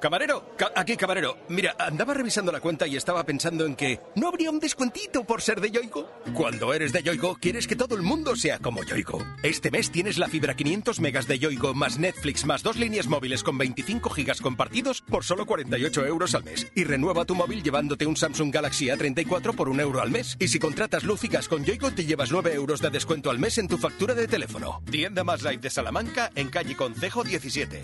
Camarero, 0.00 0.54
aquí 0.76 0.96
camarero. 0.96 1.36
Mira, 1.48 1.74
andaba 1.78 2.14
revisando 2.14 2.52
la 2.52 2.60
cuenta 2.60 2.86
y 2.86 2.96
estaba 2.96 3.24
pensando 3.24 3.66
en 3.66 3.74
que 3.74 4.00
no 4.14 4.28
habría 4.28 4.50
un 4.50 4.60
descuentito 4.60 5.24
por 5.24 5.42
ser 5.42 5.60
de 5.60 5.70
Yoigo. 5.70 6.08
Cuando 6.34 6.72
eres 6.72 6.92
de 6.92 7.02
Yoigo, 7.02 7.36
quieres 7.40 7.66
que 7.66 7.76
todo 7.76 7.96
el 7.96 8.02
mundo 8.02 8.36
sea 8.36 8.58
como 8.58 8.84
Yoigo. 8.84 9.24
Este 9.42 9.70
mes 9.70 9.90
tienes 9.90 10.18
la 10.18 10.28
fibra 10.28 10.54
500 10.54 11.00
megas 11.00 11.26
de 11.26 11.38
Yoigo 11.38 11.74
más 11.74 11.98
Netflix 11.98 12.44
más 12.44 12.62
dos 12.62 12.76
líneas 12.76 13.08
móviles 13.08 13.42
con 13.42 13.58
25 13.58 14.10
gigas 14.10 14.40
compartidos 14.40 15.02
por 15.02 15.24
solo 15.24 15.46
48 15.46 16.06
euros 16.06 16.34
al 16.34 16.44
mes. 16.44 16.66
Y 16.74 16.84
renueva 16.84 17.24
tu 17.24 17.34
móvil 17.34 17.62
llevándote 17.62 18.06
un 18.06 18.16
Samsung 18.16 18.54
Galaxy 18.54 18.86
A34 18.86 19.54
por 19.54 19.68
un 19.68 19.80
euro 19.80 20.00
al 20.00 20.10
mes. 20.10 20.36
Y 20.38 20.48
si 20.48 20.58
contratas 20.58 21.04
luz 21.04 21.18
con 21.48 21.64
Yoigo, 21.64 21.90
te 21.90 22.04
llevas 22.04 22.30
9 22.30 22.54
euros 22.54 22.80
de 22.80 22.90
descuento 22.90 23.30
al 23.30 23.40
mes 23.40 23.58
en 23.58 23.66
tu 23.66 23.76
factura 23.76 24.14
de 24.14 24.28
teléfono. 24.28 24.80
Tienda 24.90 25.24
más 25.24 25.42
light 25.42 25.60
de 25.60 25.70
Salamanca 25.70 26.30
en 26.36 26.48
calle 26.48 26.76
Concejo 26.76 27.24
17. 27.24 27.82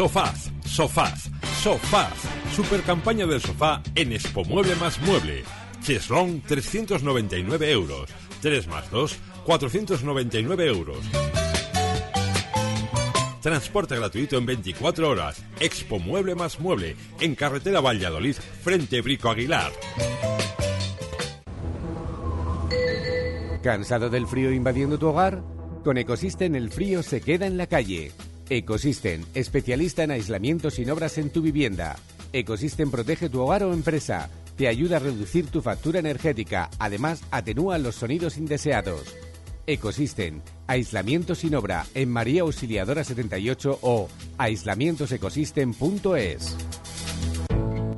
Sofás, 0.00 0.50
sofás, 0.64 1.30
sofás. 1.62 2.14
Super 2.56 2.80
campaña 2.80 3.26
del 3.26 3.38
sofá 3.38 3.82
en 3.94 4.14
Expo 4.14 4.46
Mueble 4.46 4.74
más 4.76 4.98
Mueble. 5.02 5.44
Cheslong 5.82 6.40
399 6.40 7.70
euros. 7.70 8.08
3 8.40 8.66
más 8.68 8.90
2, 8.90 9.18
499 9.44 10.66
euros. 10.68 10.96
Transporte 13.42 13.94
gratuito 13.96 14.38
en 14.38 14.46
24 14.46 15.06
horas. 15.06 15.44
Expo 15.60 15.98
Mueble 15.98 16.34
más 16.34 16.58
Mueble. 16.60 16.96
En 17.20 17.34
carretera 17.34 17.82
Valladolid, 17.82 18.36
frente 18.62 19.02
Brico 19.02 19.28
Aguilar. 19.28 19.70
¿Cansado 23.62 24.08
del 24.08 24.26
frío 24.26 24.50
invadiendo 24.50 24.98
tu 24.98 25.08
hogar? 25.08 25.42
Con 25.84 25.98
Ecosystem 25.98 26.54
el 26.54 26.70
frío 26.70 27.02
se 27.02 27.20
queda 27.20 27.46
en 27.46 27.58
la 27.58 27.66
calle. 27.66 28.12
Ecosystem, 28.52 29.22
especialista 29.32 30.02
en 30.02 30.10
aislamiento 30.10 30.70
sin 30.70 30.90
obras 30.90 31.18
en 31.18 31.30
tu 31.30 31.40
vivienda. 31.40 31.94
Ecosystem 32.32 32.90
protege 32.90 33.28
tu 33.28 33.40
hogar 33.40 33.62
o 33.62 33.72
empresa. 33.72 34.28
Te 34.56 34.66
ayuda 34.66 34.96
a 34.96 34.98
reducir 34.98 35.46
tu 35.46 35.62
factura 35.62 36.00
energética. 36.00 36.68
Además, 36.80 37.22
atenúa 37.30 37.78
los 37.78 37.94
sonidos 37.94 38.38
indeseados. 38.38 39.14
Ecosystem, 39.68 40.40
aislamiento 40.66 41.36
sin 41.36 41.54
obra 41.54 41.86
en 41.94 42.10
María 42.10 42.42
Auxiliadora 42.42 43.04
78 43.04 43.78
o 43.82 44.08
aislamientosecosystem.es. 44.36 46.56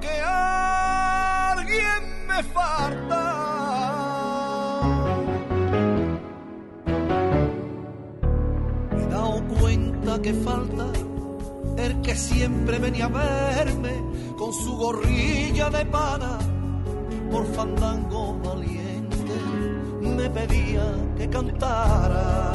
que 0.00 0.20
alguien 1.54 2.02
me 2.28 2.42
falta. 2.42 3.22
Me 8.92 9.06
dado 9.06 9.42
cuenta 9.60 10.22
que 10.22 10.32
falta 10.32 10.86
el 11.76 12.00
que 12.00 12.14
siempre 12.14 12.78
venía 12.78 13.04
a 13.04 13.08
verme 13.08 14.05
su 14.64 14.76
gorrilla 14.76 15.70
de 15.70 15.84
pana 15.86 16.38
por 17.30 17.44
fandango 17.54 18.38
valiente 18.44 19.34
me 20.16 20.30
pedía 20.30 20.84
que 21.16 21.28
cantara. 21.28 22.52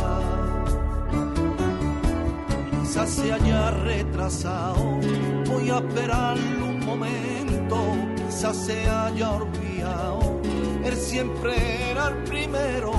Quizás 2.81 3.09
se 3.09 3.31
haya 3.31 3.71
retrasado, 3.71 4.99
voy 5.47 5.69
a 5.69 5.77
esperarlo 5.77 6.65
un 6.65 6.85
momento, 6.85 7.77
quizás 8.17 8.57
se 8.57 8.89
haya 8.89 9.31
olvidado. 9.31 10.41
Él 10.83 10.95
siempre 10.97 11.53
era 11.91 12.07
el 12.09 12.15
primero, 12.23 12.91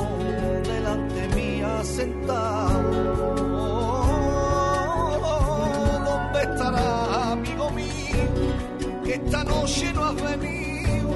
delante 0.65 1.29
mía 1.35 1.83
sentado. 1.83 3.33
¿Dónde 6.05 6.41
estará, 6.43 7.12
esta 9.13 9.45
noche 9.45 9.93
no 9.93 10.05
has 10.05 10.15
venido 10.15 11.11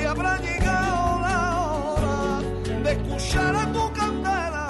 y 0.00 0.04
habrá 0.04 0.38
llegado 0.38 1.20
la 1.20 1.60
hora 1.60 2.82
de 2.84 2.92
escuchar 2.92 3.56
a 3.56 3.72
tu 3.72 3.92
candela 3.92 4.68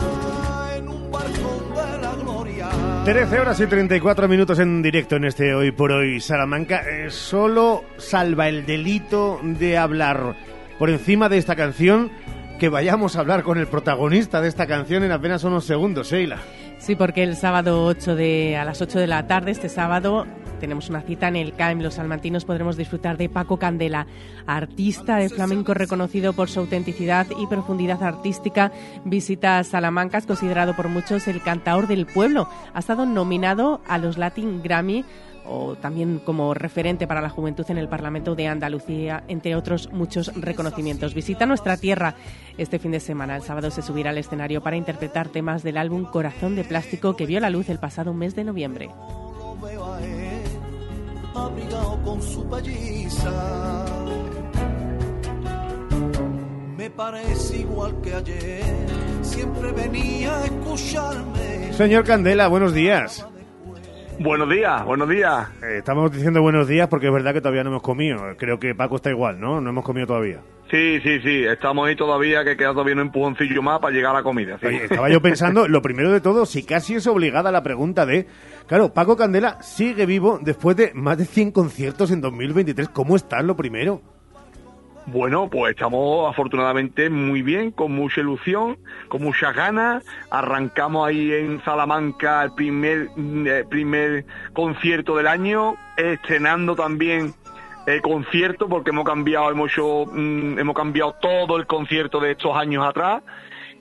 en 0.76 0.88
un 0.88 1.10
balcón 1.10 1.74
de 1.74 1.98
la 2.00 2.14
gloria. 2.14 2.68
13 3.04 3.40
horas 3.40 3.60
y 3.60 3.66
34 3.66 4.28
minutos 4.28 4.58
en 4.58 4.82
directo 4.82 5.16
en 5.16 5.24
este 5.26 5.54
Hoy 5.54 5.72
por 5.72 5.92
Hoy 5.92 6.20
Salamanca. 6.20 6.82
Eh, 6.88 7.10
solo 7.10 7.84
salva 7.98 8.48
el 8.48 8.64
delito 8.64 9.40
de 9.42 9.76
hablar 9.76 10.36
por 10.78 10.88
encima 10.88 11.28
de 11.28 11.38
esta 11.38 11.56
canción 11.56 12.10
que 12.58 12.68
vayamos 12.68 13.16
a 13.16 13.20
hablar 13.20 13.42
con 13.42 13.58
el 13.58 13.66
protagonista 13.66 14.40
de 14.40 14.48
esta 14.48 14.66
canción 14.66 15.02
en 15.02 15.12
apenas 15.12 15.44
unos 15.44 15.64
segundos, 15.64 16.10
Sheila. 16.10 16.38
Sí, 16.78 16.96
porque 16.96 17.22
el 17.22 17.36
sábado 17.36 17.84
8 17.84 18.16
de, 18.16 18.56
a 18.56 18.64
las 18.64 18.80
8 18.80 18.98
de 18.98 19.06
la 19.06 19.26
tarde, 19.26 19.50
este 19.50 19.68
sábado, 19.68 20.26
tenemos 20.60 20.88
una 20.88 21.00
cita 21.00 21.26
en 21.26 21.36
el 21.36 21.54
CAEM. 21.54 21.80
Los 21.80 21.94
salmantinos 21.94 22.44
podremos 22.44 22.76
disfrutar 22.76 23.16
de 23.16 23.28
Paco 23.28 23.56
Candela, 23.56 24.06
artista 24.46 25.16
de 25.16 25.28
flamenco 25.28 25.74
reconocido 25.74 26.32
por 26.32 26.48
su 26.48 26.60
autenticidad 26.60 27.26
y 27.36 27.46
profundidad 27.48 28.02
artística. 28.02 28.70
Visita 29.04 29.64
Salamanca, 29.64 30.18
es 30.18 30.26
considerado 30.26 30.76
por 30.76 30.88
muchos 30.88 31.26
el 31.26 31.42
cantaor 31.42 31.88
del 31.88 32.06
pueblo. 32.06 32.48
Ha 32.74 32.78
estado 32.78 33.06
nominado 33.06 33.80
a 33.88 33.98
los 33.98 34.18
Latin 34.18 34.62
Grammy 34.62 35.04
o 35.44 35.74
también 35.74 36.20
como 36.24 36.54
referente 36.54 37.06
para 37.06 37.20
la 37.20 37.28
juventud 37.28 37.64
en 37.68 37.78
el 37.78 37.88
Parlamento 37.88 38.34
de 38.34 38.46
Andalucía, 38.46 39.24
entre 39.26 39.56
otros 39.56 39.90
muchos 39.92 40.32
reconocimientos. 40.36 41.14
Visita 41.14 41.46
nuestra 41.46 41.76
tierra 41.76 42.14
este 42.58 42.78
fin 42.78 42.92
de 42.92 43.00
semana. 43.00 43.36
El 43.36 43.42
sábado 43.42 43.70
se 43.70 43.82
subirá 43.82 44.10
al 44.10 44.18
escenario 44.18 44.62
para 44.62 44.76
interpretar 44.76 45.28
temas 45.28 45.62
del 45.62 45.78
álbum 45.78 46.04
Corazón 46.04 46.54
de 46.56 46.64
Plástico 46.64 47.16
que 47.16 47.26
vio 47.26 47.40
la 47.40 47.50
luz 47.50 47.68
el 47.68 47.78
pasado 47.78 48.14
mes 48.14 48.34
de 48.34 48.44
noviembre. 48.44 48.90
Abrigado 51.34 52.02
con 52.04 52.22
su 52.22 52.48
pelliza. 52.48 53.84
Me 56.76 56.90
parece 56.90 57.58
igual 57.58 57.94
que 58.02 58.14
ayer, 58.14 58.62
siempre 59.22 59.72
venía 59.72 60.36
a 60.38 60.44
escucharme. 60.44 61.72
Señor 61.72 62.04
Candela, 62.04 62.48
buenos 62.48 62.74
días. 62.74 63.26
Buenos 64.18 64.50
días, 64.50 64.84
buenos 64.84 65.08
días. 65.08 65.48
Eh, 65.62 65.78
estamos 65.78 66.12
diciendo 66.12 66.42
buenos 66.42 66.68
días 66.68 66.88
porque 66.88 67.06
es 67.06 67.12
verdad 67.12 67.32
que 67.32 67.40
todavía 67.40 67.64
no 67.64 67.70
hemos 67.70 67.82
comido. 67.82 68.18
Creo 68.36 68.58
que 68.58 68.74
Paco 68.74 68.96
está 68.96 69.10
igual, 69.10 69.40
¿no? 69.40 69.60
No 69.60 69.70
hemos 69.70 69.84
comido 69.84 70.06
todavía. 70.06 70.40
Sí, 70.70 71.00
sí, 71.00 71.20
sí, 71.20 71.44
estamos 71.44 71.88
ahí 71.88 71.96
todavía, 71.96 72.44
que 72.44 72.56
queda 72.56 72.70
todavía 72.72 72.94
un 72.94 73.00
empujoncillo 73.00 73.60
más 73.60 73.80
para 73.80 73.92
llegar 73.92 74.12
a 74.12 74.18
la 74.18 74.22
comida. 74.22 74.56
sí. 74.60 74.66
Oye, 74.66 74.84
estaba 74.84 75.10
yo 75.10 75.20
pensando, 75.20 75.66
lo 75.66 75.82
primero 75.82 76.12
de 76.12 76.20
todo, 76.20 76.46
si 76.46 76.62
casi 76.62 76.94
es 76.94 77.06
obligada 77.08 77.50
la 77.50 77.62
pregunta 77.62 78.06
de... 78.06 78.26
Claro, 78.70 78.94
Paco 78.94 79.16
Candela 79.16 79.60
sigue 79.62 80.06
vivo 80.06 80.38
después 80.40 80.76
de 80.76 80.92
más 80.94 81.18
de 81.18 81.24
100 81.24 81.50
conciertos 81.50 82.12
en 82.12 82.20
2023. 82.20 82.88
¿Cómo 82.90 83.16
estás, 83.16 83.42
lo 83.42 83.56
primero? 83.56 84.00
Bueno, 85.06 85.50
pues 85.50 85.72
estamos 85.72 86.30
afortunadamente 86.30 87.10
muy 87.10 87.42
bien, 87.42 87.72
con 87.72 87.90
mucha 87.90 88.20
ilusión, 88.20 88.78
con 89.08 89.24
muchas 89.24 89.56
ganas. 89.56 90.04
Arrancamos 90.30 91.08
ahí 91.08 91.32
en 91.32 91.60
Salamanca 91.64 92.44
el 92.44 92.52
primer, 92.52 93.08
eh, 93.18 93.64
primer 93.68 94.24
concierto 94.52 95.16
del 95.16 95.26
año, 95.26 95.74
estrenando 95.96 96.76
también 96.76 97.34
el 97.86 98.00
concierto 98.02 98.68
porque 98.68 98.90
hemos 98.90 99.04
cambiado, 99.04 99.50
hemos 99.50 99.72
hecho, 99.72 100.06
mm, 100.06 100.60
hemos 100.60 100.76
cambiado 100.76 101.16
todo 101.20 101.56
el 101.56 101.66
concierto 101.66 102.20
de 102.20 102.30
estos 102.30 102.56
años 102.56 102.86
atrás. 102.86 103.24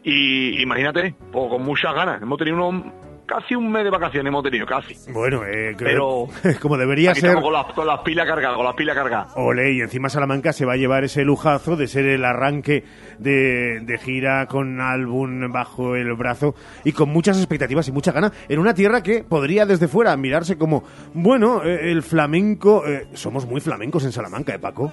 Y 0.01 0.59
imagínate, 0.63 1.13
pues 1.31 1.47
con 1.47 1.61
muchas 1.61 1.93
ganas. 1.93 2.23
Hemos 2.23 2.39
tenido 2.39 2.57
unos, 2.57 2.91
casi 3.29 3.55
un 3.55 3.71
mes 3.71 3.83
de 3.83 3.91
vacaciones, 3.91 4.29
hemos 4.29 4.43
tenido 4.43 4.65
casi. 4.65 4.95
Bueno, 5.11 5.45
eh, 5.45 5.75
Pero 5.77 6.25
como 6.61 6.77
debería 6.77 7.11
Aquí 7.11 7.21
ser... 7.21 7.29
estamos 7.29 7.45
con 7.45 7.53
las, 7.53 7.73
con 7.73 7.85
las 7.87 7.99
pilas 8.01 8.27
cargadas, 8.27 8.57
con 8.57 8.65
las 8.65 8.75
pilas 8.75 8.95
cargadas. 8.95 9.33
Ole, 9.35 9.73
y 9.73 9.81
encima 9.81 10.09
Salamanca 10.09 10.51
se 10.51 10.65
va 10.65 10.73
a 10.73 10.77
llevar 10.77 11.03
ese 11.03 11.23
lujazo 11.23 11.75
de 11.75 11.87
ser 11.87 12.05
el 12.07 12.25
arranque 12.25 12.83
de, 13.19 13.81
de 13.81 13.97
gira 13.99 14.47
con 14.47 14.81
álbum 14.81 15.51
bajo 15.51 15.95
el 15.95 16.13
brazo 16.15 16.55
y 16.83 16.91
con 16.91 17.09
muchas 17.09 17.37
expectativas 17.37 17.87
y 17.87 17.91
mucha 17.91 18.11
ganas 18.11 18.31
en 18.47 18.59
una 18.59 18.73
tierra 18.73 19.03
que 19.03 19.23
podría 19.23 19.65
desde 19.65 19.87
fuera 19.87 20.15
mirarse 20.17 20.57
como, 20.57 20.83
bueno, 21.13 21.63
eh, 21.63 21.91
el 21.91 22.01
flamenco, 22.01 22.85
eh, 22.87 23.07
somos 23.13 23.45
muy 23.45 23.61
flamencos 23.61 24.05
en 24.05 24.11
Salamanca, 24.11 24.55
¿eh, 24.55 24.59
Paco? 24.59 24.91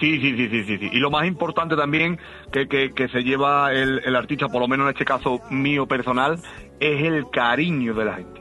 Sí, 0.00 0.18
sí, 0.18 0.34
sí, 0.34 0.48
sí, 0.48 0.64
sí, 0.64 0.78
sí. 0.78 0.88
Y 0.92 0.98
lo 0.98 1.10
más 1.10 1.26
importante 1.26 1.76
también 1.76 2.18
que, 2.50 2.66
que, 2.66 2.92
que 2.92 3.08
se 3.08 3.22
lleva 3.22 3.72
el, 3.72 4.00
el 4.02 4.16
artista, 4.16 4.48
por 4.48 4.62
lo 4.62 4.66
menos 4.66 4.86
en 4.86 4.92
este 4.92 5.04
caso 5.04 5.40
mío 5.50 5.86
personal, 5.86 6.40
es 6.80 7.02
el 7.02 7.28
cariño 7.30 7.92
de 7.92 8.04
la 8.06 8.14
gente. 8.14 8.40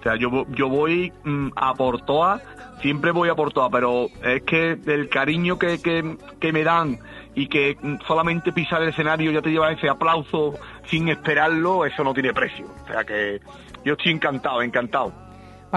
O 0.00 0.02
sea, 0.02 0.16
yo, 0.16 0.46
yo 0.50 0.68
voy 0.68 1.12
mm, 1.24 1.48
a 1.56 1.74
por 1.74 2.04
siempre 2.82 3.10
voy 3.10 3.30
a 3.30 3.34
por 3.34 3.52
pero 3.72 4.08
es 4.22 4.42
que 4.42 4.78
el 4.86 5.08
cariño 5.08 5.58
que, 5.58 5.80
que, 5.80 6.16
que 6.38 6.52
me 6.52 6.62
dan 6.62 6.98
y 7.34 7.48
que 7.48 7.76
mm, 7.80 7.96
solamente 8.06 8.52
pisar 8.52 8.82
el 8.82 8.90
escenario 8.90 9.32
ya 9.32 9.40
te 9.40 9.50
lleva 9.50 9.72
ese 9.72 9.88
aplauso 9.88 10.54
sin 10.84 11.08
esperarlo, 11.08 11.86
eso 11.86 12.04
no 12.04 12.12
tiene 12.12 12.34
precio. 12.34 12.66
O 12.84 12.86
sea 12.86 13.02
que 13.04 13.40
yo 13.84 13.94
estoy 13.94 14.12
encantado, 14.12 14.60
encantado. 14.62 15.25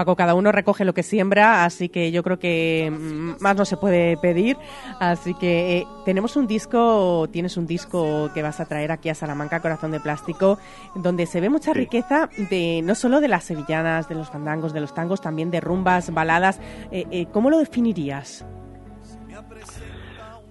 Paco, 0.00 0.16
cada 0.16 0.34
uno 0.34 0.50
recoge 0.50 0.86
lo 0.86 0.94
que 0.94 1.02
siembra, 1.02 1.66
así 1.66 1.90
que 1.90 2.10
yo 2.10 2.22
creo 2.22 2.38
que 2.38 2.90
mm, 2.90 3.42
más 3.42 3.54
no 3.54 3.66
se 3.66 3.76
puede 3.76 4.16
pedir. 4.16 4.56
Así 4.98 5.34
que 5.34 5.76
eh, 5.76 5.86
tenemos 6.06 6.36
un 6.36 6.46
disco, 6.46 7.28
tienes 7.30 7.58
un 7.58 7.66
disco 7.66 8.30
que 8.32 8.40
vas 8.40 8.60
a 8.60 8.64
traer 8.64 8.92
aquí 8.92 9.10
a 9.10 9.14
Salamanca, 9.14 9.60
Corazón 9.60 9.90
de 9.90 10.00
Plástico, 10.00 10.58
donde 10.94 11.26
se 11.26 11.42
ve 11.42 11.50
mucha 11.50 11.74
riqueza 11.74 12.30
de 12.48 12.80
no 12.82 12.94
solo 12.94 13.20
de 13.20 13.28
las 13.28 13.44
sevillanas, 13.44 14.08
de 14.08 14.14
los 14.14 14.30
fandangos, 14.30 14.72
de 14.72 14.80
los 14.80 14.94
tangos, 14.94 15.20
también 15.20 15.50
de 15.50 15.60
rumbas, 15.60 16.14
baladas. 16.14 16.60
Eh, 16.90 17.04
eh, 17.10 17.26
¿Cómo 17.30 17.50
lo 17.50 17.58
definirías? 17.58 18.46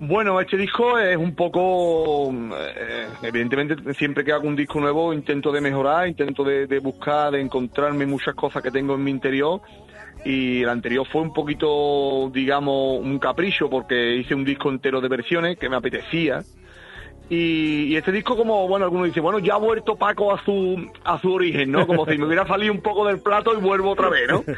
Bueno, 0.01 0.39
este 0.39 0.55
disco 0.55 0.97
es 0.97 1.17
un 1.17 1.35
poco, 1.35 2.31
eh, 2.31 3.07
evidentemente 3.21 3.93
siempre 3.93 4.23
que 4.23 4.31
hago 4.31 4.47
un 4.47 4.55
disco 4.55 4.79
nuevo 4.79 5.13
intento 5.13 5.51
de 5.51 5.59
mejorar, 5.59 6.07
intento 6.07 6.45
de, 6.45 6.67
de 6.67 6.79
buscar, 6.79 7.33
de 7.33 7.41
encontrarme 7.41 8.05
muchas 8.05 8.33
cosas 8.33 8.63
que 8.63 8.71
tengo 8.71 8.95
en 8.95 9.03
mi 9.03 9.11
interior. 9.11 9.59
Y 10.23 10.63
el 10.63 10.69
anterior 10.69 11.05
fue 11.05 11.21
un 11.21 11.33
poquito, 11.33 12.29
digamos, 12.33 13.01
un 13.01 13.19
capricho 13.19 13.69
porque 13.69 14.15
hice 14.15 14.35
un 14.35 14.45
disco 14.45 14.69
entero 14.69 15.01
de 15.01 15.09
versiones 15.09 15.57
que 15.57 15.69
me 15.69 15.75
apetecía 15.75 16.43
Y, 17.29 17.83
y 17.83 17.95
este 17.95 18.11
disco 18.11 18.35
como, 18.35 18.67
bueno, 18.67 18.85
algunos 18.85 19.07
dicen, 19.07 19.21
bueno, 19.21 19.37
ya 19.37 19.53
ha 19.53 19.57
vuelto 19.57 19.95
Paco 19.95 20.33
a 20.33 20.43
su, 20.43 20.89
a 21.03 21.19
su 21.19 21.31
origen, 21.31 21.71
¿no? 21.71 21.85
Como 21.85 22.05
si 22.05 22.17
me 22.17 22.25
hubiera 22.25 22.47
salido 22.47 22.73
un 22.73 22.81
poco 22.81 23.05
del 23.05 23.21
plato 23.21 23.53
y 23.53 23.61
vuelvo 23.61 23.91
otra 23.91 24.09
vez, 24.09 24.27
¿no? 24.29 24.43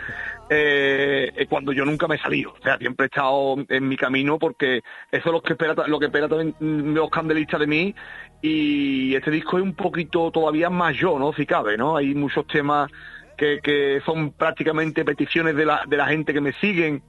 Eh, 0.53 1.31
eh, 1.33 1.45
cuando 1.45 1.71
yo 1.71 1.85
nunca 1.85 2.09
me 2.09 2.15
he 2.15 2.19
salido, 2.19 2.51
o 2.51 2.61
sea, 2.61 2.77
siempre 2.77 3.05
he 3.05 3.07
estado 3.07 3.55
en 3.69 3.87
mi 3.87 3.95
camino 3.95 4.37
porque 4.37 4.81
eso 5.09 5.29
es 5.29 5.31
lo 5.31 5.41
que 5.41 5.53
espera, 5.53 5.73
lo 5.87 5.97
que 5.97 6.07
espera 6.07 6.27
también 6.27 6.53
mm, 6.59 6.93
los 6.93 7.09
candelistas 7.09 7.61
de 7.61 7.67
mí 7.67 7.95
y 8.41 9.15
este 9.15 9.31
disco 9.31 9.59
es 9.59 9.63
un 9.63 9.75
poquito 9.75 10.29
todavía 10.29 10.69
más 10.69 10.93
yo, 10.97 11.17
¿no? 11.17 11.31
Si 11.31 11.45
cabe, 11.45 11.77
¿no? 11.77 11.95
Hay 11.95 12.13
muchos 12.15 12.45
temas 12.47 12.91
que, 13.37 13.61
que 13.63 14.01
son 14.05 14.33
prácticamente 14.33 15.05
peticiones 15.05 15.55
de 15.55 15.65
la, 15.65 15.83
de 15.87 15.95
la 15.95 16.07
gente 16.07 16.33
que 16.33 16.41
me 16.41 16.51
siguen, 16.51 17.01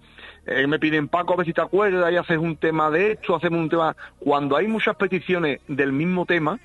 eh, 0.47 0.67
me 0.67 0.79
piden 0.79 1.09
Paco 1.09 1.35
a 1.35 1.37
ver 1.37 1.47
si 1.47 1.53
te 1.53 1.61
acuerdas 1.61 2.13
y 2.13 2.17
haces 2.17 2.39
un 2.39 2.57
tema 2.57 2.91
de 2.91 3.13
esto, 3.13 3.37
hacemos 3.37 3.61
un 3.61 3.69
tema. 3.69 3.97
Cuando 4.19 4.57
hay 4.57 4.67
muchas 4.67 4.97
peticiones 4.97 5.61
del 5.69 5.93
mismo 5.93 6.27
tema, 6.27 6.59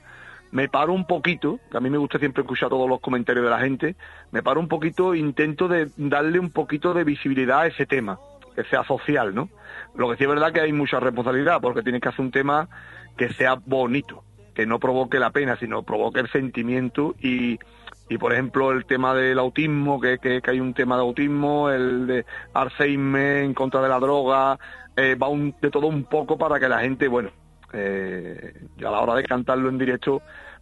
me 0.52 0.68
paro 0.70 0.94
un 0.94 1.06
poquito, 1.06 1.60
que 1.70 1.78
a 1.78 1.80
mí 1.80 1.90
me 1.90 1.98
gusta 1.98 2.18
siempre 2.20 2.42
escuchar 2.42 2.70
todos 2.70 2.90
los 2.90 3.00
comentarios 3.00 3.44
de 3.44 3.52
la 3.52 3.60
gente, 3.60 3.96
me 4.32 4.42
paro 4.42 4.60
un 4.60 4.68
poquito 4.68 5.14
e 5.14 5.20
intento 5.20 5.68
de 5.68 5.90
darle 5.98 6.40
un 6.40 6.50
poquito 6.50 6.94
de 6.94 7.04
visibilidad 7.04 7.62
a 7.62 7.68
ese 7.68 7.86
tema, 7.86 8.20
que 8.56 8.64
sea 8.64 8.84
social, 8.84 9.36
¿no? 9.36 9.50
Lo 9.96 10.10
que 10.10 10.18
sí 10.18 10.24
es 10.24 10.30
verdad 10.30 10.52
que 10.52 10.62
hay 10.62 10.74
mucha 10.74 11.00
responsabilidad, 11.00 11.62
porque 11.62 11.84
tienes 11.84 12.02
que 12.02 12.10
hacer 12.10 12.22
un 12.22 12.32
tema 12.32 12.70
que 13.16 13.30
sea 13.34 13.56
bonito, 13.66 14.24
que 14.56 14.66
no 14.66 14.80
provoque 14.80 15.20
la 15.20 15.30
pena, 15.30 15.58
sino 15.58 15.84
provoque 15.84 16.20
el 16.20 16.30
sentimiento 16.32 17.16
y, 17.22 17.60
y 18.10 18.18
por 18.18 18.34
ejemplo 18.34 18.72
el 18.72 18.86
tema 18.86 19.14
del 19.14 19.40
autismo, 19.40 20.00
que, 20.00 20.20
que, 20.20 20.42
hay 20.46 20.60
un 20.60 20.74
tema 20.74 20.96
de 20.96 21.02
autismo, 21.02 21.70
el 21.70 22.08
de 22.08 22.26
Alzheimer 22.54 23.44
en 23.44 23.54
contra 23.54 23.82
de 23.82 23.90
la 23.90 24.00
droga, 24.00 24.58
eh, 24.96 25.16
va 25.16 25.28
de 25.62 25.70
todo 25.70 25.88
un 25.88 26.06
poco 26.06 26.38
para 26.38 26.60
que 26.60 26.70
la 26.70 26.80
gente, 26.80 27.08
bueno, 27.08 27.32
eh, 27.74 28.54
a 28.80 28.90
la 28.90 29.02
hora 29.02 29.16
de 29.16 29.24
cantarlo 29.24 29.70
en 29.70 29.78
directo, 29.78 30.22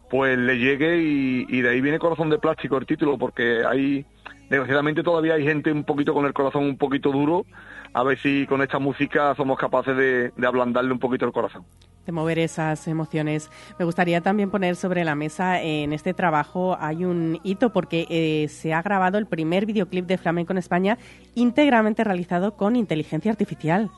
pues 0.09 0.38
le 0.38 0.57
llegue 0.57 0.97
y, 0.97 1.61
de 1.61 1.69
ahí 1.69 1.81
viene 1.81 1.99
Corazón 1.99 2.30
de 2.30 2.39
Plástico 2.39 2.77
el 2.77 2.85
título, 2.85 3.17
porque 3.17 3.63
hay, 3.67 4.05
desgraciadamente 4.49 5.03
todavía 5.03 5.35
hay 5.35 5.43
gente 5.43 5.72
un 5.72 5.84
poquito 5.84 6.13
con 6.13 6.26
el 6.26 6.34
corazón 6.34 6.63
un 6.63 6.77
poquito 6.77 7.11
duro, 7.11 7.45
a 7.93 8.03
ver 8.03 8.17
si 8.19 8.45
con 8.47 8.61
esta 8.61 8.80
música 8.80 9.35
somos 9.35 9.57
capaces 9.57 9.95
de 9.95 10.47
ablandarle 10.47 10.91
un 10.91 10.99
poquito 10.99 11.26
el 11.26 11.31
corazón 11.31 11.65
de 12.06 12.11
mover 12.11 12.40
esas 12.40 12.88
emociones. 12.88 13.49
Me 13.80 13.86
gustaría 13.86 14.22
también 14.22 14.52
poner 14.52 14.76
sobre 14.76 15.03
la 15.03 15.15
mesa 15.15 15.61
en 15.61 15.94
este 15.94 16.14
trabajo 16.14 16.77
hay 16.80 17.06
un 17.06 17.40
hito 17.44 17.72
porque 17.72 18.06
eh, 18.10 18.48
se 18.49 18.73
ha 18.73 18.82
grabado 18.82 19.18
el 19.18 19.26
primer 19.26 19.65
videoclip 19.65 20.06
de 20.06 20.18
flamenco 20.18 20.53
en 20.53 20.57
España 20.57 20.98
íntegramente 21.34 22.03
realizado 22.03 22.56
con 22.56 22.76
inteligencia 22.76 23.32
artificial. 23.32 23.90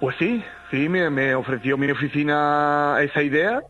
Pues 0.00 0.16
sí, 0.18 0.42
sí, 0.70 0.88
me, 0.88 1.10
me 1.10 1.34
ofreció 1.34 1.76
mi 1.76 1.90
oficina 1.90 2.98
esa 3.00 3.22
idea 3.22 3.62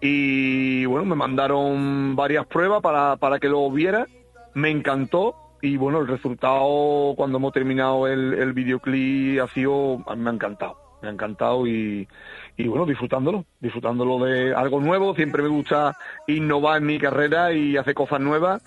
y 0.00 0.86
bueno, 0.86 1.04
me 1.04 1.16
mandaron 1.16 2.16
varias 2.16 2.46
pruebas 2.46 2.80
para, 2.82 3.16
para 3.16 3.38
que 3.38 3.48
lo 3.48 3.70
viera, 3.70 4.06
me 4.54 4.70
encantó 4.70 5.34
y 5.60 5.76
bueno, 5.76 6.00
el 6.00 6.06
resultado 6.06 7.14
cuando 7.16 7.38
hemos 7.38 7.52
terminado 7.52 8.06
el, 8.06 8.34
el 8.34 8.52
videoclip 8.52 9.40
ha 9.40 9.48
sido, 9.48 10.02
me 10.16 10.30
ha 10.30 10.32
encantado, 10.32 10.78
me 11.02 11.08
ha 11.08 11.12
encantado 11.12 11.66
y, 11.66 12.08
y 12.56 12.68
bueno, 12.68 12.86
disfrutándolo, 12.86 13.44
disfrutándolo 13.60 14.24
de 14.24 14.54
algo 14.54 14.80
nuevo. 14.80 15.14
Siempre 15.14 15.42
me 15.42 15.48
gusta 15.48 15.96
innovar 16.26 16.78
en 16.78 16.86
mi 16.86 16.98
carrera 16.98 17.52
y 17.52 17.76
hacer 17.76 17.94
cosas 17.94 18.20
nuevas. 18.20 18.62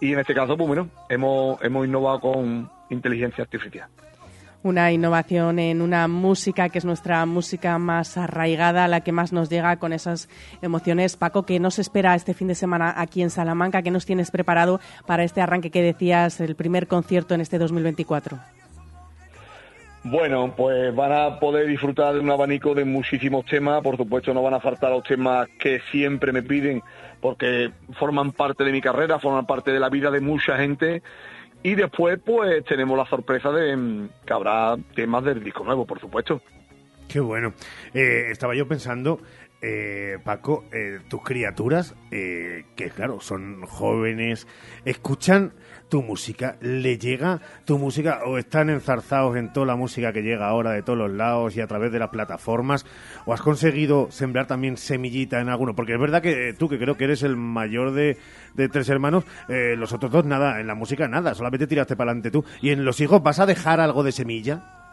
Y 0.00 0.12
en 0.12 0.18
este 0.18 0.34
caso, 0.34 0.56
pues 0.56 0.66
bueno, 0.66 0.88
hemos, 1.08 1.62
hemos 1.62 1.86
innovado 1.86 2.20
con 2.20 2.70
inteligencia 2.90 3.42
artificial. 3.42 3.88
Una 4.62 4.90
innovación 4.90 5.58
en 5.58 5.82
una 5.82 6.08
música 6.08 6.70
que 6.70 6.78
es 6.78 6.86
nuestra 6.86 7.26
música 7.26 7.78
más 7.78 8.16
arraigada, 8.16 8.88
la 8.88 9.02
que 9.02 9.12
más 9.12 9.30
nos 9.30 9.50
llega 9.50 9.76
con 9.76 9.92
esas 9.92 10.30
emociones. 10.62 11.16
Paco, 11.16 11.42
¿qué 11.42 11.60
nos 11.60 11.78
espera 11.78 12.14
este 12.14 12.32
fin 12.32 12.48
de 12.48 12.54
semana 12.54 12.94
aquí 12.96 13.20
en 13.20 13.28
Salamanca? 13.28 13.82
¿Qué 13.82 13.90
nos 13.90 14.06
tienes 14.06 14.30
preparado 14.30 14.80
para 15.06 15.22
este 15.22 15.42
arranque 15.42 15.70
que 15.70 15.82
decías, 15.82 16.40
el 16.40 16.56
primer 16.56 16.86
concierto 16.86 17.34
en 17.34 17.42
este 17.42 17.58
2024? 17.58 18.38
Bueno, 20.04 20.52
pues 20.54 20.94
van 20.94 21.12
a 21.12 21.40
poder 21.40 21.66
disfrutar 21.66 22.12
de 22.12 22.20
un 22.20 22.30
abanico 22.30 22.74
de 22.74 22.84
muchísimos 22.84 23.46
temas. 23.46 23.82
Por 23.82 23.96
supuesto, 23.96 24.34
no 24.34 24.42
van 24.42 24.52
a 24.52 24.60
faltar 24.60 24.90
los 24.90 25.02
temas 25.02 25.48
que 25.58 25.80
siempre 25.90 26.30
me 26.30 26.42
piden, 26.42 26.82
porque 27.22 27.70
forman 27.98 28.32
parte 28.32 28.64
de 28.64 28.72
mi 28.72 28.82
carrera, 28.82 29.18
forman 29.18 29.46
parte 29.46 29.72
de 29.72 29.80
la 29.80 29.88
vida 29.88 30.10
de 30.10 30.20
mucha 30.20 30.58
gente. 30.58 31.02
Y 31.62 31.74
después, 31.74 32.18
pues 32.22 32.62
tenemos 32.66 32.98
la 32.98 33.06
sorpresa 33.06 33.50
de 33.50 33.74
mm, 33.74 34.08
que 34.26 34.32
habrá 34.34 34.76
temas 34.94 35.24
del 35.24 35.42
disco 35.42 35.64
nuevo, 35.64 35.86
por 35.86 35.98
supuesto. 35.98 36.42
Qué 37.08 37.20
bueno. 37.20 37.54
Eh, 37.94 38.26
estaba 38.30 38.54
yo 38.54 38.68
pensando, 38.68 39.20
eh, 39.62 40.18
Paco, 40.22 40.64
eh, 40.70 41.00
tus 41.08 41.22
criaturas, 41.22 41.94
eh, 42.10 42.64
que 42.76 42.90
claro, 42.90 43.20
son 43.20 43.62
jóvenes, 43.62 44.46
escuchan 44.84 45.54
tu 45.88 46.02
música, 46.02 46.56
¿le 46.60 46.98
llega 46.98 47.40
tu 47.64 47.78
música 47.78 48.20
o 48.26 48.38
están 48.38 48.70
enzarzados 48.70 49.36
en 49.36 49.52
toda 49.52 49.66
la 49.66 49.76
música 49.76 50.12
que 50.12 50.22
llega 50.22 50.48
ahora 50.48 50.72
de 50.72 50.82
todos 50.82 50.98
los 50.98 51.10
lados 51.10 51.56
y 51.56 51.60
a 51.60 51.66
través 51.66 51.92
de 51.92 51.98
las 51.98 52.10
plataformas? 52.10 52.84
¿O 53.26 53.32
has 53.32 53.42
conseguido 53.42 54.10
sembrar 54.10 54.46
también 54.46 54.76
semillita 54.76 55.40
en 55.40 55.48
alguno? 55.48 55.74
Porque 55.74 55.94
es 55.94 56.00
verdad 56.00 56.22
que 56.22 56.54
tú, 56.58 56.68
que 56.68 56.78
creo 56.78 56.96
que 56.96 57.04
eres 57.04 57.22
el 57.22 57.36
mayor 57.36 57.92
de, 57.92 58.18
de 58.54 58.68
tres 58.68 58.88
hermanos, 58.88 59.24
eh, 59.48 59.74
los 59.76 59.92
otros 59.92 60.10
dos 60.10 60.24
nada, 60.24 60.60
en 60.60 60.66
la 60.66 60.74
música 60.74 61.08
nada, 61.08 61.34
solamente 61.34 61.66
tiraste 61.66 61.96
para 61.96 62.10
adelante 62.10 62.30
tú. 62.30 62.44
¿Y 62.60 62.70
en 62.70 62.84
los 62.84 63.00
hijos 63.00 63.22
vas 63.22 63.38
a 63.38 63.46
dejar 63.46 63.80
algo 63.80 64.02
de 64.02 64.12
semilla? 64.12 64.83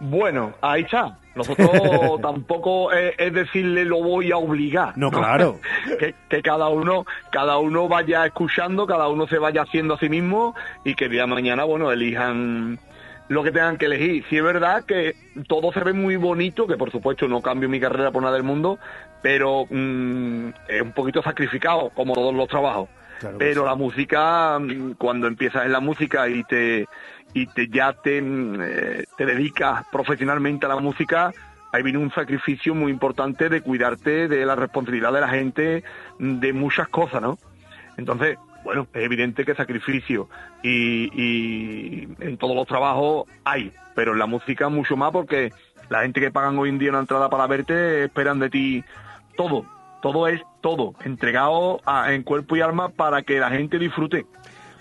Bueno, 0.00 0.54
ahí 0.60 0.82
está. 0.82 1.16
Nosotros 1.34 1.70
tampoco 2.22 2.92
es, 2.92 3.14
es, 3.18 3.32
decirle 3.32 3.84
lo 3.84 4.02
voy 4.02 4.32
a 4.32 4.36
obligar. 4.36 4.96
No, 4.96 5.10
claro. 5.10 5.60
que, 5.98 6.14
que, 6.28 6.42
cada 6.42 6.68
uno, 6.68 7.06
cada 7.30 7.58
uno 7.58 7.88
vaya 7.88 8.26
escuchando, 8.26 8.86
cada 8.86 9.08
uno 9.08 9.26
se 9.26 9.38
vaya 9.38 9.62
haciendo 9.62 9.94
a 9.94 9.98
sí 9.98 10.08
mismo 10.08 10.54
y 10.84 10.94
que 10.94 11.06
el 11.06 11.12
día 11.12 11.22
de 11.22 11.28
mañana, 11.28 11.64
bueno, 11.64 11.90
elijan 11.90 12.78
lo 13.28 13.42
que 13.42 13.52
tengan 13.52 13.78
que 13.78 13.86
elegir. 13.86 14.24
Sí 14.28 14.36
es 14.36 14.42
verdad 14.42 14.84
que 14.84 15.14
todo 15.48 15.72
se 15.72 15.80
ve 15.80 15.92
muy 15.92 16.16
bonito, 16.16 16.66
que 16.66 16.76
por 16.76 16.90
supuesto 16.90 17.26
no 17.28 17.42
cambio 17.42 17.68
mi 17.68 17.80
carrera 17.80 18.10
por 18.10 18.22
nada 18.22 18.34
del 18.34 18.42
mundo, 18.42 18.78
pero 19.22 19.66
mmm, 19.68 20.48
es 20.68 20.82
un 20.82 20.92
poquito 20.92 21.22
sacrificado, 21.22 21.90
como 21.90 22.14
todos 22.14 22.34
los 22.34 22.48
trabajos. 22.48 22.88
Claro 23.20 23.38
pero 23.38 23.62
sí. 23.62 23.66
la 23.66 23.74
música, 23.74 24.58
cuando 24.98 25.26
empiezas 25.26 25.64
en 25.66 25.72
la 25.72 25.80
música 25.80 26.28
y 26.28 26.44
te 26.44 26.86
y 27.34 27.46
te, 27.46 27.68
ya 27.68 27.92
te, 27.92 28.18
eh, 28.18 29.04
te 29.16 29.26
dedicas 29.26 29.84
profesionalmente 29.90 30.66
a 30.66 30.68
la 30.68 30.76
música, 30.76 31.32
ahí 31.72 31.82
viene 31.82 31.98
un 31.98 32.12
sacrificio 32.12 32.74
muy 32.74 32.92
importante 32.92 33.48
de 33.48 33.60
cuidarte 33.60 34.28
de 34.28 34.46
la 34.46 34.54
responsabilidad 34.54 35.12
de 35.12 35.20
la 35.20 35.28
gente, 35.28 35.84
de 36.18 36.52
muchas 36.52 36.88
cosas, 36.88 37.20
¿no? 37.20 37.36
Entonces, 37.96 38.38
bueno, 38.62 38.86
es 38.94 39.04
evidente 39.04 39.44
que 39.44 39.54
sacrificio 39.54 40.28
y, 40.62 41.10
y 41.12 42.08
en 42.20 42.38
todos 42.38 42.54
los 42.54 42.66
trabajos 42.66 43.26
hay, 43.44 43.72
pero 43.94 44.12
en 44.12 44.20
la 44.20 44.26
música 44.26 44.68
mucho 44.68 44.96
más 44.96 45.10
porque 45.10 45.52
la 45.88 46.02
gente 46.02 46.20
que 46.20 46.30
pagan 46.30 46.58
hoy 46.58 46.68
en 46.68 46.78
día 46.78 46.90
una 46.90 47.00
entrada 47.00 47.28
para 47.28 47.46
verte 47.46 48.04
esperan 48.04 48.38
de 48.38 48.50
ti 48.50 48.84
todo, 49.36 49.66
todo 50.04 50.28
es 50.28 50.42
todo, 50.60 50.92
entregado 51.02 51.80
a, 51.86 52.12
en 52.12 52.24
cuerpo 52.24 52.56
y 52.56 52.60
alma 52.60 52.90
para 52.90 53.22
que 53.22 53.38
la 53.38 53.48
gente 53.48 53.78
disfrute. 53.78 54.26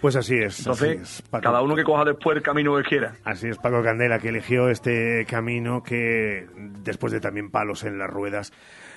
Pues 0.01 0.17
así 0.17 0.35
es. 0.35 0.59
Entonces, 0.59 1.01
así 1.01 1.23
es, 1.23 1.41
cada 1.41 1.61
uno 1.61 1.77
que 1.77 1.85
coja 1.85 2.03
después 2.03 2.35
el 2.35 2.43
camino 2.43 2.75
que 2.75 2.83
quiera. 2.83 3.13
Así 3.23 3.47
es, 3.47 3.57
Paco 3.57 3.81
Candela, 3.81 4.19
que 4.19 4.27
eligió 4.27 4.67
este 4.67 5.25
camino 5.25 5.81
que, 5.81 6.45
después 6.83 7.13
de 7.13 7.21
también 7.21 7.51
palos 7.51 7.85
en 7.85 7.97
las 7.99 8.09
ruedas, 8.09 8.51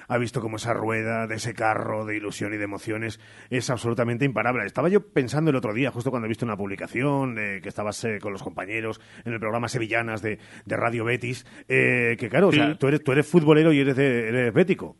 ha 0.08 0.18
visto 0.18 0.40
como 0.40 0.56
esa 0.56 0.74
rueda 0.74 1.28
de 1.28 1.36
ese 1.36 1.54
carro 1.54 2.04
de 2.04 2.16
ilusión 2.16 2.52
y 2.54 2.56
de 2.56 2.64
emociones 2.64 3.20
es 3.48 3.70
absolutamente 3.70 4.24
imparable. 4.24 4.66
Estaba 4.66 4.88
yo 4.88 5.06
pensando 5.06 5.50
el 5.50 5.56
otro 5.56 5.74
día, 5.74 5.92
justo 5.92 6.10
cuando 6.10 6.26
he 6.26 6.28
visto 6.28 6.44
una 6.44 6.56
publicación 6.56 7.38
eh, 7.38 7.60
que 7.62 7.68
estabas 7.68 8.02
eh, 8.02 8.18
con 8.20 8.32
los 8.32 8.42
compañeros 8.42 9.00
en 9.24 9.32
el 9.32 9.38
programa 9.38 9.68
Sevillanas 9.68 10.22
de, 10.22 10.40
de 10.64 10.76
Radio 10.76 11.04
Betis, 11.04 11.46
eh, 11.68 12.16
que 12.18 12.28
claro, 12.28 12.50
sí. 12.50 12.58
o 12.58 12.64
sea, 12.64 12.74
tú 12.74 12.88
eres, 12.88 13.04
tú 13.04 13.12
eres 13.12 13.28
futbolero 13.28 13.72
y 13.72 13.78
eres, 13.78 13.94
de, 13.94 14.28
eres 14.28 14.52
bético. 14.52 14.96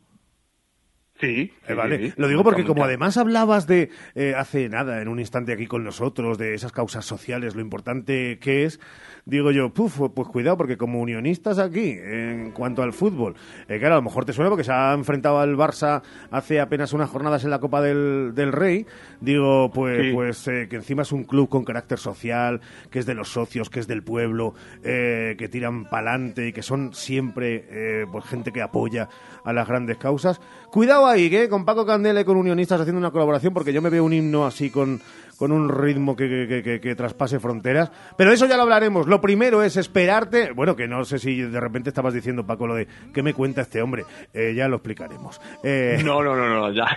Sí, 1.19 1.51
eh, 1.67 1.73
vale. 1.73 1.97
Sí, 1.97 2.13
Lo 2.17 2.27
digo 2.27 2.43
porque 2.43 2.63
como 2.63 2.83
además 2.83 3.17
hablabas 3.17 3.65
de 3.65 3.89
eh, 4.13 4.35
hace 4.37 4.69
nada, 4.69 5.01
en 5.01 5.07
un 5.07 5.19
instante 5.19 5.51
aquí 5.51 5.65
con 5.65 5.83
nosotros, 5.83 6.37
de 6.37 6.53
esas 6.53 6.71
causas 6.71 7.05
sociales, 7.05 7.55
lo 7.55 7.61
importante 7.61 8.37
que 8.39 8.65
es, 8.65 8.79
digo 9.25 9.49
yo, 9.49 9.73
puf, 9.73 9.99
pues 10.13 10.27
cuidado, 10.27 10.57
porque 10.57 10.77
como 10.77 11.01
unionistas 11.01 11.57
aquí, 11.57 11.89
en 11.89 12.51
cuanto 12.51 12.83
al 12.83 12.93
fútbol, 12.93 13.35
eh, 13.67 13.79
claro, 13.79 13.95
a 13.95 13.97
lo 13.97 14.03
mejor 14.03 14.25
te 14.25 14.33
suena 14.33 14.49
porque 14.49 14.63
se 14.63 14.71
ha 14.71 14.93
enfrentado 14.93 15.39
al 15.39 15.55
Barça 15.55 16.03
hace 16.29 16.59
apenas 16.59 16.93
unas 16.93 17.09
jornadas 17.09 17.43
en 17.43 17.49
la 17.49 17.59
Copa 17.59 17.81
del, 17.81 18.33
del 18.35 18.51
Rey, 18.51 18.85
digo, 19.19 19.71
pues, 19.73 20.01
sí. 20.01 20.11
pues 20.13 20.47
eh, 20.47 20.67
que 20.69 20.75
encima 20.75 21.01
es 21.01 21.11
un 21.11 21.23
club 21.23 21.49
con 21.49 21.65
carácter 21.65 21.97
social, 21.97 22.61
que 22.91 22.99
es 22.99 23.07
de 23.07 23.15
los 23.15 23.29
socios, 23.29 23.71
que 23.71 23.79
es 23.79 23.87
del 23.87 24.03
pueblo, 24.03 24.53
eh, 24.83 25.35
que 25.39 25.49
tiran 25.49 25.85
pa'lante 25.85 26.49
y 26.49 26.53
que 26.53 26.61
son 26.61 26.93
siempre 26.93 27.65
pues 28.11 28.25
gente 28.25 28.51
que 28.51 28.61
apoya 28.61 29.09
a 29.43 29.53
las 29.53 29.67
grandes 29.67 29.97
causas. 29.97 30.39
Cuidado 30.71 31.06
ahí, 31.07 31.29
¿qué? 31.29 31.49
Con 31.49 31.65
Paco 31.65 31.85
Candela 31.85 32.21
y 32.21 32.25
con 32.25 32.37
Unionistas 32.37 32.81
haciendo 32.81 32.99
una 32.99 33.11
colaboración, 33.11 33.53
porque 33.53 33.73
yo 33.73 33.81
me 33.81 33.89
veo 33.89 34.03
un 34.03 34.13
himno 34.13 34.45
así 34.45 34.69
con, 34.69 34.99
con 35.37 35.51
un 35.51 35.69
ritmo 35.69 36.15
que, 36.15 36.27
que- 36.27 36.47
que- 36.47 36.63
que- 36.63 36.79
que 36.79 36.95
traspase 36.95 37.39
fronteras. 37.39 37.91
Pero 38.17 38.31
eso 38.31 38.45
ya 38.47 38.57
lo 38.57 38.63
hablaremos. 38.63 39.07
Lo 39.07 39.21
primero 39.21 39.61
es 39.63 39.77
esperarte. 39.77 40.51
Bueno, 40.51 40.75
que 40.75 40.87
no 40.87 41.03
sé 41.05 41.19
si 41.19 41.41
de 41.41 41.59
repente 41.59 41.89
estabas 41.89 42.13
diciendo, 42.13 42.45
Paco, 42.45 42.65
lo 42.67 42.75
de 42.75 42.87
¿qué 43.13 43.21
me 43.23 43.33
cuenta 43.33 43.61
este 43.61 43.81
hombre? 43.81 44.03
Eh, 44.33 44.53
ya 44.55 44.67
lo 44.67 44.77
explicaremos. 44.77 45.39
Eh, 45.63 46.01
No, 46.03 46.23
no, 46.23 46.35
no, 46.35 46.47
no, 46.49 46.71
ya. 46.71 46.87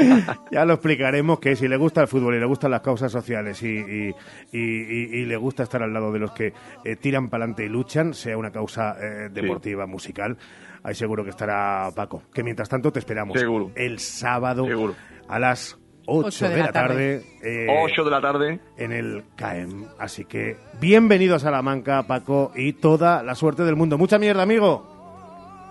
ya 0.50 0.64
lo 0.64 0.74
explicaremos 0.74 1.38
que 1.38 1.56
si 1.56 1.68
le 1.68 1.76
gusta 1.76 2.00
el 2.02 2.08
fútbol 2.08 2.34
y 2.34 2.40
le 2.40 2.46
gustan 2.46 2.70
las 2.70 2.80
causas 2.80 3.12
sociales 3.12 3.62
y, 3.62 3.68
y- 3.68 4.14
y- 4.52 4.58
y- 4.58 5.20
y 5.20 5.24
le 5.26 5.36
gusta 5.36 5.62
estar 5.64 5.82
al 5.82 5.92
lado 5.92 6.12
de 6.12 6.18
los 6.18 6.32
que 6.32 6.52
eh, 6.84 6.96
tiran 6.96 7.28
para 7.28 7.44
adelante 7.44 7.64
y 7.64 7.68
luchan, 7.68 8.14
sea 8.14 8.36
una 8.36 8.50
causa 8.50 8.96
eh, 9.00 9.28
deportiva, 9.30 9.86
musical, 9.86 10.36
ahí 10.84 10.94
seguro 10.94 11.24
que 11.24 11.30
estará 11.30 11.90
Paco. 11.94 12.22
Que 12.32 12.42
mientras 12.42 12.68
tanto 12.68 12.92
te 12.92 12.98
esperamos 12.98 13.38
Seguro. 13.38 13.70
el 13.74 13.98
sábado 13.98 14.66
Seguro. 14.66 14.94
a 15.28 15.38
las 15.38 15.78
8, 16.06 16.48
de, 16.48 16.56
la 16.58 16.72
tarde. 16.72 17.24
eh, 17.42 17.66
8 17.84 18.04
de 18.04 18.10
la 18.10 18.20
tarde. 18.20 18.60
en 18.76 18.92
el 18.92 19.24
CAEM. 19.36 19.86
Así 19.98 20.24
que 20.24 20.56
bienvenido 20.80 21.36
a 21.36 21.38
Salamanca, 21.38 22.02
Paco, 22.04 22.50
y 22.56 22.72
toda 22.72 23.22
la 23.22 23.34
suerte 23.36 23.62
del 23.64 23.76
mundo. 23.76 23.98
Mucha 23.98 24.18
mierda, 24.18 24.42
amigo. 24.42 24.90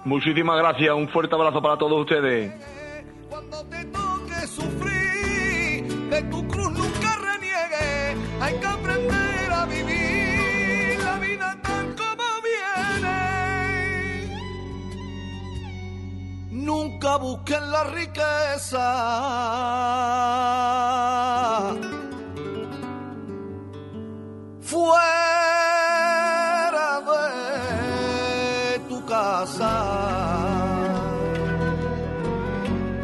Muchísimas 0.05 0.57
gracias, 0.57 0.95
un 0.95 1.09
fuerte 1.09 1.35
abrazo 1.35 1.61
para 1.61 1.77
todos 1.77 2.01
ustedes. 2.01 2.51
que 4.27 4.47
sufrí, 4.47 5.81
de 6.09 6.21
tu 6.29 6.47
cruz 6.47 6.71
nunca 6.71 7.15
reniegue, 7.17 8.15
Nunca 16.61 17.17
busquen 17.17 17.71
la 17.71 17.83
riqueza 17.85 18.85
fuera 24.61 25.01
de 27.09 28.79
tu 28.88 29.03
casa. 29.05 29.71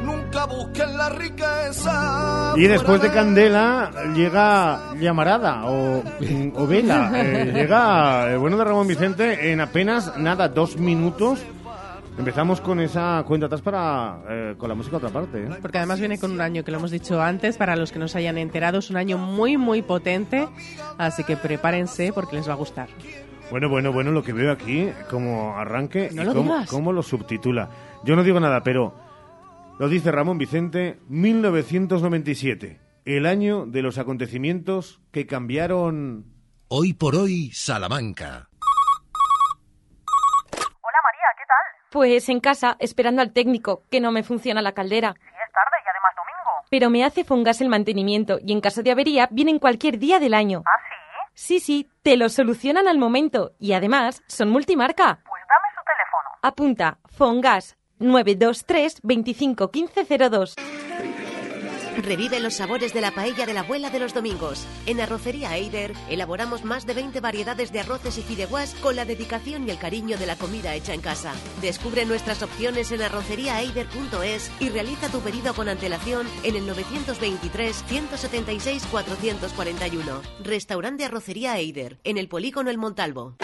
Nunca 0.06 0.46
busquen 0.46 0.96
la 0.96 1.10
riqueza. 1.10 2.54
Y 2.58 2.68
después 2.68 3.02
de 3.02 3.12
Candela 3.12 3.90
llega 4.16 4.94
Llamarada 5.00 5.66
o, 5.66 6.04
o 6.56 6.68
Vela. 6.68 7.12
Eh, 7.16 7.52
llega 7.56 8.32
el 8.32 8.38
bueno 8.38 8.56
de 8.58 8.64
Ramón 8.64 8.88
Vicente 8.88 9.52
en 9.52 9.62
apenas 9.62 10.16
nada, 10.18 10.48
dos 10.48 10.78
minutos. 10.78 11.40
Empezamos 12.18 12.62
con 12.62 12.80
esa 12.80 13.24
cuenta 13.28 13.46
atrás 13.46 13.62
para 13.62 14.22
eh, 14.28 14.56
con 14.58 14.70
la 14.70 14.76
música 14.76 14.96
a 14.96 14.98
otra 14.98 15.10
parte. 15.10 15.44
¿eh? 15.44 15.50
Porque 15.62 15.78
además 15.78 16.00
viene 16.00 16.18
con 16.18 16.32
un 16.32 16.42
año 16.42 16.64
que 16.64 16.72
lo 16.72 16.78
hemos 16.78 16.92
dicho 16.92 17.22
antes, 17.22 17.58
para 17.58 17.76
los 17.76 17.92
que 17.92 18.00
no 18.00 18.08
se 18.08 18.18
hayan 18.18 18.38
enterado, 18.38 18.80
es 18.80 18.90
un 18.90 18.98
año 18.98 19.18
muy, 19.18 19.58
muy 19.58 19.84
potente. 19.84 20.48
Así 20.98 21.24
que 21.24 21.38
prepárense 21.38 22.12
porque 22.14 22.36
les 22.36 22.50
va 22.50 22.54
a 22.54 22.58
gustar. 22.58 22.90
Bueno, 23.52 23.70
bueno, 23.70 23.94
bueno, 23.94 24.12
lo 24.12 24.24
que 24.24 24.34
veo 24.34 24.52
aquí 24.52 24.90
como 25.10 25.58
arranque 25.58 26.10
No 26.12 26.24
y 26.24 26.26
lo 26.26 26.34
cómo, 26.34 26.66
cómo 26.68 26.92
lo 26.92 27.04
subtitula. 27.04 27.70
Yo 28.04 28.16
no 28.16 28.24
digo 28.24 28.40
nada, 28.40 28.64
pero 28.64 28.94
lo 29.80 29.88
dice 29.88 30.12
Ramón 30.12 30.38
Vicente, 30.38 31.00
1997, 31.08 32.80
el 33.06 33.26
año 33.26 33.66
de 33.68 33.82
los 33.84 34.00
acontecimientos 34.00 35.00
que 35.12 35.28
cambiaron 35.28 36.26
Hoy 36.70 36.92
por 36.92 37.16
hoy, 37.16 37.50
Salamanca. 37.54 38.50
Pues 41.98 42.30
en 42.30 42.40
casa, 42.42 42.78
esperando 42.78 43.24
al 43.24 43.34
técnico, 43.34 43.82
que 43.90 44.00
no 44.00 44.12
me 44.12 44.22
funciona 44.22 44.62
la 44.62 44.74
caldera. 44.74 45.16
Si 45.20 45.30
es 45.30 45.52
tarde 45.52 45.78
y 45.84 45.90
además 45.90 46.14
domingo. 46.16 46.68
Pero 46.70 46.92
me 46.92 47.04
hace 47.04 47.24
Fongas 47.24 47.60
el 47.60 47.70
mantenimiento 47.70 48.38
y 48.40 48.54
en 48.54 48.62
caso 48.62 48.84
de 48.84 48.92
avería 48.92 49.28
vienen 49.32 49.58
cualquier 49.58 49.98
día 49.98 50.20
del 50.20 50.36
año. 50.36 50.62
¿Ah, 50.64 50.70
sí? 51.34 51.58
Sí, 51.58 51.60
sí, 51.60 51.90
te 52.04 52.16
lo 52.16 52.30
solucionan 52.30 52.88
al 52.88 53.00
momento 53.00 53.54
y 53.58 53.74
además 53.74 54.22
son 54.28 54.50
multimarca. 54.50 55.22
Pues 55.28 55.42
dame 55.50 55.74
su 55.74 55.82
teléfono. 55.84 56.30
Apunta, 56.44 57.00
Fongas 57.08 57.78
923 57.98 59.00
25 59.02 59.72
15 59.72 60.30
02. 60.30 60.56
Revive 61.98 62.40
los 62.40 62.54
sabores 62.54 62.94
de 62.94 63.02
la 63.02 63.12
paella 63.12 63.48
de 63.48 63.54
la 63.56 63.62
abuela 63.62 63.90
de 63.90 63.98
los 63.98 64.14
domingos. 64.14 64.68
En 64.86 65.02
Arrocería 65.02 65.58
Eider 65.58 65.94
elaboramos 66.10 66.64
más 66.64 66.86
de 66.86 66.94
20 66.94 67.20
variedades 67.22 67.72
de 67.72 67.80
arroces 67.80 68.20
y 68.20 68.22
fideuás 68.22 68.76
con 68.76 68.96
la 68.96 69.04
dedicación 69.04 69.68
y 69.68 69.72
el 69.72 69.80
cariño 69.80 70.16
de 70.18 70.28
la 70.28 70.36
comida 70.36 70.76
hecha 70.76 70.94
en 70.94 71.02
casa. 71.02 71.34
Descubre 71.60 72.06
nuestras 72.06 72.44
opciones 72.44 72.92
en 72.92 73.02
arroceriaeider.es 73.02 74.52
y 74.60 74.70
realiza 74.70 75.10
tu 75.10 75.22
pedido 75.22 75.56
con 75.56 75.70
antelación 75.70 76.28
en 76.44 76.56
el 76.56 76.68
923 76.68 77.84
176 77.88 78.84
441. 78.92 80.22
Restaurante 80.44 81.04
Arrocería 81.04 81.58
Eider, 81.58 82.00
en 82.04 82.20
el 82.20 82.28
Polígono 82.28 82.70
El 82.70 82.78
Montalvo. 82.78 83.38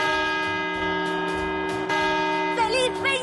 ¡Feliz 2.55 3.01
20 3.01 3.03
de 3.03 3.09
enero 3.09 3.23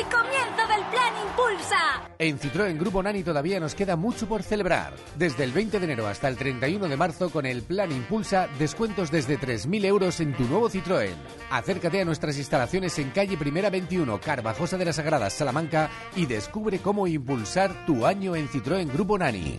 y 0.00 0.04
comienzo 0.04 0.66
del 0.68 0.84
Plan 0.90 1.14
Impulsa! 1.26 2.10
En 2.18 2.38
Citroën 2.38 2.78
Grupo 2.78 3.02
Nani 3.02 3.22
todavía 3.22 3.60
nos 3.60 3.74
queda 3.74 3.96
mucho 3.96 4.26
por 4.26 4.42
celebrar. 4.42 4.92
Desde 5.16 5.44
el 5.44 5.52
20 5.52 5.78
de 5.78 5.84
enero 5.84 6.06
hasta 6.06 6.28
el 6.28 6.36
31 6.36 6.88
de 6.88 6.96
marzo 6.96 7.30
con 7.30 7.46
el 7.46 7.62
Plan 7.62 7.92
Impulsa, 7.92 8.48
descuentos 8.58 9.10
desde 9.10 9.38
3.000 9.38 9.84
euros 9.84 10.20
en 10.20 10.34
tu 10.34 10.44
nuevo 10.44 10.70
Citroën. 10.70 11.14
Acércate 11.50 12.00
a 12.00 12.04
nuestras 12.04 12.38
instalaciones 12.38 12.98
en 12.98 13.10
calle 13.10 13.36
Primera 13.36 13.70
21, 13.70 14.20
Carvajosa 14.20 14.78
de 14.78 14.84
las 14.86 14.96
Sagradas, 14.96 15.32
Salamanca 15.32 15.90
y 16.16 16.26
descubre 16.26 16.78
cómo 16.78 17.06
impulsar 17.06 17.86
tu 17.86 18.06
año 18.06 18.36
en 18.36 18.48
Citroën 18.48 18.90
Grupo 18.92 19.18
Nani. 19.18 19.58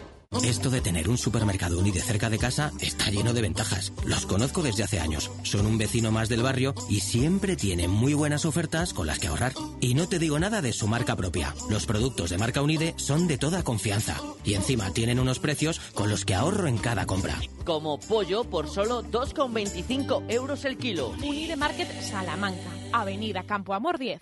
Esto 0.43 0.69
de 0.69 0.79
tener 0.79 1.09
un 1.09 1.17
supermercado 1.17 1.77
Uni 1.77 1.91
de 1.91 2.01
cerca 2.01 2.29
de 2.29 2.39
casa 2.39 2.71
está 2.79 3.11
lleno 3.11 3.33
de 3.33 3.41
ventajas. 3.41 3.91
Los 4.05 4.25
conozco 4.25 4.63
desde 4.63 4.83
hace 4.83 4.99
años. 4.99 5.29
Son 5.43 5.65
un 5.65 5.77
vecino 5.77 6.09
más 6.09 6.29
del 6.29 6.41
barrio 6.41 6.73
y 6.89 7.01
siempre 7.01 7.57
tienen 7.57 7.91
muy 7.91 8.13
buenas 8.13 8.45
ofertas 8.45 8.93
con 8.93 9.07
las 9.07 9.19
que 9.19 9.27
ahorrar. 9.27 9.51
Y 9.81 9.93
no 9.93 10.07
te 10.07 10.19
digo 10.19 10.39
nada 10.39 10.61
de 10.61 10.71
su 10.71 10.87
marca 10.87 11.17
propia. 11.17 11.53
Los 11.69 11.85
productos 11.85 12.29
de 12.29 12.37
marca 12.37 12.61
Unide 12.61 12.93
son 12.97 13.27
de 13.27 13.37
toda 13.37 13.63
confianza. 13.63 14.21
Y 14.45 14.53
encima 14.53 14.91
tienen 14.91 15.19
unos 15.19 15.39
precios 15.39 15.79
con 15.93 16.09
los 16.09 16.23
que 16.23 16.33
ahorro 16.33 16.67
en 16.67 16.77
cada 16.77 17.05
compra. 17.05 17.37
Como 17.65 17.99
pollo 17.99 18.45
por 18.45 18.69
solo 18.69 19.03
2,25 19.03 20.25
euros 20.29 20.63
el 20.65 20.77
kilo. 20.77 21.09
Unide 21.09 21.57
Market 21.57 22.01
Salamanca, 22.01 22.71
Avenida 22.93 23.43
Campo 23.43 23.73
Amor 23.73 23.99
10. 23.99 24.21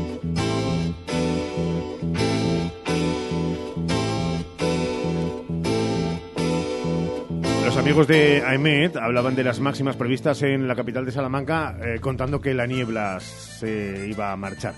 Los 7.63 7.77
amigos 7.77 8.07
de 8.07 8.43
AEMET 8.43 8.97
hablaban 8.97 9.35
de 9.35 9.43
las 9.43 9.59
máximas 9.59 9.95
previstas 9.95 10.41
en 10.41 10.67
la 10.67 10.75
capital 10.75 11.05
de 11.05 11.11
Salamanca, 11.11 11.77
eh, 11.81 11.99
contando 12.01 12.41
que 12.41 12.53
la 12.53 12.65
niebla 12.65 13.19
se 13.19 14.07
iba 14.09 14.31
a 14.31 14.35
marchar. 14.35 14.73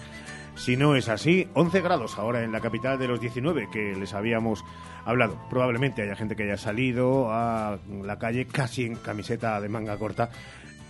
Si 0.56 0.78
no 0.78 0.96
es 0.96 1.10
así, 1.10 1.48
11 1.54 1.82
grados 1.82 2.18
ahora 2.18 2.44
en 2.44 2.52
la 2.52 2.60
capital 2.60 3.00
de 3.00 3.08
los 3.08 3.20
19 3.20 3.70
que 3.72 3.96
les 3.96 4.14
habíamos 4.14 4.64
hablado. 5.06 5.40
Probablemente 5.50 6.04
haya 6.04 6.16
gente 6.16 6.36
que 6.36 6.44
haya 6.44 6.58
salido 6.58 7.32
a 7.32 7.80
la 8.04 8.20
calle 8.20 8.46
casi 8.46 8.86
en 8.86 8.96
camiseta 8.96 9.60
de 9.60 9.70
manga 9.70 9.98
corta. 9.98 10.30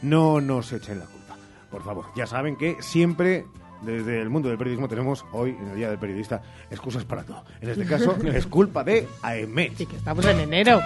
No 0.01 0.41
nos 0.41 0.73
echen 0.73 0.99
la 0.99 1.05
culpa, 1.05 1.37
por 1.71 1.83
favor. 1.83 2.05
Ya 2.15 2.25
saben 2.25 2.57
que 2.57 2.75
siempre 2.81 3.45
desde 3.81 4.19
el 4.21 4.29
mundo 4.29 4.49
del 4.49 4.57
periodismo 4.57 4.87
tenemos 4.87 5.25
hoy, 5.31 5.51
en 5.51 5.69
el 5.69 5.75
Día 5.75 5.89
del 5.89 5.99
Periodista, 5.99 6.41
excusas 6.71 7.05
para 7.05 7.23
todo. 7.23 7.43
En 7.61 7.69
este 7.69 7.85
caso, 7.85 8.17
es 8.25 8.47
culpa 8.47 8.83
de 8.83 9.07
AEMET. 9.21 9.79
Y 9.79 9.85
que 9.85 9.95
estamos 9.95 10.25
en 10.25 10.39
enero. 10.39 10.81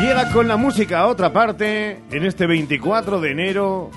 Llega 0.00 0.30
con 0.32 0.48
la 0.48 0.56
música 0.56 1.00
a 1.00 1.06
otra 1.06 1.32
parte 1.32 2.00
en 2.10 2.24
este 2.24 2.46
24 2.46 3.20
de 3.20 3.30
enero 3.30 3.90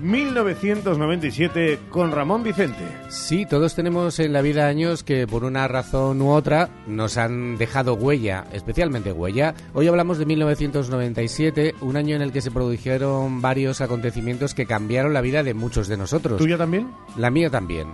1997 0.00 1.78
con 1.90 2.12
Ramón 2.12 2.42
Vicente. 2.42 2.84
Sí, 3.08 3.46
todos 3.46 3.74
tenemos 3.74 4.18
en 4.18 4.32
la 4.32 4.42
vida 4.42 4.66
años 4.66 5.02
que 5.02 5.26
por 5.26 5.44
una 5.44 5.66
razón 5.66 6.20
u 6.22 6.30
otra 6.30 6.68
nos 6.86 7.16
han 7.16 7.56
dejado 7.56 7.94
huella, 7.94 8.46
especialmente 8.52 9.12
huella. 9.12 9.54
Hoy 9.74 9.88
hablamos 9.88 10.18
de 10.18 10.26
1997, 10.26 11.74
un 11.80 11.96
año 11.96 12.16
en 12.16 12.22
el 12.22 12.32
que 12.32 12.42
se 12.42 12.50
produjeron 12.50 13.40
varios 13.40 13.80
acontecimientos 13.80 14.54
que 14.54 14.66
cambiaron 14.66 15.14
la 15.14 15.20
vida 15.20 15.42
de 15.42 15.54
muchos 15.54 15.88
de 15.88 15.96
nosotros. 15.96 16.38
¿Tuya 16.38 16.58
también? 16.58 16.90
La 17.16 17.30
mía 17.30 17.50
también. 17.50 17.88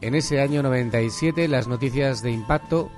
En 0.00 0.14
ese 0.14 0.40
año 0.40 0.62
97 0.62 1.48
las 1.48 1.68
noticias 1.68 2.22
de 2.22 2.30
impacto 2.32 2.90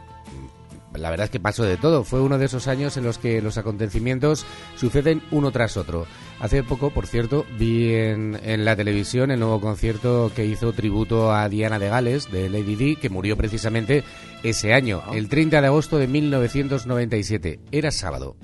la 0.94 1.10
verdad 1.10 1.24
es 1.24 1.30
que 1.30 1.40
pasó 1.40 1.62
de 1.64 1.76
todo. 1.76 2.04
Fue 2.04 2.20
uno 2.20 2.36
de 2.38 2.46
esos 2.46 2.66
años 2.68 2.96
en 2.96 3.04
los 3.04 3.18
que 3.18 3.40
los 3.42 3.58
acontecimientos 3.58 4.44
suceden 4.76 5.22
uno 5.30 5.50
tras 5.52 5.76
otro. 5.76 6.06
Hace 6.40 6.62
poco, 6.62 6.90
por 6.90 7.06
cierto, 7.06 7.46
vi 7.58 7.94
en, 7.94 8.38
en, 8.42 8.64
la 8.64 8.74
televisión 8.76 9.30
el 9.30 9.40
nuevo 9.40 9.60
concierto 9.60 10.32
que 10.34 10.46
hizo 10.46 10.72
tributo 10.72 11.32
a 11.32 11.48
Diana 11.48 11.78
de 11.78 11.88
Gales, 11.88 12.30
de 12.32 12.48
Lady 12.48 12.76
Di, 12.76 12.96
que 12.96 13.10
murió 13.10 13.36
precisamente 13.36 14.02
ese 14.42 14.72
año, 14.72 15.02
el 15.12 15.28
30 15.28 15.60
de 15.60 15.66
agosto 15.66 15.98
de 15.98 16.06
1997. 16.06 17.60
Era 17.72 17.90
sábado. 17.90 18.36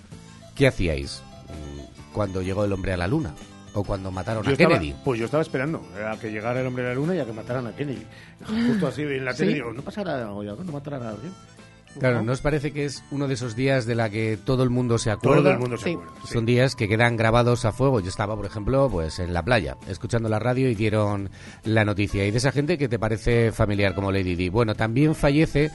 ¿Qué 0.55 0.67
hacíais 0.67 1.23
cuando 2.13 2.43
llegó 2.43 2.65
el 2.65 2.73
hombre 2.73 2.93
a 2.93 2.97
la 2.97 3.07
luna? 3.09 3.35
¿O 3.75 3.85
cuando 3.85 4.11
mataron 4.11 4.43
Yo 4.43 4.51
a 4.51 4.53
estaba- 4.55 4.79
Kennedy? 4.79 4.95
pues 5.05 5.19
yo 5.21 5.27
estaba 5.27 5.43
esperando 5.43 5.83
a 6.11 6.19
que 6.19 6.31
llegara 6.31 6.61
el 6.63 6.67
hombre 6.67 6.83
de 6.85 6.89
la 6.91 6.95
luna 6.95 7.15
y 7.15 7.19
a 7.19 7.27
que 7.27 7.33
mataran 7.35 7.67
a 7.67 7.73
Kennedy. 7.77 8.07
Justo 8.69 8.87
así 8.87 9.03
en 9.03 9.25
la 9.25 9.33
¿Sí? 9.35 9.41
tele 9.41 9.55
digo, 9.55 9.73
no 9.75 9.83
pasará 9.83 10.23
algo, 10.27 10.43
no 10.43 10.73
matarán 10.73 11.03
a 11.03 11.11
alguien. 11.11 11.33
Claro, 11.99 12.23
¿no 12.23 12.33
os 12.33 12.41
parece 12.41 12.73
que 12.73 12.85
es 12.85 13.03
uno 13.11 13.27
de 13.29 13.35
esos 13.35 13.57
días 13.57 13.87
de 13.87 13.95
la 13.95 14.11
que 14.11 14.37
todo 14.37 14.63
el 14.63 14.71
mundo 14.71 14.99
se 14.99 15.11
acuerda? 15.11 15.43
Todo 15.43 15.51
el 15.53 15.59
mundo 15.59 15.77
se 15.79 15.85
Sí. 15.85 15.91
acuerda, 15.93 16.13
sí. 16.25 16.33
Son 16.35 16.47
días 16.47 16.75
que 16.77 16.89
quedan 16.89 17.17
grabados 17.17 17.65
a 17.65 17.73
fuego. 17.73 18.01
Yo 18.01 18.09
estaba, 18.09 18.37
por 18.37 18.47
ejemplo, 18.47 18.89
pues 18.91 19.19
en 19.19 19.33
la 19.33 19.43
playa, 19.43 19.77
escuchando 19.89 20.29
la 20.29 20.39
radio 20.39 20.69
y 20.69 20.75
dieron 20.75 21.31
la 21.65 21.85
noticia. 21.85 22.27
Y 22.27 22.31
de 22.31 22.39
esa 22.39 22.53
gente 22.53 22.77
que 22.79 22.89
te 22.89 22.99
parece 22.99 23.53
familiar 23.53 23.95
como 23.95 24.13
Lady 24.13 24.35
Di. 24.35 24.49
Bueno, 24.49 24.75
también 24.75 25.15
fallece 25.15 25.71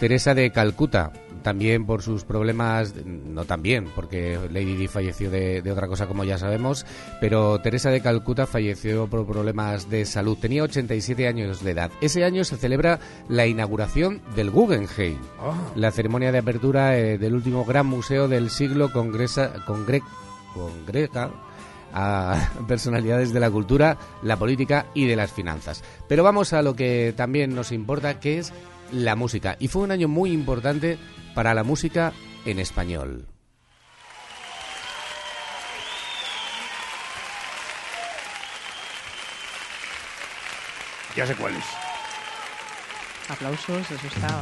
Teresa 0.00 0.34
de 0.34 0.50
Calcuta, 0.52 1.12
también 1.42 1.86
por 1.86 2.02
sus 2.02 2.24
problemas, 2.24 2.94
no 3.04 3.44
también, 3.44 3.86
porque 3.94 4.38
Lady 4.50 4.74
Di 4.76 4.88
falleció 4.88 5.30
de, 5.30 5.62
de 5.62 5.72
otra 5.72 5.88
cosa 5.88 6.06
como 6.06 6.24
ya 6.24 6.38
sabemos, 6.38 6.84
pero 7.20 7.60
Teresa 7.60 7.90
de 7.90 8.00
Calcuta 8.00 8.46
falleció 8.46 9.06
por 9.08 9.26
problemas 9.26 9.88
de 9.90 10.04
salud. 10.04 10.38
Tenía 10.38 10.62
87 10.62 11.26
años 11.28 11.62
de 11.62 11.70
edad. 11.72 11.90
Ese 12.00 12.24
año 12.24 12.44
se 12.44 12.56
celebra 12.56 12.98
la 13.28 13.46
inauguración 13.46 14.20
del 14.36 14.50
Guggenheim, 14.50 15.18
la 15.74 15.90
ceremonia 15.90 16.32
de 16.32 16.38
apertura 16.38 16.96
eh, 16.98 17.18
del 17.18 17.34
último 17.34 17.64
gran 17.64 17.86
museo 17.86 18.28
del 18.28 18.50
siglo 18.50 18.92
congresa, 18.92 19.52
congre- 19.66 20.02
congrega 20.54 21.30
a 21.92 22.50
personalidades 22.68 23.32
de 23.32 23.40
la 23.40 23.50
cultura, 23.50 23.96
la 24.22 24.36
política 24.36 24.86
y 24.94 25.06
de 25.06 25.16
las 25.16 25.32
finanzas. 25.32 25.82
Pero 26.08 26.22
vamos 26.22 26.52
a 26.52 26.62
lo 26.62 26.74
que 26.74 27.14
también 27.16 27.54
nos 27.54 27.72
importa, 27.72 28.20
que 28.20 28.38
es 28.38 28.52
la 28.92 29.16
música. 29.16 29.56
Y 29.58 29.68
fue 29.68 29.82
un 29.82 29.90
año 29.90 30.08
muy 30.08 30.32
importante 30.32 30.98
para 31.38 31.54
la 31.54 31.62
música 31.62 32.12
en 32.46 32.58
español. 32.58 33.24
Ya 41.14 41.24
sé 41.28 41.36
cuál 41.36 41.54
es. 41.54 41.64
Aplausos, 43.28 43.88
eso 43.88 44.06
está. 44.08 44.40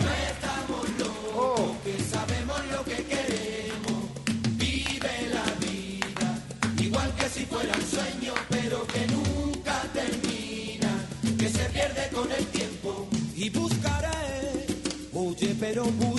que 1.85 2.03
sabemos 2.03 2.67
lo 2.73 2.83
que 2.85 3.05
queremos. 3.05 4.03
Vive 4.53 5.29
la 5.35 5.45
vida, 5.67 6.29
igual 6.79 7.15
que 7.17 7.29
si 7.29 7.45
fuera 7.45 7.75
un 7.75 7.83
sueño, 7.83 8.33
pero 8.49 8.87
que 8.87 9.07
nunca 9.09 9.83
termina, 9.93 10.89
que 11.39 11.51
se 11.51 11.65
pierde 11.67 12.09
con 12.09 12.33
el 12.33 12.47
tiempo. 12.47 13.07
Y 13.35 13.51
buscaré, 13.51 14.67
oye, 15.13 15.55
pero 15.61 15.85
buscaré. 15.85 16.16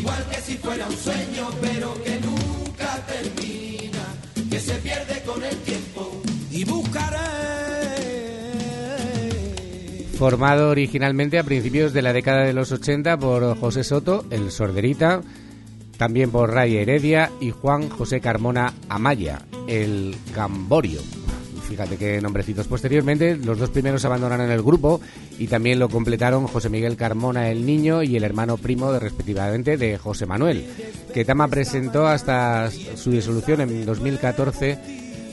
Igual 0.00 0.26
que 0.30 0.40
si 0.40 0.56
fuera 0.56 0.86
un 0.86 0.96
sueño, 0.96 1.50
pero 1.60 1.94
que 2.02 2.20
nunca 2.20 3.06
termina, 3.06 4.04
que 4.50 4.58
se 4.58 4.74
pierde 4.74 5.22
con 5.22 5.42
el 5.44 5.56
tiempo. 5.58 6.22
Y 6.50 6.64
buscaré. 6.64 7.18
Formado 10.18 10.70
originalmente 10.70 11.38
a 11.38 11.44
principios 11.44 11.92
de 11.92 12.02
la 12.02 12.12
década 12.12 12.44
de 12.44 12.52
los 12.52 12.72
80 12.72 13.18
por 13.18 13.58
José 13.58 13.84
Soto, 13.84 14.26
el 14.30 14.50
Sorderita, 14.50 15.22
también 15.96 16.30
por 16.30 16.52
Ray 16.52 16.76
Heredia 16.76 17.30
y 17.40 17.50
Juan 17.50 17.88
José 17.88 18.20
Carmona 18.20 18.74
Amaya, 18.88 19.42
el 19.66 20.16
Gamborio. 20.34 21.00
Fíjate 21.70 21.96
qué 21.96 22.20
nombrecitos. 22.20 22.66
Posteriormente, 22.66 23.36
los 23.36 23.56
dos 23.56 23.70
primeros 23.70 24.04
abandonaron 24.04 24.50
el 24.50 24.60
grupo 24.60 25.00
y 25.38 25.46
también 25.46 25.78
lo 25.78 25.88
completaron 25.88 26.48
José 26.48 26.68
Miguel 26.68 26.96
Carmona 26.96 27.48
el 27.48 27.64
Niño 27.64 28.02
y 28.02 28.16
el 28.16 28.24
hermano 28.24 28.56
primo, 28.56 28.90
de, 28.92 28.98
respectivamente, 28.98 29.76
de 29.76 29.96
José 29.96 30.26
Manuel, 30.26 30.66
que 31.14 31.24
Tama 31.24 31.46
presentó 31.46 32.08
hasta 32.08 32.68
su 32.96 33.12
disolución 33.12 33.60
en 33.60 33.86
2014 33.86 34.78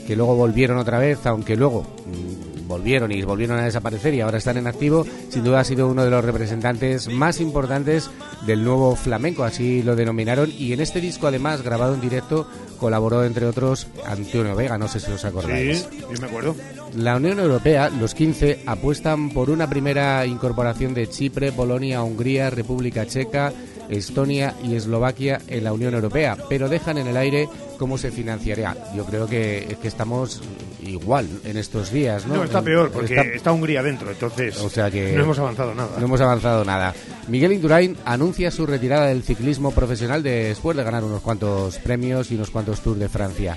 que 0.06 0.14
luego 0.14 0.36
volvieron 0.36 0.78
otra 0.78 0.98
vez, 0.98 1.26
aunque 1.26 1.56
luego 1.56 1.82
mm, 1.82 2.47
volvieron 2.68 3.10
y 3.10 3.22
volvieron 3.22 3.58
a 3.58 3.64
desaparecer 3.64 4.14
y 4.14 4.20
ahora 4.20 4.38
están 4.38 4.58
en 4.58 4.66
activo, 4.66 5.04
sin 5.30 5.42
duda 5.42 5.60
ha 5.60 5.64
sido 5.64 5.88
uno 5.88 6.04
de 6.04 6.10
los 6.10 6.24
representantes 6.24 7.08
más 7.08 7.40
importantes 7.40 8.10
del 8.46 8.62
nuevo 8.62 8.94
flamenco, 8.94 9.42
así 9.42 9.82
lo 9.82 9.96
denominaron, 9.96 10.52
y 10.56 10.72
en 10.72 10.80
este 10.80 11.00
disco 11.00 11.26
además, 11.26 11.62
grabado 11.62 11.94
en 11.94 12.00
directo, 12.00 12.46
colaboró 12.78 13.24
entre 13.24 13.46
otros 13.46 13.88
Antonio 14.06 14.54
Vega, 14.54 14.78
no 14.78 14.86
sé 14.86 15.00
si 15.00 15.10
os 15.10 15.24
acordáis. 15.24 15.88
Sí, 15.90 16.00
yo 16.00 16.20
me 16.20 16.26
acuerdo. 16.28 16.54
La 16.94 17.16
Unión 17.16 17.38
Europea, 17.40 17.90
los 17.90 18.14
15, 18.14 18.62
apuestan 18.66 19.30
por 19.30 19.50
una 19.50 19.68
primera 19.68 20.24
incorporación 20.26 20.94
de 20.94 21.08
Chipre, 21.08 21.52
Polonia, 21.52 22.02
Hungría, 22.02 22.50
República 22.50 23.06
Checa, 23.06 23.52
Estonia 23.88 24.54
y 24.62 24.74
Eslovaquia 24.74 25.40
en 25.48 25.64
la 25.64 25.72
Unión 25.72 25.94
Europea, 25.94 26.36
pero 26.48 26.68
dejan 26.68 26.98
en 26.98 27.06
el 27.06 27.16
aire 27.16 27.48
cómo 27.78 27.96
se 27.96 28.10
financiaría. 28.10 28.76
Yo 28.94 29.04
creo 29.04 29.26
que, 29.26 29.76
que 29.80 29.88
estamos 29.88 30.42
igual 30.82 31.28
en 31.44 31.56
estos 31.56 31.90
días, 31.92 32.26
¿no? 32.26 32.36
No, 32.36 32.44
está 32.44 32.62
peor, 32.62 32.90
porque 32.90 33.14
Está- 33.14 33.28
está, 33.34 33.52
Hungría 33.52 33.82
dentro, 33.82 34.10
entonces 34.10 34.56
o 34.58 34.68
sea 34.70 34.90
que 34.90 35.12
no 35.12 35.22
hemos 35.24 35.38
avanzado 35.38 35.74
nada. 35.74 35.90
No 35.98 36.04
hemos 36.04 36.20
avanzado 36.20 36.64
nada. 36.64 36.94
Miguel 37.28 37.52
Indurain 37.52 37.96
anuncia 38.04 38.50
su 38.50 38.66
retirada 38.66 39.06
del 39.06 39.22
ciclismo 39.22 39.70
profesional 39.72 40.22
después 40.22 40.76
de 40.76 40.84
ganar 40.84 41.04
unos 41.04 41.20
cuantos 41.22 41.76
premios 41.78 42.30
y 42.30 42.36
unos 42.36 42.50
cuantos 42.50 42.80
Tours 42.80 42.98
de 43.00 43.08
Francia. 43.08 43.56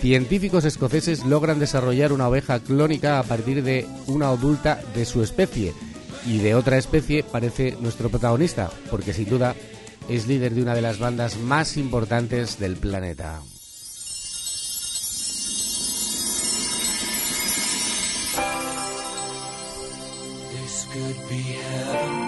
Científicos 0.00 0.64
escoceses 0.64 1.24
logran 1.24 1.58
desarrollar 1.58 2.12
una 2.12 2.28
oveja 2.28 2.60
clónica 2.60 3.18
a 3.18 3.22
partir 3.22 3.62
de 3.62 3.86
una 4.06 4.28
adulta 4.28 4.80
de 4.94 5.04
su 5.06 5.22
especie. 5.22 5.72
Y 6.26 6.38
de 6.38 6.54
otra 6.54 6.76
especie 6.76 7.22
parece 7.22 7.76
nuestro 7.80 8.08
protagonista, 8.10 8.70
porque 8.90 9.12
sin 9.12 9.28
duda 9.28 9.54
es 10.08 10.26
líder 10.26 10.54
de 10.54 10.62
una 10.62 10.74
de 10.74 10.82
las 10.82 10.98
bandas 10.98 11.38
más 11.38 11.76
importantes 11.76 12.58
del 12.58 12.76
planeta. 12.76 13.40
Could 20.96 21.28
be 21.28 21.42
heaven. 21.42 22.25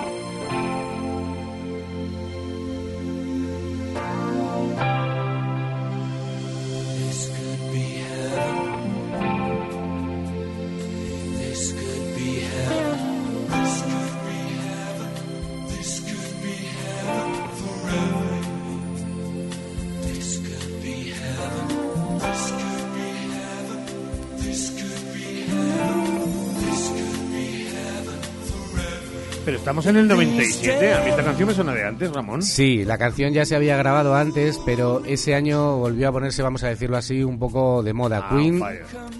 Estamos 29.68 29.84
en 29.84 29.96
el 29.96 30.08
97. 30.08 30.94
A 30.94 31.00
mí 31.02 31.10
esta 31.10 31.22
canción 31.22 31.46
me 31.46 31.54
suena 31.54 31.74
de 31.74 31.84
antes, 31.84 32.10
Ramón. 32.10 32.40
Sí, 32.40 32.86
la 32.86 32.96
canción 32.96 33.34
ya 33.34 33.44
se 33.44 33.54
había 33.54 33.76
grabado 33.76 34.14
antes, 34.14 34.58
pero 34.64 35.04
ese 35.04 35.34
año 35.34 35.76
volvió 35.76 36.08
a 36.08 36.12
ponerse, 36.12 36.42
vamos 36.42 36.64
a 36.64 36.68
decirlo 36.68 36.96
así, 36.96 37.22
un 37.22 37.38
poco 37.38 37.82
de 37.82 37.92
moda. 37.92 38.22
Ah, 38.24 38.34
Queen 38.34 38.62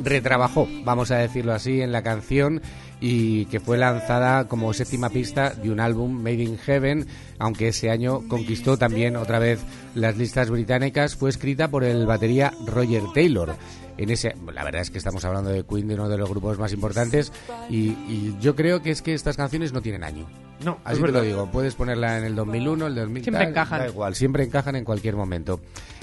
retrabajó, 0.02 0.66
vamos 0.84 1.10
a 1.10 1.16
decirlo 1.16 1.52
así, 1.52 1.82
en 1.82 1.92
la 1.92 2.00
canción 2.00 2.62
y 2.98 3.44
que 3.46 3.60
fue 3.60 3.76
lanzada 3.76 4.48
como 4.48 4.72
séptima 4.72 5.10
pista 5.10 5.50
de 5.50 5.70
un 5.70 5.80
álbum 5.80 6.12
Made 6.12 6.42
in 6.42 6.56
Heaven, 6.56 7.06
aunque 7.38 7.68
ese 7.68 7.90
año 7.90 8.26
conquistó 8.26 8.78
también 8.78 9.16
otra 9.16 9.38
vez 9.38 9.60
las 9.94 10.16
listas 10.16 10.48
británicas, 10.48 11.14
fue 11.14 11.28
escrita 11.28 11.68
por 11.68 11.84
el 11.84 12.06
batería 12.06 12.54
Roger 12.64 13.02
Taylor. 13.12 13.54
En 13.98 14.10
ese, 14.10 14.34
la 14.54 14.64
verdad 14.64 14.80
es 14.80 14.90
que 14.90 14.98
estamos 14.98 15.24
hablando 15.24 15.50
de 15.50 15.64
Queen, 15.64 15.88
de 15.88 15.94
uno 15.94 16.08
de 16.08 16.16
los 16.16 16.28
grupos 16.30 16.58
más 16.58 16.72
importantes, 16.72 17.32
y, 17.68 17.90
y 18.08 18.36
yo 18.40 18.56
creo 18.56 18.80
que 18.80 18.90
es 18.90 19.02
que 19.02 19.12
estas 19.14 19.36
canciones 19.36 19.72
no 19.72 19.82
tienen 19.82 20.04
año. 20.04 20.26
No, 20.64 20.78
Así 20.84 20.98
es 21.00 21.04
te 21.06 21.12
lo 21.12 21.20
digo, 21.22 21.50
puedes 21.50 21.74
ponerla 21.74 22.18
en 22.18 22.24
el 22.24 22.34
2001, 22.34 22.86
el 22.86 22.94
2000, 22.94 23.22
Siempre 23.22 23.42
tal, 23.42 23.50
encajan. 23.50 23.78
da 23.80 23.88
igual, 23.88 24.14
siempre 24.14 24.44
encajan 24.44 24.76
en 24.76 24.84
cualquier 24.84 25.14
momento. 25.16 25.60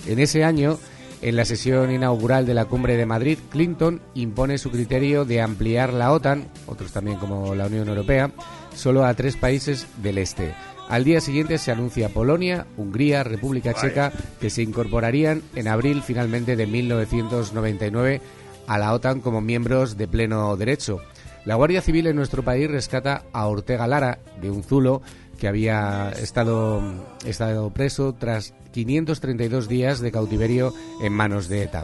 En 0.08 0.20
ese 0.20 0.44
año, 0.44 0.78
en 1.22 1.36
la 1.36 1.46
sesión 1.46 1.92
inaugural 1.92 2.46
de 2.46 2.54
la 2.54 2.66
Cumbre 2.66 2.96
de 2.98 3.06
Madrid, 3.06 3.40
Clinton 3.50 4.02
impone 4.14 4.58
su 4.58 4.72
criterio 4.72 5.26
de 5.26 5.42
ampliar 5.42 5.92
la 5.94 6.12
OTAN, 6.12 6.48
otros 6.68 6.92
también 6.92 7.18
como 7.18 7.56
la 7.56 7.66
Unión 7.68 7.88
Europea, 7.88 8.32
solo 8.76 9.06
a 9.06 9.14
tres 9.14 9.36
países 9.36 9.88
del 10.04 10.18
este. 10.20 10.54
Al 10.88 11.04
día 11.04 11.20
siguiente 11.20 11.58
se 11.58 11.72
anuncia 11.72 12.10
Polonia, 12.10 12.68
Hungría, 12.78 13.24
República 13.24 13.74
Checa, 13.74 14.12
que 14.40 14.50
se 14.50 14.62
incorporarían 14.62 15.42
en 15.56 15.68
abril 15.68 16.04
finalmente 16.04 16.56
de 16.56 16.68
1999 16.68 18.22
a 18.68 18.78
la 18.78 18.94
OTAN 18.94 19.20
como 19.20 19.42
miembros 19.42 19.98
de 19.98 20.08
pleno 20.08 20.56
derecho. 20.56 21.02
La 21.44 21.56
Guardia 21.56 21.82
Civil 21.82 22.08
en 22.08 22.16
nuestro 22.16 22.44
país 22.44 22.70
rescata 22.70 23.24
a 23.34 23.48
Ortega 23.48 23.88
Lara 23.88 24.20
de 24.42 24.52
un 24.52 24.64
zulo 24.64 25.02
que 25.40 25.48
había 25.48 26.12
estado, 26.12 26.82
estado 27.26 27.72
preso 27.72 28.14
tras 28.14 28.54
532 28.72 29.68
días 29.68 30.00
de 30.00 30.12
cautiverio 30.12 30.74
en 31.02 31.14
manos 31.14 31.48
de 31.48 31.64
ETA. 31.64 31.84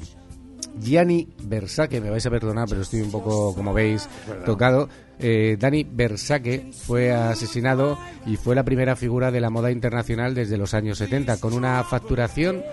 Gianni 0.80 1.28
Versace, 1.44 2.00
me 2.02 2.10
vais 2.10 2.26
a 2.26 2.30
perdonar, 2.30 2.68
pero 2.70 2.82
estoy 2.82 3.02
un 3.02 3.12
poco, 3.12 3.54
como 3.56 3.74
veis, 3.74 4.08
tocado. 4.46 4.88
Eh, 5.20 5.56
Dani 5.60 5.84
Versace 5.90 6.72
fue 6.74 7.12
asesinado 7.12 7.98
y 8.26 8.38
fue 8.38 8.56
la 8.56 8.64
primera 8.64 8.96
figura 8.96 9.30
de 9.32 9.40
la 9.42 9.50
moda 9.50 9.70
internacional 9.72 10.34
desde 10.34 10.58
los 10.58 10.74
años 10.74 10.98
70, 10.98 11.38
con 11.40 11.54
una 11.54 11.84
facturación, 11.84 12.64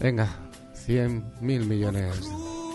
venga, 0.00 0.28
100 0.74 1.24
mil 1.40 1.66
millones 1.66 2.20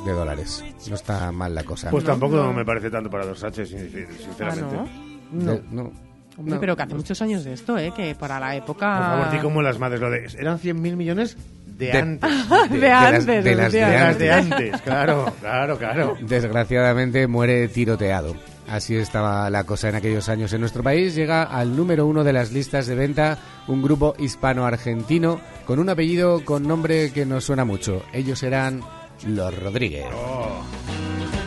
de 0.05 0.11
dólares. 0.11 0.63
No 0.89 0.95
está 0.95 1.31
mal 1.31 1.55
la 1.55 1.63
cosa. 1.63 1.89
Pues 1.89 2.03
tampoco 2.03 2.51
me 2.53 2.65
parece 2.65 2.89
tanto 2.89 3.09
para 3.09 3.25
Versace, 3.25 3.65
sin- 3.65 3.89
sin- 3.91 4.07
sinceramente. 4.17 4.75
Ah, 4.77 4.85
no. 5.31 5.61
No. 5.71 5.91
Hombre, 6.37 6.53
No. 6.53 6.59
pero 6.59 6.75
que 6.75 6.83
hace 6.83 6.93
muchos 6.93 7.19
años 7.21 7.43
de 7.43 7.53
esto, 7.53 7.77
¿eh? 7.79 7.91
Que 7.95 8.13
para 8.13 8.39
la 8.39 8.55
época... 8.55 8.95
Por 8.97 9.05
favor, 9.21 9.31
di 9.31 9.39
como 9.39 9.61
las 9.63 9.79
madres 9.79 9.99
lo 9.99 10.11
de... 10.11 10.27
Eran 10.37 10.59
100.000 10.59 10.95
millones 10.95 11.35
de, 11.77 11.85
De- 11.87 11.91
antes. 11.97 12.29
De, 12.69 12.77
de 12.79 12.87
las- 12.89 13.03
antes, 13.13 13.25
de 13.43 13.55
las 13.55 13.71
de 13.71 13.79
decía. 13.79 14.03
Las 14.03 14.19
de 14.19 14.31
antes, 14.31 14.81
claro, 14.81 15.33
claro, 15.39 15.77
claro. 15.77 16.17
Desgraciadamente 16.21 17.27
muere 17.27 17.67
tiroteado. 17.67 18.35
Así 18.69 18.97
estaba 18.97 19.49
la 19.49 19.63
cosa 19.63 19.87
en 19.89 19.95
aquellos 19.95 20.27
años. 20.27 20.51
En 20.51 20.59
nuestro 20.59 20.83
país 20.83 21.15
llega 21.15 21.43
al 21.43 21.75
número 21.77 22.05
uno 22.05 22.25
de 22.25 22.33
las 22.33 22.51
listas 22.51 22.85
de 22.87 22.95
venta 22.95 23.37
un 23.67 23.81
grupo 23.81 24.13
hispano-argentino 24.17 25.39
con 25.65 25.79
un 25.79 25.87
apellido 25.89 26.43
con 26.43 26.63
nombre 26.67 27.11
que 27.13 27.25
nos 27.25 27.45
suena 27.45 27.63
mucho. 27.63 28.03
Ellos 28.11 28.43
eran 28.43 28.81
Los 29.25 29.57
Rodríguez. 29.57 30.05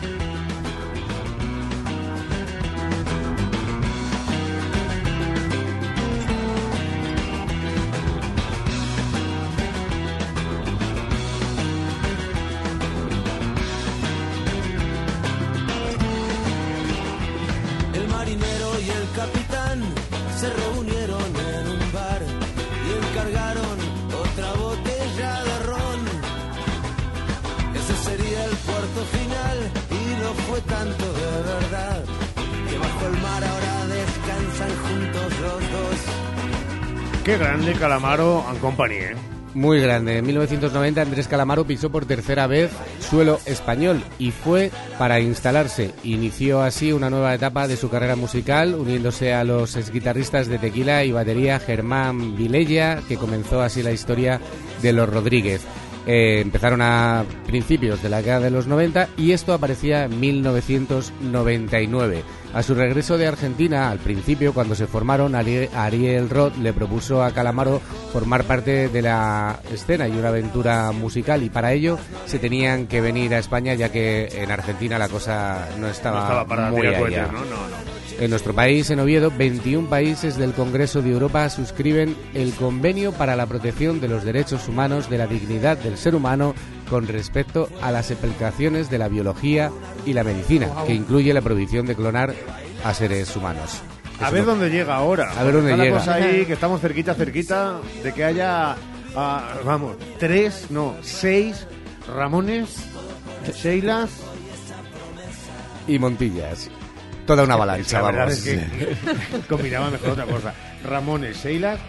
Qué 37.23 37.37
grande 37.37 37.73
Calamaro 37.73 38.43
and 38.47 38.59
Company, 38.59 38.95
¿eh? 38.95 39.13
Muy 39.53 39.79
grande. 39.79 40.17
En 40.17 40.25
1990 40.25 41.03
Andrés 41.03 41.27
Calamaro 41.27 41.65
pisó 41.65 41.91
por 41.91 42.05
tercera 42.05 42.47
vez 42.47 42.71
suelo 42.99 43.39
español 43.45 44.01
y 44.17 44.31
fue 44.31 44.71
para 44.97 45.19
instalarse. 45.19 45.93
Inició 46.03 46.61
así 46.61 46.91
una 46.93 47.11
nueva 47.11 47.35
etapa 47.35 47.67
de 47.67 47.77
su 47.77 47.89
carrera 47.89 48.15
musical, 48.15 48.73
uniéndose 48.73 49.33
a 49.33 49.43
los 49.43 49.75
exguitarristas 49.75 50.47
de 50.47 50.57
tequila 50.57 51.03
y 51.03 51.11
batería 51.11 51.59
Germán 51.59 52.37
Vilella, 52.37 53.01
que 53.07 53.17
comenzó 53.17 53.61
así 53.61 53.83
la 53.83 53.91
historia 53.91 54.41
de 54.81 54.93
los 54.93 55.07
Rodríguez. 55.07 55.61
Eh, 56.07 56.39
empezaron 56.41 56.81
a 56.81 57.23
principios 57.45 58.01
de 58.01 58.09
la 58.09 58.17
década 58.17 58.39
de 58.39 58.49
los 58.49 58.65
90 58.65 59.09
y 59.17 59.33
esto 59.33 59.53
aparecía 59.53 60.05
en 60.05 60.19
1999. 60.19 62.23
A 62.53 62.63
su 62.63 62.75
regreso 62.75 63.17
de 63.17 63.27
Argentina, 63.27 63.89
al 63.91 63.99
principio, 63.99 64.53
cuando 64.53 64.75
se 64.75 64.85
formaron, 64.85 65.35
Ari- 65.35 65.69
Ariel 65.73 66.29
Roth 66.29 66.57
le 66.57 66.73
propuso 66.73 67.23
a 67.23 67.31
Calamaro 67.31 67.79
formar 68.11 68.43
parte 68.43 68.89
de 68.89 69.01
la 69.01 69.59
escena 69.71 70.05
y 70.09 70.11
una 70.11 70.27
aventura 70.27 70.91
musical 70.91 71.43
y 71.43 71.49
para 71.49 71.71
ello 71.71 71.97
se 72.25 72.39
tenían 72.39 72.87
que 72.87 72.99
venir 72.99 73.33
a 73.33 73.39
España 73.39 73.73
ya 73.75 73.89
que 73.89 74.27
en 74.33 74.51
Argentina 74.51 74.97
la 74.99 75.07
cosa 75.07 75.69
no 75.79 75.87
estaba, 75.87 76.17
No 76.17 76.23
estaba 76.23 76.45
para 76.45 76.71
muy 76.71 76.85
allá. 76.87 76.99
cohetes, 76.99 77.31
¿no? 77.31 77.39
No, 77.39 77.45
no. 77.45 77.91
En 78.19 78.29
nuestro 78.29 78.53
país, 78.53 78.89
en 78.89 78.99
Oviedo, 78.99 79.31
21 79.35 79.87
países 79.89 80.37
del 80.37 80.51
Congreso 80.51 81.01
de 81.01 81.09
Europa 81.11 81.49
suscriben 81.49 82.15
el 82.33 82.51
Convenio 82.53 83.13
para 83.13 83.37
la 83.37 83.45
Protección 83.47 84.01
de 84.01 84.09
los 84.09 84.25
Derechos 84.25 84.67
Humanos 84.67 85.09
de 85.09 85.17
la 85.17 85.25
Dignidad 85.25 85.77
del 85.77 85.97
Ser 85.97 86.15
Humano 86.15 86.53
con 86.91 87.07
respecto 87.07 87.69
a 87.81 87.89
las 87.89 88.11
aplicaciones 88.11 88.89
de 88.89 88.97
la 88.97 89.07
biología 89.07 89.71
y 90.05 90.11
la 90.11 90.25
medicina, 90.25 90.67
que 90.85 90.93
incluye 90.93 91.33
la 91.33 91.39
prohibición 91.41 91.85
de 91.85 91.95
clonar 91.95 92.35
a 92.83 92.93
seres 92.93 93.33
humanos. 93.33 93.81
A 94.19 94.29
ver 94.29 94.43
dónde 94.43 94.69
llega 94.69 94.93
ahora. 94.95 95.31
A 95.31 95.43
ver 95.43 95.53
dónde 95.53 95.77
llega. 95.77 95.99
cosa 95.99 96.15
ahí, 96.15 96.45
que 96.45 96.51
estamos 96.51 96.81
cerquita, 96.81 97.13
cerquita, 97.15 97.79
de 98.03 98.13
que 98.13 98.25
haya, 98.25 98.75
ah, 99.15 99.53
vamos, 99.63 99.95
tres, 100.19 100.67
no, 100.69 100.95
seis 101.01 101.65
Ramones, 102.13 102.75
Sheilas... 103.55 104.09
Y 105.87 105.97
Montillas. 105.97 106.69
Toda 107.25 107.43
una 107.45 107.53
avalancha, 107.53 108.01
La 108.01 108.05
verdad 108.07 108.25
vamos. 108.25 108.45
es 108.45 108.59
que 108.59 109.47
combinaba 109.47 109.89
mejor 109.89 110.09
otra 110.09 110.25
cosa. 110.25 110.53
Ramones, 110.83 111.41
Sheilas, 111.41 111.79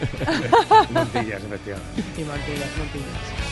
Montillas, 0.90 1.42
efectivamente. 1.42 2.02
Y 2.16 2.24
Montillas, 2.24 2.70
Montillas. 2.78 3.51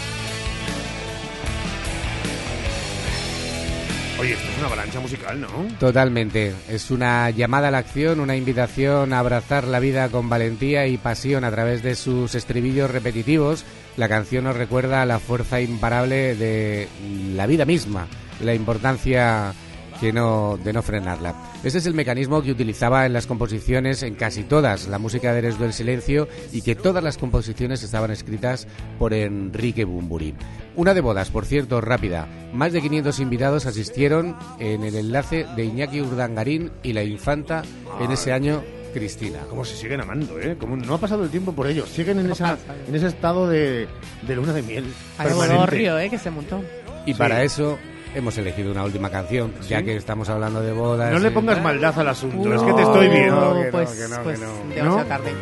Oye, 4.21 4.35
esto 4.35 4.51
es 4.51 4.59
una 4.59 4.67
avalancha 4.67 5.01
musical, 5.01 5.41
¿no? 5.41 5.49
Totalmente. 5.79 6.55
Es 6.69 6.91
una 6.91 7.31
llamada 7.31 7.69
a 7.69 7.71
la 7.71 7.79
acción, 7.79 8.21
una 8.21 8.37
invitación 8.37 9.15
a 9.15 9.19
abrazar 9.19 9.65
la 9.65 9.81
vida 9.81 10.11
con 10.11 10.29
valentía 10.29 10.87
y 10.87 10.99
pasión 10.99 11.43
a 11.43 11.51
través 11.51 11.83
de 11.83 11.95
sus 11.95 12.35
estribillos 12.35 12.91
repetitivos. 12.91 13.65
La 13.97 14.11
canción 14.11 14.45
nos 14.45 14.59
recuerda 14.59 15.07
la 15.07 15.21
fuerza 15.21 15.63
imparable 15.63 16.35
de 16.35 16.87
la 17.35 17.47
vida 17.47 17.65
misma, 17.65 18.09
la 18.45 18.53
importancia 18.53 19.55
que 20.03 20.13
no, 20.13 20.59
de 20.63 20.75
no 20.75 20.83
frenarla. 20.83 21.50
Ese 21.63 21.77
es 21.77 21.85
el 21.85 21.93
mecanismo 21.93 22.43
que 22.43 22.53
utilizaba 22.53 23.05
en 23.05 23.13
las 23.13 23.27
composiciones, 23.27 24.03
en 24.03 24.15
casi 24.15 24.45
todas, 24.45 24.89
la 24.89 24.99
música 24.99 25.33
de 25.33 25.41
Eres 25.41 25.59
del 25.59 25.75
Silencio, 25.75 26.27
y 26.53 26.63
que 26.63 26.75
todas 26.75 27.05
las 27.05 27.19
composiciones 27.19 27.83
estaban 27.83 28.11
escritas 28.11 28.67
por 28.99 29.13
Enrique 29.13 29.85
Bumburi. 29.85 30.35
Una 30.75 30.95
de 30.95 31.03
bodas, 31.03 31.29
por 31.29 31.45
cierto, 31.45 31.83
rápida. 31.83 32.27
Más 32.55 32.73
de 32.73 32.81
500 32.81 33.21
invitados 33.21 33.67
asistieron 33.67 34.37
en 34.59 34.85
el 34.85 34.95
enlace 34.95 35.47
de 35.55 35.67
Iñaki 35.67 36.01
Urdangarín 36.01 36.71
y 36.83 36.95
la 36.95 37.05
infanta 37.05 37.63
en 38.01 38.11
ese 38.11 38.33
año 38.33 38.63
Cristina. 38.95 39.41
Cómo 39.51 39.67
se 39.67 39.77
siguen 39.77 40.01
amando, 40.01 40.41
¿eh? 40.41 40.57
Como 40.59 40.77
no 40.77 40.95
ha 40.95 40.99
pasado 40.99 41.25
el 41.25 41.31
tiempo 41.31 41.53
por 41.53 41.67
ellos. 41.67 41.91
Siguen 41.91 42.21
en, 42.21 42.31
esa, 42.31 42.57
en 42.89 42.95
ese 42.95 43.09
estado 43.09 43.47
de, 43.47 43.87
de 44.27 44.35
luna 44.35 44.55
de 44.55 44.63
miel. 44.63 44.87
Hay 45.19 45.29
permanente. 45.29 46.07
¿eh? 46.07 46.09
Que 46.09 46.19
se 46.19 46.31
montó. 46.31 46.65
Y 47.05 47.13
para 47.13 47.43
eso 47.45 47.79
hemos 48.15 48.37
elegido 48.39 48.71
una 48.73 48.85
última 48.85 49.11
canción, 49.11 49.53
ya 49.69 49.83
que 49.83 49.97
estamos 49.97 50.29
hablando 50.29 50.61
de 50.61 50.73
bodas. 50.73 51.13
No 51.13 51.19
le 51.19 51.31
pongas 51.31 51.63
maldad 51.63 51.99
al 51.99 52.09
asunto, 52.09 52.49
No, 52.49 52.55
es 52.57 52.63
que 52.63 52.73
te 52.73 52.83
estoy 52.83 53.09
viendo. 53.09 53.55
que 53.55 53.65
no, 53.65 53.71
pues, 53.71 53.91
que 53.91 54.09
no, 54.09 54.17
que 54.19 54.23
pues 54.23 54.41
no. 54.41 54.47
demasiado 54.69 54.99
¿No? 54.99 55.05
tarde. 55.05 55.33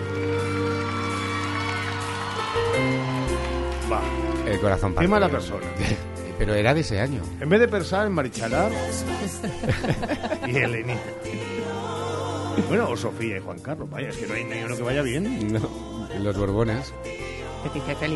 Va. 3.90 4.00
El 4.46 4.60
corazón 4.60 4.90
Qué 4.90 4.96
parte. 4.96 5.08
mala 5.08 5.28
persona. 5.28 5.66
Pero 6.38 6.54
era 6.54 6.72
de 6.72 6.80
ese 6.80 7.00
año. 7.00 7.20
En 7.40 7.48
vez 7.48 7.58
de 7.60 7.66
pensar 7.68 8.06
en 8.06 8.12
Marichalar 8.12 8.70
y 10.46 10.56
Elenita. 10.56 11.00
Bueno, 12.68 12.90
o 12.90 12.96
Sofía 12.96 13.38
y 13.38 13.40
Juan 13.40 13.58
Carlos. 13.60 13.90
Vaya, 13.90 14.08
es 14.10 14.16
que 14.16 14.26
no 14.26 14.34
hay 14.34 14.44
ni 14.44 14.62
uno 14.62 14.76
que 14.76 14.82
vaya 14.82 15.02
bien. 15.02 15.52
No, 15.52 16.08
los 16.20 16.36
Borbones. 16.36 16.92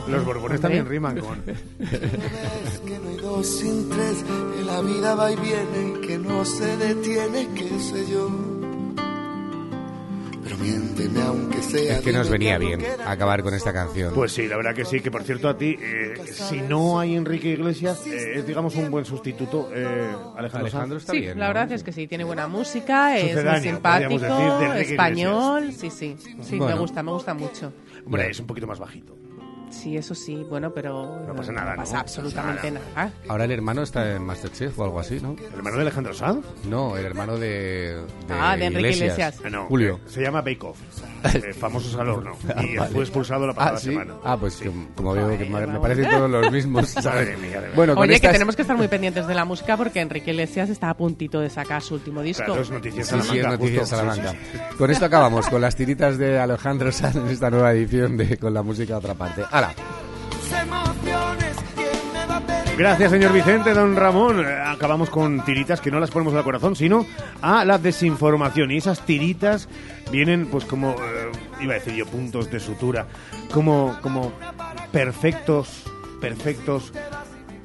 Los 0.09 0.25
Borbones 0.25 0.61
también 0.61 0.87
riman 0.87 1.19
con... 1.19 1.43
que 1.43 2.99
no 2.99 3.09
hay 3.09 3.17
dos 3.17 3.47
sin 3.47 3.89
tres, 3.91 4.25
que 4.57 4.63
la 4.65 4.81
vida 4.81 5.15
va 5.15 5.33
y 5.33 5.37
viene 5.37 5.95
y 5.99 6.07
que 6.07 6.19
no 6.19 6.45
se 6.45 6.77
detiene, 6.77 7.49
qué 7.55 7.79
sé 7.81 8.11
yo. 8.11 8.31
Pero 10.45 10.57
miénteme 10.59 11.23
aunque 11.23 11.63
sea. 11.63 11.99
Es 11.99 12.03
que 12.03 12.13
nos 12.13 12.29
venía 12.29 12.59
bien 12.59 12.83
acabar 13.07 13.43
con 13.43 13.55
esta 13.55 13.73
canción. 13.73 14.13
Pues 14.15 14.33
sí, 14.33 14.47
la 14.49 14.57
verdad 14.57 14.75
que 14.75 14.85
sí, 14.85 15.01
que 15.01 15.11
por 15.11 15.23
cierto 15.23 15.49
a 15.49 15.57
ti, 15.57 15.77
eh, 15.81 16.15
si 16.33 16.61
no 16.61 16.99
hay 16.99 17.15
Enrique 17.15 17.49
Iglesias, 17.51 18.07
eh, 18.07 18.35
es 18.39 18.47
digamos 18.47 18.75
un 18.77 18.91
buen 18.91 19.05
sustituto, 19.05 19.71
eh, 19.73 20.11
Alejandro, 20.37 20.67
Alejandro 20.67 20.99
está 20.99 21.13
Sí, 21.13 21.21
bien, 21.21 21.39
la 21.39 21.47
¿no? 21.49 21.55
verdad 21.55 21.73
es 21.73 21.83
que 21.85 21.93
sí, 21.93 22.07
tiene 22.09 22.25
buena 22.25 22.49
música, 22.49 23.17
es 23.19 23.45
muy 23.45 23.61
simpático, 23.61 24.19
decir, 24.19 24.91
español, 24.93 25.73
sí, 25.73 25.91
sí, 25.91 26.17
sí, 26.19 26.53
me 26.55 26.59
Bueno. 26.59 26.79
gusta, 26.79 27.03
me 27.03 27.13
gusta 27.13 27.35
mucho. 27.35 27.73
Hombre, 28.05 28.31
es 28.31 28.41
un 28.41 28.47
poquito 28.47 28.67
más 28.67 28.79
bajito. 28.81 29.17
Sí, 29.73 29.97
eso 29.97 30.15
sí, 30.15 30.47
bueno, 30.49 30.71
pero 30.73 31.21
No 31.27 31.35
pasa 31.35 31.51
nada, 31.51 31.71
¿no? 31.73 31.77
pasa 31.79 32.01
absolutamente 32.01 32.71
nada. 32.71 33.11
Ahora 33.29 33.45
el 33.45 33.51
hermano 33.53 33.83
está 33.83 34.15
en 34.15 34.23
Masterchef 34.25 34.79
o 34.79 34.85
algo 34.85 35.01
así, 35.01 35.19
¿no? 35.21 35.33
¿El 35.39 35.55
hermano 35.55 35.77
de 35.77 35.83
Alejandro 35.83 36.15
Sanz? 36.15 36.47
No, 36.69 36.97
el 36.97 37.05
hermano 37.07 37.39
de, 37.39 37.95
de 38.29 38.35
Ah, 38.35 38.57
de 38.57 38.67
Enrique 38.67 38.91
Iglesias. 38.91 39.41
Ah, 39.45 39.51
no, 39.51 39.65
Julio. 39.67 39.97
eh, 40.05 40.09
se 40.09 40.23
llama 40.23 40.41
Bake 40.43 40.63
Off, 40.63 40.79
eh, 41.35 41.53
famosos 41.55 41.95
al 41.97 42.09
horno. 42.11 42.33
Y 42.63 42.77
Ah, 42.77 42.81
vale. 42.81 42.93
fue 42.93 43.03
expulsado 43.03 43.47
la 43.47 43.55
pasada 43.55 43.77
ah, 43.77 43.81
¿sí? 43.81 43.87
semana. 43.91 44.15
Ah, 44.23 44.37
pues 44.39 44.57
como, 44.57 44.89
como 44.95 45.13
veo 45.15 45.37
que 45.39 45.45
me 45.47 45.67
me 45.67 45.81
parecen 45.81 46.11
todos 46.11 46.31
los 46.31 46.53
mismos. 46.53 46.95
Bueno, 47.75 47.95
Oye, 47.95 48.21
que 48.21 48.29
tenemos 48.29 48.55
que 48.57 48.63
estar 48.63 48.77
muy 48.77 48.89
pendientes 48.89 49.27
de 49.27 49.35
la 49.35 49.45
música 49.45 49.77
porque 49.77 50.01
Enrique 50.01 50.31
Iglesias 50.33 50.69
está 50.69 50.91
a 50.91 50.95
puntito 50.97 51.41
de 51.41 51.49
sacar 51.49 51.81
su 51.83 51.95
último 51.95 52.21
disco. 52.23 52.45
Claro, 52.45 52.61
es 52.61 52.71
Noticias 52.71 53.07
Sí, 53.09 53.15
sí, 53.15 53.19
es 53.21 53.27
Salamanca, 53.27 53.51
Noticias. 53.57 53.89
Salamanca. 53.89 54.31
Sí, 54.33 54.37
sí, 54.53 54.59
sí. 54.59 54.77
Con 54.77 54.91
esto 54.91 55.05
acabamos, 55.07 55.49
con 55.49 55.61
las 55.61 55.75
tiritas 55.77 56.19
de 56.19 56.39
Alejandro 56.39 56.93
Sanz 56.93 57.17
en 57.17 57.29
esta 57.29 57.51
nueva 57.51 57.73
edición 57.73 58.17
de 58.17 58.37
Con 58.37 58.53
la 58.55 58.63
música 58.63 58.95
a 58.95 58.99
otra 58.99 59.15
parte. 59.15 59.43
Gracias, 62.77 63.11
señor 63.11 63.33
Vicente, 63.33 63.75
don 63.75 63.97
Ramón. 63.97 64.45
Acabamos 64.45 65.11
con 65.11 65.45
tiritas 65.45 65.81
que 65.81 65.91
no 65.91 66.01
las 66.01 66.11
ponemos 66.11 66.35
al 66.35 66.43
corazón, 66.43 66.75
sino 66.75 67.07
a 67.43 67.65
la 67.65 67.79
desinformación. 67.79 68.71
Y 68.71 68.79
esas 68.79 69.05
tiritas 69.05 69.69
vienen, 70.11 70.47
pues, 70.47 70.65
como, 70.65 70.93
eh, 70.93 71.31
iba 71.61 71.75
a 71.75 71.77
decir 71.77 71.95
yo, 71.95 72.07
puntos 72.07 72.51
de 72.51 72.61
sutura, 72.61 73.07
como, 73.53 73.99
como 74.01 74.33
perfectos, 74.91 75.85
perfectos 76.21 76.93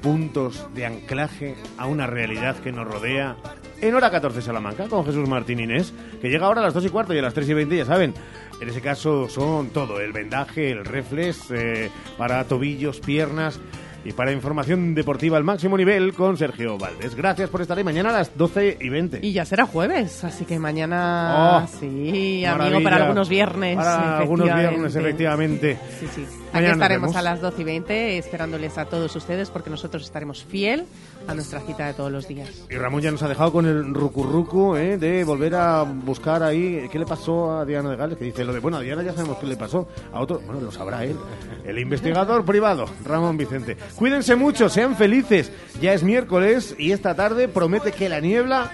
puntos 0.02 0.66
de 0.74 0.86
anclaje 0.86 1.56
a 1.76 1.86
una 1.86 2.06
realidad 2.06 2.56
que 2.56 2.70
nos 2.70 2.86
rodea. 2.86 3.36
En 3.80 3.94
hora 3.94 4.10
14 4.10 4.42
Salamanca, 4.42 4.88
con 4.88 5.04
Jesús 5.04 5.28
Martín 5.28 5.60
Inés, 5.60 5.92
que 6.20 6.28
llega 6.28 6.46
ahora 6.46 6.60
a 6.60 6.64
las 6.64 6.74
2 6.74 6.84
y 6.84 6.88
cuarto 6.90 7.14
y 7.14 7.18
a 7.18 7.22
las 7.22 7.34
3 7.34 7.48
y 7.48 7.54
20, 7.54 7.76
ya 7.76 7.84
saben. 7.84 8.14
En 8.60 8.68
ese 8.68 8.80
caso 8.80 9.28
son 9.28 9.70
todo, 9.70 10.00
el 10.00 10.12
vendaje, 10.12 10.70
el 10.70 10.84
reflex, 10.84 11.50
eh, 11.50 11.90
para 12.16 12.44
tobillos, 12.44 13.00
piernas 13.00 13.60
y 14.04 14.12
para 14.12 14.32
información 14.32 14.94
deportiva 14.94 15.36
al 15.36 15.44
máximo 15.44 15.76
nivel 15.76 16.14
con 16.14 16.36
Sergio 16.36 16.78
Valdés. 16.78 17.14
Gracias 17.14 17.50
por 17.50 17.60
estar 17.60 17.76
ahí 17.76 17.84
mañana 17.84 18.10
a 18.10 18.12
las 18.12 18.36
12 18.36 18.78
y 18.80 18.88
20. 18.88 19.20
Y 19.22 19.32
ya 19.32 19.44
será 19.44 19.66
jueves, 19.66 20.24
así 20.24 20.44
que 20.44 20.58
mañana 20.58 21.64
Oh, 21.64 21.66
sí, 21.80 22.44
amigo, 22.44 22.82
para 22.82 22.96
algunos 22.96 23.28
viernes. 23.28 23.76
Para 23.76 24.18
algunos 24.18 24.46
viernes, 24.46 24.94
efectivamente. 24.94 25.78
Sí, 25.98 26.06
sí. 26.14 26.26
Aquí 26.52 26.66
estaremos 26.66 27.14
a 27.14 27.22
las 27.22 27.40
12 27.40 27.60
y 27.60 27.64
20 27.64 28.18
esperándoles 28.18 28.78
a 28.78 28.86
todos 28.86 29.14
ustedes 29.14 29.50
porque 29.50 29.70
nosotros 29.70 30.02
estaremos 30.02 30.44
fiel 30.44 30.86
a 31.26 31.34
nuestra 31.34 31.60
cita 31.60 31.86
de 31.86 31.94
todos 31.94 32.10
los 32.10 32.26
días. 32.26 32.48
Y 32.70 32.76
Ramón 32.76 33.02
ya 33.02 33.10
nos 33.10 33.22
ha 33.22 33.28
dejado 33.28 33.52
con 33.52 33.66
el 33.66 33.94
rucurrucu 33.94 34.76
¿eh? 34.76 34.96
de 34.96 35.24
volver 35.24 35.54
a 35.54 35.82
buscar 35.82 36.42
ahí 36.42 36.88
qué 36.90 36.98
le 36.98 37.06
pasó 37.06 37.58
a 37.58 37.64
Diana 37.64 37.90
de 37.90 37.96
Gales, 37.96 38.18
que 38.18 38.24
dice 38.24 38.44
lo 38.44 38.52
de, 38.52 38.60
bueno, 38.60 38.78
a 38.78 38.80
Diana 38.80 39.02
ya 39.02 39.12
sabemos 39.12 39.38
qué 39.38 39.46
le 39.46 39.56
pasó, 39.56 39.88
a 40.12 40.20
otro, 40.20 40.40
bueno, 40.40 40.60
lo 40.60 40.72
sabrá 40.72 41.04
él, 41.04 41.16
el 41.64 41.78
investigador 41.78 42.44
privado, 42.44 42.86
Ramón 43.04 43.36
Vicente. 43.36 43.76
Cuídense 43.96 44.36
mucho, 44.36 44.68
sean 44.68 44.96
felices. 44.96 45.52
Ya 45.80 45.92
es 45.92 46.02
miércoles 46.02 46.74
y 46.78 46.92
esta 46.92 47.14
tarde 47.14 47.48
promete 47.48 47.92
que 47.92 48.08
la 48.08 48.20
niebla 48.20 48.70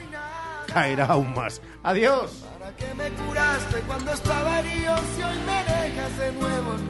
caerá 0.72 1.06
aún 1.06 1.34
más. 1.34 1.60
Adiós. 1.82 2.44
Cuando 3.86 4.12
estaba 4.12 4.58
hoy 4.58 5.38
me 5.46 5.64
dejas 5.64 6.18
de 6.18 6.32
nuevo? 6.32 6.84